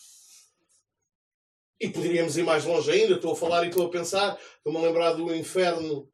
e 1.81 1.89
poderíamos 1.89 2.39
ir 2.39 2.45
mais 2.45 2.65
longe 2.65 2.89
ainda, 2.89 3.17
estou 3.17 3.33
a 3.33 3.37
falar 3.37 3.65
e 3.65 3.69
estou 3.69 3.87
a 3.87 3.91
pensar, 3.91 4.39
estou-me 4.57 4.79
a 4.79 4.83
lembrar 4.83 5.15
do 5.15 5.35
Inferno, 5.35 6.09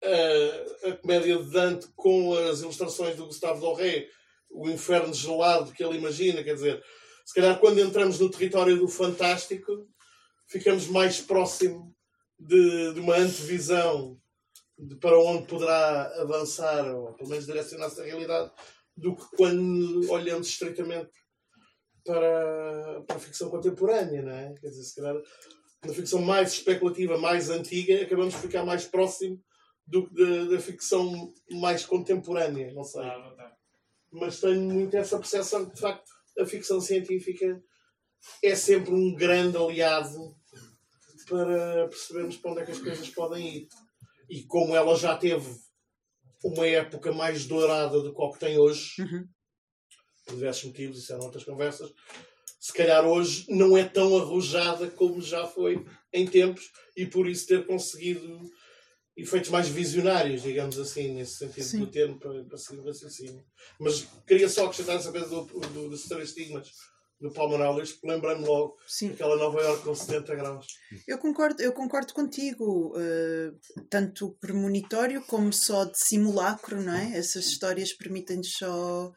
a, 0.00 0.88
a 0.90 0.96
comédia 0.98 1.36
de 1.36 1.50
Dante 1.50 1.88
com 1.96 2.34
as 2.34 2.60
ilustrações 2.60 3.16
do 3.16 3.26
Gustavo 3.26 3.60
Doré, 3.60 4.06
o 4.48 4.70
inferno 4.70 5.12
gelado 5.12 5.72
que 5.72 5.82
ele 5.82 5.98
imagina, 5.98 6.44
quer 6.44 6.54
dizer, 6.54 6.80
se 7.24 7.34
calhar 7.34 7.58
quando 7.58 7.80
entramos 7.80 8.20
no 8.20 8.30
território 8.30 8.78
do 8.78 8.86
fantástico, 8.86 9.88
ficamos 10.46 10.86
mais 10.86 11.20
próximo 11.20 11.92
de, 12.38 12.94
de 12.94 13.00
uma 13.00 13.16
antevisão 13.16 14.21
de 14.82 14.96
para 14.96 15.18
onde 15.18 15.46
poderá 15.46 16.06
avançar, 16.20 16.92
ou 16.94 17.12
pelo 17.14 17.30
menos 17.30 17.46
direcionar-se 17.46 18.00
a 18.00 18.04
realidade, 18.04 18.50
do 18.96 19.14
que 19.14 19.24
quando 19.36 20.10
olhamos 20.10 20.48
estritamente 20.48 21.10
para, 22.04 23.02
para 23.06 23.16
a 23.16 23.20
ficção 23.20 23.48
contemporânea, 23.48 24.22
não 24.22 24.32
é? 24.32 24.54
Quer 24.60 24.68
dizer, 24.68 24.82
se 24.82 24.96
calhar 24.96 25.16
na 25.84 25.92
ficção 25.92 26.20
mais 26.20 26.52
especulativa, 26.52 27.16
mais 27.16 27.48
antiga, 27.48 28.02
acabamos 28.02 28.34
de 28.34 28.40
ficar 28.40 28.64
mais 28.64 28.84
próximo 28.84 29.40
do 29.86 30.08
que 30.08 30.14
da, 30.14 30.56
da 30.56 30.60
ficção 30.60 31.32
mais 31.50 31.86
contemporânea, 31.86 32.72
não 32.72 32.84
sei. 32.84 33.02
Mas 34.10 34.40
tenho 34.40 34.60
muito 34.62 34.96
essa 34.96 35.18
percepção 35.18 35.64
que, 35.64 35.74
de 35.74 35.80
facto, 35.80 36.10
a 36.38 36.44
ficção 36.44 36.80
científica 36.80 37.62
é 38.42 38.54
sempre 38.54 38.92
um 38.92 39.14
grande 39.14 39.56
aliado 39.56 40.36
para 41.28 41.88
percebermos 41.88 42.36
para 42.36 42.50
onde 42.50 42.60
é 42.62 42.64
que 42.64 42.72
as 42.72 42.80
coisas 42.80 43.08
podem 43.10 43.56
ir. 43.56 43.68
E 44.32 44.44
como 44.44 44.74
ela 44.74 44.96
já 44.96 45.14
teve 45.14 45.46
uma 46.42 46.66
época 46.66 47.12
mais 47.12 47.44
dourada 47.44 48.00
do 48.00 48.14
que 48.14 48.22
o 48.22 48.32
que 48.32 48.38
tem 48.38 48.58
hoje, 48.58 49.02
Uhum. 49.02 49.28
por 50.24 50.34
diversos 50.36 50.64
motivos, 50.64 50.98
isso 50.98 51.12
eram 51.12 51.24
outras 51.24 51.44
conversas, 51.44 51.92
se 52.58 52.72
calhar 52.72 53.04
hoje 53.04 53.44
não 53.50 53.76
é 53.76 53.84
tão 53.84 54.16
arrojada 54.16 54.90
como 54.90 55.20
já 55.20 55.46
foi 55.46 55.84
em 56.10 56.26
tempos 56.26 56.70
e 56.96 57.04
por 57.04 57.28
isso 57.28 57.46
ter 57.46 57.66
conseguido 57.66 58.40
efeitos 59.14 59.50
mais 59.50 59.68
visionários, 59.68 60.40
digamos 60.40 60.78
assim, 60.78 61.12
nesse 61.12 61.36
sentido 61.36 61.66
Sim. 61.66 61.80
do 61.80 61.86
termo, 61.88 62.18
para, 62.18 62.42
para 62.44 62.56
seguir 62.56 62.80
o 62.80 62.86
raciocínio. 62.86 63.44
Mas 63.78 64.08
queria 64.26 64.48
só 64.48 64.64
acrescentar 64.64 64.96
essa 64.96 65.12
coisa 65.12 65.28
do, 65.28 65.42
do, 65.44 65.90
dos 65.90 66.04
três 66.04 66.30
estigmas 66.30 66.70
do 67.22 67.32
Paul 67.32 67.50
Morales, 67.50 67.92
que 67.92 68.06
lembrei-me 68.06 68.44
logo 68.44 68.76
Sim. 68.86 69.10
daquela 69.10 69.36
Nova 69.36 69.62
Iorque 69.62 69.84
com 69.84 69.94
70 69.94 70.34
graus. 70.34 70.66
Eu 71.06 71.18
concordo, 71.18 71.62
eu 71.62 71.72
concordo 71.72 72.12
contigo, 72.12 72.94
eh, 72.98 73.52
tanto 73.88 74.36
premonitório 74.40 75.22
como 75.22 75.52
só 75.52 75.84
de 75.84 75.98
simulacro, 75.98 76.82
não 76.82 76.92
é? 76.92 77.16
Essas 77.16 77.46
histórias 77.46 77.92
permitem-nos 77.92 78.52
só. 78.52 79.12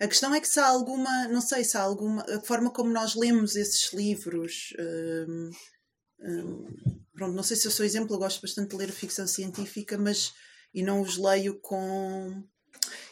A 0.00 0.06
questão 0.06 0.32
é 0.32 0.40
que 0.40 0.48
se 0.48 0.60
há 0.60 0.66
alguma, 0.66 1.26
não 1.28 1.40
sei 1.40 1.64
se 1.64 1.76
há 1.76 1.82
alguma, 1.82 2.22
a 2.22 2.40
forma 2.40 2.70
como 2.70 2.90
nós 2.90 3.16
lemos 3.16 3.56
esses 3.56 3.92
livros. 3.92 4.72
hum, 4.78 5.50
hum, 6.20 6.66
pronto, 7.12 7.34
não 7.34 7.42
sei 7.42 7.56
se 7.56 7.66
eu 7.66 7.72
sou 7.72 7.84
exemplo, 7.84 8.14
eu 8.14 8.18
gosto 8.18 8.40
bastante 8.40 8.70
de 8.70 8.76
ler 8.76 8.92
ficção 8.92 9.26
científica, 9.26 9.98
mas 9.98 10.32
e 10.72 10.82
não 10.82 11.00
os 11.00 11.16
leio 11.16 11.58
com. 11.60 12.44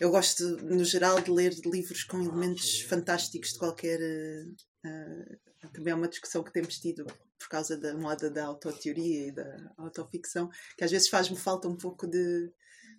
Eu 0.00 0.10
gosto, 0.10 0.44
no 0.64 0.84
geral, 0.84 1.20
de 1.20 1.30
ler 1.30 1.54
livros 1.64 2.04
com 2.04 2.22
elementos 2.22 2.80
fantásticos 2.82 3.52
de 3.52 3.58
qualquer. 3.58 4.00
eh, 4.00 5.36
também 5.72 5.92
é 5.92 5.96
uma 5.96 6.08
discussão 6.08 6.44
que 6.44 6.52
temos 6.52 6.78
tido 6.78 7.04
por 7.38 7.48
causa 7.48 7.76
da 7.76 7.94
moda 7.96 8.30
da 8.30 8.44
autoteoria 8.46 9.28
e 9.28 9.32
da 9.32 9.72
autoficção, 9.76 10.48
que 10.76 10.84
às 10.84 10.90
vezes 10.90 11.08
faz-me 11.08 11.36
falta 11.36 11.68
um 11.68 11.76
pouco 11.76 12.06
de, 12.06 12.50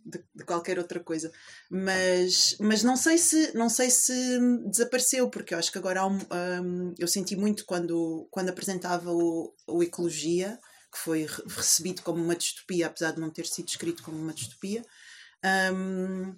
de, 0.06 0.24
de 0.36 0.44
qualquer 0.44 0.78
outra 0.78 1.00
coisa. 1.00 1.32
Mas, 1.70 2.56
mas 2.60 2.84
não, 2.84 2.96
sei 2.96 3.18
se, 3.18 3.56
não 3.56 3.70
sei 3.70 3.90
se 3.90 4.40
desapareceu, 4.70 5.30
porque 5.30 5.54
eu 5.54 5.58
acho 5.60 5.72
que 5.72 5.78
agora 5.78 6.06
um, 6.06 6.18
um, 6.18 6.94
eu 7.00 7.08
senti 7.08 7.36
muito 7.36 7.66
quando, 7.66 8.28
quando 8.32 8.50
apresentava 8.50 9.12
o, 9.12 9.54
o 9.68 9.82
Ecologia, 9.84 10.60
que 10.92 11.00
foi 11.00 11.26
re- 11.26 11.44
recebido 11.48 12.02
como 12.02 12.24
uma 12.24 12.36
distopia, 12.36 12.88
apesar 12.88 13.12
de 13.12 13.20
não 13.20 13.32
ter 13.32 13.46
sido 13.46 13.68
escrito 13.70 14.04
como 14.04 14.18
uma 14.18 14.34
distopia. 14.34 14.84
Um, 15.74 16.36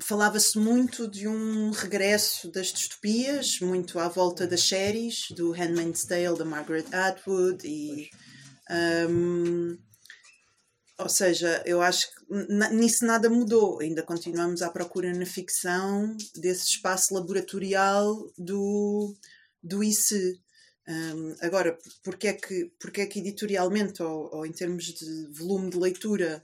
falava-se 0.00 0.58
muito 0.58 1.08
de 1.08 1.26
um 1.26 1.70
regresso 1.70 2.50
das 2.50 2.68
distopias, 2.68 3.60
muito 3.60 3.98
à 3.98 4.08
volta 4.08 4.46
das 4.46 4.62
séries, 4.62 5.26
do 5.30 5.52
Handmaid's 5.52 6.04
Tale, 6.04 6.38
da 6.38 6.44
Margaret 6.44 6.86
Atwood, 6.92 7.66
e. 7.66 8.10
um, 9.08 9.76
ou 10.98 11.08
seja, 11.08 11.62
eu 11.64 11.80
acho 11.80 12.08
que 12.10 12.74
nisso 12.74 13.06
nada 13.06 13.30
mudou. 13.30 13.80
Ainda 13.80 14.02
continuamos 14.02 14.62
à 14.62 14.70
procura 14.70 15.12
na 15.14 15.24
ficção 15.24 16.16
desse 16.34 16.66
espaço 16.70 17.14
laboratorial 17.14 18.16
do, 18.36 19.14
do 19.62 19.82
IC. 19.84 20.40
Um, 20.88 21.36
agora, 21.40 21.78
porque 22.02 22.26
é, 22.28 22.32
que, 22.32 22.72
porque 22.80 23.02
é 23.02 23.06
que 23.06 23.20
editorialmente, 23.20 24.02
ou, 24.02 24.28
ou 24.34 24.46
em 24.46 24.50
termos 24.50 24.86
de 24.86 25.28
volume 25.30 25.70
de 25.70 25.78
leitura, 25.78 26.42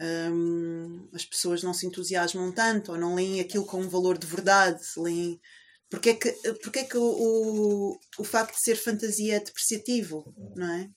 hum, 0.00 1.08
as 1.12 1.24
pessoas 1.24 1.62
não 1.62 1.74
se 1.74 1.86
entusiasmam 1.86 2.52
tanto 2.52 2.92
ou 2.92 2.98
não 2.98 3.14
leem 3.14 3.40
aquilo 3.40 3.66
com 3.66 3.80
um 3.80 3.88
valor 3.88 4.18
de 4.18 4.26
verdade, 4.26 4.80
leem. 4.96 5.40
Porque 5.88 6.10
é 6.10 6.14
que, 6.14 6.32
porque 6.62 6.78
é 6.80 6.84
que 6.84 6.96
o, 6.96 7.02
o, 7.02 7.98
o 8.18 8.24
facto 8.24 8.54
de 8.54 8.62
ser 8.62 8.76
fantasia 8.76 9.36
é 9.36 9.40
depreciativo, 9.40 10.32
não 10.54 10.72
é? 10.72 10.90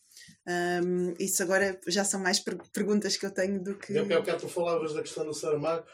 Hum, 0.84 1.14
isso 1.20 1.42
agora 1.42 1.80
já 1.88 2.04
são 2.04 2.20
mais 2.20 2.40
per- 2.40 2.58
perguntas 2.72 3.18
que 3.18 3.26
eu 3.26 3.32
tenho 3.32 3.62
do 3.64 3.78
que. 3.78 3.98
É 3.98 4.04
porque 4.04 4.30
é 4.30 4.36
tu 4.36 4.48
falavas 4.48 4.94
da 4.94 5.02
questão 5.02 5.26
do 5.26 5.34
Saramago. 5.34 5.86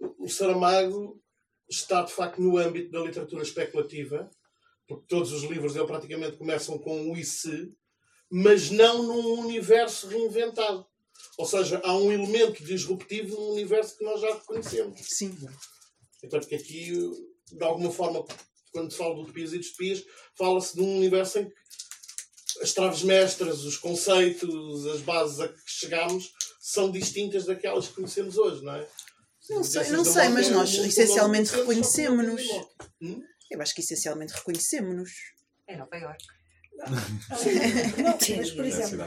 O 0.00 0.24
o 0.24 0.28
Saramago 0.28 1.20
está, 1.68 2.02
de 2.02 2.12
facto, 2.12 2.40
no 2.40 2.56
âmbito 2.58 2.90
da 2.90 3.00
literatura 3.00 3.42
especulativa, 3.42 4.30
porque 4.86 5.06
todos 5.06 5.32
os 5.32 5.42
livros 5.44 5.74
dele 5.74 5.86
praticamente 5.86 6.36
começam 6.36 6.78
com 6.78 7.10
o 7.10 7.16
IC, 7.16 7.72
mas 8.30 8.70
não 8.70 9.02
num 9.02 9.40
universo 9.40 10.08
reinventado. 10.08 10.86
Ou 11.38 11.46
seja, 11.46 11.80
há 11.84 11.96
um 11.96 12.10
elemento 12.10 12.64
disruptivo 12.64 13.36
num 13.36 13.52
universo 13.52 13.96
que 13.96 14.04
nós 14.04 14.20
já 14.20 14.34
reconhecemos. 14.34 15.00
Sim, 15.02 15.38
Enquanto 16.22 16.48
que 16.48 16.56
aqui, 16.56 16.92
de 17.52 17.64
alguma 17.64 17.92
forma, 17.92 18.24
quando 18.72 18.90
se 18.90 18.98
fala 18.98 19.14
de 19.14 19.20
utopias 19.20 19.52
e 19.52 19.58
distopias, 19.60 20.04
fala-se 20.36 20.74
de 20.74 20.82
um 20.82 20.96
universo 20.96 21.38
em 21.38 21.48
que 21.48 21.54
as 22.60 22.72
traves 22.72 23.04
mestras, 23.04 23.60
os 23.60 23.76
conceitos, 23.76 24.84
as 24.86 25.00
bases 25.00 25.38
a 25.38 25.46
que 25.46 25.60
chegamos 25.64 26.32
são 26.60 26.90
distintas 26.90 27.44
daquelas 27.44 27.86
que 27.86 27.94
conhecemos 27.94 28.36
hoje, 28.36 28.64
não 28.64 28.74
é? 28.74 28.88
não 29.48 29.62
sei, 29.64 29.90
não 29.90 30.04
sei 30.04 30.28
mas 30.28 30.50
nós 30.50 30.74
essencialmente 30.74 31.52
não 31.52 31.60
reconhecemos-nos. 31.60 32.42
Hum? 33.00 33.22
Eu 33.48 33.62
acho 33.62 33.74
que 33.74 33.80
essencialmente 33.80 34.34
reconhecemos-nos. 34.34 35.10
É 35.68 35.76
Nova 35.76 35.96
Iorque. 35.96 36.26
Não, 37.98 38.36
mas 38.36 38.50
por 38.52 38.64
É 38.64 38.68
exemplo. 38.68 39.04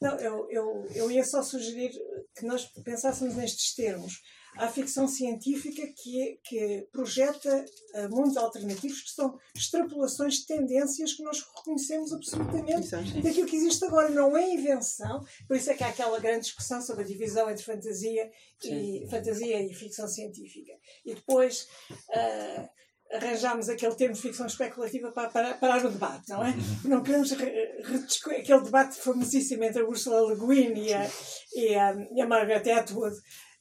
Não, 0.00 0.18
eu, 0.18 0.50
eu, 0.50 0.86
eu 0.94 1.10
ia 1.10 1.24
só 1.24 1.42
sugerir 1.42 1.90
que 2.34 2.44
nós 2.44 2.66
pensássemos 2.84 3.34
nestes 3.34 3.74
termos. 3.74 4.22
Há 4.58 4.68
ficção 4.68 5.06
científica 5.06 5.82
que, 5.94 6.40
que 6.42 6.88
projeta 6.90 7.64
eh, 7.92 8.08
mundos 8.08 8.38
alternativos 8.38 9.02
que 9.02 9.10
são 9.10 9.38
extrapolações 9.54 10.36
de 10.36 10.46
tendências 10.46 11.12
que 11.12 11.22
nós 11.22 11.42
reconhecemos 11.42 12.10
absolutamente 12.10 12.88
daquilo 13.22 13.46
que 13.46 13.56
existe 13.56 13.84
agora. 13.84 14.08
Não 14.08 14.34
é 14.34 14.48
invenção, 14.48 15.22
por 15.46 15.58
isso 15.58 15.70
é 15.70 15.74
que 15.74 15.84
há 15.84 15.88
aquela 15.88 16.18
grande 16.18 16.46
discussão 16.46 16.80
sobre 16.80 17.04
a 17.04 17.06
divisão 17.06 17.50
entre 17.50 17.64
fantasia 17.64 18.30
e, 18.64 19.06
fantasia 19.10 19.62
e 19.62 19.74
ficção 19.74 20.08
científica. 20.08 20.72
E 21.04 21.14
depois 21.14 21.68
ah, 22.14 22.70
arranjámos 23.12 23.68
aquele 23.68 23.94
termo 23.94 24.14
de 24.14 24.20
ficção 24.20 24.46
especulativa 24.46 25.10
para 25.12 25.28
parar, 25.28 25.60
parar 25.60 25.84
o 25.84 25.90
debate, 25.90 26.28
não 26.28 26.44
é? 26.44 26.54
Não 26.84 27.02
queremos 27.02 27.32
aquele 27.32 28.62
debate 28.62 28.96
famosíssimo 29.00 29.64
entre 29.64 29.82
a 29.82 29.86
Ursula 29.86 30.32
Le 30.32 30.36
Guin 30.36 30.74
e 30.74 30.92
a, 30.92 31.10
e 31.54 31.74
a, 31.74 31.96
e 32.14 32.20
a 32.20 32.26
Margaret 32.26 32.70
Atwood. 32.70 33.16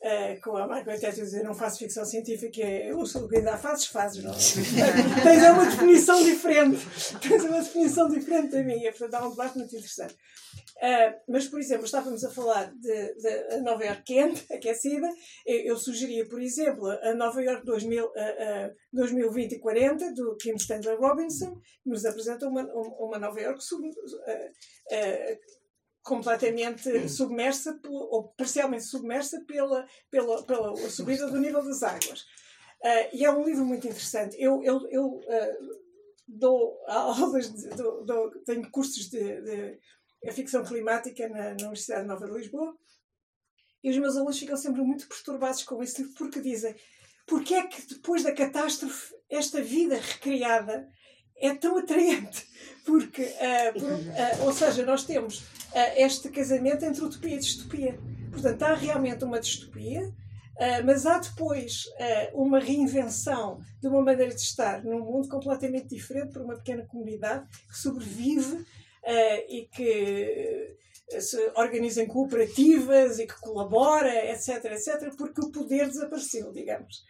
Ah, 0.05 0.35
com 0.43 0.55
a 0.55 0.67
Margaret 0.67 0.97
Atwood 0.97 1.21
dizer 1.21 1.43
não 1.43 1.53
faço 1.55 1.79
ficção 1.79 2.05
científica 2.05 2.61
e 2.61 2.89
a 2.91 2.95
Ursula 2.95 3.25
Le 3.25 3.37
Guin 3.37 3.43
dá 3.43 3.57
fazes, 3.57 3.87
fazes, 3.87 4.23
não 4.23 4.31
é? 4.31 4.35
Tens 5.23 5.43
é 5.43 5.51
uma 5.51 5.65
definição 5.65 6.23
diferente. 6.23 6.79
Tens 7.27 7.43
uma 7.43 7.59
definição 7.61 8.07
diferente 8.07 8.51
da 8.51 8.63
minha. 8.63 8.91
Portanto, 8.91 9.13
há 9.15 9.27
um 9.27 9.31
debate 9.31 9.57
muito 9.57 9.75
interessante. 9.75 10.15
Ah, 10.81 11.15
mas, 11.27 11.47
por 11.47 11.59
exemplo, 11.59 11.85
estávamos 11.85 12.23
a 12.23 12.29
falar 12.29 12.71
de, 12.75 13.13
de 13.15 13.61
Nova 13.61 13.83
York 13.83 14.03
quente, 14.03 14.45
aquecida. 14.53 15.07
Eu, 15.45 15.59
eu 15.61 15.77
sugeria, 15.77 16.27
por 16.27 16.41
exemplo, 16.41 16.87
a 16.87 17.13
Nova 17.15 17.41
York 17.41 17.65
2000, 17.65 18.05
ah, 18.05 18.09
ah, 18.19 18.71
2020 18.93 19.53
e 19.53 19.59
40, 19.59 20.13
do 20.13 20.35
Kim 20.37 20.55
Stanley 20.55 20.95
Robinson, 20.97 21.55
que 21.83 21.89
nos 21.89 22.05
apresenta 22.05 22.47
uma, 22.47 22.61
um- 22.61 23.05
uma 23.07 23.17
Nova 23.17 23.39
York 23.41 23.63
sub, 23.63 23.89
ah, 24.27 24.31
ah, 24.91 25.37
completamente 26.05 27.09
submersa, 27.09 27.79
ou 27.89 28.29
parcialmente 28.37 28.83
submersa 28.83 29.43
pela, 29.47 29.85
pela, 30.11 30.43
pela 30.43 30.75
subida 30.89 31.25
do 31.31 31.39
nível 31.39 31.63
das 31.65 31.81
águas. 31.81 32.23
Ah, 32.83 33.09
e 33.11 33.25
é 33.25 33.31
um 33.31 33.43
livro 33.43 33.65
muito 33.65 33.87
interessante. 33.87 34.37
Eu, 34.39 34.63
eu, 34.63 34.87
eu 34.91 35.19
ah, 35.27 35.57
dou 36.27 36.77
aulas, 36.87 37.51
de, 37.51 37.69
dou, 37.69 38.05
dou- 38.05 38.31
tenho 38.45 38.69
cursos 38.69 39.09
de, 39.09 39.41
de 39.41 39.79
ficção 40.31 40.63
climática 40.63 41.27
na, 41.27 41.49
na 41.55 41.55
Universidade 41.63 42.07
Nova 42.07 42.25
de 42.27 42.33
Lisboa 42.33 42.75
e 43.83 43.89
os 43.89 43.97
meus 43.97 44.15
alunos 44.15 44.37
ficam 44.39 44.57
sempre 44.57 44.81
muito 44.81 45.07
perturbados 45.07 45.63
com 45.63 45.81
esse 45.83 46.01
livro 46.01 46.15
porque 46.17 46.39
dizem 46.41 46.75
porque 47.27 47.53
é 47.55 47.65
que 47.67 47.81
depois 47.87 48.23
da 48.23 48.31
catástrofe 48.31 49.13
esta 49.29 49.61
vida 49.61 49.95
recriada 49.97 50.87
é 51.37 51.53
tão 51.55 51.77
atraente 51.77 52.47
porque 52.85 53.23
ah, 53.39 53.73
por- 53.73 54.45
ou 54.47 54.53
seja 54.53 54.83
nós 54.85 55.03
temos 55.03 55.43
este 55.97 56.29
casamento 56.29 56.85
entre 56.85 57.03
utopia 57.03 57.35
e 57.35 57.39
distopia 57.39 57.99
portanto 58.31 58.63
há 58.63 58.73
realmente 58.73 59.23
uma 59.23 59.39
distopia 59.39 60.13
ah, 60.57 60.81
mas 60.85 61.05
há 61.05 61.19
depois 61.19 61.85
ah, 61.99 62.31
uma 62.33 62.59
reinvenção 62.59 63.59
de 63.81 63.87
uma 63.87 64.01
maneira 64.01 64.33
de 64.33 64.41
estar 64.41 64.83
num 64.83 64.99
mundo 64.99 65.27
completamente 65.27 65.87
diferente 65.87 66.31
por 66.31 66.41
uma 66.41 66.55
pequena 66.55 66.85
comunidade 66.85 67.47
que 67.67 67.77
sobrevive 67.77 68.65
e 69.47 69.69
que 69.71 70.75
se 71.19 71.37
organizem 71.55 72.07
cooperativas 72.07 73.19
e 73.19 73.27
que 73.27 73.39
colabora, 73.39 74.31
etc, 74.31 74.65
etc, 74.65 75.15
porque 75.15 75.41
o 75.41 75.51
poder 75.51 75.87
desapareceu, 75.87 76.51
digamos. 76.51 77.03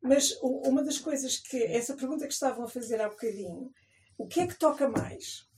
Mas 0.00 0.38
uma 0.40 0.84
das 0.84 0.96
coisas 0.98 1.38
que, 1.38 1.60
essa 1.64 1.96
pergunta 1.96 2.24
que 2.24 2.32
estavam 2.32 2.64
a 2.64 2.68
fazer 2.68 3.00
há 3.00 3.08
bocadinho, 3.08 3.72
o 4.16 4.28
que 4.28 4.38
é 4.38 4.46
que 4.46 4.56
toca 4.56 4.88
mais? 4.88 5.49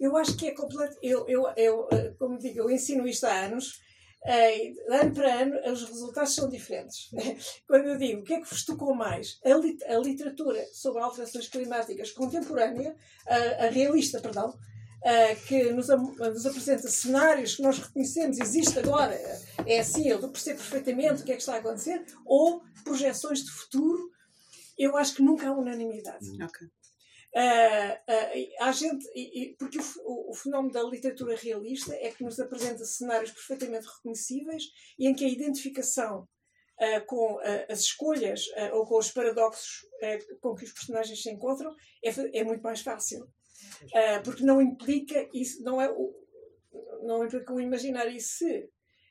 Eu 0.00 0.16
acho 0.16 0.36
que 0.36 0.46
é 0.48 0.50
completo. 0.54 0.96
Eu, 1.02 1.26
eu, 1.28 1.46
eu, 1.56 1.88
eh, 1.92 2.14
como 2.18 2.38
digo, 2.38 2.60
eu 2.60 2.70
ensino 2.70 3.06
isto 3.06 3.24
há 3.26 3.44
anos. 3.46 3.80
eh, 4.24 4.72
ano 4.90 5.14
para 5.14 5.42
ano, 5.42 5.54
os 5.72 5.84
resultados 5.84 6.34
são 6.34 6.48
diferentes. 6.48 7.10
Quando 7.68 7.86
eu 7.86 7.96
digo 7.98 8.20
o 8.20 8.24
que 8.24 8.34
é 8.34 8.40
que 8.40 8.48
vos 8.50 8.64
tocou 8.64 8.94
mais, 8.94 9.38
a, 9.44 9.54
lit- 9.54 9.84
a 9.84 9.98
literatura 9.98 10.64
sobre 10.72 11.00
alterações 11.02 11.46
climáticas 11.48 12.10
contemporânea, 12.10 12.96
a, 13.26 13.66
a 13.66 13.70
realista, 13.70 14.20
perdão, 14.20 14.52
eh, 15.04 15.34
que 15.36 15.70
nos, 15.70 15.88
nos 15.88 16.44
apresenta 16.46 16.88
cenários 16.88 17.54
que 17.54 17.62
nós 17.62 17.78
reconhecemos, 17.78 18.38
existe 18.40 18.76
agora, 18.80 19.14
é 19.64 19.78
assim, 19.78 20.08
eu 20.08 20.18
percebo 20.28 20.58
perfeitamente 20.58 21.22
o 21.22 21.24
que 21.24 21.30
é 21.32 21.36
que 21.36 21.42
está 21.42 21.54
a 21.54 21.58
acontecer, 21.58 22.04
ou 22.24 22.62
projeções 22.82 23.44
de 23.44 23.50
futuro, 23.52 24.10
eu 24.76 24.96
acho 24.96 25.14
que 25.14 25.22
nunca 25.22 25.46
há 25.48 25.52
unanimidade. 25.52 26.26
Ok. 26.42 26.66
Ah, 27.38 28.00
e 28.34 28.50
há 28.60 28.72
gente, 28.72 29.04
e- 29.14 29.42
e- 29.42 29.56
porque 29.58 29.78
o, 29.78 30.30
o- 30.30 30.34
fenómeno 30.34 30.72
da 30.72 30.82
literatura 30.82 31.36
realista 31.36 31.94
é 31.96 32.10
que 32.10 32.24
nos 32.24 32.40
apresenta 32.40 32.82
cenários 32.84 33.30
perfeitamente 33.30 33.86
reconhecíveis 33.86 34.64
e 34.98 35.06
em 35.06 35.14
que 35.14 35.24
a 35.24 35.28
identificação 35.28 36.26
ah, 36.80 37.00
com 37.02 37.38
as 37.68 37.80
escolhas 37.80 38.46
ou 38.72 38.86
com 38.86 38.98
os 38.98 39.10
paradoxos 39.10 39.84
com 40.40 40.54
que 40.54 40.64
os 40.64 40.72
personagens 40.72 41.22
se 41.22 41.30
encontram 41.30 41.74
é, 42.02 42.38
é 42.40 42.44
muito 42.44 42.62
mais 42.62 42.80
fácil. 42.80 43.28
Porque 44.24 44.42
não 44.44 44.60
implica 44.62 45.28
isso, 45.34 45.62
não 45.62 45.80
é 45.80 45.90
o, 45.90 46.14
não 47.02 47.24
implica 47.24 47.52
o 47.52 47.60
imaginar 47.60 48.06
e 48.06 48.20
se 48.20 48.68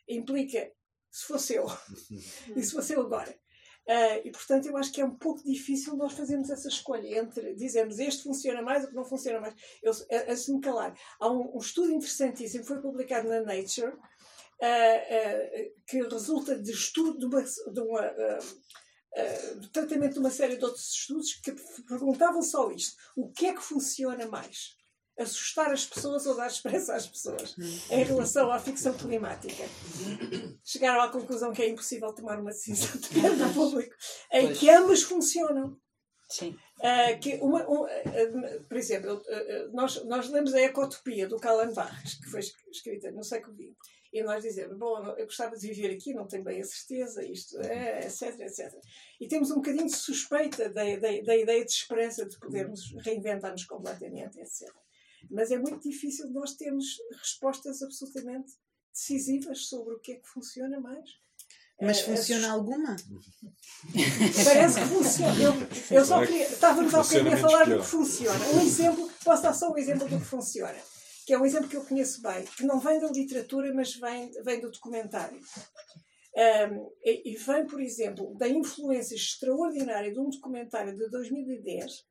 implica 0.08 0.72
se 1.12 1.26
fosse 1.26 1.56
eu 1.56 1.66
e 2.56 2.62
se 2.64 2.72
fosse 2.72 2.94
eu 2.94 3.02
agora. 3.02 3.36
Ah, 3.88 4.18
e 4.24 4.32
portanto 4.32 4.66
eu 4.68 4.76
acho 4.78 4.92
que 4.92 5.00
é 5.02 5.06
um 5.06 5.16
pouco 5.16 5.44
difícil 5.44 5.96
nós 5.96 6.14
fazermos 6.14 6.50
essa 6.50 6.68
escolha 6.68 7.20
entre 7.20 7.54
dizermos 7.56 8.00
este 8.00 8.24
funciona 8.24 8.62
mais 8.62 8.84
ou 8.84 8.90
que 8.90 8.96
não 8.96 9.06
funciona 9.06 9.40
mais. 9.40 9.54
Eu, 9.84 9.92
a- 9.92 10.32
a- 10.32 10.36
se 10.36 10.52
me 10.54 10.60
calar, 10.60 10.98
há 11.20 11.32
um, 11.32 11.56
um 11.56 11.60
estudo 11.60 11.92
interessantíssimo 11.92 12.64
que 12.64 12.68
foi 12.68 12.82
publicado 12.82 13.28
na 13.30 13.42
Nature 13.42 13.94
ah, 14.62 14.66
ah, 14.66 15.70
que 15.88 16.02
resulta 16.02 16.58
de 16.60 16.72
estudo 16.72 17.20
de 17.20 17.26
uma, 17.26 17.44
de 17.44 17.80
uma, 17.80 18.14
tratamento 19.72 20.14
de 20.14 20.20
uma 20.20 20.30
série 20.32 20.58
de 20.58 20.66
outros 20.66 20.90
estudos 20.92 21.34
que 21.36 21.54
perguntavam 21.88 22.42
só 22.42 22.72
isto: 22.72 22.96
o 23.16 23.32
que 23.32 23.46
é 23.48 23.54
que 23.54 23.62
funciona 23.62 24.26
mais? 24.28 24.76
Assustar 25.18 25.72
as 25.72 25.86
pessoas 25.86 26.26
ou 26.26 26.36
dar 26.36 26.48
esperança 26.48 26.94
às 26.94 27.08
pessoas 27.08 27.56
em 27.90 28.04
relação 28.04 28.52
à 28.52 28.60
ficção 28.60 28.94
climática. 28.98 29.64
Chegaram 30.64 31.02
à 31.02 31.10
conclusão 31.10 31.54
que 31.54 31.62
é 31.62 31.70
impossível 31.70 32.14
tomar 32.14 32.40
uma 32.40 32.52
decisão 32.52 32.90
do 33.00 33.54
público 33.54 33.96
em 34.32 34.54
que 34.54 34.70
ambas 34.70 35.04
funcionam. 35.04 35.78
Sim. 36.30 36.58
Ah, 36.82 37.14
que 37.22 37.36
uma, 37.36 37.66
um, 37.70 37.86
ah, 37.86 37.90
por 38.68 38.78
exemplo, 38.78 39.22
ah, 39.30 39.70
nós, 39.72 40.04
nós 40.06 40.28
lemos 40.30 40.54
a 40.54 40.60
Ecotopia 40.62 41.28
do 41.28 41.38
Calan 41.40 41.72
Barres, 41.72 42.16
que 42.16 42.30
foi 42.30 42.40
es- 42.40 42.54
escrita 42.72 43.12
no 43.12 43.24
século 43.24 43.56
XX, 43.56 43.70
e 44.12 44.24
nós 44.24 44.42
dizemos, 44.44 44.78
bom, 44.78 45.06
eu 45.18 45.26
gostava 45.26 45.56
de 45.56 45.68
viver 45.68 45.94
aqui, 45.94 46.14
não 46.14 46.28
tenho 46.28 46.44
bem 46.44 46.60
a 46.60 46.64
certeza, 46.66 47.24
isto 47.24 47.60
é, 47.62 48.00
etc, 48.06 48.40
etc. 48.40 48.74
E 49.22 49.28
temos 49.28 49.52
um 49.52 49.56
bocadinho 49.58 49.86
de 49.86 49.96
suspeita 49.96 50.68
da, 50.70 50.84
da, 50.96 51.22
da 51.24 51.38
ideia 51.38 51.64
de 51.64 51.72
esperança 51.72 52.26
de 52.26 52.38
podermos 52.40 52.92
reinventar-nos 53.04 53.66
completamente, 53.66 54.40
etc. 54.40 54.74
Mas 55.30 55.52
é 55.52 55.58
muito 55.58 55.80
difícil 55.90 56.30
nós 56.32 56.54
termos 56.56 56.98
respostas 57.22 57.82
absolutamente 57.82 58.52
decisivas 58.94 59.68
sobre 59.68 59.96
o 59.96 60.00
que 60.00 60.14
é 60.14 60.16
que 60.16 60.28
funciona 60.28 60.80
mais. 60.80 61.10
Mas 61.82 62.00
Eh, 62.00 62.04
funciona 62.04 62.48
as- 62.48 62.54
alguma? 62.54 62.96
Parece 64.46 64.80
que 64.80 64.88
funciona. 64.88 65.36
Eu, 65.44 65.98
eu 65.98 66.06
só 66.06 66.26
queria. 66.26 66.44
Estávamos 66.48 66.92
Funciona 66.92 67.24
bocadinho 67.30 67.46
a 67.46 67.50
falar 67.52 67.66
do 67.70 67.80
que 67.82 67.86
funciona. 67.88 68.46
Um 68.54 68.62
exemplo, 68.62 69.12
posso 69.24 69.44
dar 69.44 69.54
só 69.54 69.72
um 69.72 69.78
exemplo 69.78 70.08
do 70.08 70.18
que 70.20 70.26
funciona, 70.26 70.78
que 71.26 71.34
é 71.34 71.38
um 71.40 71.46
exemplo 71.46 71.68
que 71.68 71.76
eu 71.76 71.84
conheço 71.84 72.22
bem, 72.22 72.46
que 72.46 72.64
não 72.64 72.80
vem 72.80 73.00
da 73.00 73.10
literatura, 73.10 73.74
mas 73.74 73.94
vem, 73.96 74.32
vem 74.44 74.62
do 74.62 74.72
documentário. 74.72 75.40
Um, 76.38 76.92
e, 77.04 77.32
e 77.34 77.38
vem, 77.38 77.66
por 77.66 77.82
exemplo, 77.82 78.36
da 78.38 78.48
influência 78.48 79.16
extraordinária 79.16 80.12
de 80.12 80.20
um 80.20 80.30
documentário 80.30 80.94
de 80.96 81.10
2010 81.10 82.04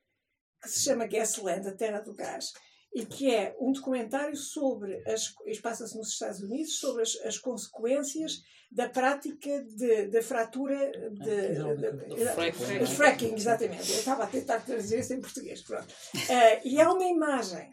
que 0.63 0.71
se 0.71 0.81
chama 0.81 1.07
Gasland, 1.07 1.69
a 1.69 1.73
Terra 1.73 2.01
do 2.01 2.15
Gás, 2.15 2.53
e 2.95 3.05
que 3.05 3.35
é 3.35 3.57
um 3.61 3.73
documentário 3.73 4.37
sobre, 4.37 5.03
as, 5.09 5.35
passa-se 5.61 5.97
nos 5.97 6.11
Estados 6.11 6.41
Unidos, 6.41 6.79
sobre 6.79 7.03
as, 7.03 7.17
as 7.25 7.39
consequências 7.39 8.41
da 8.71 8.89
prática 8.89 9.63
de, 9.65 10.07
da 10.09 10.23
fratura 10.23 10.91
de, 11.11 11.55
de- 11.55 12.15
de- 12.17 12.25
fracking. 12.27 12.79
de 12.79 12.87
fracking, 12.95 13.35
exatamente. 13.35 13.91
Eu 13.93 13.99
estava 13.99 14.25
a 14.25 14.27
tentar 14.29 14.61
traduzir 14.61 14.99
isso 15.01 15.13
em 15.15 15.21
português. 15.21 15.63
Pronto. 15.63 15.93
Eh, 16.31 16.61
e 16.69 16.81
há 16.81 16.93
uma 16.93 17.05
imagem 17.05 17.71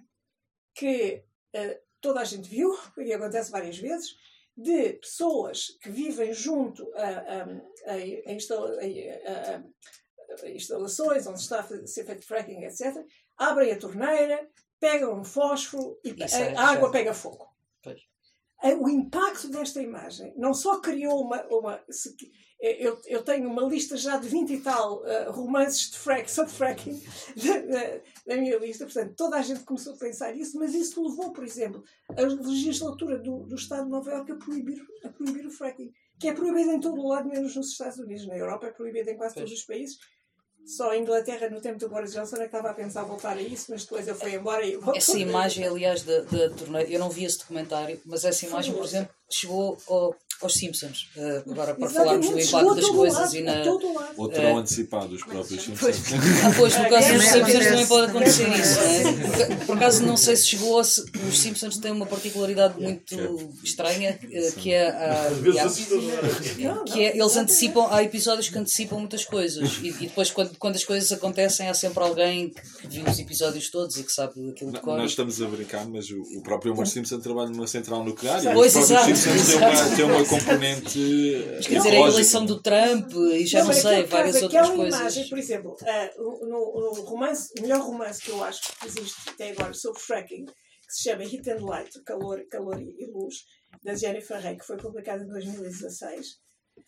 que 0.76 1.24
eh, 1.54 1.82
toda 2.00 2.20
a 2.22 2.24
gente 2.26 2.50
viu, 2.50 2.76
e 2.98 3.14
acontece 3.14 3.52
várias 3.52 3.78
vezes, 3.78 4.10
de 4.58 4.94
pessoas 4.94 5.70
que 5.82 5.90
vivem 5.90 6.34
junto 6.34 6.92
a, 6.96 7.08
a, 7.08 7.44
a- 7.94 8.30
a 8.30 8.34
instala- 8.34 8.80
a 10.44 10.50
instalações 10.50 11.26
onde 11.28 11.40
está 11.40 11.60
a 11.62 11.88
ser 11.88 12.06
feito 12.06 12.26
fracking, 12.26 12.64
etc., 12.64 12.96
abrem 13.38 13.72
a 13.72 13.78
torneira, 13.80 14.48
pegam 14.82 15.18
um 15.18 15.24
fósforo 15.24 15.98
e 16.04 16.10
E 16.10 16.24
a- 16.24 16.28
sai- 16.28 16.56
a 16.56 16.62
água 16.72 16.90
sai. 16.90 16.92
pega 16.92 17.14
fogo. 17.14 17.48
Pois. 17.82 18.02
O 18.80 18.90
impacto 18.90 19.48
desta 19.48 19.82
imagem 19.82 20.34
não 20.36 20.54
só 20.54 20.82
criou 20.82 21.22
uma. 21.22 21.42
uma 21.48 21.82
se- 21.90 22.16
eu, 22.60 23.02
eu 23.08 23.24
tenho 23.24 23.50
uma 23.50 23.64
lista 23.64 23.98
já 23.98 24.18
de 24.18 24.28
20 24.30 24.54
e 24.54 24.62
tal 24.62 25.04
eh, 25.08 25.30
romances 25.32 25.90
de 25.90 25.98
frack, 25.98 26.30
sobre 26.30 26.52
fracking 26.52 27.02
na, 28.28 28.38
minha 28.38 28.58
lista, 28.60 28.86
portanto, 28.86 29.16
toda 29.16 29.38
a 29.38 29.42
gente 29.42 29.62
começou 29.64 29.94
a 29.96 29.98
pensar 29.98 30.36
isso, 30.36 30.60
mas 30.60 30.76
isso 30.76 31.02
levou, 31.02 31.34
por 31.34 31.44
exemplo, 31.44 31.84
a 32.10 32.22
legislatura 32.22 33.18
do, 33.18 33.48
do 33.48 33.56
Estado 33.56 33.86
de 33.86 33.90
Nova 33.90 34.12
Iorque 34.12 34.34
a 34.34 34.36
proibir, 34.36 34.80
a 35.04 35.10
proibir 35.10 35.46
o 35.48 35.50
fracking, 35.50 35.92
que 36.20 36.28
é 36.28 36.34
proibido 36.34 36.70
em 36.72 36.80
todo 36.80 37.02
o 37.02 37.08
lado, 37.08 37.28
menos 37.28 37.56
nos 37.56 37.72
Estados 37.72 37.98
Unidos. 37.98 38.28
Na 38.28 38.38
Europa 38.38 38.68
é 38.68 38.72
proibido 38.72 39.10
em 39.10 39.18
quase 39.18 39.34
todos 39.34 39.52
os 39.52 39.64
países. 39.64 39.98
Só 40.66 40.92
a 40.92 40.98
Inglaterra, 40.98 41.50
no 41.50 41.60
tempo 41.60 41.78
do 41.80 41.90
Boris 41.90 42.14
Johnson, 42.14 42.38
é 42.38 42.40
que 42.40 42.46
estava 42.46 42.70
a 42.70 42.74
pensar 42.74 43.04
voltar 43.04 43.36
a 43.38 43.42
isso, 43.42 43.66
mas 43.72 43.84
depois 43.84 44.08
ele 44.08 44.18
foi 44.18 44.36
embora 44.36 44.66
e 44.66 44.76
voltou. 44.76 44.96
Essa 44.96 45.18
imagem, 45.18 45.66
aliás, 45.68 46.04
da, 46.04 46.22
da 46.22 46.50
torneira, 46.50 46.90
eu 46.90 47.00
não 47.00 47.10
vi 47.10 47.26
esse 47.26 47.40
documentário, 47.40 48.00
mas 48.06 48.24
essa 48.24 48.46
imagem, 48.46 48.74
por 48.74 48.86
exemplo, 48.86 49.14
chegou 49.30 49.78
ao- 49.88 50.16
aos 50.46 50.54
Simpsons. 50.54 51.08
eh, 51.18 51.44
agora, 51.50 51.74
para 51.76 51.86
Exatamente, 51.88 51.94
falarmos 51.94 52.30
do 52.30 52.40
impacto 52.40 52.70
a 52.70 52.74
das 52.76 52.90
coisas 52.90 53.20
lado, 53.20 53.36
e 53.36 53.40
a 53.40 53.44
na. 53.44 53.72
Ou 54.18 54.30
terão 54.30 54.50
É. 54.50 54.54
antecipado 54.62 55.16
os 55.16 55.24
próprios 55.24 55.66
Pois, 55.80 55.96
Simpsons. 55.96 56.20
ah, 56.44 56.52
pois, 56.58 56.78
no 56.78 56.90
caso 56.90 57.14
dos 57.14 57.24
Simpsons 57.26 57.64
também 57.66 57.88
pode 57.88 58.10
acontecer 58.10 58.48
isso, 58.50 58.80
não 58.80 58.88
é? 58.88 59.56
Por, 59.56 59.66
por 59.68 59.76
acaso, 59.78 60.04
não 60.06 60.18
sei 60.18 60.36
se 60.36 60.48
chegou 60.48 60.80
a. 60.80 60.84
se- 60.84 61.04
Os 61.28 61.40
Simpsons 61.40 61.78
têm 61.78 61.92
uma 61.92 62.06
particularidade 62.06 62.80
muito 62.82 63.50
estranha, 63.64 64.20
eh, 64.32 64.52
que 64.58 64.74
é. 64.74 64.90
a- 64.90 65.30
e. 65.32 66.64
Não, 66.64 66.76
não, 66.76 66.84
que 66.86 67.04
é, 67.04 67.18
eles 67.18 67.38
antecipam, 67.38 67.88
há 67.90 68.04
episódios 68.04 68.50
que 68.50 68.58
antecipam 68.58 69.00
muitas 69.00 69.26
coisas 69.26 69.78
e, 69.82 69.88
e 69.90 69.92
depois 70.08 70.30
quando, 70.32 70.58
quando 70.58 70.76
as 70.76 70.84
coisas 70.84 71.12
acontecem 71.12 71.68
há 71.68 71.74
sempre 71.74 72.04
alguém 72.04 72.50
que 72.50 72.88
viu 72.88 73.06
os 73.06 73.20
episódios 73.20 73.70
todos 73.70 73.98
e 73.98 74.04
que 74.04 74.12
sabe 74.12 74.34
aquilo 74.50 74.72
de 74.72 74.80
cor. 74.80 74.98
Nós 74.98 75.12
estamos 75.12 75.42
a 75.42 75.48
brincar, 75.48 75.86
mas 75.88 76.10
o, 76.10 76.22
o 76.38 76.42
próprio 76.44 76.74
Homer 76.74 76.88
Simpson 76.88 77.20
trabalha 77.20 77.50
numa 77.50 77.68
central 77.68 78.04
nuclear 78.04 78.44
e 78.44 78.54
Pois, 78.54 78.76
os 78.76 78.88
próprios 78.88 79.26
exato, 79.26 79.40
Simpsons 79.40 79.48
têm 79.48 79.58
uma, 79.68 79.96
têm 79.96 80.06
uma 80.06 80.26
componente 80.40 81.00
Mas 81.56 81.68
quer 81.68 81.78
dizer, 81.78 81.92
a 81.92 82.00
eleição 82.08 82.46
do 82.46 82.62
Trump 82.62 83.12
e 83.34 83.46
já 83.46 83.60
não, 83.60 83.68
mas 83.68 83.78
sei, 83.78 84.04
várias 84.04 84.34
caso, 84.34 84.46
outras 84.46 84.62
aquela 84.64 84.76
coisas. 84.76 85.00
imagem, 85.00 85.30
por 85.30 85.38
exemplo, 85.38 85.78
ah, 85.86 86.10
no, 86.18 86.96
no 86.96 87.02
romance, 87.04 87.50
o 87.60 87.62
melhor 87.62 87.82
romance 87.82 88.22
que 88.22 88.30
eu 88.30 88.44
acho 88.44 88.62
que 88.62 88.88
existe 88.88 89.30
até 89.30 89.52
agora 89.52 89.74
sobre 89.74 90.00
fracking, 90.00 90.46
que 90.46 90.54
se 90.94 91.04
chama 91.04 91.24
Heat 91.24 91.50
and 91.50 91.66
Light, 91.66 92.04
Calor, 92.04 92.46
calor 92.50 92.82
e 92.82 92.96
e 93.00 93.06
Luz, 93.12 93.36
da 93.84 93.96
Jennifer 93.96 94.40
Rey, 94.40 94.58
que 94.58 94.66
foi 94.66 94.78
publicada 94.78 95.24
em 95.24 95.28
2016. 95.28 96.28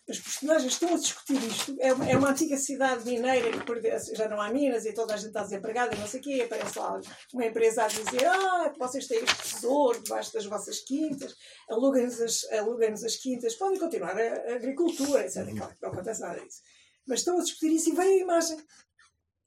Os 0.08 0.20
personagens 0.20 0.74
estão 0.74 0.94
a 0.94 0.98
discutir 0.98 1.42
isto. 1.42 1.78
É 1.80 1.94
uma, 1.94 2.10
é 2.10 2.18
uma 2.18 2.32
antiga 2.32 2.58
cidade 2.58 3.06
mineira 3.06 3.52
que 3.52 3.66
perdeu, 3.66 3.98
já 4.14 4.28
não 4.28 4.42
há 4.42 4.50
minas 4.50 4.86
e 4.86 4.94
toda 4.94 5.14
a 5.14 5.18
gente 5.18 5.28
está 5.28 5.44
desempregada 5.44 5.96
e 5.96 6.00
não 6.00 6.08
sei 6.08 6.20
o 6.20 6.24
quê. 6.24 6.42
Aparece 6.42 6.78
lá 6.78 7.00
uma 7.34 7.46
empresa 7.46 7.86
a 7.86 7.88
dizer: 7.88 8.26
Ah, 8.26 8.74
vocês 8.78 9.08
têm 9.08 9.24
este 9.24 9.54
tesouro 9.56 10.04
debaixo 10.04 10.34
das 10.34 10.46
vossas 10.46 10.80
quintas, 10.80 11.34
alugam-nos 11.70 12.20
as, 12.20 12.44
alugam 12.52 12.94
as 12.94 13.16
quintas, 13.16 13.56
podem 13.56 13.80
continuar 13.80 14.18
a, 14.20 14.56
agricultura, 14.56 15.26
etc. 15.26 15.46
Claro, 15.56 15.74
não 15.82 15.90
acontece 15.90 16.20
nada 16.20 16.40
disso. 16.42 16.62
Mas 17.08 17.20
estão 17.20 17.38
a 17.40 17.44
discutir 17.44 17.72
isso 17.72 17.90
e 17.90 17.96
vem 17.96 18.08
a 18.08 18.24
imagem. 18.24 18.58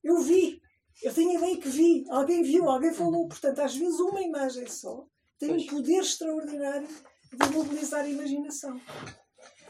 Eu 0.02 0.20
vi. 0.20 0.62
Eu 1.02 1.12
tenho 1.12 1.32
a 1.32 1.34
ideia 1.34 1.58
que 1.58 1.68
vi. 1.68 2.06
Alguém 2.08 2.42
viu, 2.42 2.70
alguém 2.70 2.94
falou. 2.94 3.28
Portanto, 3.28 3.58
às 3.60 3.76
vezes 3.76 4.00
uma 4.00 4.22
imagem 4.22 4.66
só 4.66 5.06
tem 5.38 5.50
um 5.50 5.66
poder 5.66 6.00
extraordinário 6.00 6.88
de 6.88 7.50
mobilizar 7.50 8.04
a 8.04 8.08
imaginação. 8.08 8.80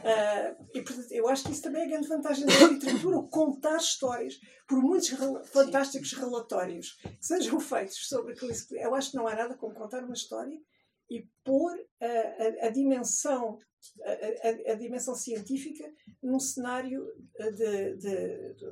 Ah, 0.05 0.57
e 0.74 0.82
portanto, 0.82 1.11
eu 1.11 1.28
acho 1.28 1.44
que 1.44 1.53
isso 1.53 1.62
também 1.62 1.82
é 1.82 1.84
a 1.86 1.88
grande 1.88 2.09
vantagem 2.09 2.47
da 2.47 2.68
literatura, 2.68 3.22
contar 3.30 3.76
histórias, 3.76 4.38
por 4.68 4.82
muitos 4.82 5.11
rela- 5.11 5.44
fantásticos 5.44 6.12
relatórios 6.12 6.92
que 7.03 7.16
sejam 7.20 7.59
feitos 7.61 8.09
sobre 8.09 8.32
aquilo. 8.32 8.53
Eu 8.72 8.94
acho 8.94 9.11
que 9.11 9.16
não 9.16 9.26
há 9.26 9.34
nada 9.34 9.57
como 9.57 9.74
contar 9.74 10.05
uma 10.05 10.14
história 10.14 10.59
e 11.11 11.28
pôr 11.44 11.72
a, 12.01 12.07
a, 12.07 12.66
a 12.66 12.70
dimensão 12.70 13.59
a, 14.03 14.72
a, 14.72 14.74
dimensão 14.74 15.14
científica 15.14 15.84
num 16.22 16.40
cenário 16.40 17.07
de, 17.38 17.94
de, 17.97 18.55
de, 18.55 18.66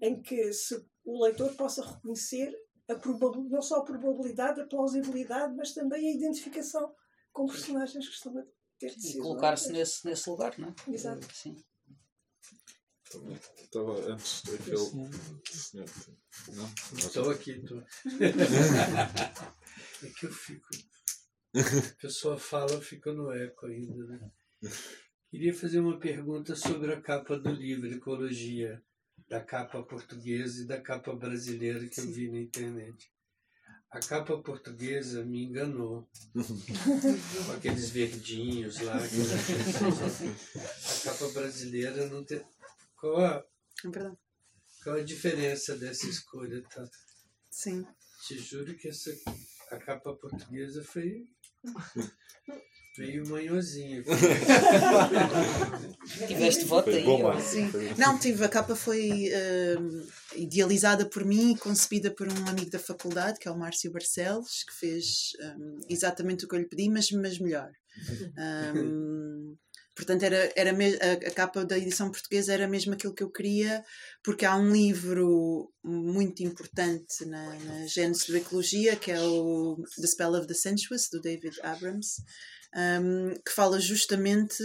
em 0.00 0.22
que 0.22 0.52
se 0.52 0.74
o 1.04 1.22
leitor 1.22 1.54
possa 1.54 1.84
reconhecer 1.84 2.54
a 2.88 2.94
não 3.50 3.60
só 3.60 3.76
a 3.76 3.84
probabilidade, 3.84 4.60
a 4.60 4.66
plausibilidade, 4.66 5.54
mas 5.54 5.74
também 5.74 6.08
a 6.08 6.16
identificação 6.16 6.94
com 7.32 7.46
personagens 7.46 8.08
que 8.08 8.14
estão 8.14 8.38
a. 8.38 8.44
E 8.80 9.18
colocar-se 9.18 9.72
nesse, 9.72 10.06
nesse 10.06 10.30
lugar, 10.30 10.56
não 10.58 10.68
é? 10.68 10.74
Exato. 10.92 11.26
Sim. 11.34 11.56
Estava 13.56 14.12
antes 14.12 14.42
daquele 14.42 14.76
senhor. 14.76 15.86
Não? 16.48 16.70
Estou 16.96 17.30
aqui, 17.30 17.52
estou. 17.52 17.82
é 20.02 20.08
que 20.10 20.26
eu 20.26 20.32
fico. 20.32 20.68
A 21.54 22.00
pessoa 22.00 22.38
fala, 22.38 22.72
eu 22.72 22.80
fico 22.80 23.10
no 23.12 23.32
eco 23.32 23.66
ainda, 23.66 24.04
né? 24.06 24.30
Queria 25.30 25.54
fazer 25.54 25.80
uma 25.80 25.98
pergunta 25.98 26.54
sobre 26.54 26.92
a 26.92 27.00
capa 27.00 27.38
do 27.38 27.50
livro 27.50 27.92
Ecologia, 27.92 28.82
da 29.28 29.42
capa 29.42 29.82
portuguesa 29.82 30.62
e 30.62 30.66
da 30.66 30.80
capa 30.80 31.14
brasileira 31.14 31.86
que 31.88 32.00
eu 32.00 32.10
vi 32.10 32.30
na 32.30 32.40
internet. 32.40 33.10
A 33.90 34.00
capa 34.00 34.36
portuguesa 34.38 35.24
me 35.24 35.44
enganou. 35.44 36.08
Com 37.46 37.52
aqueles 37.52 37.90
verdinhos 37.90 38.80
lá. 38.80 38.96
a 38.96 39.00
capa 41.04 41.28
brasileira 41.32 42.08
não 42.08 42.24
tem. 42.24 42.44
Qual 42.96 43.24
a, 43.24 43.44
é 43.84 43.88
qual 44.82 44.96
a 44.96 45.02
diferença 45.02 45.76
dessa 45.76 46.06
escolha, 46.06 46.62
Tata? 46.62 46.90
Sim. 47.50 47.86
Te 48.26 48.38
juro 48.38 48.74
que 48.76 48.88
essa, 48.88 49.14
a 49.70 49.78
capa 49.78 50.14
portuguesa 50.14 50.82
foi 50.84 51.28
Veio 52.98 53.24
manhãzinha. 53.28 54.02
Tiveste 56.26 56.64
voto 56.64 56.90
aí. 56.90 57.04
Sim. 57.40 57.70
Não, 57.96 58.18
tive. 58.18 58.44
A 58.44 58.48
capa 58.48 58.74
foi 58.74 59.30
uh, 59.30 60.06
idealizada 60.34 61.06
por 61.06 61.24
mim 61.24 61.52
e 61.52 61.58
concebida 61.58 62.10
por 62.10 62.26
um 62.26 62.48
amigo 62.48 62.70
da 62.70 62.78
faculdade, 62.80 63.38
que 63.38 63.46
é 63.46 63.52
o 63.52 63.56
Márcio 63.56 63.92
Barcelos, 63.92 64.64
que 64.64 64.74
fez 64.74 65.30
um, 65.40 65.78
exatamente 65.88 66.44
o 66.44 66.48
que 66.48 66.56
eu 66.56 66.58
lhe 66.58 66.68
pedi, 66.68 66.88
mas, 66.88 67.08
mas 67.12 67.38
melhor. 67.38 67.70
Um, 68.76 69.56
portanto, 69.94 70.24
era, 70.24 70.52
era 70.56 70.72
a, 70.72 71.28
a 71.28 71.30
capa 71.30 71.64
da 71.64 71.78
edição 71.78 72.10
portuguesa 72.10 72.52
era 72.52 72.66
mesmo 72.66 72.94
aquilo 72.94 73.14
que 73.14 73.22
eu 73.22 73.30
queria, 73.30 73.84
porque 74.24 74.44
há 74.44 74.56
um 74.56 74.72
livro 74.72 75.72
muito 75.84 76.42
importante 76.42 77.24
na, 77.26 77.54
na 77.60 77.86
gênese 77.86 78.32
da 78.32 78.38
ecologia, 78.38 78.96
que 78.96 79.12
é 79.12 79.20
o 79.20 79.76
The 80.00 80.06
Spell 80.08 80.34
of 80.34 80.48
the 80.48 80.54
Sensuous, 80.54 81.08
do 81.08 81.20
David 81.20 81.60
Abrams 81.62 82.24
um, 82.74 83.34
que 83.44 83.52
fala 83.52 83.80
justamente, 83.80 84.62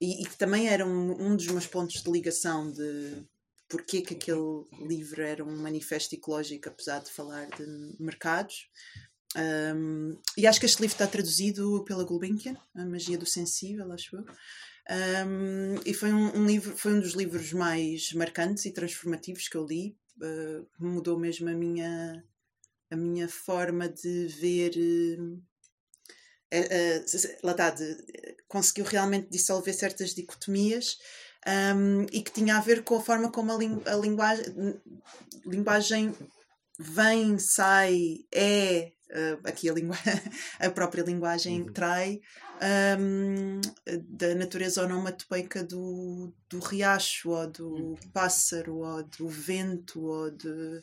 e, 0.00 0.24
que 0.24 0.36
também 0.36 0.68
era 0.68 0.86
um, 0.86 1.28
um 1.28 1.36
dos 1.36 1.46
meus 1.46 1.66
pontos 1.66 2.02
de 2.02 2.10
ligação 2.10 2.70
de 2.70 3.24
porque 3.68 4.02
que 4.02 4.12
aquele 4.12 4.66
livro 4.86 5.22
era 5.22 5.42
um 5.42 5.56
manifesto 5.56 6.14
ecológico, 6.14 6.68
apesar 6.68 7.00
de 7.00 7.10
falar 7.10 7.46
de 7.46 7.96
mercados. 7.98 8.68
Um, 9.34 10.20
e 10.36 10.46
acho 10.46 10.60
que 10.60 10.66
este 10.66 10.82
livro 10.82 10.94
está 10.94 11.06
traduzido 11.06 11.82
pela 11.84 12.04
Gulbenkian, 12.04 12.54
A 12.74 12.84
Magia 12.84 13.16
do 13.16 13.24
Sensível, 13.24 13.90
acho 13.90 14.14
eu. 14.14 14.26
Um, 15.26 15.80
e 15.86 15.94
foi 15.94 16.12
um, 16.12 16.36
um, 16.36 16.46
livro, 16.46 16.76
foi 16.76 16.92
um 16.92 17.00
dos 17.00 17.14
livros 17.14 17.52
mais 17.54 18.12
marcantes 18.12 18.66
e 18.66 18.72
transformativos 18.72 19.48
que 19.48 19.56
eu 19.56 19.64
li. 19.64 19.96
Uh, 20.18 20.66
mudou 20.78 21.18
mesmo 21.18 21.48
a 21.48 21.54
minha, 21.54 22.22
a 22.90 22.96
minha 22.96 23.26
forma 23.26 23.88
de 23.88 24.26
ver 24.26 24.72
uh, 24.76 25.42
lá 27.42 27.52
está, 27.52 27.70
de, 27.70 27.96
conseguiu 28.48 28.84
realmente 28.84 29.28
dissolver 29.30 29.74
certas 29.74 30.14
dicotomias 30.14 30.98
um, 31.76 32.06
e 32.12 32.22
que 32.22 32.32
tinha 32.32 32.56
a 32.56 32.60
ver 32.60 32.84
com 32.84 32.96
a 32.96 33.00
forma 33.00 33.30
como 33.30 33.52
a, 33.52 33.56
ling 33.56 33.82
a 33.86 33.94
linguagem, 33.94 34.80
linguagem 35.46 36.14
vem, 36.78 37.38
sai, 37.38 38.18
é, 38.32 38.92
uh, 39.10 39.48
aqui 39.48 39.68
a, 39.68 39.74
a 40.66 40.70
própria 40.70 41.02
linguagem 41.02 41.62
uhum. 41.62 41.72
trai, 41.72 42.20
um, 42.98 43.60
da 44.08 44.34
natureza 44.34 44.84
onomatopeica 44.84 45.64
do, 45.64 46.32
do 46.48 46.60
riacho, 46.60 47.30
ou 47.30 47.46
do 47.46 47.68
uhum. 47.68 47.96
pássaro, 48.12 48.76
ou 48.76 49.02
do 49.02 49.28
vento, 49.28 50.04
ou 50.04 50.30
de 50.30 50.80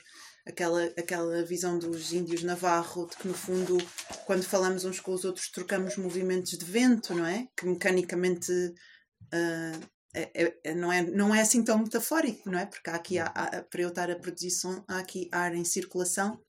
aquela, 0.49 0.83
aquela 0.97 1.43
visão 1.43 1.77
dos 1.77 2.11
índios 2.11 2.43
navarro, 2.43 3.07
de 3.07 3.17
que 3.17 3.27
no 3.27 3.33
fundo, 3.33 3.77
quando 4.25 4.43
falamos 4.43 4.85
uns 4.85 4.99
com 4.99 5.13
os 5.13 5.23
outros, 5.23 5.49
trocamos 5.49 5.95
movimentos 5.97 6.57
de 6.57 6.65
vento, 6.65 7.13
não 7.13 7.25
é? 7.25 7.47
Que 7.55 7.65
mecanicamente 7.65 8.51
uh, 8.51 9.89
é, 10.13 10.53
é, 10.63 10.73
não, 10.73 10.91
é, 10.91 11.03
não 11.03 11.33
é 11.33 11.41
assim 11.41 11.63
tão 11.63 11.77
metafórico, 11.77 12.49
não 12.49 12.59
é? 12.59 12.65
Porque 12.65 12.89
há 12.89 12.95
aqui, 12.95 13.19
há, 13.19 13.27
há, 13.27 13.63
para 13.63 13.81
eu 13.81 13.89
estar 13.89 14.09
a 14.09 14.15
produzir 14.15 14.51
som, 14.51 14.83
há 14.87 14.99
aqui 14.99 15.29
ar 15.31 15.55
em 15.55 15.63
circulação. 15.63 16.39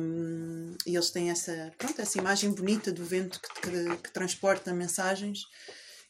Um, 0.00 0.76
e 0.84 0.96
eles 0.96 1.10
têm 1.10 1.30
essa, 1.30 1.70
pronto, 1.78 2.00
essa 2.00 2.18
imagem 2.18 2.50
bonita 2.52 2.90
do 2.90 3.04
vento 3.04 3.40
que, 3.40 3.60
que, 3.60 3.96
que 3.98 4.12
transporta 4.12 4.74
mensagens 4.74 5.42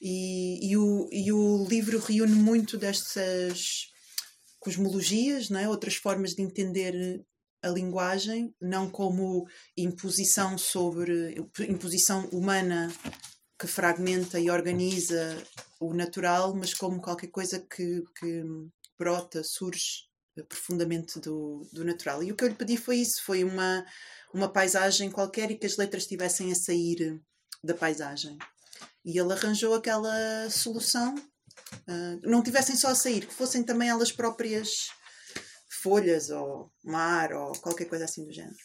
e, 0.00 0.70
e, 0.70 0.76
o, 0.78 1.10
e 1.12 1.30
o 1.30 1.66
livro 1.68 1.98
reúne 1.98 2.34
muito 2.34 2.78
destas 2.78 3.92
cosmologias, 4.64 5.50
não 5.50 5.60
é? 5.60 5.68
outras 5.68 5.96
formas 5.96 6.30
de 6.30 6.42
entender 6.42 7.22
a 7.62 7.68
linguagem, 7.68 8.54
não 8.60 8.90
como 8.90 9.46
imposição 9.76 10.58
sobre 10.58 11.34
imposição 11.68 12.26
humana 12.28 12.92
que 13.58 13.66
fragmenta 13.66 14.38
e 14.40 14.50
organiza 14.50 15.42
o 15.80 15.94
natural, 15.94 16.54
mas 16.54 16.74
como 16.74 17.00
qualquer 17.00 17.28
coisa 17.28 17.58
que, 17.58 18.02
que 18.18 18.42
brota, 18.98 19.42
surge 19.44 20.08
profundamente 20.48 21.20
do, 21.20 21.66
do 21.72 21.84
natural. 21.84 22.22
E 22.22 22.32
o 22.32 22.36
que 22.36 22.44
eu 22.44 22.48
lhe 22.48 22.54
pedi 22.54 22.76
foi 22.76 22.96
isso, 22.96 23.22
foi 23.24 23.44
uma, 23.44 23.84
uma 24.32 24.48
paisagem 24.48 25.10
qualquer 25.10 25.50
e 25.50 25.56
que 25.56 25.66
as 25.66 25.76
letras 25.76 26.02
estivessem 26.02 26.50
a 26.50 26.54
sair 26.54 27.20
da 27.62 27.74
paisagem. 27.74 28.36
E 29.04 29.18
ele 29.18 29.32
arranjou 29.32 29.74
aquela 29.74 30.48
solução 30.50 31.14
uh, 31.88 32.20
não 32.22 32.42
tivessem 32.42 32.76
só 32.76 32.88
a 32.88 32.94
sair, 32.94 33.26
que 33.26 33.34
fossem 33.34 33.62
também 33.62 33.88
elas 33.88 34.12
próprias 34.12 34.88
folhas 35.82 36.30
ou 36.30 36.70
mar 36.82 37.32
ou 37.32 37.52
qualquer 37.60 37.86
coisa 37.86 38.04
assim 38.04 38.24
do 38.24 38.32
género. 38.32 38.56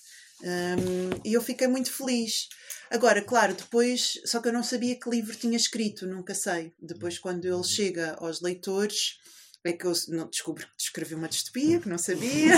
Um, 0.41 1.21
e 1.25 1.33
eu 1.33 1.41
fiquei 1.41 1.67
muito 1.67 1.91
feliz. 1.91 2.47
Agora, 2.89 3.21
claro, 3.21 3.53
depois, 3.53 4.13
só 4.25 4.41
que 4.41 4.47
eu 4.47 4.53
não 4.53 4.63
sabia 4.63 4.97
que 4.97 5.09
livro 5.09 5.35
tinha 5.35 5.57
escrito, 5.57 6.07
nunca 6.07 6.33
sei. 6.33 6.73
Depois, 6.79 7.19
quando 7.19 7.45
ele 7.45 7.63
chega 7.63 8.15
aos 8.19 8.41
leitores, 8.41 9.17
é 9.65 9.73
que 9.73 9.85
eu 9.85 9.93
não, 10.07 10.29
descubro 10.29 10.65
que 10.65 10.83
escrevi 10.83 11.15
uma 11.15 11.27
distopia, 11.27 11.79
que 11.79 11.89
não 11.89 11.97
sabia, 11.97 12.53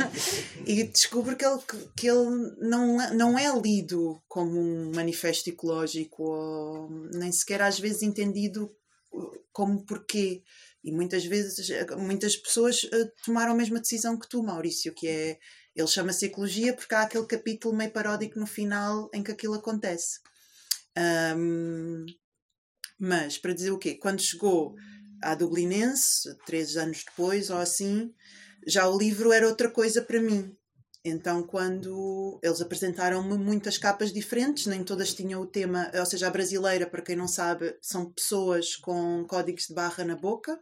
e 0.66 0.82
descubro 0.84 1.36
que 1.36 1.44
ele, 1.44 1.60
que 1.96 2.08
ele 2.08 2.56
não, 2.58 3.14
não 3.14 3.38
é 3.38 3.48
lido 3.60 4.20
como 4.28 4.58
um 4.58 4.92
manifesto 4.92 5.48
ecológico, 5.48 6.24
ou 6.24 6.90
nem 7.14 7.30
sequer 7.30 7.62
às 7.62 7.78
vezes 7.78 8.02
entendido 8.02 8.68
como 9.52 9.84
porquê. 9.84 10.42
E 10.82 10.90
muitas 10.90 11.24
vezes, 11.24 11.68
muitas 11.98 12.36
pessoas 12.36 12.82
uh, 12.84 13.12
tomaram 13.24 13.52
a 13.52 13.56
mesma 13.56 13.80
decisão 13.80 14.18
que 14.18 14.28
tu, 14.28 14.42
Maurício, 14.42 14.92
que 14.92 15.06
é, 15.06 15.38
ele 15.74 15.86
chama-se 15.86 16.26
Ecologia 16.26 16.74
porque 16.74 16.94
há 16.94 17.02
aquele 17.02 17.26
capítulo 17.26 17.76
meio 17.76 17.90
paródico 17.90 18.38
no 18.38 18.46
final 18.46 19.08
em 19.12 19.22
que 19.22 19.30
aquilo 19.30 19.54
acontece. 19.54 20.20
Um, 21.36 22.04
mas, 22.98 23.38
para 23.38 23.54
dizer 23.54 23.70
o 23.70 23.78
quê? 23.78 23.94
Quando 23.94 24.20
chegou 24.20 24.74
à 25.22 25.34
Dublinense, 25.34 26.36
três 26.44 26.76
anos 26.76 27.04
depois 27.04 27.48
ou 27.50 27.58
assim, 27.58 28.12
já 28.66 28.88
o 28.88 28.98
livro 28.98 29.32
era 29.32 29.48
outra 29.48 29.70
coisa 29.70 30.02
para 30.02 30.20
mim. 30.20 30.56
Então, 31.04 31.42
quando 31.42 32.38
eles 32.42 32.60
apresentaram-me 32.60 33.36
muitas 33.36 33.76
capas 33.76 34.12
diferentes, 34.12 34.66
nem 34.66 34.84
todas 34.84 35.12
tinham 35.12 35.40
o 35.42 35.46
tema, 35.46 35.90
ou 35.94 36.06
seja, 36.06 36.28
a 36.28 36.30
brasileira, 36.30 36.86
para 36.86 37.02
quem 37.02 37.16
não 37.16 37.26
sabe, 37.26 37.76
são 37.82 38.12
pessoas 38.12 38.76
com 38.76 39.24
códigos 39.26 39.66
de 39.66 39.74
barra 39.74 40.04
na 40.04 40.14
boca, 40.14 40.60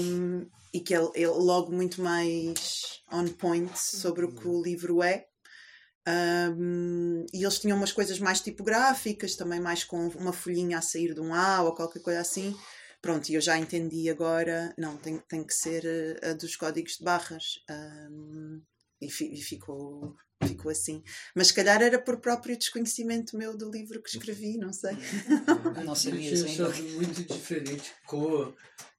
um, 0.00 0.48
e 0.72 0.80
que 0.80 0.94
é, 0.94 0.98
é, 1.16 1.28
logo 1.28 1.70
muito 1.70 2.00
mais 2.00 3.02
on 3.12 3.28
point 3.28 3.78
sobre 3.78 4.24
o 4.24 4.34
que 4.34 4.48
o 4.48 4.62
livro 4.62 5.02
é. 5.02 5.26
Um, 6.06 7.24
e 7.32 7.42
eles 7.42 7.58
tinham 7.58 7.76
umas 7.76 7.92
coisas 7.92 8.18
mais 8.18 8.40
tipográficas, 8.40 9.36
também 9.36 9.60
mais 9.60 9.84
com 9.84 10.08
uma 10.08 10.32
folhinha 10.32 10.78
a 10.78 10.82
sair 10.82 11.14
de 11.14 11.20
um 11.20 11.34
A 11.34 11.62
ou 11.62 11.74
qualquer 11.74 12.00
coisa 12.00 12.20
assim. 12.20 12.56
Pronto, 13.02 13.28
e 13.28 13.34
eu 13.34 13.40
já 13.40 13.58
entendi 13.58 14.08
agora, 14.08 14.74
não, 14.78 14.96
tem, 14.96 15.18
tem 15.28 15.44
que 15.44 15.52
ser 15.52 15.84
a 16.22 16.32
dos 16.32 16.56
códigos 16.56 16.96
de 16.96 17.04
barras. 17.04 17.58
Um, 17.70 18.62
e, 19.04 19.34
e 19.34 19.42
ficou, 19.42 20.16
ficou 20.46 20.70
assim. 20.70 21.02
Mas 21.34 21.48
se 21.48 21.54
calhar 21.54 21.82
era 21.82 21.98
por 21.98 22.20
próprio 22.20 22.56
desconhecimento 22.56 23.36
meu 23.36 23.56
do 23.56 23.70
livro 23.70 24.02
que 24.02 24.10
escrevi, 24.10 24.56
não 24.56 24.72
sei. 24.72 24.94
não 25.84 25.94
sabia 25.94 26.32
ainda. 26.32 26.68
muito 26.92 27.24
diferente, 27.24 27.92
cor, 28.06 28.54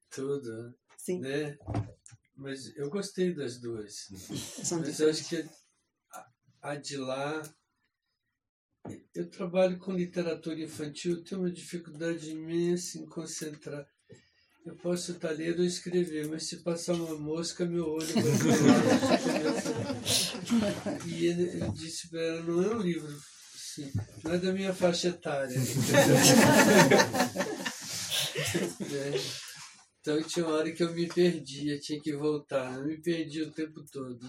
tudo. 0.09 0.73
Sim. 0.97 1.19
Né? 1.19 1.57
Mas 2.35 2.75
eu 2.75 2.89
gostei 2.89 3.33
das 3.33 3.59
duas. 3.59 4.07
São 4.63 4.79
Mas 4.79 4.99
eu 4.99 5.09
acho 5.09 5.27
que 5.29 5.47
a, 6.11 6.27
a 6.61 6.75
de 6.75 6.97
lá 6.97 7.41
eu 9.13 9.29
trabalho 9.29 9.79
com 9.79 9.93
literatura 9.93 10.59
infantil, 10.59 11.23
tenho 11.23 11.41
uma 11.41 11.51
dificuldade 11.51 12.31
imensa 12.31 12.99
em 12.99 13.05
concentrar. 13.05 13.87
Eu 14.65 14.75
posso 14.77 15.11
estar 15.11 15.29
lendo 15.31 15.59
ou 15.59 15.65
escrever, 15.65 16.27
mas 16.27 16.47
se 16.47 16.57
passar 16.57 16.93
uma 16.93 17.15
mosca, 17.17 17.65
meu 17.65 17.87
olho 17.87 18.07
vai. 18.07 18.23
E 21.05 21.27
ele, 21.27 21.71
disse 21.71 22.09
para 22.09 22.19
ela, 22.19 22.41
não 22.41 22.63
é 22.63 22.75
um 22.75 22.81
livro, 22.81 23.15
assim, 23.53 23.91
não 24.23 24.33
é 24.33 24.37
da 24.39 24.51
minha 24.51 24.73
faixa 24.73 25.09
etária. 25.09 25.55
É. 28.91 29.45
Então 30.05 30.21
tinha 30.21 30.45
uma 30.45 30.57
hora 30.57 30.71
que 30.71 30.83
eu 30.83 30.93
me 30.93 31.07
perdia, 31.07 31.79
tinha 31.79 31.99
que 31.99 32.15
voltar. 32.15 32.75
Eu 32.75 32.85
me 32.85 33.01
perdi 33.01 33.41
o 33.41 33.51
tempo 33.51 33.83
todo. 33.91 34.19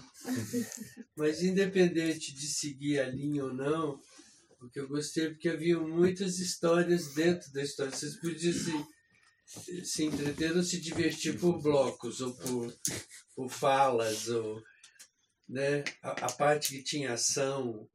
Mas 1.15 1.43
independente 1.43 2.33
de 2.33 2.47
seguir 2.47 2.99
a 2.99 3.07
linha 3.07 3.43
ou 3.43 3.53
não, 3.53 3.99
o 4.59 4.67
que 4.71 4.79
eu 4.79 4.87
gostei 4.87 5.25
é 5.25 5.29
porque 5.29 5.49
havia 5.49 5.79
muitas 5.79 6.39
histórias 6.39 7.13
dentro 7.13 7.53
da 7.53 7.61
história. 7.61 7.91
Vocês 7.91 8.19
podiam 8.19 8.51
se, 8.51 8.71
se 9.47 10.03
entreter 10.03 10.55
ou 10.55 10.63
se 10.63 10.79
divertir 10.79 11.39
por 11.39 11.61
blocos, 11.61 12.19
ou 12.21 12.35
por, 12.35 12.77
por 13.35 13.49
falas, 13.49 14.27
ou 14.27 14.61
né? 15.47 15.83
a, 16.01 16.11
a 16.25 16.31
parte 16.33 16.75
que 16.75 16.83
tinha 16.83 17.13
ação 17.13 17.89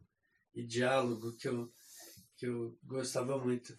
e 0.55 0.65
diálogo 0.65 1.37
que 1.37 1.49
eu, 1.49 1.71
que 2.37 2.47
eu 2.47 2.79
gostava 2.83 3.39
muito. 3.39 3.77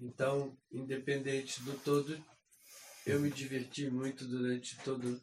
Então, 0.00 0.56
independente 0.70 1.60
do 1.62 1.72
todo, 1.80 2.24
eu 3.04 3.20
me 3.20 3.30
diverti 3.30 3.90
muito 3.90 4.24
durante 4.26 4.76
todo 4.84 5.20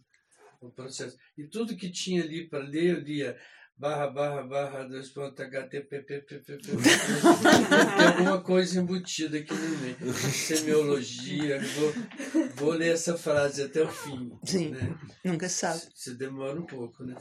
o 0.60 0.70
processo. 0.72 1.18
E 1.38 1.48
tudo 1.48 1.78
que 1.78 1.90
tinha 1.90 2.24
ali 2.24 2.50
para 2.50 2.60
ler, 2.60 2.96
eu 2.96 3.00
lia 3.00 3.40
barra, 3.78 4.08
barra, 4.08 4.44
barra, 4.44 4.84
dois 4.84 5.10
pontos, 5.10 5.40
HTPP, 5.40 6.22
tem 6.22 8.08
alguma 8.08 8.42
coisa 8.42 8.80
embutida 8.80 9.38
aqui 9.38 9.54
no 9.54 9.78
meio. 9.80 10.14
Semiologia, 10.14 11.60
vou, 11.60 11.94
vou 12.56 12.72
ler 12.72 12.94
essa 12.94 13.18
frase 13.18 13.64
até 13.64 13.84
o 13.84 13.88
fim. 13.88 14.32
Sim, 14.44 14.70
né? 14.70 14.98
nunca 15.24 15.50
sabe. 15.50 15.82
Se 15.94 16.16
demora 16.16 16.60
um 16.60 16.66
pouco, 16.66 17.04
né? 17.04 17.16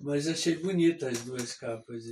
Mas 0.00 0.26
achei 0.26 0.56
bonita 0.56 1.08
as 1.08 1.22
duas 1.22 1.54
capas. 1.54 2.04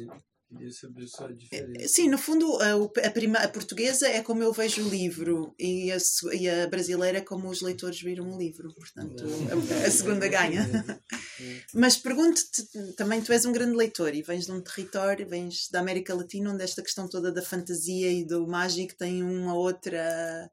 Queria 0.48 0.72
saber 0.72 1.06
só 1.06 1.26
a 1.26 1.32
diferença. 1.32 1.88
Sim, 1.88 2.08
no 2.08 2.16
fundo, 2.16 2.56
a, 2.56 3.06
a, 3.06 3.10
prima, 3.10 3.38
a 3.38 3.48
portuguesa 3.48 4.08
é 4.08 4.22
como 4.22 4.42
eu 4.42 4.50
vejo 4.50 4.82
o 4.82 4.88
livro 4.88 5.54
e 5.58 5.92
a, 5.92 5.98
e 6.32 6.48
a 6.48 6.66
brasileira 6.66 7.18
é 7.18 7.20
como 7.20 7.50
os 7.50 7.60
leitores 7.60 8.00
viram 8.00 8.32
o 8.32 8.38
livro. 8.38 8.72
Portanto, 8.74 9.24
a, 9.24 9.86
a 9.86 9.90
segunda 9.90 10.26
ganha. 10.26 10.66
Mas 11.74 11.98
pergunto-te, 11.98 12.66
também 12.96 13.20
tu 13.20 13.30
és 13.30 13.44
um 13.44 13.52
grande 13.52 13.76
leitor 13.76 14.14
e 14.14 14.22
vens 14.22 14.46
de 14.46 14.52
um 14.52 14.62
território, 14.62 15.28
vens 15.28 15.68
da 15.70 15.80
América 15.80 16.14
Latina, 16.14 16.50
onde 16.50 16.64
esta 16.64 16.82
questão 16.82 17.06
toda 17.06 17.30
da 17.30 17.42
fantasia 17.42 18.10
e 18.10 18.24
do 18.24 18.46
mágico 18.46 18.96
tem 18.96 19.22
uma 19.22 19.54
outra 19.54 20.50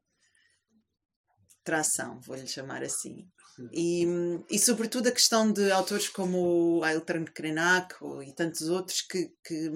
tração, 1.64 2.20
vou-lhe 2.20 2.46
chamar 2.46 2.82
assim. 2.82 3.26
E, 3.72 4.06
e 4.50 4.58
sobretudo 4.58 5.08
a 5.08 5.12
questão 5.12 5.50
de 5.50 5.70
autores 5.70 6.08
como 6.08 6.82
Ailton 6.84 7.24
Krenak 7.24 7.94
e 8.26 8.32
tantos 8.32 8.68
outros 8.68 9.00
que, 9.00 9.32
que, 9.44 9.70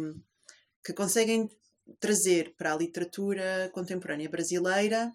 que 0.84 0.92
conseguem 0.92 1.48
trazer 1.98 2.54
para 2.56 2.72
a 2.72 2.76
literatura 2.76 3.70
contemporânea 3.72 4.28
brasileira 4.28 5.12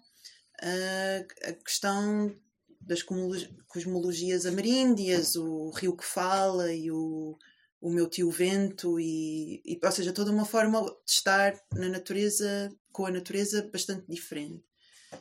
ah, 0.60 1.48
a 1.48 1.52
questão 1.52 2.34
das 2.80 3.02
cosmolo- 3.02 3.64
cosmologias 3.66 4.46
ameríndias, 4.46 5.36
o 5.36 5.70
rio 5.70 5.96
que 5.96 6.04
fala 6.04 6.72
e 6.72 6.90
o, 6.90 7.36
o 7.80 7.90
meu 7.90 8.08
tio 8.08 8.30
vento, 8.30 8.98
e, 9.00 9.60
e, 9.64 9.78
ou 9.82 9.92
seja, 9.92 10.12
toda 10.12 10.30
uma 10.30 10.44
forma 10.44 10.80
de 10.82 11.10
estar 11.10 11.54
na 11.74 11.88
natureza, 11.88 12.72
com 12.92 13.06
a 13.06 13.10
natureza 13.10 13.68
bastante 13.72 14.06
diferente. 14.08 14.62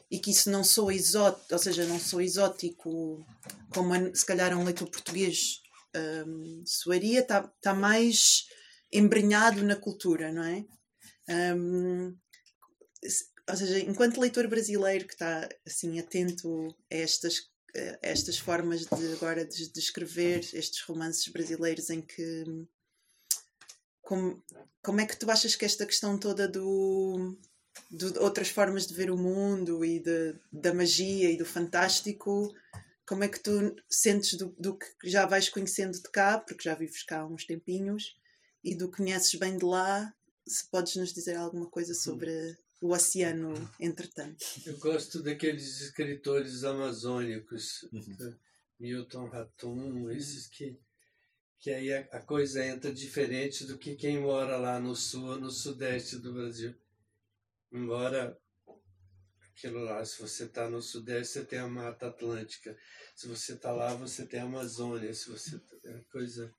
E 0.10 0.20
que 0.20 0.32
isso 0.32 0.50
não 0.50 0.64
sou 0.64 0.92
exótico, 0.92 1.54
ou 1.54 1.60
seja, 1.60 1.86
não 1.86 2.00
sou 2.00 2.22
exótico 2.22 3.26
como 3.74 3.94
se 4.16 4.26
calhar 4.26 4.58
um 4.58 4.64
leitor 4.64 4.90
português 4.90 5.62
hum, 6.28 6.64
soaria, 6.66 7.20
está 7.22 7.44
tá 7.62 7.74
mais 7.74 8.46
embrenhado 8.92 9.64
na 9.64 9.76
cultura, 9.76 10.32
não 10.32 10.44
é? 10.44 10.66
Hum, 11.56 12.16
se- 13.04 13.26
ou 13.50 13.56
seja, 13.56 13.80
enquanto 13.80 14.20
leitor 14.20 14.48
brasileiro 14.48 15.06
que 15.06 15.14
está 15.14 15.48
assim 15.66 16.00
atento 16.00 16.76
a 16.92 16.96
estas, 16.96 17.50
a 17.76 17.98
estas 18.02 18.38
formas 18.38 18.86
de 18.86 19.14
agora 19.14 19.46
de, 19.46 19.72
de 19.72 19.80
escrever 19.80 20.40
estes 20.54 20.82
romances 20.82 21.28
brasileiros 21.28 21.90
em 21.90 22.02
que 22.02 22.44
como, 24.02 24.44
como 24.84 25.02
é 25.02 25.06
que 25.06 25.18
tu 25.18 25.30
achas 25.30 25.56
que 25.56 25.66
esta 25.66 25.86
questão 25.86 26.18
toda 26.18 26.48
do 26.48 27.38
de 27.90 28.06
outras 28.20 28.50
formas 28.50 28.88
de 28.88 28.94
ver 28.94 29.12
o 29.12 29.18
mundo 29.18 29.84
e 29.84 30.00
de, 30.00 30.36
da 30.52 30.74
magia 30.74 31.32
e 31.32 31.38
do 31.38 31.46
fantástico, 31.46 32.54
como 33.08 33.24
é 33.24 33.28
que 33.28 33.40
tu 33.40 33.76
sentes 33.90 34.38
do, 34.38 34.56
do 34.58 34.78
que 34.78 34.88
já 35.04 35.26
vais 35.26 35.50
conhecendo 35.50 35.94
de 35.94 36.10
cá, 36.10 36.40
porque 36.40 36.64
já 36.64 36.74
vives 36.74 37.04
cá 37.04 37.20
há 37.20 37.28
uns 37.28 37.46
tempinhos, 37.46 38.16
e 38.64 38.76
do 38.76 38.90
que 38.90 38.98
conheces 38.98 39.36
bem 39.36 39.58
de 39.58 39.66
lá, 39.66 40.14
se 40.48 40.68
podes 40.70 40.96
nos 40.96 41.14
dizer 41.14 41.36
alguma 41.36 41.70
coisa 41.70 41.94
sobre 41.94 42.58
o 42.82 42.92
oceano, 42.92 43.54
entretanto. 43.80 44.44
Eu 44.66 44.78
gosto 44.78 45.22
daqueles 45.22 45.82
escritores 45.82 46.64
amazônicos, 46.64 47.88
eh, 47.94 48.34
Milton 48.80 49.28
Ratum, 49.28 50.10
esses 50.12 50.48
que, 50.48 50.78
que 51.60 51.70
aí 51.72 51.94
a, 51.94 52.00
a 52.12 52.22
coisa 52.22 52.66
entra 52.66 52.92
diferente 52.92 53.66
do 53.66 53.78
que 53.78 53.96
quem 53.96 54.20
mora 54.20 54.58
lá 54.58 54.80
no 54.80 54.96
sul 54.96 55.30
ou 55.30 55.40
no 55.40 55.50
sudeste 55.50 56.18
do 56.18 56.34
Brasil. 56.34 56.76
Embora 57.76 58.40
aquilo 59.52 59.84
lá, 59.84 60.06
se 60.06 60.22
você 60.22 60.46
está 60.46 60.70
no 60.70 60.82
sudeste, 60.82 61.34
você 61.34 61.46
tem 61.46 61.60
a 61.60 61.68
Mata 61.68 62.08
Atlântica. 62.08 62.74
Se 63.14 63.28
você 63.28 63.52
está 63.52 63.70
lá, 63.74 63.94
você 63.94 64.26
tem 64.26 64.40
a 64.40 64.44
Amazônia. 64.46 65.14
Se 65.14 65.30
você 65.30 65.62
é 65.84 66.00
coisa. 66.10 66.56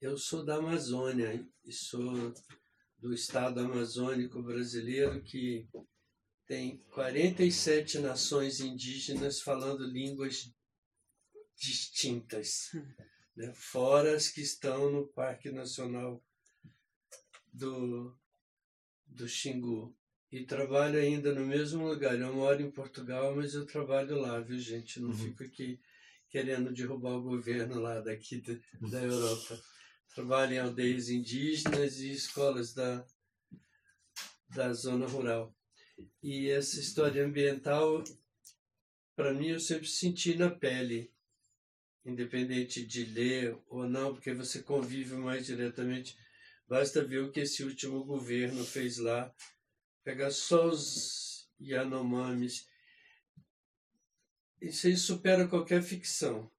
Eu 0.00 0.18
sou 0.18 0.44
da 0.44 0.56
Amazônia 0.56 1.48
e 1.64 1.72
sou 1.72 2.34
do 2.98 3.14
estado 3.14 3.60
amazônico 3.60 4.42
brasileiro 4.42 5.22
que 5.22 5.68
tem 6.48 6.78
47 6.94 8.00
nações 8.00 8.58
indígenas 8.58 9.40
falando 9.40 9.86
línguas 9.86 10.52
distintas, 11.56 12.72
né? 13.36 13.52
fora 13.54 14.16
as 14.16 14.28
que 14.28 14.40
estão 14.40 14.90
no 14.90 15.06
Parque 15.06 15.52
Nacional 15.52 16.20
do, 17.52 18.16
do 19.14 19.28
Xingu. 19.28 19.94
E 20.30 20.44
trabalho 20.44 20.98
ainda 20.98 21.34
no 21.34 21.44
mesmo 21.46 21.86
lugar. 21.86 22.18
Eu 22.18 22.34
moro 22.34 22.62
em 22.62 22.70
Portugal, 22.70 23.36
mas 23.36 23.54
eu 23.54 23.66
trabalho 23.66 24.18
lá, 24.18 24.40
viu, 24.40 24.58
gente? 24.58 24.98
Não 24.98 25.12
fico 25.12 25.44
aqui 25.44 25.78
querendo 26.30 26.72
derrubar 26.72 27.16
o 27.16 27.22
governo 27.22 27.78
lá 27.78 28.00
daqui 28.00 28.40
da, 28.40 28.54
da 28.88 29.02
Europa. 29.02 29.60
Trabalho 30.14 30.54
em 30.54 30.58
aldeias 30.58 31.10
indígenas 31.10 32.00
e 32.00 32.10
escolas 32.10 32.72
da, 32.72 33.04
da 34.48 34.72
zona 34.72 35.06
rural. 35.06 35.54
E 36.22 36.48
essa 36.48 36.80
história 36.80 37.24
ambiental, 37.24 38.02
para 39.14 39.34
mim, 39.34 39.48
eu 39.48 39.60
sempre 39.60 39.86
senti 39.86 40.34
na 40.34 40.50
pele, 40.50 41.12
independente 42.04 42.84
de 42.86 43.04
ler 43.04 43.56
ou 43.68 43.86
não, 43.86 44.14
porque 44.14 44.32
você 44.32 44.62
convive 44.62 45.14
mais 45.14 45.46
diretamente. 45.46 46.16
Basta 46.72 47.04
ver 47.04 47.18
o 47.18 47.30
que 47.30 47.40
esse 47.40 47.62
último 47.62 48.02
governo 48.02 48.64
fez 48.64 48.96
lá, 48.96 49.30
pegar 50.02 50.30
só 50.30 50.70
os 50.70 51.46
Yanomamis. 51.60 52.66
Isso 54.58 54.86
aí 54.86 54.96
supera 54.96 55.46
qualquer 55.46 55.82
ficção. 55.82 56.50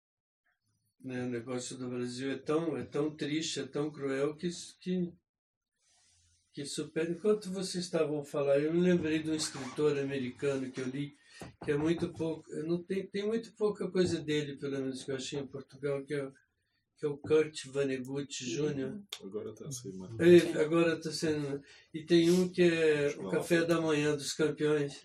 Né? 1.04 1.24
O 1.24 1.30
negócio 1.30 1.76
do 1.76 1.90
Brasil 1.90 2.32
é 2.32 2.38
tão, 2.38 2.78
é 2.78 2.84
tão 2.84 3.10
triste, 3.10 3.62
é 3.62 3.66
tão 3.66 3.90
cruel 3.90 4.36
que, 4.36 4.52
que 4.80 5.12
que 6.54 6.64
supera. 6.64 7.10
Enquanto 7.10 7.52
vocês 7.52 7.84
estavam 7.84 8.24
falando, 8.24 8.62
eu 8.62 8.72
me 8.72 8.82
lembrei 8.82 9.18
de 9.24 9.32
um 9.32 9.36
escritor 9.36 9.98
americano 9.98 10.72
que 10.72 10.80
eu 10.80 10.90
li, 10.90 11.18
que 11.66 11.72
é 11.72 11.76
muito 11.76 12.14
pouco, 12.14 12.48
não 12.68 12.84
tem, 12.84 13.08
tem 13.08 13.26
muito 13.26 13.52
pouca 13.54 13.90
coisa 13.90 14.22
dele, 14.22 14.58
pelo 14.58 14.78
menos 14.78 15.04
que 15.04 15.10
eu 15.10 15.16
achei 15.16 15.40
em 15.40 15.48
Portugal, 15.48 16.06
que 16.06 16.14
é, 16.14 16.32
que 17.04 17.08
é 17.08 17.10
o 17.10 17.18
Kurt 17.18 17.66
Vonnegut 17.66 18.46
Jr. 18.46 18.94
Agora 19.22 19.50
está 19.50 19.66
mais. 19.66 20.20
Ele 20.20 20.58
agora 20.58 20.94
está 20.94 21.12
sendo. 21.12 21.62
E 21.94 22.04
tem 22.04 22.32
um 22.32 22.48
que 22.48 22.64
é 22.64 23.14
o 23.20 23.30
Café 23.30 23.66
da 23.66 23.82
Manhã 23.82 24.16
dos 24.16 24.32
Campeões. 24.32 25.02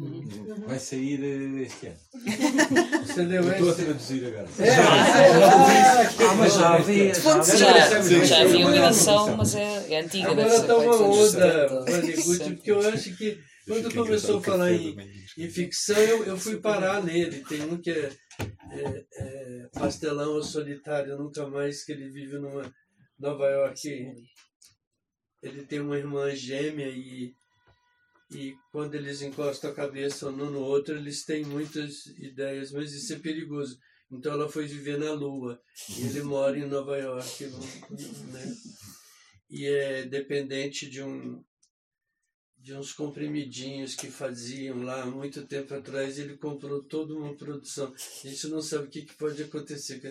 Vai 0.66 0.78
sair 0.78 1.20
eh, 1.20 1.62
este 1.62 1.88
ano. 1.88 1.98
Você 3.04 3.24
leu 3.24 3.42
Eu 3.42 3.50
Estou 3.50 3.68
a 3.68 3.72
esse? 3.72 3.84
traduzir 3.84 4.26
agora. 4.26 4.48
Ah, 6.20 6.34
mas 6.34 6.54
já 6.54 6.74
havia. 6.76 7.14
Já. 7.14 7.42
Já, 7.42 8.24
já 8.24 8.42
havia 8.42 8.66
uma 8.66 8.86
edição, 8.86 9.36
mas 9.36 9.54
é, 9.56 9.92
é 9.94 10.00
antiga. 10.00 10.30
Agora 10.30 10.54
está 10.54 10.76
uma 10.76 10.96
onda, 11.02 11.68
70. 11.68 11.84
Vonnegut, 11.84 12.54
porque 12.54 12.70
eu 12.70 12.88
acho 12.88 13.16
que 13.16 13.38
quando 13.66 13.92
começou 13.92 14.38
a 14.38 14.42
falar 14.42 14.72
em, 14.72 14.96
em 15.44 15.50
ficção, 15.50 15.96
eu, 15.96 16.24
eu 16.24 16.36
fui 16.38 16.58
parar 16.58 17.02
nele. 17.02 17.44
Tem 17.44 17.62
um 17.62 17.80
que 17.80 17.90
é, 17.90 18.12
é, 18.70 19.06
é 19.12 19.68
Pastelão 19.72 20.34
ou 20.34 20.42
Solitário, 20.42 21.16
nunca 21.16 21.46
mais, 21.46 21.84
que 21.84 21.92
ele 21.92 22.08
vive 22.10 22.38
numa 22.38 22.72
Nova 23.18 23.48
York 23.48 23.88
ele 25.42 25.64
tem 25.64 25.80
uma 25.80 25.96
irmã 25.96 26.34
gêmea 26.34 26.88
e, 26.88 27.34
e 28.30 28.54
quando 28.72 28.94
eles 28.94 29.22
encostam 29.22 29.70
a 29.70 29.74
cabeça 29.74 30.28
um 30.28 30.32
no 30.32 30.60
outro, 30.60 30.96
eles 30.96 31.24
têm 31.24 31.44
muitas 31.44 32.06
ideias, 32.18 32.72
mas 32.72 32.92
isso 32.92 33.12
é 33.12 33.18
perigoso. 33.18 33.78
Então 34.10 34.32
ela 34.32 34.48
foi 34.48 34.66
viver 34.66 34.98
na 34.98 35.12
Lua 35.12 35.60
e 35.90 36.06
ele 36.06 36.22
mora 36.22 36.58
em 36.58 36.66
Nova 36.66 36.96
York, 36.96 37.46
né? 37.46 38.56
E 39.50 39.66
é 39.66 40.06
dependente 40.06 40.88
de 40.88 41.02
um 41.02 41.42
de 42.68 42.74
uns 42.74 42.92
comprimidinhos 42.92 43.94
que 43.94 44.10
faziam 44.10 44.82
lá 44.82 45.02
há 45.02 45.06
muito 45.06 45.46
tempo 45.46 45.72
atrás. 45.72 46.18
Ele 46.18 46.36
comprou 46.36 46.82
toda 46.82 47.14
uma 47.14 47.34
produção. 47.34 47.94
A 47.96 48.28
gente 48.28 48.46
não 48.48 48.60
sabe 48.60 48.84
o 48.84 48.90
que, 48.90 49.06
que 49.06 49.14
pode 49.14 49.42
acontecer. 49.42 50.02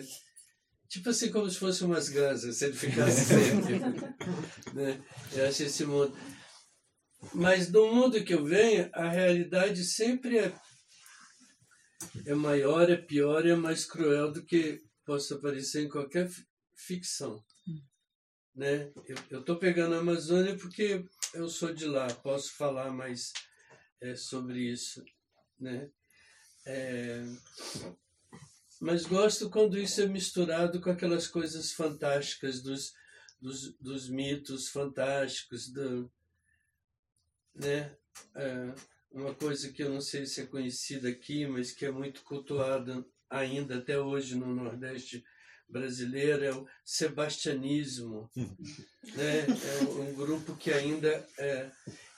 Tipo 0.88 1.10
assim, 1.10 1.30
como 1.30 1.48
se 1.48 1.56
fosse 1.56 1.84
umas 1.84 2.08
gansas, 2.08 2.56
se 2.56 2.64
ele 2.64 2.74
ficasse 2.74 3.26
sempre. 3.32 3.78
né? 4.74 5.00
Eu 5.32 5.46
acho 5.46 5.62
esse 5.62 5.84
mundo. 5.84 6.12
Mas 7.32 7.70
do 7.70 7.94
mundo 7.94 8.24
que 8.24 8.34
eu 8.34 8.44
venho, 8.44 8.90
a 8.92 9.08
realidade 9.08 9.84
sempre 9.84 10.38
é, 10.38 10.52
é 12.26 12.34
maior, 12.34 12.90
é 12.90 12.96
pior, 12.96 13.46
é 13.46 13.54
mais 13.54 13.84
cruel 13.84 14.32
do 14.32 14.44
que 14.44 14.82
possa 15.06 15.38
parecer 15.38 15.84
em 15.84 15.88
qualquer 15.88 16.28
ficção. 16.74 17.40
Né? 18.52 18.90
Eu 19.30 19.38
estou 19.38 19.56
pegando 19.60 19.94
a 19.94 19.98
Amazônia 19.98 20.56
porque 20.56 21.04
eu 21.34 21.48
sou 21.48 21.72
de 21.72 21.86
lá, 21.86 22.06
posso 22.14 22.52
falar 22.54 22.90
mais 22.90 23.32
é, 24.00 24.14
sobre 24.14 24.60
isso. 24.60 25.04
Né? 25.58 25.90
É, 26.66 27.22
mas 28.80 29.06
gosto 29.06 29.50
quando 29.50 29.78
isso 29.78 30.00
é 30.00 30.06
misturado 30.06 30.80
com 30.80 30.90
aquelas 30.90 31.26
coisas 31.26 31.72
fantásticas 31.72 32.62
dos, 32.62 32.92
dos, 33.40 33.74
dos 33.78 34.08
mitos 34.08 34.68
fantásticos, 34.68 35.68
do, 35.68 36.10
né? 37.54 37.96
É, 38.34 38.74
uma 39.10 39.34
coisa 39.34 39.72
que 39.72 39.82
eu 39.82 39.90
não 39.90 40.00
sei 40.00 40.26
se 40.26 40.42
é 40.42 40.46
conhecida 40.46 41.08
aqui, 41.08 41.46
mas 41.46 41.72
que 41.72 41.86
é 41.86 41.90
muito 41.90 42.22
cultuada 42.22 43.04
ainda 43.28 43.78
até 43.78 43.98
hoje 43.98 44.36
no 44.36 44.54
Nordeste 44.54 45.24
brasileiro 45.68 46.44
é 46.44 46.52
o 46.54 46.66
sebastianismo, 46.84 48.28
né? 48.36 49.46
É 49.46 49.84
um 50.00 50.14
grupo 50.14 50.56
que 50.56 50.72
ainda 50.72 51.08
é 51.38 51.70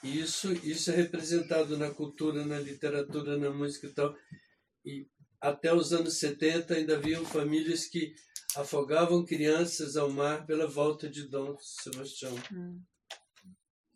isso 0.03 0.51
isso 0.65 0.91
é 0.91 0.95
representado 0.95 1.77
na 1.77 1.91
cultura, 1.91 2.45
na 2.45 2.59
literatura, 2.59 3.37
na 3.37 3.51
música 3.51 3.87
e 3.87 3.91
tal. 3.91 4.15
E 4.85 5.07
até 5.39 5.73
os 5.73 5.91
anos 5.91 6.17
70 6.19 6.73
ainda 6.73 6.95
haviam 6.95 7.25
famílias 7.25 7.85
que 7.85 8.13
afogavam 8.55 9.25
crianças 9.25 9.97
ao 9.97 10.09
mar 10.09 10.45
pela 10.45 10.67
volta 10.67 11.09
de 11.09 11.27
Dom 11.27 11.57
Sebastião. 11.59 12.35
Hum. 12.51 12.81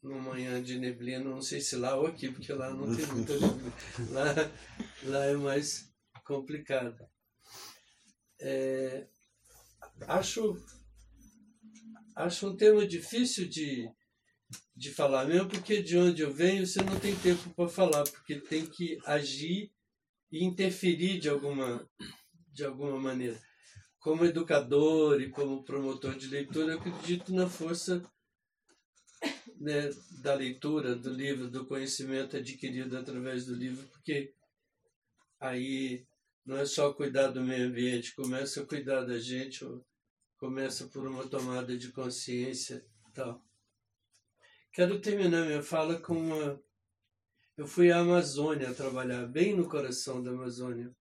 Numa 0.01 0.21
manhã 0.21 0.61
de 0.61 0.77
neblina, 0.77 1.23
não 1.23 1.41
sei 1.41 1.59
se 1.59 1.75
lá 1.75 1.95
ou 1.95 2.07
aqui, 2.07 2.29
porque 2.31 2.53
lá 2.53 2.71
não 2.71 2.95
tem 2.95 3.05
muita 3.13 3.33
neblina. 3.33 3.73
Lá, 4.11 4.33
lá 5.03 5.25
é 5.25 5.33
mais 5.33 5.91
complicado. 6.23 6.97
É, 8.39 9.07
acho, 10.01 10.57
acho 12.15 12.49
um 12.49 12.55
tema 12.55 12.85
difícil 12.85 13.47
de, 13.47 13.89
de 14.75 14.91
falar, 14.91 15.25
mesmo 15.25 15.49
porque 15.49 15.81
de 15.81 15.97
onde 15.97 16.21
eu 16.21 16.33
venho 16.33 16.65
você 16.65 16.81
não 16.81 16.99
tem 16.99 17.15
tempo 17.15 17.49
para 17.55 17.69
falar, 17.69 18.03
porque 18.03 18.39
tem 18.39 18.65
que 18.65 18.97
agir 19.05 19.71
e 20.31 20.43
interferir 20.43 21.19
de 21.19 21.29
alguma, 21.29 21.87
de 22.51 22.65
alguma 22.65 22.99
maneira. 22.99 23.39
Como 23.99 24.25
educador 24.25 25.21
e 25.21 25.29
como 25.29 25.63
promotor 25.63 26.15
de 26.15 26.27
leitura, 26.27 26.73
eu 26.73 26.79
acredito 26.79 27.33
na 27.33 27.49
força 27.49 28.03
né, 29.59 29.89
da 30.21 30.33
leitura, 30.35 30.95
do 30.95 31.09
livro, 31.09 31.49
do 31.49 31.65
conhecimento 31.65 32.37
adquirido 32.37 32.97
através 32.97 33.45
do 33.45 33.55
livro, 33.55 33.87
porque 33.87 34.33
aí 35.39 36.05
não 36.45 36.57
é 36.57 36.65
só 36.65 36.93
cuidar 36.93 37.27
do 37.27 37.41
meio 37.41 37.67
ambiente, 37.67 38.13
começa 38.13 38.61
a 38.61 38.65
cuidar 38.65 39.03
da 39.03 39.17
gente, 39.17 39.65
começa 40.37 40.87
por 40.87 41.07
uma 41.07 41.27
tomada 41.27 41.75
de 41.77 41.91
consciência 41.91 42.85
tal. 43.15 43.41
Quero 44.71 44.99
terminar 44.99 45.45
minha 45.45 45.63
fala 45.63 45.99
com 45.99 46.13
uma. 46.13 46.61
Eu 47.57 47.65
fui 47.65 47.89
à 47.89 47.99
Amazônia 47.99 48.73
trabalhar, 48.73 49.25
bem 49.25 49.55
no 49.55 49.69
coração 49.69 50.21
da 50.21 50.31
Amazônia. 50.31 50.93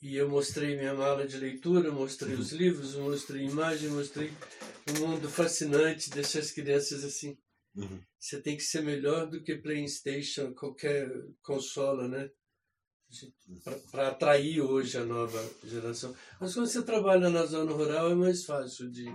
E 0.00 0.14
eu 0.16 0.28
mostrei 0.28 0.76
minha 0.76 0.94
mala 0.94 1.26
de 1.26 1.36
leitura, 1.36 1.90
mostrei 1.90 2.34
os 2.34 2.52
livros, 2.52 2.94
mostrei 2.94 3.46
imagem, 3.46 3.88
mostrei 3.90 4.30
um 4.88 5.00
mundo 5.00 5.28
fascinante, 5.28 6.10
deixei 6.10 6.40
as 6.40 6.52
crianças 6.52 7.02
assim. 7.02 7.36
Uhum. 7.74 8.00
Você 8.18 8.40
tem 8.40 8.56
que 8.56 8.62
ser 8.62 8.82
melhor 8.82 9.28
do 9.28 9.42
que 9.42 9.56
PlayStation, 9.56 10.54
qualquer 10.54 11.10
consola, 11.42 12.06
né? 12.06 12.30
Para 13.90 14.08
atrair 14.08 14.60
hoje 14.60 14.98
a 14.98 15.04
nova 15.04 15.42
geração. 15.64 16.14
Mas 16.40 16.54
quando 16.54 16.66
você 16.66 16.82
trabalha 16.82 17.28
na 17.30 17.44
zona 17.46 17.72
rural 17.72 18.10
é 18.10 18.14
mais 18.14 18.44
fácil 18.44 18.90
de. 18.90 19.06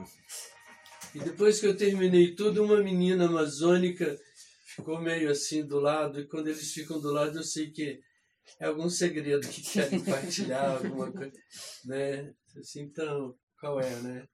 E 1.15 1.19
depois 1.19 1.59
que 1.59 1.65
eu 1.67 1.75
terminei 1.75 2.35
tudo, 2.35 2.63
uma 2.63 2.81
menina 2.83 3.25
amazônica 3.25 4.17
ficou 4.75 5.01
meio 5.01 5.29
assim 5.29 5.65
do 5.65 5.79
lado, 5.79 6.19
e 6.19 6.27
quando 6.27 6.47
eles 6.47 6.71
ficam 6.71 6.99
do 6.99 7.11
lado, 7.11 7.37
eu 7.37 7.43
sei 7.43 7.71
que 7.71 7.99
é 8.59 8.65
algum 8.65 8.89
segredo 8.89 9.47
que 9.47 9.61
querem 9.61 9.99
compartilhar, 10.03 10.77
alguma 10.77 11.11
coisa. 11.11 11.33
Né? 11.85 12.33
Assim, 12.57 12.81
então, 12.81 13.35
qual 13.59 13.79
é, 13.79 13.95
né? 14.01 14.27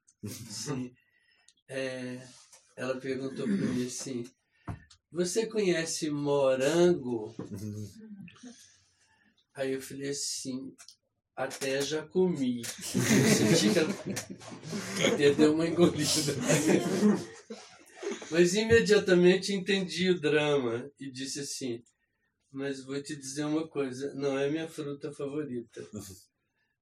Sim. 0.50 0.92
É, 1.68 2.22
ela 2.76 3.00
perguntou 3.00 3.46
para 3.46 3.56
mim 3.56 3.86
assim: 3.86 4.24
Você 5.12 5.48
conhece 5.48 6.10
morango? 6.10 7.36
Aí 9.56 9.72
eu 9.72 9.82
falei 9.82 10.10
assim, 10.10 10.76
até 11.34 11.82
já 11.82 12.06
comi. 12.06 12.62
Eu 12.62 13.56
senti 13.56 13.80
até 15.14 15.32
deu 15.34 15.54
uma 15.54 15.66
engolida. 15.66 16.34
Mas 18.30 18.54
imediatamente 18.54 19.54
entendi 19.54 20.10
o 20.10 20.20
drama 20.20 20.92
e 21.00 21.10
disse 21.10 21.40
assim, 21.40 21.82
mas 22.52 22.84
vou 22.84 23.02
te 23.02 23.16
dizer 23.16 23.46
uma 23.46 23.66
coisa, 23.68 24.14
não 24.14 24.38
é 24.38 24.50
minha 24.50 24.68
fruta 24.68 25.12
favorita. 25.14 25.88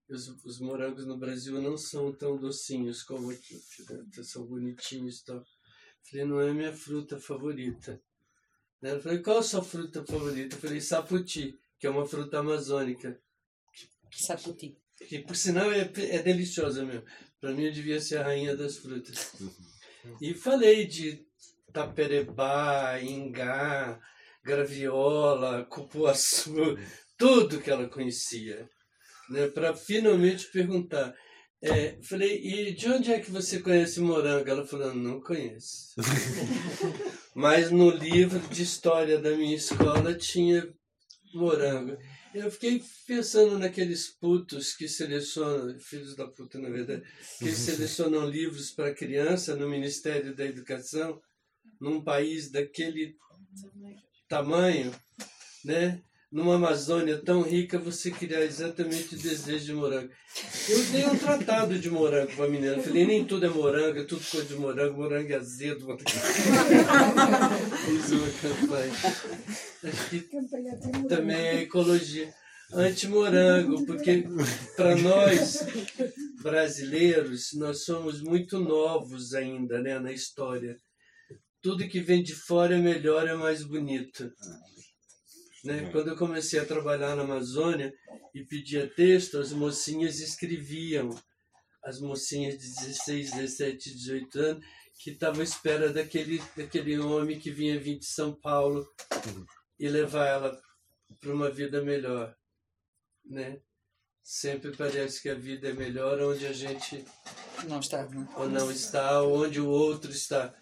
Os, 0.10 0.28
os 0.44 0.60
morangos 0.60 1.06
no 1.06 1.18
Brasil 1.18 1.62
não 1.62 1.78
são 1.78 2.12
tão 2.12 2.38
docinhos 2.38 3.04
como 3.04 3.30
aqui, 3.30 3.62
né? 3.90 4.24
são 4.24 4.46
bonitinhos 4.46 5.20
e 5.20 5.26
tal. 5.26 5.44
Falei, 6.10 6.26
não 6.26 6.42
é 6.42 6.52
minha 6.54 6.74
fruta 6.74 7.20
favorita. 7.20 8.02
Ela 8.82 9.00
falou, 9.00 9.22
qual 9.22 9.38
a 9.38 9.44
sua 9.44 9.64
fruta 9.64 10.04
favorita? 10.06 10.56
Eu 10.56 10.60
falei, 10.60 10.82
saputi 10.82 11.58
que 11.84 11.88
é 11.88 11.90
uma 11.90 12.06
fruta 12.06 12.40
amazônica. 12.40 13.20
Saputi. 14.10 14.78
Que, 15.06 15.20
por 15.20 15.36
sinal 15.36 15.70
é, 15.70 15.82
é 15.82 16.20
deliciosa 16.20 16.86
mesmo. 16.86 17.04
Para 17.42 17.52
mim, 17.52 17.66
eu 17.66 17.74
devia 17.74 18.00
ser 18.00 18.20
a 18.20 18.24
rainha 18.24 18.56
das 18.56 18.78
frutas. 18.78 19.34
E 20.22 20.34
falei 20.34 20.88
de 20.88 21.28
taperebá, 21.74 23.02
ingá, 23.02 24.00
graviola, 24.46 25.66
cupuaçu, 25.66 26.78
tudo 27.18 27.60
que 27.60 27.70
ela 27.70 27.90
conhecia. 27.90 28.66
Né, 29.30 29.50
para 29.50 29.76
finalmente 29.76 30.50
perguntar. 30.54 31.14
É, 31.62 32.02
falei, 32.02 32.40
e 32.46 32.74
de 32.74 32.88
onde 32.88 33.12
é 33.12 33.20
que 33.20 33.30
você 33.30 33.60
conhece 33.60 34.00
morango? 34.00 34.50
Ela 34.50 34.66
falou, 34.66 34.96
não 34.96 35.20
conheço. 35.20 35.94
Mas 37.36 37.72
no 37.72 37.90
livro 37.90 38.40
de 38.40 38.64
história 38.64 39.20
da 39.20 39.32
minha 39.32 39.58
escola 39.58 40.14
tinha 40.14 40.74
morango. 41.34 41.98
Eu 42.34 42.50
fiquei 42.50 42.84
pensando 43.06 43.60
naqueles 43.60 44.08
putos 44.08 44.74
que 44.74 44.88
selecionam, 44.88 45.78
filhos 45.80 46.16
da 46.16 46.28
puta 46.28 46.60
na 46.60 46.70
verdade, 46.70 47.04
que 47.40 47.52
selecionam 47.52 48.28
livros 48.28 48.72
para 48.72 48.94
criança 48.94 49.56
no 49.56 49.70
Ministério 49.70 50.36
da 50.36 50.46
Educação, 50.46 51.22
num 51.80 52.04
país 52.04 52.52
daquele 52.52 53.16
tamanho, 54.28 54.94
né? 55.64 56.02
numa 56.34 56.56
Amazônia 56.56 57.20
tão 57.20 57.44
rica, 57.44 57.78
você 57.78 58.10
criar 58.10 58.42
exatamente 58.42 59.14
o 59.14 59.18
desejo 59.20 59.66
de 59.66 59.74
morango. 59.74 60.10
Eu 60.68 60.84
dei 60.86 61.06
um 61.06 61.16
tratado 61.16 61.78
de 61.78 61.92
morango 61.92 62.36
para 62.36 62.46
a 62.46 62.50
menina. 62.50 62.82
Falei, 62.82 63.06
nem 63.06 63.24
tudo 63.24 63.46
é 63.46 63.50
morango, 63.50 64.00
é 64.00 64.04
tudo 64.04 64.26
coisa 64.26 64.48
de 64.48 64.56
morango, 64.56 64.98
morango 64.98 65.32
é 65.32 65.36
azedo. 65.36 65.86
Fiz 67.86 68.12
uma 68.12 68.32
campanha. 68.42 68.94
Também 71.10 71.36
é 71.36 71.62
ecologia 71.62 72.34
anti-morango, 72.72 73.86
porque 73.86 74.24
para 74.76 74.96
nós 74.96 75.60
brasileiros, 76.42 77.54
nós 77.54 77.84
somos 77.84 78.22
muito 78.22 78.60
novos 78.60 79.34
ainda 79.34 79.82
né, 79.82 80.00
na 80.00 80.12
história. 80.12 80.78
Tudo 81.62 81.88
que 81.88 82.00
vem 82.00 82.24
de 82.24 82.34
fora 82.34 82.76
é 82.76 82.82
melhor, 82.82 83.28
é 83.28 83.36
mais 83.36 83.64
bonito. 83.64 84.32
Né? 85.64 85.90
Quando 85.92 86.10
eu 86.10 86.18
comecei 86.18 86.60
a 86.60 86.66
trabalhar 86.66 87.16
na 87.16 87.24
Amazônia 87.24 87.94
e 88.34 88.44
pedia 88.44 88.88
texto, 88.88 89.38
as 89.38 89.54
mocinhas 89.54 90.20
escreviam. 90.20 91.10
As 91.84 92.00
mocinhas 92.00 92.58
de 92.58 92.68
16, 92.76 93.32
17, 93.32 93.94
18 93.94 94.40
anos 94.40 94.66
que 95.00 95.12
estava 95.12 95.42
à 95.42 95.44
espera 95.44 95.92
daquele, 95.92 96.42
daquele 96.56 96.98
homem 97.00 97.40
que 97.40 97.52
vinha 97.52 97.80
vir 97.80 98.00
de 98.00 98.06
São 98.06 98.34
Paulo 98.34 98.88
e 99.80 99.88
levar 99.90 100.28
ela 100.28 100.62
para 101.20 101.34
uma 101.34 101.50
vida 101.50 101.82
melhor, 101.82 102.36
né? 103.26 103.62
Sempre 104.22 104.76
parece 104.76 105.22
que 105.22 105.30
a 105.30 105.36
vida 105.36 105.70
é 105.70 105.74
melhor 105.74 106.20
onde 106.22 106.46
a 106.48 106.54
gente 106.54 107.06
Não 107.68 107.80
está, 107.80 108.08
não. 108.08 108.28
ou 108.38 108.50
não 108.50 108.72
está, 108.72 109.22
onde 109.22 109.60
o 109.60 109.68
outro 109.68 110.12
está. 110.12 110.56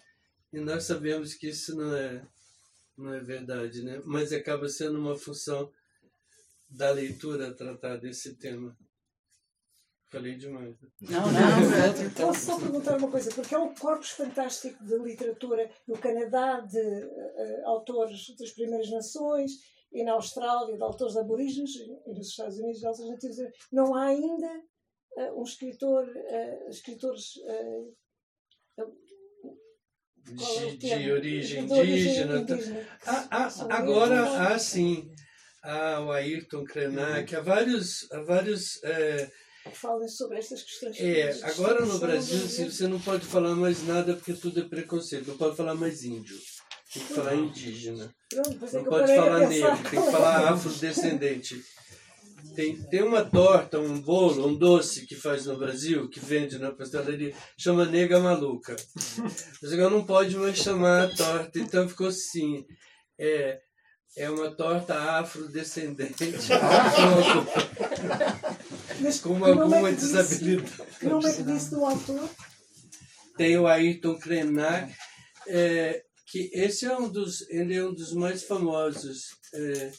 E 0.52 0.58
nós 0.58 0.84
sabemos 0.84 1.34
que 1.34 1.48
isso 1.48 1.76
não 1.76 1.94
é, 1.94 2.26
não 2.96 3.14
é 3.14 3.20
verdade, 3.20 3.82
né? 3.82 4.02
Mas 4.04 4.32
acaba 4.32 4.68
sendo 4.68 4.98
uma 4.98 5.16
função 5.16 5.72
da 6.68 6.90
leitura 6.90 7.54
tratar 7.54 7.96
desse 7.98 8.34
tema. 8.34 8.76
Falei 10.12 10.36
demais. 10.36 10.76
Não, 11.00 11.20
não, 11.32 12.06
então. 12.06 12.26
Posso 12.28 12.46
só 12.46 12.60
perguntar 12.60 12.98
uma 12.98 13.10
coisa, 13.10 13.30
porque 13.34 13.54
há 13.54 13.58
um 13.58 13.74
corpus 13.74 14.10
fantástico 14.10 14.84
de 14.84 14.96
literatura 14.98 15.70
no 15.88 15.96
Canadá, 15.96 16.60
de 16.60 16.78
eh, 16.78 17.62
autores 17.64 18.36
das 18.38 18.50
Primeiras 18.50 18.90
Nações, 18.90 19.52
e 19.90 20.04
na 20.04 20.12
Austrália, 20.12 20.76
de 20.76 20.82
autores 20.82 21.16
aborígenes, 21.16 21.70
e 22.06 22.12
nos 22.12 22.28
Estados 22.28 22.58
Unidos, 22.58 22.80
de 22.80 22.86
autores 22.86 23.10
nativos. 23.10 23.36
Não 23.72 23.94
há 23.94 24.04
ainda 24.08 24.50
eh, 25.16 25.32
um 25.32 25.42
escritor, 25.44 26.06
eh, 26.14 26.66
escritores 26.68 27.32
qual 30.36 30.58
é 30.58 30.70
De, 30.76 30.76
de 30.76 31.12
origem 31.12 31.66
De 31.66 31.72
origem 31.72 32.24
indígena. 32.24 32.38
indígena. 32.40 32.86
Ah, 33.06 33.28
ah, 33.30 33.48
agora, 33.70 34.48
há 34.48 34.58
sim. 34.58 35.10
Há 35.62 36.00
o 36.00 36.10
Ayrton 36.10 36.64
Krenak, 36.64 37.34
há 37.34 37.40
vários. 37.40 38.10
Há 38.12 38.20
vários 38.22 38.82
eh, 38.84 39.30
Falem 39.72 40.08
sobre 40.08 40.38
estas 40.38 40.62
questões. 40.62 40.98
é, 41.00 41.30
agora 41.44 41.86
no 41.86 41.98
Brasil 41.98 42.38
se- 42.48 42.64
você 42.70 42.86
não 42.88 43.00
pode 43.00 43.24
falar 43.24 43.54
mais 43.54 43.86
nada 43.86 44.14
porque 44.14 44.32
tudo 44.32 44.60
é 44.60 44.64
preconceito. 44.64 45.28
Não 45.28 45.36
pode 45.36 45.56
falar 45.56 45.74
mais 45.74 46.02
índio. 46.02 46.36
Tem 46.92 47.02
que 47.04 47.14
falar 47.14 47.34
indígena. 47.36 48.12
Pronto, 48.28 48.66
é 48.66 48.72
Não 48.72 48.84
pode 48.84 49.14
falar 49.14 49.48
negro, 49.48 49.76
tem 49.90 50.04
que 50.04 50.10
falar 50.10 50.52
afrodescendente. 50.52 51.62
Tem, 52.56 52.76
tem 52.90 53.02
uma 53.02 53.24
torta, 53.24 53.78
um 53.78 53.98
bolo, 54.00 54.46
um 54.48 54.54
doce 54.54 55.06
que 55.06 55.14
faz 55.14 55.46
no 55.46 55.56
Brasil, 55.56 56.10
que 56.10 56.20
vende 56.20 56.58
na 56.58 56.70
pastelaria, 56.72 57.32
chama 57.56 57.84
nega 57.86 58.18
maluca. 58.20 58.76
Mas 59.62 59.72
agora 59.72 59.88
não 59.90 60.04
pode 60.04 60.36
mais 60.36 60.58
chamar 60.58 61.04
a 61.04 61.16
torta, 61.16 61.58
então 61.58 61.88
ficou 61.88 62.08
assim. 62.08 62.66
É, 63.18 63.58
é 64.18 64.28
uma 64.28 64.50
torta 64.50 64.94
afrodescendente 65.18 66.12
Mas 69.02 69.18
com 69.20 69.46
é 69.46 69.50
alguma 69.50 69.92
disse- 69.92 70.12
desabilidade. 70.12 70.82
Que 70.98 71.06
nome 71.06 71.28
é 71.28 71.32
que 71.34 71.42
disse 71.42 71.70
do 71.70 71.84
autor? 71.84 72.28
Tem 73.36 73.56
o 73.58 73.66
Ayrton 73.66 74.18
Krenak, 74.18 74.94
é, 75.48 76.02
que 76.26 76.50
esse 76.52 76.84
é 76.86 76.96
um 76.96 77.08
dos, 77.08 77.40
ele 77.50 77.74
é 77.74 77.84
um 77.84 77.92
dos 77.94 78.12
mais 78.12 78.42
famosos. 78.44 79.24
é, 79.54 79.92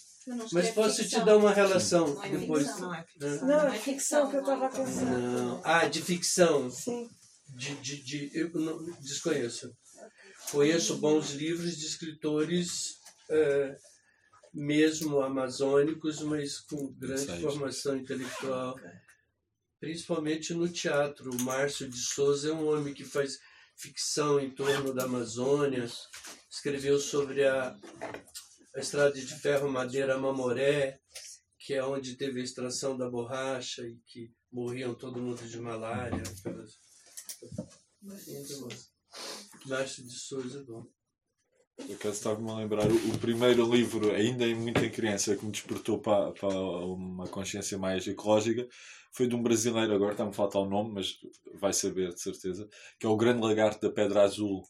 mas 0.53 0.69
posso 0.69 0.97
te 0.97 1.03
ficção. 1.03 1.25
dar 1.25 1.37
uma 1.37 1.51
relação 1.53 2.07
Não 2.13 2.23
é 2.23 2.29
depois. 2.29 2.65
ficção. 2.67 2.87
Não 2.87 2.95
é 2.95 3.03
ficção. 3.03 3.29
Não, 3.29 3.47
Não 3.47 3.67
é 3.67 3.75
é 3.75 3.79
ficção 3.79 4.29
que 4.29 4.35
eu 4.37 4.39
estava 4.41 4.65
a 4.67 4.69
pensar. 4.69 5.05
Não. 5.05 5.61
Ah, 5.65 5.85
de 5.87 6.01
ficção. 6.01 6.69
Sim. 6.69 7.09
De, 7.49 7.75
de, 7.75 8.01
de, 8.03 8.31
eu 8.33 8.49
não, 8.53 8.83
desconheço. 9.01 9.69
Conheço 10.51 10.97
bons 10.97 11.31
livros 11.31 11.77
de 11.77 11.85
escritores, 11.85 12.95
eh, 13.29 13.75
mesmo 14.53 15.21
amazônicos, 15.21 16.21
mas 16.21 16.59
com 16.59 16.93
grande 16.93 17.41
formação 17.41 17.97
intelectual. 17.97 18.79
Principalmente 19.79 20.53
no 20.53 20.69
teatro. 20.69 21.31
O 21.31 21.41
Márcio 21.41 21.89
de 21.89 21.97
Souza 21.97 22.49
é 22.49 22.53
um 22.53 22.67
homem 22.67 22.93
que 22.93 23.03
faz 23.03 23.39
ficção 23.75 24.39
em 24.39 24.51
torno 24.51 24.93
da 24.93 25.05
Amazônia. 25.05 25.89
Escreveu 26.49 26.99
sobre 26.99 27.45
a, 27.45 27.75
a 28.75 28.79
estrada 28.79 29.13
de 29.13 29.25
ferro 29.39 29.69
Madeira 29.69 30.17
Mamoré, 30.17 30.99
que 31.57 31.73
é 31.73 31.83
onde 31.83 32.15
teve 32.15 32.39
a 32.39 32.43
extração 32.43 32.95
da 32.95 33.09
borracha 33.09 33.81
e 33.81 33.97
que 34.05 34.31
morriam 34.51 34.93
todo 34.93 35.21
mundo 35.21 35.41
de 35.47 35.59
malária. 35.59 36.21
Márcio 39.65 40.03
de 40.05 40.13
Souza 40.13 40.59
é 40.59 40.63
bom. 40.63 40.85
Por 41.75 41.95
acaso 41.95 42.15
estava-me 42.15 42.51
a 42.51 42.55
lembrar 42.55 42.85
o, 42.89 43.17
primeiro 43.17 43.69
livro, 43.73 44.13
ainda 44.13 44.45
em 44.45 44.53
muito 44.53 44.83
em 44.83 44.91
criança, 44.91 45.35
que 45.35 45.45
me 45.45 45.51
despertou 45.51 45.99
para, 45.99 46.31
para 46.31 46.49
uma 46.49 47.27
consciência 47.27 47.77
mais 47.77 48.05
ecológica, 48.05 48.67
foi 49.11 49.27
de 49.27 49.35
um 49.35 49.41
brasileiro, 49.41 49.93
agora 49.93 50.11
está-me 50.11 50.29
a 50.29 50.33
faltar 50.33 50.61
o 50.61 50.69
nome, 50.69 50.91
mas 50.93 51.17
vai 51.59 51.73
saber 51.73 52.13
de 52.13 52.21
certeza, 52.21 52.67
que 52.99 53.05
é 53.05 53.09
o 53.09 53.17
Grande 53.17 53.41
Lagarto 53.41 53.81
da 53.81 53.93
Pedra 53.93 54.23
Azul. 54.23 54.63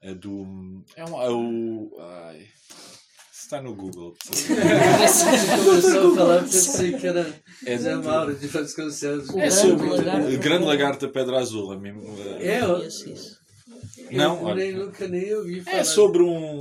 É 0.00 0.14
do. 0.14 0.84
É, 0.94 1.04
um, 1.04 1.22
é 1.22 1.30
o. 1.30 1.96
Ai. 2.00 2.46
Está 3.32 3.62
no 3.62 3.74
Google. 3.74 4.14
Começou 5.64 6.12
a 6.12 6.16
falar, 6.16 6.40
pensei 6.42 6.92
que 6.98 7.06
era 7.06 7.42
É 7.64 7.78
Zé 7.78 7.94
Mauro 7.94 8.34
de 8.34 8.46
Vasconcelos. 8.48 9.28
É 9.36 9.50
sobre 9.50 9.86
o 9.86 10.38
Grande 10.40 10.64
Lagarto 10.64 11.06
da 11.06 11.12
Pedra 11.12 11.38
Azul. 11.38 11.72
A 11.72 11.78
mim, 11.78 11.90
eh, 12.40 12.56
É, 12.58 12.66
ó, 12.66 12.78
Isso, 12.78 13.08
isso. 13.08 13.45
Não, 14.10 14.48
eu 14.48 14.54
nem, 14.54 14.72
nunca 14.72 15.08
nem 15.08 15.34
ouvi 15.34 15.60
falar. 15.62 15.78
é 15.78 15.84
sobre 15.84 16.22
um. 16.22 16.58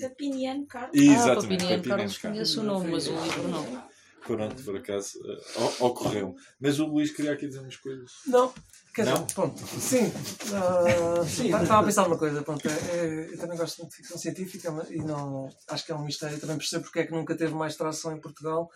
Papiniano 0.00 0.66
Carlos. 0.66 0.90
Ah, 0.98 1.02
Exatamente, 1.02 1.34
Papiniano 1.64 1.76
Papiniano 1.76 1.82
Carlos 1.86 2.18
conheço 2.18 2.60
o 2.60 2.64
nome, 2.64 2.90
mas 2.90 3.06
o 3.08 3.12
livro 3.22 3.48
não. 3.48 3.88
Pronto, 4.26 4.62
por 4.62 4.76
acaso 4.76 5.18
eh, 5.24 5.60
o- 5.80 5.86
ocorreu. 5.86 6.36
Mas 6.60 6.78
o 6.78 6.86
Luís 6.86 7.10
queria 7.12 7.32
aqui 7.32 7.46
dizer 7.46 7.60
umas 7.60 7.76
coisas. 7.76 8.12
Não, 8.26 8.52
quer 8.94 9.06
Não? 9.06 9.14
dizer, 9.22 9.34
pronto, 9.34 9.58
sim. 9.80 10.12
ah, 10.52 11.24
sim, 11.24 11.46
estava 11.46 11.80
a 11.80 11.84
pensar 11.84 12.02
numa 12.02 12.18
coisa, 12.18 12.42
pronto, 12.42 12.68
é- 12.68 12.96
é- 12.96 13.28
eu 13.32 13.38
também 13.38 13.56
gosto 13.56 13.78
muito 13.78 13.90
de 13.92 13.96
ficção 13.96 14.18
científica 14.18 14.70
mas- 14.70 14.90
e 14.90 14.98
não, 14.98 15.48
acho 15.68 15.86
que 15.86 15.92
é 15.92 15.94
um 15.94 16.04
mistério, 16.04 16.38
também 16.38 16.58
percebo 16.58 16.84
porque 16.84 16.98
é 17.00 17.06
que 17.06 17.12
nunca 17.12 17.34
teve 17.34 17.54
mais 17.54 17.74
tração 17.74 18.12
em 18.14 18.20
Portugal. 18.20 18.70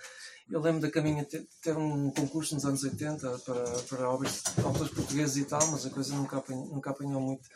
Eu 0.50 0.60
lembro 0.60 0.80
da 0.80 0.90
Caminha 0.90 1.24
ter, 1.24 1.46
ter 1.62 1.76
um 1.76 2.10
concurso 2.10 2.54
nos 2.54 2.64
anos 2.64 2.82
80 2.82 3.38
para, 3.38 3.64
para 3.88 4.10
obras, 4.10 4.42
autores 4.64 4.92
portugueses 4.92 5.36
e 5.36 5.44
tal, 5.44 5.66
mas 5.68 5.86
a 5.86 5.90
coisa 5.90 6.14
nunca 6.14 6.36
apanhou, 6.38 6.66
nunca 6.66 6.90
apanhou 6.90 7.20
muito. 7.20 7.48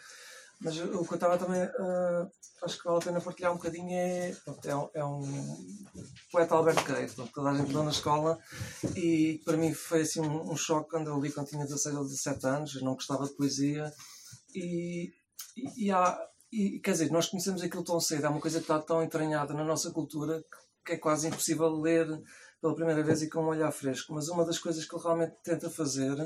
Mas 0.61 0.79
o 0.79 1.05
que 1.05 1.13
eu 1.13 1.15
estava 1.17 1.37
também, 1.37 1.61
ah, 1.61 2.27
acho 2.63 2.79
que 2.79 2.85
vale 2.85 2.97
a 2.99 3.05
pena 3.05 3.21
partilhar 3.21 3.53
um 3.53 3.57
bocadinho 3.57 3.91
é, 3.91 4.35
é, 4.65 4.75
um- 4.75 4.89
é 4.95 5.05
um 5.05 5.57
poeta 6.33 6.55
Alberto 6.55 6.83
Queiro, 6.85 7.13
pronto, 7.13 7.33
toda 7.33 7.51
a 7.51 7.55
gente 7.59 7.73
leu 7.73 7.83
na 7.85 7.91
escola 7.91 8.39
e 8.97 9.43
para 9.45 9.59
mim 9.59 9.75
foi 9.75 10.01
assim 10.01 10.21
um, 10.21 10.51
um 10.53 10.57
choque 10.57 10.89
quando 10.91 11.09
eu 11.09 11.21
li 11.21 11.31
quando 11.31 11.49
tinha 11.49 11.65
16 11.65 11.95
ou 11.97 12.05
17 12.05 12.47
anos, 12.47 12.83
não 12.83 12.95
gostava 12.95 13.27
de 13.27 13.35
poesia 13.35 13.93
e, 14.55 15.13
e, 15.55 15.87
e 15.89 15.91
há, 15.93 16.19
e, 16.51 16.81
quer 16.81 16.93
dizer, 16.93 17.11
nós 17.13 17.29
conhecemos 17.29 17.63
aquilo 17.63 17.85
tão 17.85 18.01
cedo, 18.01 18.25
é 18.25 18.29
uma 18.31 18.41
coisa 18.41 18.57
que 18.59 18.65
está 18.65 18.79
tão 18.81 19.03
entranhada 19.03 19.53
na 19.53 19.63
nossa 19.65 19.91
cultura 19.91 20.43
que 20.85 20.93
é 20.93 20.97
quase 20.97 21.29
impossível 21.29 21.69
ler 21.69 22.07
pela 22.61 22.75
primeira 22.75 23.03
vez 23.03 23.23
e 23.23 23.29
com 23.29 23.41
um 23.41 23.49
olhar 23.49 23.71
fresco, 23.73 24.13
mas 24.15 24.29
uma 24.29 24.45
das 24.45 24.59
coisas 24.59 24.85
que 24.85 24.95
ele 24.95 25.03
realmente 25.03 25.35
tenta 25.43 25.69
fazer 25.71 26.17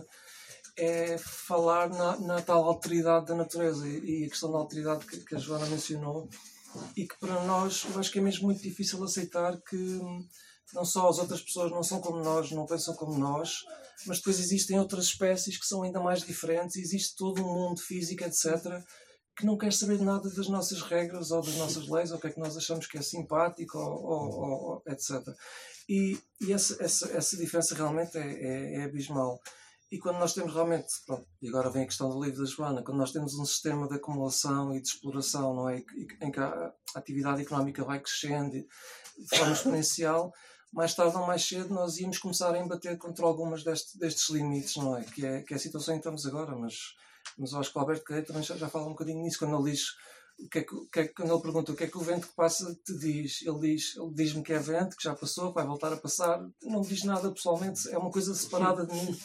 é 0.77 1.19
falar 1.19 1.91
na, 1.91 2.19
na 2.21 2.41
tal 2.43 2.65
alteridade 2.65 3.27
da 3.27 3.35
natureza 3.35 3.87
e, 3.87 4.23
e 4.23 4.25
a 4.25 4.29
questão 4.29 4.51
da 4.51 4.59
alteridade 4.59 5.05
que, 5.05 5.19
que 5.25 5.35
a 5.35 5.39
Joana 5.39 5.67
mencionou 5.67 6.29
e 6.97 7.07
que 7.07 7.19
para 7.19 7.43
nós 7.45 7.85
eu 7.93 7.99
acho 7.99 8.11
que 8.11 8.19
é 8.19 8.23
mesmo 8.23 8.45
muito 8.47 8.63
difícil 8.63 9.03
aceitar 9.03 9.61
que 9.69 9.77
hum, 9.77 10.25
não 10.73 10.85
só 10.85 11.09
as 11.09 11.19
outras 11.19 11.43
pessoas 11.43 11.71
não 11.73 11.83
são 11.83 12.01
como 12.01 12.23
nós, 12.23 12.51
não 12.53 12.65
pensam 12.65 12.95
como 12.95 13.19
nós, 13.19 13.57
mas 14.07 14.19
depois 14.19 14.39
existem 14.39 14.79
outras 14.79 15.07
espécies 15.07 15.59
que 15.59 15.67
são 15.67 15.83
ainda 15.83 16.01
mais 16.01 16.23
diferentes, 16.23 16.77
existe 16.77 17.17
todo 17.17 17.43
um 17.45 17.53
mundo 17.69 17.81
físico, 17.81 18.23
etc., 18.25 18.81
que 19.37 19.47
não 19.47 19.57
quer 19.59 19.73
saber 19.73 20.01
nada 20.01 20.29
das 20.31 20.49
nossas 20.49 20.83
regras 20.83 21.31
ou 21.31 21.41
das 21.43 21.57
nossas 21.57 21.89
leis, 21.89 22.11
ou 22.13 22.19
o 22.19 22.21
que 22.21 22.27
é 22.29 22.31
que 22.31 22.39
nós 22.41 22.57
achamos 22.57 22.87
que 22.87 22.99
é 22.99 23.03
simpático, 23.03 23.79
ou- 23.79 24.03
ou- 24.05 24.41
ou 24.43 24.83
etc. 24.87 25.11
E, 25.91 26.17
e 26.41 26.53
essa, 26.53 26.81
essa, 26.81 27.11
essa 27.11 27.37
diferença 27.37 27.75
realmente 27.75 28.17
é, 28.17 28.21
é, 28.21 28.75
é 28.77 28.85
abismal. 28.85 29.41
E 29.91 29.99
quando 29.99 30.19
nós 30.19 30.33
temos 30.33 30.55
realmente, 30.55 30.87
pronto, 31.05 31.27
e 31.43 31.49
agora 31.49 31.69
vem 31.69 31.83
a 31.83 31.87
questão 31.87 32.09
do 32.09 32.23
livro 32.23 32.45
da 32.45 32.49
Joana, 32.49 32.81
quando 32.81 32.99
nós 32.99 33.11
temos 33.11 33.35
um 33.35 33.45
sistema 33.45 33.89
de 33.89 33.97
acumulação 33.97 34.73
e 34.73 34.81
de 34.81 34.87
exploração, 34.87 35.53
não 35.53 35.69
é? 35.69 35.79
Em 36.23 36.31
que 36.31 36.39
a 36.39 36.73
atividade 36.95 37.43
económica 37.43 37.83
vai 37.83 37.99
crescendo 37.99 38.53
de 38.53 39.37
forma 39.37 39.53
exponencial, 39.53 40.33
mais 40.73 40.95
tarde 40.95 41.17
ou 41.17 41.27
mais 41.27 41.45
cedo 41.45 41.75
nós 41.75 41.99
íamos 41.99 42.19
começar 42.19 42.55
a 42.55 42.59
embater 42.59 42.97
contra 42.97 43.27
algumas 43.27 43.65
deste- 43.65 43.99
destes 43.99 44.29
limites, 44.31 44.77
não 44.77 44.97
é? 44.97 45.03
Que, 45.03 45.27
é? 45.27 45.43
que 45.43 45.53
é 45.53 45.57
a 45.57 45.61
situação 45.61 45.93
em 45.93 45.97
que 45.99 46.03
estamos 46.03 46.25
agora, 46.25 46.55
mas, 46.55 46.95
mas 47.37 47.51
eu 47.51 47.59
acho 47.59 47.73
que 47.73 47.79
o 47.79 47.81
Alberto 47.81 48.05
Queiro 48.05 48.27
também 48.27 48.45
já, 48.45 48.57
já 48.57 48.69
fala 48.69 48.87
um 48.87 48.91
bocadinho 48.91 49.21
nisso, 49.21 49.41
quando 49.41 49.59
ele 49.61 49.73
diz, 49.73 49.89
que 50.49 50.59
é 50.61 50.63
que, 50.65 50.75
o 50.75 50.87
que 50.87 51.01
é 51.01 51.09
que- 51.09 51.15
quando 51.15 51.33
ele 51.33 51.43
pergunta 51.43 51.73
o 51.73 51.77
que 51.77 51.85
é 51.85 51.87
que 51.87 51.99
o 51.99 52.01
vento 52.03 52.29
que 52.29 52.35
passa 52.35 52.75
te 52.85 52.97
diz, 52.99 53.43
ele 53.43 53.59
diz, 53.59 53.97
ele 53.97 54.11
diz-me 54.15 54.43
que 54.43 54.53
é 54.53 54.59
vento, 54.59 54.97
que 54.97 55.05
já 55.05 55.15
passou, 55.15 55.49
que 55.49 55.55
vai 55.57 55.67
voltar 55.67 55.93
a 55.93 55.97
passar, 55.97 56.41
não 56.63 56.81
diz 56.83 57.05
nada 57.05 57.31
pessoalmente, 57.31 57.89
é 57.91 57.99
uma 57.99 58.11
coisa 58.11 58.35
separada 58.35 58.87
de 58.87 58.95
mim. 58.95 59.19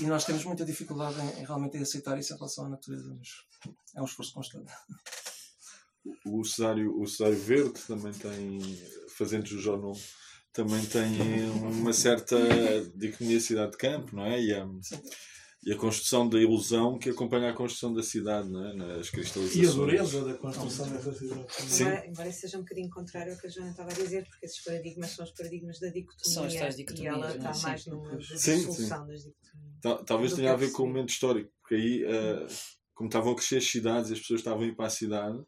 E 0.00 0.06
nós 0.06 0.24
temos 0.24 0.44
muita 0.44 0.64
dificuldade 0.64 1.18
em, 1.20 1.40
em 1.40 1.44
realmente 1.44 1.76
em 1.76 1.82
aceitar 1.82 2.16
isso 2.18 2.32
em 2.32 2.36
relação 2.36 2.66
à 2.66 2.68
natureza, 2.68 3.12
mas 3.18 3.28
é 3.96 4.00
um 4.00 4.04
esforço 4.04 4.32
constante. 4.32 4.72
O 6.24 6.44
Cesário, 6.44 7.00
o 7.00 7.06
Cesário 7.06 7.38
Verde 7.38 7.80
também 7.86 8.12
tem, 8.12 8.60
fazendo 9.16 9.46
o 9.50 9.76
nome, 9.76 10.00
também 10.52 10.84
tem 10.86 11.50
uma 11.50 11.92
certa 11.92 12.36
dicotomia 12.94 13.40
cidade-campo, 13.40 14.14
não 14.16 14.24
é? 14.24 14.40
E, 14.40 14.54
hum, 14.62 14.80
e 15.64 15.72
a 15.72 15.76
construção 15.76 16.28
da 16.28 16.38
ilusão 16.40 16.98
que 16.98 17.10
acompanha 17.10 17.50
a 17.50 17.54
construção 17.54 17.92
da 17.92 18.02
cidade, 18.02 18.48
não 18.48 18.64
é? 18.64 18.74
nas 18.74 19.10
cristalizações. 19.10 19.64
E 19.66 19.68
a 19.68 19.72
dureza 19.72 20.24
da 20.24 20.34
construção 20.34 20.88
dessa 20.90 21.12
cidade. 21.12 21.46
Sim. 21.52 21.82
Embora, 21.84 22.06
embora 22.06 22.28
isso 22.28 22.40
seja 22.40 22.58
um 22.58 22.60
bocadinho 22.62 22.90
contrário 22.90 23.32
ao 23.32 23.38
que 23.38 23.46
a 23.46 23.50
Joana 23.50 23.70
estava 23.70 23.90
a 23.90 23.94
dizer, 23.94 24.24
porque 24.28 24.46
esses 24.46 24.62
paradigmas 24.62 25.10
são 25.10 25.24
os 25.24 25.32
paradigmas 25.32 25.78
da 25.80 25.88
dicotomia, 25.88 26.34
São 26.34 26.44
as 26.44 26.54
tais 26.54 26.74
e 26.74 26.78
dicotomias, 26.78 27.14
ela 27.14 27.32
é? 27.32 27.36
está 27.36 27.52
Sim. 27.52 27.62
mais 27.64 27.86
numa 27.86 28.20
Sim, 28.20 28.36
sim. 28.38 28.56
dissolução 28.56 29.06
das 29.06 29.24
dicotomias. 29.24 29.80
Tal- 29.82 30.04
Talvez 30.04 30.32
tenha 30.34 30.52
a 30.52 30.56
ver 30.56 30.70
com 30.72 30.84
o 30.84 30.86
momento 30.86 31.10
histórico, 31.10 31.50
porque 31.60 31.74
aí, 31.74 32.04
eh, 32.04 32.46
como 32.94 33.08
estavam 33.08 33.32
a 33.32 33.36
crescer 33.36 33.56
as 33.58 33.64
cidades 33.70 34.10
e 34.10 34.12
as 34.14 34.20
pessoas 34.20 34.40
estavam 34.40 34.62
a 34.62 34.66
ir 34.66 34.74
para 34.76 34.86
a 34.86 34.90
cidade, 34.90 35.38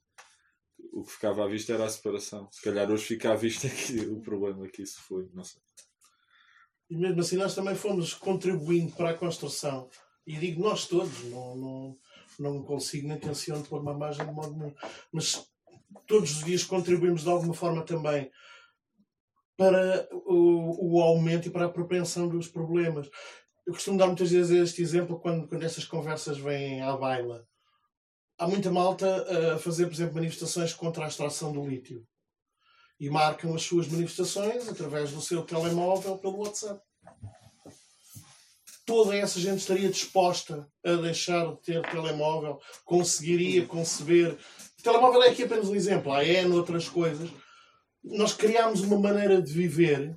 o 0.93 1.05
que 1.05 1.13
ficava 1.13 1.45
à 1.45 1.49
vista 1.49 1.73
era 1.73 1.85
a 1.85 1.89
separação. 1.89 2.49
Se 2.51 2.63
calhar 2.63 2.91
hoje 2.91 3.05
fica 3.05 3.33
à 3.33 3.37
vista 3.37 3.69
que 3.71 4.01
o 4.09 4.21
problema 4.21 4.67
que 4.69 4.83
isso 4.83 5.01
foi, 5.07 5.29
não 5.33 5.45
sei. 5.45 5.61
E 6.91 6.97
mesmo 6.97 7.21
assim 7.21 7.37
nós 7.37 7.55
também 7.55 7.77
fomos 7.77 8.13
contribuindo 8.13 8.93
para 8.97 9.11
a 9.11 9.17
construção. 9.17 9.89
E 10.27 10.37
digo 10.37 10.63
nós 10.63 10.87
todos, 10.87 11.25
não, 11.25 11.57
não, 11.57 11.99
não 12.39 12.63
consigo 12.65 13.07
nem 13.07 13.17
tenciono 13.17 13.65
pôr 13.65 13.81
uma 13.81 13.95
margem 13.95 14.27
de 14.27 14.33
modo 14.33 14.57
nenhum. 14.57 14.75
Mas 15.13 15.49
todos 16.07 16.39
os 16.39 16.45
dias 16.45 16.65
contribuímos 16.65 17.23
de 17.23 17.31
alguma 17.31 17.55
forma 17.55 17.85
também 17.85 18.29
para 19.57 20.09
o, 20.11 20.97
o 20.97 21.01
aumento 21.01 21.47
e 21.47 21.51
para 21.51 21.67
a 21.67 21.71
propensão 21.71 22.29
dos 22.29 22.49
problemas. 22.49 23.09
Eu 23.65 23.73
costumo 23.73 23.99
dar 23.99 24.07
muitas 24.07 24.33
vezes 24.33 24.51
este 24.51 24.83
exemplo 24.83 25.21
quando, 25.21 25.47
quando 25.47 25.63
essas 25.63 25.85
conversas 25.85 26.39
vêm 26.39 26.83
à 26.83 26.97
baila. 26.97 27.47
Há 28.37 28.49
muita 28.49 28.71
malta 28.71 29.55
a 29.55 29.59
fazer, 29.59 29.85
por 29.85 29.93
exemplo, 29.93 30.15
manifestações 30.15 30.73
contra 30.73 31.05
a 31.05 31.09
extração 31.09 31.53
do 31.53 31.65
lítio. 31.65 32.05
E 33.01 33.09
marcam 33.09 33.55
as 33.55 33.63
suas 33.63 33.89
manifestações 33.89 34.69
através 34.69 35.11
do 35.11 35.23
seu 35.23 35.43
telemóvel 35.43 36.19
pelo 36.19 36.39
WhatsApp. 36.39 36.81
Toda 38.85 39.17
essa 39.17 39.41
gente 39.41 39.61
estaria 39.61 39.89
disposta 39.89 40.69
a 40.85 40.93
deixar 40.97 41.47
de 41.47 41.63
ter 41.63 41.83
telemóvel, 41.91 42.61
conseguiria 42.85 43.65
conceber. 43.67 44.37
O 44.79 44.83
telemóvel 44.83 45.23
é 45.23 45.31
aqui 45.31 45.45
apenas 45.45 45.69
um 45.69 45.75
exemplo, 45.75 46.13
há 46.13 46.25
N 46.25 46.53
outras 46.53 46.89
coisas. 46.89 47.31
Nós 48.03 48.35
criámos 48.35 48.81
uma 48.81 48.99
maneira 48.99 49.41
de 49.41 49.53
viver 49.53 50.17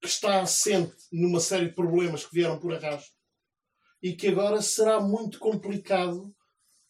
que 0.00 0.08
está 0.08 0.40
assente 0.40 0.96
numa 1.12 1.40
série 1.40 1.66
de 1.66 1.74
problemas 1.74 2.24
que 2.24 2.34
vieram 2.34 2.58
por 2.58 2.74
arrasto 2.74 3.12
e 4.02 4.12
que 4.12 4.28
agora 4.28 4.62
será 4.62 5.00
muito 5.00 5.38
complicado 5.38 6.34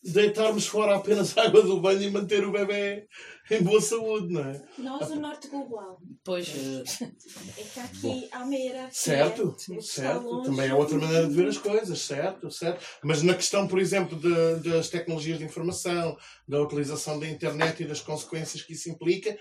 deitarmos 0.03 0.67
fora 0.67 0.97
apenas 0.97 1.37
a 1.37 1.43
água 1.47 1.63
do 1.63 1.81
banho 1.81 2.03
e 2.03 2.11
manter 2.11 2.45
o 2.47 2.53
bebê 2.53 3.07
em 3.51 3.63
boa 3.63 3.81
saúde, 3.81 4.33
não 4.33 4.45
é? 4.45 4.63
Nós, 4.79 5.11
o 5.11 5.17
norte 5.17 5.49
global, 5.49 5.99
Pois, 6.25 6.49
é 6.49 7.63
que 7.63 7.81
aqui 7.81 8.29
há 8.31 8.45
uma 8.45 8.55
hierarquia. 8.55 8.91
Certo, 8.93 9.57
certo. 9.81 10.23
longe- 10.25 10.51
Também 10.51 10.69
é 10.71 10.75
outra 10.75 10.99
maneira 10.99 11.27
de 11.27 11.35
ver 11.35 11.49
as 11.49 11.59
coisas, 11.59 11.99
certo, 12.01 12.51
certo. 12.51 12.85
Mas 13.03 13.23
na 13.23 13.35
questão, 13.35 13.67
por 13.67 13.79
exemplo, 13.79 14.19
de- 14.19 14.69
das 14.71 14.89
tecnologias 14.89 15.39
de 15.39 15.45
informação, 15.45 16.17
da 16.47 16.61
utilização 16.63 17.19
da 17.19 17.29
internet 17.29 17.83
e 17.83 17.87
das 17.87 18.01
consequências 18.01 18.63
que 18.63 18.75
isso 18.75 18.89
implica, 18.91 19.37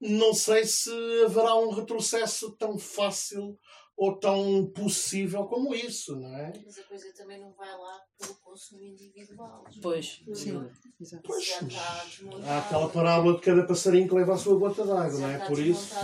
não 0.00 0.32
sei 0.34 0.64
se 0.64 0.90
haverá 1.24 1.54
um 1.56 1.70
retrocesso 1.70 2.56
tão 2.56 2.78
fácil 2.78 3.58
ou 4.00 4.16
tão 4.16 4.64
possível 4.74 5.44
como 5.44 5.74
isso, 5.74 6.16
não 6.16 6.34
é? 6.34 6.54
Mas 6.64 6.78
a 6.78 6.82
coisa 6.84 7.12
também 7.12 7.38
não 7.38 7.52
vai 7.52 7.68
lá 7.68 8.00
pelo 8.18 8.34
consumo 8.36 8.82
individual. 8.82 9.62
pois. 9.82 10.22
Sim, 10.32 10.66
exato. 10.98 11.22
Pois, 11.26 11.58
mas 11.60 12.48
há 12.48 12.58
aquela 12.60 12.88
parábola 12.88 13.34
de 13.34 13.42
cada 13.42 13.62
passarinho 13.64 14.08
que 14.08 14.14
leva 14.14 14.32
a 14.32 14.38
sua 14.38 14.58
gota 14.58 14.86
d'água, 14.86 15.20
não 15.20 15.28
é? 15.28 15.38
Por 15.40 15.58
isso. 15.58 15.94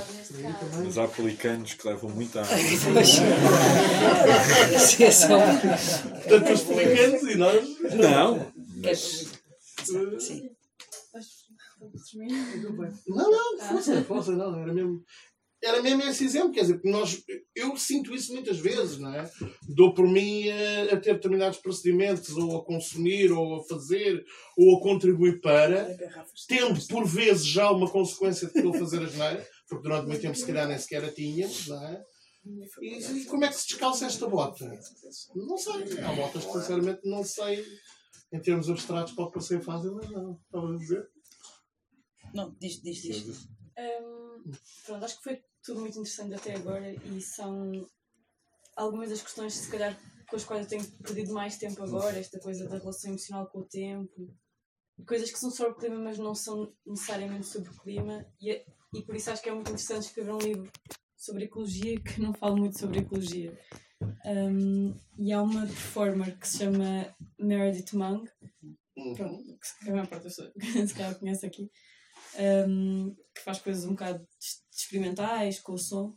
Mas 0.84 0.98
há 0.98 1.08
pelicanos 1.08 1.72
que 1.72 1.88
levam 1.88 2.10
muita 2.10 2.42
água. 2.42 2.54
É 6.26 6.28
Tanto 6.28 6.52
os 6.52 6.62
pelicanos 6.64 7.22
e 7.22 7.34
nós. 7.36 7.64
Não, 7.94 8.52
Queres- 8.82 9.30
Sim. 10.18 10.50
Não, 13.08 13.30
não, 13.30 13.58
força, 13.58 14.04
força, 14.04 14.32
não, 14.32 14.60
era 14.60 14.74
mesmo. 14.74 15.02
Era 15.62 15.82
mesmo 15.82 16.02
esse 16.02 16.24
exemplo, 16.24 16.52
quer 16.52 16.60
dizer, 16.60 16.74
porque 16.74 16.90
nós, 16.90 17.22
eu 17.54 17.76
sinto 17.76 18.14
isso 18.14 18.32
muitas 18.32 18.58
vezes, 18.58 18.98
não 18.98 19.12
é? 19.14 19.28
Dou 19.68 19.94
por 19.94 20.06
mim 20.06 20.48
a, 20.50 20.94
a 20.94 21.00
ter 21.00 21.14
determinados 21.14 21.58
procedimentos, 21.58 22.36
ou 22.36 22.58
a 22.58 22.64
consumir, 22.64 23.32
ou 23.32 23.56
a 23.56 23.64
fazer, 23.64 24.24
ou 24.56 24.76
a 24.76 24.80
contribuir 24.80 25.40
para, 25.40 25.88
tendo 26.46 26.86
por 26.86 27.06
vezes 27.06 27.46
já 27.46 27.70
uma 27.70 27.90
consequência 27.90 28.48
de 28.48 28.60
eu 28.60 28.72
fazer 28.74 29.02
as 29.02 29.14
neiras, 29.14 29.46
porque 29.68 29.82
durante 29.82 30.06
muito 30.06 30.20
tempo 30.20 30.36
se 30.36 30.46
calhar 30.46 30.68
nem 30.68 30.78
sequer 30.78 31.04
a 31.04 31.12
tínhamos, 31.12 31.68
não 31.68 31.88
é? 31.88 32.04
E, 32.80 32.98
e 32.98 33.24
como 33.24 33.44
é 33.44 33.48
que 33.48 33.54
se 33.54 33.66
descalça 33.66 34.06
esta 34.06 34.28
bota? 34.28 34.70
Não 35.34 35.56
sei, 35.56 35.98
há 36.00 36.12
botas 36.12 36.44
que 36.44 36.52
sinceramente 36.52 37.00
não 37.04 37.24
sei, 37.24 37.64
em 38.32 38.40
termos 38.40 38.70
abstratos, 38.70 39.14
que 39.14 39.40
ser 39.40 39.60
fácil, 39.62 39.94
mas 39.94 40.10
não, 40.10 40.38
estava 40.44 40.72
a 40.72 40.76
dizer. 40.76 41.08
Não, 42.34 42.54
diz, 42.60 42.80
diz, 42.82 43.02
diz. 43.02 43.48
Hum, 43.78 44.25
pronto, 44.84 45.04
acho 45.04 45.16
que 45.18 45.24
foi 45.24 45.42
tudo 45.62 45.80
muito 45.80 45.98
interessante 45.98 46.34
até 46.34 46.54
agora 46.54 46.92
e 46.92 47.20
são 47.20 47.86
algumas 48.76 49.10
das 49.10 49.22
questões, 49.22 49.54
se 49.54 49.70
calhar, 49.70 49.98
com 50.28 50.36
as 50.36 50.44
quais 50.44 50.62
eu 50.64 50.68
tenho 50.68 50.84
perdido 50.98 51.32
mais 51.32 51.56
tempo 51.56 51.82
agora, 51.82 52.18
esta 52.18 52.38
coisa 52.38 52.68
da 52.68 52.78
relação 52.78 53.10
emocional 53.10 53.46
com 53.48 53.60
o 53.60 53.64
tempo, 53.64 54.34
coisas 55.06 55.30
que 55.30 55.38
são 55.38 55.50
sobre 55.50 55.72
o 55.72 55.76
clima, 55.76 55.98
mas 55.98 56.18
não 56.18 56.34
são 56.34 56.72
necessariamente 56.86 57.46
sobre 57.46 57.70
o 57.70 57.76
clima, 57.80 58.24
e, 58.40 58.50
é- 58.50 58.66
e 58.94 59.02
por 59.02 59.14
isso 59.16 59.30
acho 59.30 59.42
que 59.42 59.48
é 59.48 59.52
muito 59.54 59.68
interessante 59.68 60.06
escrever 60.06 60.32
um 60.32 60.38
livro 60.38 60.70
sobre 61.16 61.44
ecologia 61.44 62.00
que 62.00 62.20
não 62.20 62.32
fala 62.34 62.56
muito 62.56 62.78
sobre 62.78 63.00
ecologia. 63.00 63.58
Hum, 64.24 64.94
e 65.18 65.32
há 65.32 65.42
uma 65.42 65.66
performer 65.66 66.38
que 66.38 66.46
se 66.46 66.58
chama 66.58 67.14
Meredith 67.38 67.94
Monk, 67.94 68.30
pronto, 69.16 69.44
que 69.44 69.90
parte 70.08 70.10
das 70.10 70.36
pessoas 70.36 70.52
se 70.90 70.94
calhar 70.94 71.18
conhece 71.18 71.46
aqui, 71.46 71.70
um, 72.68 73.14
que 73.34 73.42
faz 73.42 73.58
coisas 73.58 73.84
um 73.84 73.90
bocado 73.90 74.26
experimentais 74.70 75.60
com 75.60 75.72
o 75.72 75.78
som, 75.78 76.14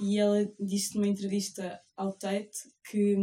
e 0.00 0.18
ela 0.18 0.50
disse 0.58 0.94
numa 0.94 1.08
entrevista 1.08 1.80
ao 1.96 2.12
Tate 2.12 2.58
que, 2.88 3.16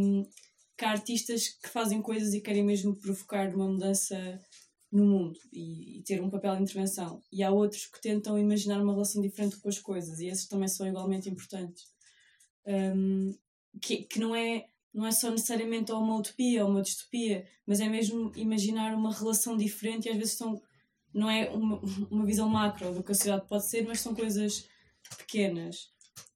que 0.76 0.84
há 0.84 0.90
artistas 0.90 1.48
que 1.48 1.68
fazem 1.68 2.00
coisas 2.00 2.34
e 2.34 2.40
querem 2.40 2.64
mesmo 2.64 2.96
provocar 2.96 3.54
uma 3.54 3.66
mudança 3.66 4.40
no 4.90 5.04
mundo 5.04 5.38
e, 5.52 5.98
e 5.98 6.02
ter 6.02 6.22
um 6.22 6.30
papel 6.30 6.56
de 6.56 6.62
intervenção, 6.62 7.22
e 7.32 7.42
há 7.42 7.50
outros 7.50 7.86
que 7.86 8.00
tentam 8.00 8.38
imaginar 8.38 8.80
uma 8.80 8.92
relação 8.92 9.20
diferente 9.20 9.58
com 9.58 9.68
as 9.68 9.78
coisas, 9.78 10.20
e 10.20 10.26
esses 10.26 10.46
também 10.46 10.68
são 10.68 10.86
igualmente 10.86 11.28
importantes. 11.28 11.84
Um, 12.66 13.34
que, 13.80 14.04
que 14.04 14.18
não 14.18 14.34
é 14.34 14.66
não 14.92 15.06
é 15.06 15.12
só 15.12 15.30
necessariamente 15.30 15.92
ou 15.92 16.00
uma 16.00 16.16
utopia 16.16 16.64
ou 16.64 16.70
uma 16.70 16.82
distopia, 16.82 17.46
mas 17.66 17.78
é 17.78 17.88
mesmo 17.88 18.32
imaginar 18.34 18.94
uma 18.94 19.12
relação 19.12 19.56
diferente 19.56 20.06
e 20.06 20.10
às 20.10 20.16
vezes 20.16 20.36
são 20.36 20.60
não 21.18 21.30
é 21.30 21.50
uma, 21.50 21.80
uma 22.10 22.24
visão 22.24 22.48
macro 22.48 22.92
do 22.94 23.02
que 23.02 23.12
a 23.12 23.14
sociedade 23.14 23.46
pode 23.48 23.68
ser, 23.68 23.86
mas 23.86 24.00
são 24.00 24.14
coisas 24.14 24.66
pequenas. 25.18 25.88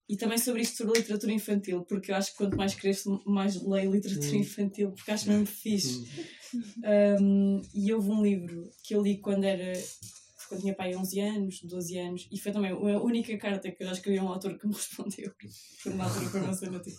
E 0.08 0.16
também 0.16 0.36
sobre 0.36 0.60
isto, 0.62 0.76
sobre 0.76 0.96
a 0.96 1.00
literatura 1.00 1.32
infantil, 1.32 1.84
porque 1.84 2.10
eu 2.10 2.16
acho 2.16 2.32
que 2.32 2.36
quanto 2.38 2.56
mais 2.56 2.74
cresço, 2.74 3.22
mais 3.24 3.62
leio 3.62 3.92
literatura 3.92 4.32
Hum. 4.36 4.40
infantil, 4.40 4.92
porque 4.92 5.10
acho 5.10 5.28
mesmo 5.28 5.46
fixe. 5.46 6.06
Um, 7.20 7.62
e 7.74 7.92
houve 7.94 8.10
um 8.10 8.22
livro 8.22 8.68
que 8.82 8.94
eu 8.94 9.02
li 9.02 9.18
quando 9.18 9.44
era 9.44 9.72
quando 10.48 10.60
tinha 10.60 10.74
pai 10.74 10.94
11 10.94 11.20
anos, 11.20 11.60
12 11.62 11.98
anos, 11.98 12.28
e 12.30 12.38
foi 12.38 12.52
também 12.52 12.72
a 12.72 12.76
única 13.00 13.34
carta 13.38 13.70
que 13.70 13.82
eu 13.82 13.86
já 13.86 13.94
escrevi 13.94 14.18
a 14.18 14.22
um 14.22 14.28
autor 14.28 14.58
que 14.58 14.66
me 14.66 14.74
respondeu. 14.74 15.32
Foi 15.82 15.92
uma 15.92 16.04
altura, 16.04 16.44
uma 16.44 16.52
cena 16.52 16.78
tipo. 16.80 16.98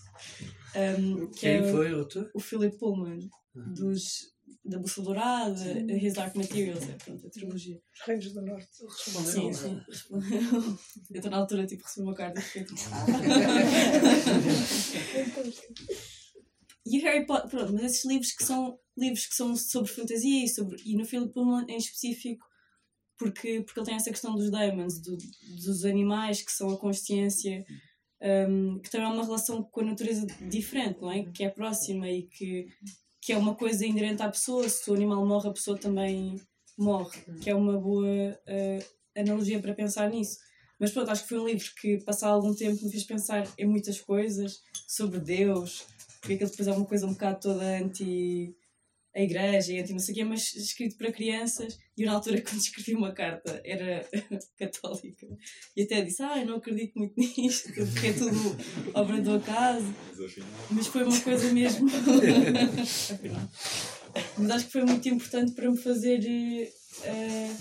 Um, 0.75 1.27
que 1.27 1.41
Quem 1.41 1.57
é 1.57 1.63
foi 1.71 1.93
o 1.93 1.99
autor? 1.99 2.31
O 2.33 2.39
Philip 2.39 2.75
Pullman, 2.79 3.29
dos, 3.53 4.32
da 4.65 4.79
Bússola 4.79 5.05
Dourada. 5.07 5.61
His 5.93 6.13
Dark 6.13 6.35
Materials, 6.35 6.83
é 6.87 6.93
pronto, 6.93 7.27
a 7.27 7.29
trilogia. 7.29 7.81
Os 7.93 8.01
Reinos 8.07 8.31
do 8.33 8.41
Norte 8.41 8.69
responderam. 8.83 9.53
Sim, 9.53 9.53
sim. 9.53 9.81
respondeu. 9.87 10.39
Eu 11.09 11.15
estou 11.15 11.31
na 11.31 11.37
altura, 11.37 11.65
tipo, 11.65 11.83
recebi 11.83 12.05
uma 12.07 12.15
carta. 12.15 12.39
fiquei 12.41 12.63
tipo, 12.65 12.79
E 16.85 16.99
o 16.99 17.01
Harry 17.03 17.25
Potter, 17.25 17.49
pronto, 17.49 17.73
mas 17.73 17.83
esses 17.83 18.05
livros 18.05 18.31
que 18.33 18.43
são 18.43 18.77
livros 18.97 19.25
que 19.25 19.35
são 19.35 19.55
sobre 19.55 19.89
fantasia 19.91 20.43
e, 20.43 20.47
sobre, 20.47 20.77
e 20.85 20.95
no 20.95 21.05
Philip 21.05 21.31
Pullman 21.33 21.65
em 21.67 21.77
específico, 21.77 22.45
porque, 23.17 23.61
porque 23.61 23.79
ele 23.79 23.85
tem 23.87 23.95
essa 23.95 24.11
questão 24.11 24.35
dos 24.35 24.51
demons, 24.51 24.99
do- 25.01 25.17
dos 25.63 25.85
animais 25.85 26.41
que 26.41 26.51
são 26.51 26.69
a 26.69 26.77
consciência, 26.77 27.65
um, 28.49 28.79
que 28.79 28.89
também 28.91 29.07
é 29.07 29.09
uma 29.11 29.23
relação 29.25 29.63
com 29.63 29.81
a 29.81 29.85
natureza 29.85 30.25
diferente, 30.49 31.01
não 31.01 31.11
é? 31.11 31.23
Que 31.31 31.43
é 31.45 31.49
próxima 31.49 32.09
e 32.09 32.23
que, 32.23 32.67
que 33.23 33.31
é 33.31 33.37
uma 33.37 33.55
coisa 33.55 33.85
inerente 33.85 34.21
à 34.21 34.29
pessoa. 34.29 34.67
Se 34.67 34.89
o 34.91 34.93
animal 34.93 35.25
morre, 35.25 35.49
a 35.49 35.53
pessoa 35.53 35.77
também 35.77 36.41
morre, 36.77 37.21
que 37.41 37.49
é 37.49 37.55
uma 37.55 37.79
boa 37.79 38.05
uh, 38.05 38.85
analogia 39.17 39.61
para 39.61 39.73
pensar 39.73 40.09
nisso. 40.09 40.39
Mas 40.77 40.91
pronto, 40.91 41.09
acho 41.09 41.23
que 41.23 41.29
foi 41.29 41.39
um 41.39 41.47
livro 41.47 41.65
que, 41.79 41.99
passado 41.99 42.33
algum 42.33 42.53
tempo, 42.53 42.83
me 42.83 42.91
fez 42.91 43.05
pensar 43.05 43.47
em 43.57 43.65
muitas 43.65 44.01
coisas 44.01 44.61
sobre 44.85 45.19
Deus, 45.19 45.85
porque 46.19 46.33
aquilo 46.33 46.49
depois 46.49 46.67
é 46.67 46.71
uma 46.73 46.85
coisa 46.85 47.07
um 47.07 47.13
bocado 47.13 47.39
toda 47.39 47.63
anti 47.63 48.53
a 49.15 49.21
igreja 49.21 49.71
e 49.71 49.79
anti 49.79 49.91
não 49.91 49.99
sei 49.99 50.13
o 50.13 50.15
quê, 50.15 50.23
mas 50.23 50.53
escrito 50.55 50.97
para 50.97 51.11
crianças. 51.11 51.77
E 51.95 52.01
eu, 52.01 52.07
na 52.07 52.13
altura, 52.13 52.41
quando 52.41 52.59
escrevi 52.59 52.95
uma 52.95 53.13
carta, 53.13 53.61
era 53.63 54.07
católica. 54.57 55.27
E 55.75 55.83
até 55.83 56.01
disse, 56.01 56.23
ah, 56.23 56.39
eu 56.39 56.47
não 56.47 56.57
acredito 56.57 56.97
muito 56.97 57.13
nisto, 57.17 57.71
porque 57.73 58.07
é 58.07 58.13
tudo 58.13 58.57
obra 58.93 59.21
do 59.21 59.35
acaso. 59.35 59.93
Mas 60.71 60.87
foi 60.87 61.03
uma 61.03 61.19
coisa 61.21 61.51
mesmo. 61.53 61.87
Mas 64.37 64.51
acho 64.51 64.65
que 64.65 64.71
foi 64.71 64.83
muito 64.83 65.07
importante 65.09 65.53
para 65.53 65.69
me 65.69 65.77
fazer 65.77 66.19
eh, 67.03 67.55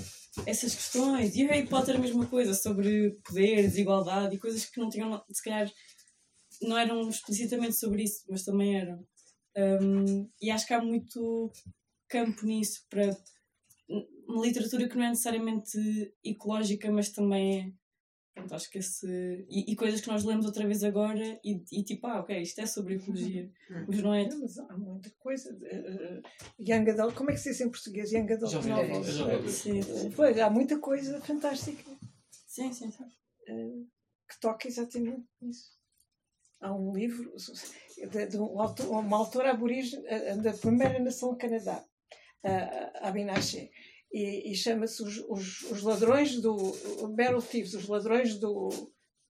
essas 0.46 0.74
questões. 0.74 1.34
E 1.36 1.44
o 1.44 1.48
Harry 1.48 1.66
Potter 1.66 1.96
a 1.96 1.98
mesma 1.98 2.26
coisa, 2.26 2.54
sobre 2.54 3.10
poder, 3.24 3.62
desigualdade 3.62 4.34
e 4.34 4.38
coisas 4.38 4.64
que 4.64 4.80
não 4.80 4.88
tinham, 4.88 5.22
se 5.30 5.42
calhar, 5.42 5.70
não 6.62 6.78
eram 6.78 7.08
explicitamente 7.08 7.76
sobre 7.76 8.04
isso, 8.04 8.24
mas 8.28 8.44
também 8.44 8.78
eram. 8.78 9.04
Um, 9.56 10.28
e 10.40 10.50
acho 10.50 10.66
que 10.66 10.74
há 10.74 10.82
muito 10.82 11.52
campo 12.08 12.46
nisso 12.46 12.84
para 12.88 13.16
uma 14.26 14.44
literatura 14.44 14.88
que 14.88 14.96
não 14.96 15.04
é 15.04 15.08
necessariamente 15.10 16.14
ecológica, 16.24 16.90
mas 16.90 17.10
também 17.10 17.60
é. 17.60 17.82
Pronto, 18.34 18.54
acho 18.54 18.70
que 18.70 18.78
esse. 18.78 19.06
E, 19.50 19.72
e 19.72 19.76
coisas 19.76 20.00
que 20.00 20.08
nós 20.08 20.24
lemos 20.24 20.46
outra 20.46 20.66
vez 20.66 20.82
agora 20.82 21.38
e, 21.44 21.62
e 21.70 21.84
tipo, 21.84 22.06
ah, 22.06 22.20
ok, 22.20 22.40
isto 22.40 22.62
é 22.62 22.66
sobre 22.66 22.94
ecologia. 22.94 23.50
Mas 23.86 24.02
não 24.02 24.14
é. 24.14 24.26
Mas 24.34 24.58
há 24.58 24.78
muita 24.78 25.10
coisa. 25.18 25.52
de, 25.52 25.66
eh, 25.66 26.22
young 26.58 26.88
adult, 26.88 27.14
como 27.14 27.30
é 27.30 27.34
que 27.34 27.40
se 27.40 27.50
diz 27.50 27.60
em 27.60 27.68
português? 27.68 28.10
Young 28.10 28.32
adult 28.32 28.52
Jovem 28.52 28.72
novels. 28.72 29.06
Jovem. 29.06 29.48
Sim, 29.48 29.82
sim. 29.82 30.10
Pois, 30.12 30.38
há 30.38 30.48
muita 30.48 30.78
coisa 30.78 31.20
fantástica 31.20 31.90
Sim, 32.46 32.72
sim, 32.72 32.90
sim. 32.90 33.04
eh, 33.48 33.84
que 34.26 34.40
toca 34.40 34.66
exatamente 34.66 35.26
nisso. 35.38 35.81
Há 36.62 36.72
um 36.72 36.93
livro 36.94 37.32
de, 38.10 38.26
de 38.26 38.39
um 38.39 38.60
autor, 38.60 38.89
uma 38.89 39.18
autora 39.18 39.51
aborígene 39.51 40.02
eh, 40.06 40.36
da 40.36 40.52
primeira 40.52 40.98
nação 40.98 41.30
do 41.32 41.36
Canadá, 41.36 41.84
a 42.44 43.09
Abinache, 43.09 43.70
e, 44.12 44.52
e 44.52 44.55
chama-se 44.55 45.02
os, 45.02 45.18
os, 45.28 45.62
os 45.70 45.82
Ladrões 45.82 46.40
do. 46.40 46.56
Meryl 47.16 47.43
Thieves, 47.43 47.74
os 47.74 47.89
Ladrões 47.89 48.39
do. 48.39 48.68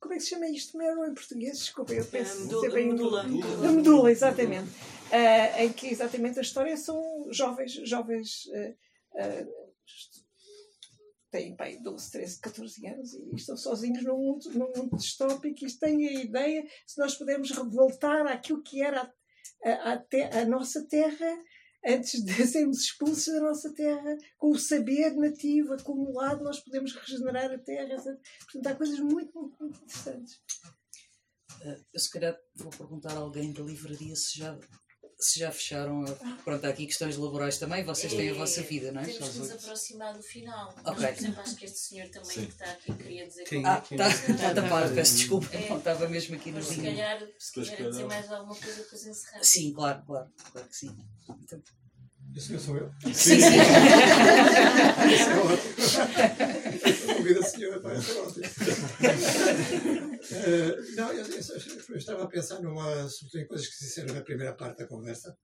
Como 0.01 0.15
é 0.15 0.17
que 0.17 0.25
se 0.25 0.31
chama 0.31 0.49
isto, 0.49 0.77
Meryl, 0.77 1.05
em 1.05 1.15
português? 1.15 1.59
Desculpa, 1.59 1.93
eu 1.93 2.05
penso 2.05 2.43
medula- 2.43 2.61
ser 2.63 2.73
bem 2.73 2.89
medula. 2.89 3.23
Da 3.23 3.71
medula, 3.71 4.11
exatamente. 4.11 4.69
Ah, 5.13 5.63
em 5.63 5.73
que 5.73 5.87
exatamente 5.89 6.39
a 6.39 6.43
história 6.43 6.77
são 6.77 7.01
jovens, 7.31 7.73
jovens 7.89 8.49
ah, 8.55 8.75
ah, 9.19 9.47
têm 11.33 11.57
bem 11.57 11.83
12, 11.83 12.11
13, 12.13 12.41
14 12.41 12.87
anos 12.87 13.15
e 13.15 13.35
estão 13.35 13.57
sozinhos 13.57 14.05
num 14.05 14.19
mundo, 14.19 14.51
num 14.51 14.73
mundo 14.77 14.97
distópico 14.97 15.65
e 15.65 15.79
têm 15.79 16.07
a 16.07 16.23
ideia 16.23 16.65
se 16.87 17.01
nós 17.01 17.17
pudermos 17.17 17.51
voltar 17.51 18.27
àquilo 18.27 18.63
que 18.63 18.83
era 18.83 19.13
a, 19.65 19.71
a, 19.71 19.93
a 19.95 19.99
te- 19.99 20.23
a 20.23 20.45
nossa 20.45 20.87
terra 20.87 21.27
antes 21.85 22.23
de 22.25 22.33
sermos 22.47 22.83
expulsos 22.83 23.33
da 23.33 23.41
nossa 23.41 23.75
terra, 23.75 24.17
com 24.39 24.51
o 24.51 24.59
saber 24.59 25.17
nativo 25.17 25.73
acumulado, 25.73 26.45
nós 26.45 26.61
podemos 26.61 26.95
regenerar 26.95 27.51
a 27.51 27.59
terra. 27.59 27.97
Portanto, 27.97 28.67
há 28.67 28.75
coisas 28.77 29.01
muito, 29.01 29.33
muito, 29.35 29.57
muito 29.59 29.83
interessantes. 29.83 30.41
Eh, 31.63 31.81
eu 31.93 32.01
se 32.01 32.11
calhar 32.11 32.37
vou 32.55 32.71
perguntar 32.71 33.13
a 33.13 33.21
alguém 33.21 33.53
da 33.53 33.63
livraria 33.63 34.15
se 34.15 34.39
já, 34.39 34.59
se 35.25 35.39
já 35.39 35.51
fecharam. 35.51 36.05
a- 36.05 36.37
Pronto, 36.45 36.65
há 36.65 36.69
aqui 36.71 36.87
questões 36.87 37.17
laborais 37.17 37.59
também, 37.59 37.85
vocês 37.85 38.13
têm 38.13 38.31
a 38.31 38.35
vossa 38.35 38.63
vida, 38.63 38.91
não 38.93 39.01
é? 39.01 39.05
Temos 39.05 39.19
que 39.19 39.25
os 39.25 39.37
nos 39.37 39.51
aproximar 39.53 40.15
do 40.15 40.23
final. 40.23 40.75
Ok. 40.85 40.93
Mas, 41.03 41.15
por 41.15 41.21
exemplo, 41.23 41.41
acho 41.41 41.57
que 41.57 41.65
este 41.65 41.79
senhor 41.79 42.09
também 42.09 42.29
Sim. 42.31 42.47
que 42.47 42.53
está 42.53 42.65
aqui 42.67 42.93
queria 42.95 43.27
dizer 43.27 43.45
Quem 43.45 43.63
qualquer 43.63 44.01
Ah, 44.01 44.05
coisa. 44.05 44.33
está 44.33 44.49
a 44.51 44.55
tapar, 44.55 44.91
peço 44.95 45.17
desculpa, 45.17 45.49
É. 45.57 45.69
não 45.69 45.79
estava 45.79 46.09
mesmo 46.09 46.35
aqui 46.37 46.51
no 46.51 46.57
Mas 46.57 46.67
se 46.67 46.77
calhar, 46.81 47.23
se 47.39 47.53
quiser 47.53 47.89
dizer 47.91 48.05
mais 48.07 48.31
alguma 48.33 48.55
coisa, 48.55 48.83
depois 48.83 49.07
encerramos. 49.07 49.49
Sim, 49.49 49.73
claro, 49.73 50.03
claro, 50.07 50.29
claro 50.53 50.69
que 50.69 50.77
sim. 50.77 50.97
Então, 51.43 51.63
Esse 52.35 52.47
senhor 52.47 52.61
sou 52.61 52.77
eu. 52.79 52.91
Sim, 53.13 53.39
sim. 53.41 53.59
A 57.39 57.43
senhora, 57.43 57.81
é 57.95 58.21
ótimo. 58.21 58.45
Eh, 60.31 60.77
não, 60.97 61.13
eu, 61.13 61.25
eu- 61.27 61.41
eu 61.89 61.97
estava 61.97 62.23
a 62.25 62.29
pensar 62.29 62.61
numa, 62.61 63.09
sobretudo 63.09 63.41
em 63.41 63.47
coisas 63.47 63.67
que 63.69 63.75
se 63.75 63.85
disseram 63.87 64.15
na 64.15 64.21
primeira 64.23 64.55
parte 64.55 64.79
da 64.79 64.87
conversa, 64.89 65.37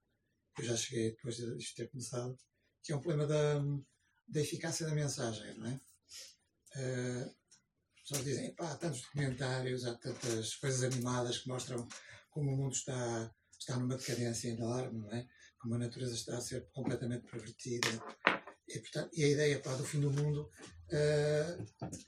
que 0.55 0.63
eu 0.63 0.67
já 0.67 0.77
cheguei 0.77 1.11
depois 1.11 1.37
de 1.37 1.57
isto 1.57 1.77
ter 1.77 1.89
começado, 1.91 2.37
que 2.83 2.93
é 2.93 2.97
um 2.97 3.01
problema 3.01 3.27
da, 3.27 3.59
da 4.29 4.41
eficácia 4.41 4.87
da 4.87 4.95
mensagem, 4.95 5.57
não 5.59 5.67
é? 5.69 5.81
Eh, 6.77 7.31
as 7.97 8.03
pessoas 8.03 8.25
dizem, 8.25 8.55
pá, 8.55 8.73
há 8.73 8.77
tantos 8.77 9.03
documentários, 9.03 9.85
há 9.85 9.95
tantas 9.97 10.55
coisas 10.57 10.83
animadas 10.85 11.39
que 11.39 11.49
mostram 11.49 11.87
como 12.31 12.53
o 12.53 12.57
mundo 12.57 12.73
está, 12.75 13.31
está 13.59 13.77
numa 13.77 13.97
decadência 13.97 14.49
enorme, 14.49 15.01
não 15.01 15.11
é? 15.13 15.27
Como 15.59 15.75
a 15.75 15.79
natureza 15.79 16.15
está 16.15 16.39
a 16.39 16.41
ser 16.41 16.67
completamente 16.73 17.29
pervertida. 17.31 17.89
E, 18.69 18.79
portanto, 18.81 19.11
e 19.15 19.25
a 19.25 19.29
ideia 19.29 19.61
pá, 19.61 19.75
do 19.75 19.85
fim 19.85 20.01
do 20.01 20.11
mundo 20.11 20.49
eh, 20.91 21.59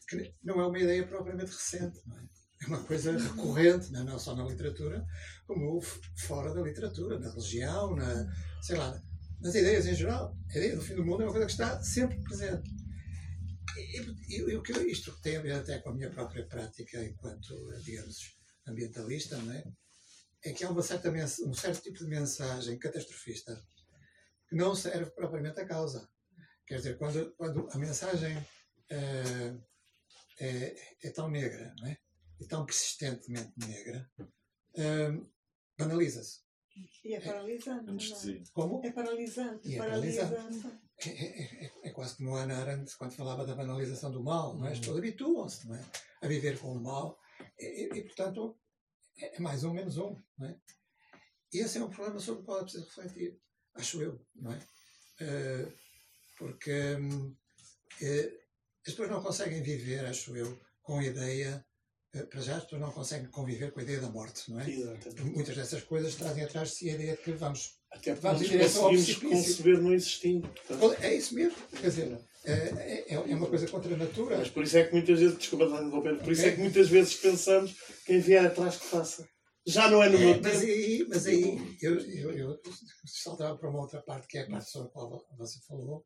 que 0.08 0.34
não 0.42 0.60
é 0.60 0.66
uma 0.66 0.78
ideia 0.78 1.06
propriamente 1.06 1.52
recente, 1.52 1.98
é? 1.98 2.40
É 2.62 2.66
uma 2.66 2.82
coisa 2.84 3.16
recorrente, 3.16 3.90
não, 3.90 4.02
é? 4.02 4.04
não 4.04 4.18
só 4.18 4.36
na 4.36 4.44
literatura, 4.44 5.02
como 5.46 5.80
fora 6.26 6.52
da 6.52 6.60
literatura, 6.60 7.18
na 7.18 7.30
religião, 7.30 7.96
na, 7.96 8.26
sei 8.60 8.76
lá, 8.76 9.00
nas 9.40 9.54
ideias 9.54 9.86
em 9.86 9.94
geral. 9.94 10.36
A 10.50 10.58
ideia 10.58 10.76
do 10.76 10.82
fim 10.82 10.94
do 10.94 11.02
mundo 11.04 11.22
é 11.22 11.24
uma 11.24 11.32
coisa 11.32 11.46
que 11.46 11.52
está 11.52 11.82
sempre 11.82 12.22
presente. 12.22 12.68
E, 13.78 14.00
e- 14.36 14.50
e 14.50 14.56
o 14.56 14.62
que 14.62 14.72
eu- 14.72 14.86
isto 14.86 15.10
tem 15.22 15.36
a 15.38 15.40
ver 15.40 15.52
até 15.52 15.78
com 15.78 15.88
a 15.90 15.94
minha 15.94 16.10
própria 16.10 16.46
prática 16.46 17.02
enquanto, 17.02 17.54
digamos, 17.82 18.16
ambientalista, 18.66 19.38
não 19.38 19.52
é? 19.52 19.64
É 20.44 20.52
que 20.52 20.62
há 20.64 20.70
uma 20.70 20.82
certa 20.82 21.10
um 21.10 21.54
certo 21.54 21.82
tipo 21.82 21.98
de 21.98 22.08
mensagem 22.10 22.78
catastrofista 22.78 23.58
que 24.48 24.56
não 24.56 24.74
serve 24.74 25.10
propriamente 25.12 25.60
à 25.60 25.66
causa. 25.66 26.06
Quer 26.70 26.76
dizer, 26.76 26.98
quando, 26.98 27.32
quando 27.32 27.68
a 27.72 27.78
mensagem 27.78 28.36
eh, 28.90 29.56
é, 30.38 30.76
é 31.02 31.10
tão 31.10 31.28
negra, 31.28 31.74
não 31.80 31.88
é? 31.88 31.98
E 32.40 32.46
tão 32.46 32.64
persistentemente 32.64 33.52
negra, 33.58 34.08
eh, 34.76 35.10
banaliza-se. 35.76 36.42
E 37.04 37.14
é 37.14 37.20
paralisante. 37.20 37.86
não 37.86 37.96
é? 37.96 38.42
Como? 38.52 38.86
É 38.86 38.92
paralisante. 38.92 39.68
E 39.68 39.74
é 39.74 39.78
paralisa. 39.78 40.28
paralisante. 40.28 40.78
É, 41.04 41.08
é- 41.10 41.64
é- 41.64 41.72
é 41.88 41.90
quase 41.90 42.16
como 42.18 42.36
Ana 42.36 42.58
Arendt 42.58 42.96
quando 42.96 43.14
falava 43.16 43.44
da 43.44 43.56
banalização 43.56 44.12
do 44.12 44.22
mal, 44.22 44.56
não 44.56 44.68
é? 44.68 44.70
As 44.70 44.78
pessoas 44.78 44.98
habituam-se 44.98 45.66
não 45.66 45.74
é? 45.74 45.84
a 46.22 46.28
viver 46.28 46.56
com 46.60 46.70
o 46.72 46.80
mal 46.80 47.18
e, 47.58 47.64
e- 47.64 47.98
e, 47.98 48.02
portanto, 48.04 48.56
é, 49.18 49.36
é 49.38 49.40
mais 49.40 49.64
um 49.64 49.72
menos 49.74 49.98
um, 49.98 50.16
não 50.38 50.46
é? 50.46 50.56
E 51.52 51.58
esse 51.58 51.78
é 51.78 51.84
um 51.84 51.90
problema 51.90 52.20
sobre 52.20 52.42
o 52.42 52.44
qual 52.44 52.60
é 52.60 52.62
preciso 52.62 52.84
refletir, 52.84 53.36
acho 53.74 54.00
eu, 54.00 54.24
não 54.36 54.52
é? 54.52 54.58
Eh, 55.20 55.72
porque 56.40 56.72
hum, 56.98 57.34
eh, 58.00 58.32
as 58.86 58.92
pessoas 58.94 59.10
não 59.10 59.22
conseguem 59.22 59.62
viver, 59.62 60.06
acho 60.06 60.34
eu, 60.34 60.58
com 60.82 60.98
a 60.98 61.04
ideia, 61.04 61.64
eh, 62.14 62.22
para 62.22 62.40
já 62.40 62.56
as 62.56 62.64
pessoas 62.64 62.80
não 62.80 62.90
conseguem 62.90 63.28
conviver 63.30 63.70
com 63.72 63.80
a 63.80 63.82
ideia 63.82 64.00
da 64.00 64.08
morte, 64.08 64.50
não 64.50 64.58
é? 64.58 64.64
Muitas 65.36 65.54
dessas 65.54 65.82
coisas 65.82 66.14
trazem 66.14 66.42
atrás 66.44 66.70
de 66.70 66.74
si 66.76 66.90
a 66.90 66.94
ideia 66.94 67.12
de 67.16 67.22
que 67.22 67.32
vamos, 67.32 67.78
Até 67.92 68.14
porque 68.14 68.26
vamos 68.26 68.48
conseguimos 68.48 69.14
conceber 69.16 69.82
não 69.82 69.92
existindo. 69.92 70.48
portanto. 70.48 71.02
É 71.02 71.14
isso 71.14 71.34
mesmo. 71.34 71.56
Quer 71.78 71.88
dizer, 71.90 72.18
é, 72.44 72.52
é, 72.52 73.14
é 73.14 73.34
uma 73.36 73.46
coisa 73.48 73.68
contra 73.68 73.94
a 73.94 73.98
natura. 73.98 74.38
Mas 74.38 74.48
por 74.48 74.64
isso 74.64 74.78
é 74.78 74.84
que 74.84 74.92
muitas 74.94 75.20
vezes, 75.20 75.36
desculpa 75.38 75.66
interromper, 75.66 76.18
por 76.22 76.32
isso 76.32 76.46
é 76.46 76.52
que 76.52 76.60
muitas 76.60 76.88
vezes 76.88 77.14
pensamos 77.16 77.76
quem 78.06 78.18
vier 78.18 78.46
atrás 78.46 78.76
que 78.76 78.86
faça. 78.86 79.28
Já 79.66 79.90
não 79.90 80.02
é 80.02 80.08
no 80.08 80.18
meu 80.18 80.30
É, 80.30 80.34
tempo. 80.34 80.48
mas 80.48 80.62
aí, 80.62 81.06
mas 81.06 81.26
aí 81.26 81.76
eu, 81.82 82.00
eu, 82.00 82.30
eu 82.32 82.60
saltava 83.04 83.58
para 83.58 83.68
uma 83.68 83.82
outra 83.82 84.00
parte, 84.00 84.26
que 84.26 84.38
é 84.38 84.42
a 84.44 84.48
parte 84.48 84.70
sobre 84.70 84.88
a 84.88 84.90
qual 84.90 85.22
você 85.36 85.58
falou, 85.68 86.02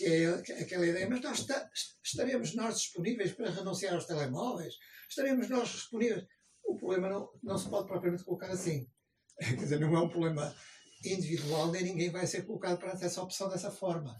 que 0.00 0.06
é 0.06 0.42
que 0.42 0.52
aquela 0.52 0.86
ideia, 0.86 1.08
mas 1.08 1.20
nós 1.20 1.40
esta- 1.40 1.70
estaremos 2.02 2.54
nós 2.54 2.78
disponíveis 2.80 3.32
para 3.32 3.50
renunciar 3.50 3.94
aos 3.94 4.06
telemóveis? 4.06 4.74
Estaremos 5.08 5.48
nós 5.48 5.68
disponíveis? 5.68 6.24
O 6.64 6.76
problema 6.76 7.08
não, 7.08 7.28
não 7.42 7.58
se 7.58 7.68
pode 7.68 7.86
propriamente 7.86 8.24
colocar 8.24 8.50
assim. 8.50 8.86
Quer 9.38 9.56
dizer, 9.56 9.80
não 9.80 9.94
é 9.94 10.00
um 10.00 10.08
problema 10.08 10.54
individual, 11.04 11.70
nem 11.70 11.82
ninguém 11.82 12.10
vai 12.10 12.26
ser 12.26 12.42
colocado 12.42 12.78
perante 12.78 13.04
essa 13.04 13.22
opção 13.22 13.48
dessa 13.48 13.70
forma. 13.70 14.16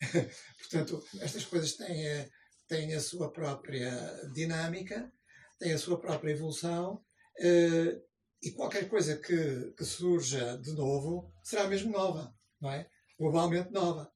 Portanto, 0.58 1.02
estas 1.20 1.44
coisas 1.44 1.74
têm 1.76 2.08
a, 2.08 2.28
têm 2.68 2.94
a 2.94 3.00
sua 3.00 3.32
própria 3.32 3.90
dinâmica, 4.32 5.12
têm 5.58 5.72
a 5.72 5.78
sua 5.78 6.00
própria 6.00 6.32
evolução, 6.32 7.02
eh, 7.38 8.00
e 8.42 8.52
qualquer 8.52 8.88
coisa 8.88 9.16
que, 9.16 9.72
que 9.76 9.84
surja 9.84 10.58
de 10.58 10.72
novo 10.72 11.32
será 11.42 11.66
mesmo 11.66 11.90
nova, 11.90 12.34
não 12.60 12.70
é? 12.70 12.88
Globalmente 13.18 13.70
nova. 13.72 14.12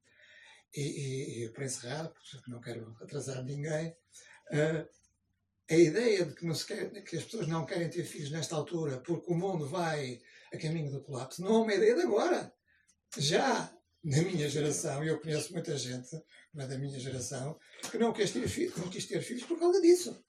E, 0.74 0.80
e, 0.80 1.44
e 1.44 1.48
para 1.50 1.64
encerrar, 1.64 2.08
porque 2.08 2.50
não 2.50 2.60
quero 2.60 2.96
atrasar 3.00 3.42
ninguém, 3.42 3.96
eh, 4.52 4.86
a 5.68 5.74
ideia 5.74 6.24
de 6.24 6.34
que, 6.34 6.46
não 6.46 6.54
se 6.54 6.66
quer, 6.66 6.90
que 7.02 7.16
as 7.16 7.24
pessoas 7.24 7.46
não 7.46 7.66
querem 7.66 7.88
ter 7.88 8.04
filhos 8.04 8.30
nesta 8.30 8.56
altura 8.56 8.98
porque 9.00 9.32
o 9.32 9.36
mundo 9.36 9.66
vai 9.66 10.20
a 10.52 10.58
caminho 10.58 10.90
do 10.90 11.00
colapso 11.00 11.42
não 11.42 11.56
é 11.56 11.58
uma 11.58 11.74
ideia 11.74 11.94
de 11.94 12.02
agora. 12.02 12.52
Já 13.16 13.72
na 14.02 14.22
minha 14.22 14.48
geração, 14.48 15.04
e 15.04 15.08
eu 15.08 15.20
conheço 15.20 15.52
muita 15.52 15.76
gente 15.76 16.20
é 16.56 16.66
da 16.66 16.78
minha 16.78 16.98
geração, 16.98 17.58
que 17.90 17.98
não 17.98 18.12
quis 18.12 18.32
ter, 18.32 18.48
filhos, 18.48 18.76
não 18.76 18.88
quis 18.88 19.06
ter 19.06 19.22
filhos 19.22 19.44
por 19.44 19.58
causa 19.58 19.80
disso. 19.80 20.24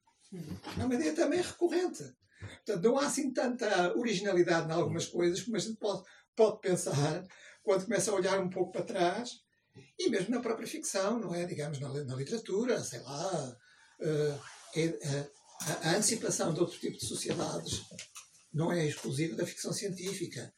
É 0.79 0.85
uma 0.85 0.93
ideia 0.93 1.15
também 1.15 1.41
recorrente. 1.41 2.03
Portanto, 2.39 2.83
não 2.83 2.97
há 2.97 3.07
assim 3.07 3.33
tanta 3.33 3.97
originalidade 3.97 4.67
em 4.67 4.71
algumas 4.71 5.07
coisas 5.07 5.41
como 5.41 5.57
a 5.57 5.59
gente 5.59 5.77
pode, 5.77 6.03
pode 6.35 6.59
pensar, 6.59 7.25
quando 7.63 7.85
começa 7.85 8.11
a 8.11 8.13
olhar 8.13 8.39
um 8.39 8.49
pouco 8.49 8.71
para 8.71 8.83
trás, 8.83 9.41
e 9.97 10.09
mesmo 10.09 10.33
na 10.35 10.41
própria 10.41 10.67
ficção, 10.67 11.19
não 11.19 11.33
é? 11.33 11.45
Digamos, 11.45 11.79
na, 11.79 11.89
na 12.03 12.15
literatura, 12.15 12.83
sei 12.83 12.99
lá, 13.01 13.57
eh, 14.01 14.39
é- 14.75 15.29
a, 15.61 15.89
a 15.89 15.91
antecipação 15.91 16.53
de 16.53 16.59
outro 16.59 16.79
tipo 16.79 16.97
de 16.97 17.05
sociedades 17.05 17.83
não 18.53 18.71
é 18.71 18.85
exclusiva 18.85 19.35
da 19.35 19.45
ficção 19.45 19.71
científica. 19.71 20.53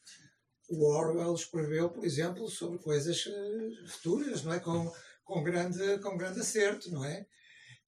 O 0.68 0.90
Orwell 0.90 1.34
escreveu, 1.34 1.90
por 1.90 2.04
exemplo, 2.04 2.48
sobre 2.48 2.78
coisas 2.78 3.24
eh, 3.26 3.88
futuras, 3.88 4.42
não 4.42 4.52
é? 4.52 4.60
Com, 4.60 4.90
com, 5.24 5.42
grande, 5.42 5.98
com 5.98 6.16
grande 6.16 6.40
acerto, 6.40 6.90
não 6.90 7.04
é? 7.04 7.26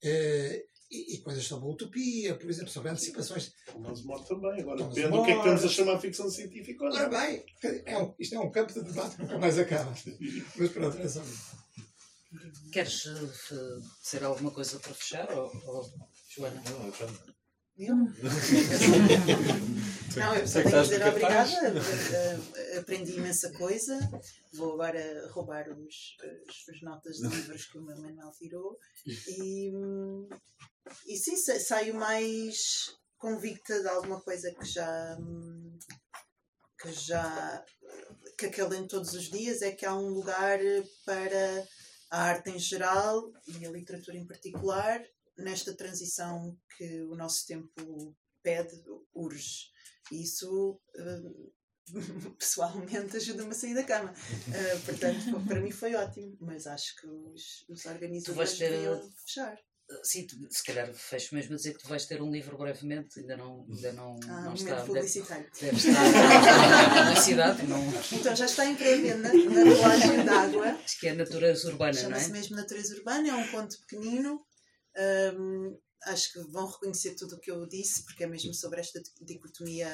Eh, 0.03 0.65
e, 0.91 1.15
e 1.15 1.19
coisas 1.23 1.45
sobre 1.45 1.67
a 1.67 1.71
utopia, 1.73 2.35
por 2.37 2.49
exemplo, 2.51 2.71
sobre 2.71 2.91
antecipações. 2.91 3.53
Thomas 3.67 4.03
More 4.05 4.25
também. 4.27 4.61
Agora 4.61 4.79
Thomas 4.79 4.95
depende 4.95 5.17
do 5.17 5.25
que 5.25 5.31
é 5.31 5.35
que 5.35 5.39
estamos 5.41 5.65
a 5.65 5.69
chamar 5.69 5.95
de 5.97 6.01
ficção 6.03 6.31
científica 6.31 6.85
ou 6.85 6.91
não. 6.91 6.97
Ora 6.97 7.09
bem, 7.09 7.45
é 7.85 7.99
um- 7.99 8.15
isto 8.19 8.35
é 8.35 8.41
um 8.41 8.51
campo 8.51 8.73
de 8.73 8.83
debate 8.83 9.17
que 9.17 9.23
nunca 9.23 9.39
mais 9.39 9.59
acaba. 9.59 9.93
Mas 10.57 10.71
pronto, 10.71 10.99
é 10.99 11.09
só 11.09 11.23
isso. 11.23 11.57
Queres 12.73 13.07
f- 13.07 13.55
dizer 14.03 14.25
alguma 14.25 14.51
coisa 14.51 14.79
para 14.79 14.93
fechar? 14.95 15.31
Ou, 15.33 15.51
ou- 15.67 15.91
Joana? 16.29 16.63
Não, 16.69 16.87
eu 16.87 16.93
já 16.93 17.07
não. 17.07 17.37
Eu? 17.79 17.95
Não, 20.17 20.35
eu 20.35 20.47
só 20.47 20.55
Sei 20.55 20.63
que 20.63 20.69
tenho 20.71 20.81
a 20.81 20.83
dizer 20.83 21.07
obrigada. 21.07 21.51
eh, 21.53 22.41
eh, 22.75 22.79
Aprendi 22.79 23.13
imensa 23.13 23.53
coisa. 23.53 23.99
Vou 24.55 24.75
agora 24.75 25.29
roubar 25.33 25.69
os, 25.69 26.17
as, 26.49 26.75
as 26.75 26.83
notas 26.83 27.17
de 27.17 27.29
livros 27.29 27.67
que 27.67 27.79
o 27.79 27.83
meu 27.83 27.97
Manuel 28.01 28.31
tirou. 28.39 28.79
E, 29.07 29.71
hum, 29.75 30.29
e 31.07 31.17
sim, 31.17 31.37
sa- 31.37 31.61
saio 31.61 31.95
mais 31.95 32.95
convicta 33.19 33.81
de 33.81 33.89
alguma 33.89 34.21
coisa 34.21 34.53
que 34.55 34.65
já. 34.65 35.19
que 36.81 36.93
já. 36.93 37.65
que 38.39 38.47
acalento 38.47 38.89
todos 38.89 39.13
os 39.15 39.31
dias 39.31 39.63
é 39.63 39.73
que 39.73 39.87
há 39.87 39.95
um 39.95 40.09
lugar 40.09 40.59
para 41.05 41.67
a 42.11 42.23
arte 42.23 42.51
em 42.51 42.59
geral 42.59 43.33
e 43.47 43.67
a 43.67 43.71
literatura 43.71 44.17
em 44.17 44.27
particular 44.27 45.03
nesta 45.37 45.75
transição 45.75 46.57
que 46.77 47.03
o 47.03 47.15
nosso 47.15 47.47
tempo 47.47 48.17
pede, 48.43 48.83
urge. 49.15 49.71
E 50.11 50.23
isso, 50.23 50.81
eh, 50.95 51.87
pessoalmente, 52.39 53.17
ajuda-me 53.17 53.51
a 53.51 53.55
sair 53.55 53.75
da 53.75 53.85
cama. 53.85 54.15
Eh, 54.55 54.79
portanto, 54.85 55.45
para 55.47 55.61
mim 55.61 55.71
foi 55.71 55.95
ótimo, 55.95 56.37
mas 56.41 56.67
acho 56.67 56.95
que 56.97 57.07
os, 57.07 57.87
organizadores 57.87 58.59
deviam 58.59 59.11
fechar. 59.25 59.59
Sim, 60.03 60.27
tu- 60.27 60.37
se 60.51 60.65
calhar 60.65 60.93
fecho 60.93 61.33
mesmo 61.35 61.55
a 61.55 61.57
dizer 61.57 61.73
que 61.75 61.79
tu 61.81 61.89
vais 61.89 62.05
ter 62.07 62.21
um 62.21 62.31
livro 62.31 62.59
brevemente, 62.59 63.21
ainda 63.21 63.37
não, 63.37 63.65
ainda 63.71 63.93
não, 63.93 64.17
Ah, 64.29 64.43
não 64.43 64.55
está. 64.55 64.71
momento 64.85 64.93
Deve, 64.93 65.09
publicitário. 65.09 65.51
deve 65.61 65.77
estar 65.77 67.05
publicidade, 67.05 67.63
não. 67.67 67.89
Então 68.13 68.35
já 68.37 68.47
está 68.47 68.67
em 68.67 68.75
pré-venda 68.75 69.33
na 69.33 69.63
relógio 69.63 70.25
d'água. 70.25 70.67
Acho 70.85 70.99
que 70.99 71.07
é 71.09 71.15
natureza 71.15 71.69
urbana, 71.69 71.93
não 71.95 72.01
Chama-se 72.01 72.31
é? 72.31 72.33
mesmo 72.33 72.57
Natureza 72.57 72.95
Urbana, 72.97 73.29
é 73.29 73.35
um 73.35 73.47
conto 73.49 73.79
pequenino. 73.83 74.45
Hum, 75.39 75.79
acho 76.05 76.33
que 76.33 76.41
vão 76.51 76.67
reconhecer 76.67 77.15
tudo 77.15 77.37
o 77.37 77.41
que 77.41 77.51
eu 77.51 77.65
disse, 77.69 78.05
porque 78.05 78.25
é 78.25 78.27
mesmo 78.27 78.53
sobre 78.55 78.81
esta 78.81 79.01
dicotomia 79.23 79.89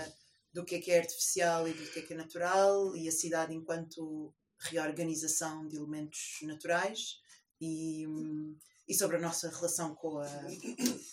do 0.55 0.65
que 0.65 0.77
é 0.77 0.81
que 0.81 0.91
é 0.91 0.99
artificial 1.01 1.67
e 1.69 1.73
do 1.73 1.85
que 1.91 1.99
é 1.99 2.03
que 2.03 2.13
é 2.13 2.17
natural, 2.17 2.97
e 2.97 3.09
a 3.09 3.13
cidade 3.13 3.55
enquanto 3.55 4.35
reorganização 4.61 5.67
de 5.69 5.77
elementos 5.77 6.39
naturais, 6.43 7.17
e, 7.61 8.07
hum, 8.07 8.57
e 8.93 8.95
sobre 8.95 9.17
a 9.17 9.21
nossa 9.21 9.49
relação 9.49 9.95
com 9.95 10.19
a, 10.19 10.27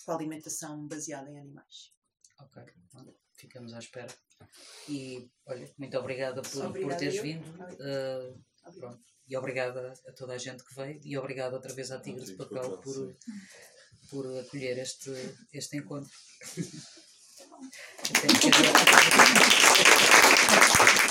com 0.04 0.12
a 0.12 0.14
alimentação 0.14 0.86
baseada 0.86 1.30
em 1.30 1.38
animais. 1.40 1.92
Ok, 2.38 2.62
ficamos 3.34 3.72
à 3.72 3.78
espera. 3.78 4.14
E 4.88 5.30
olha, 5.46 5.72
muito 5.78 5.96
obrigada 5.98 6.42
por, 6.42 6.72
por 6.72 6.94
teres 6.96 7.14
eu. 7.16 7.22
vindo. 7.22 7.44
eh, 7.80 8.34
pronto, 8.78 9.00
e 9.26 9.36
obrigada 9.36 9.94
a 10.06 10.12
toda 10.12 10.34
a 10.34 10.38
gente 10.38 10.62
que 10.64 10.74
veio 10.74 11.00
e 11.04 11.16
obrigada 11.16 11.54
outra 11.56 11.72
vez 11.72 11.90
à 11.90 11.98
Tigre 12.00 12.24
de 12.24 12.34
Papel 12.34 12.76
por, 12.78 13.16
por 14.10 14.38
acolher 14.40 14.76
este, 14.78 15.10
este 15.52 15.76
encontro. 15.78 16.10
Até- 18.10 18.28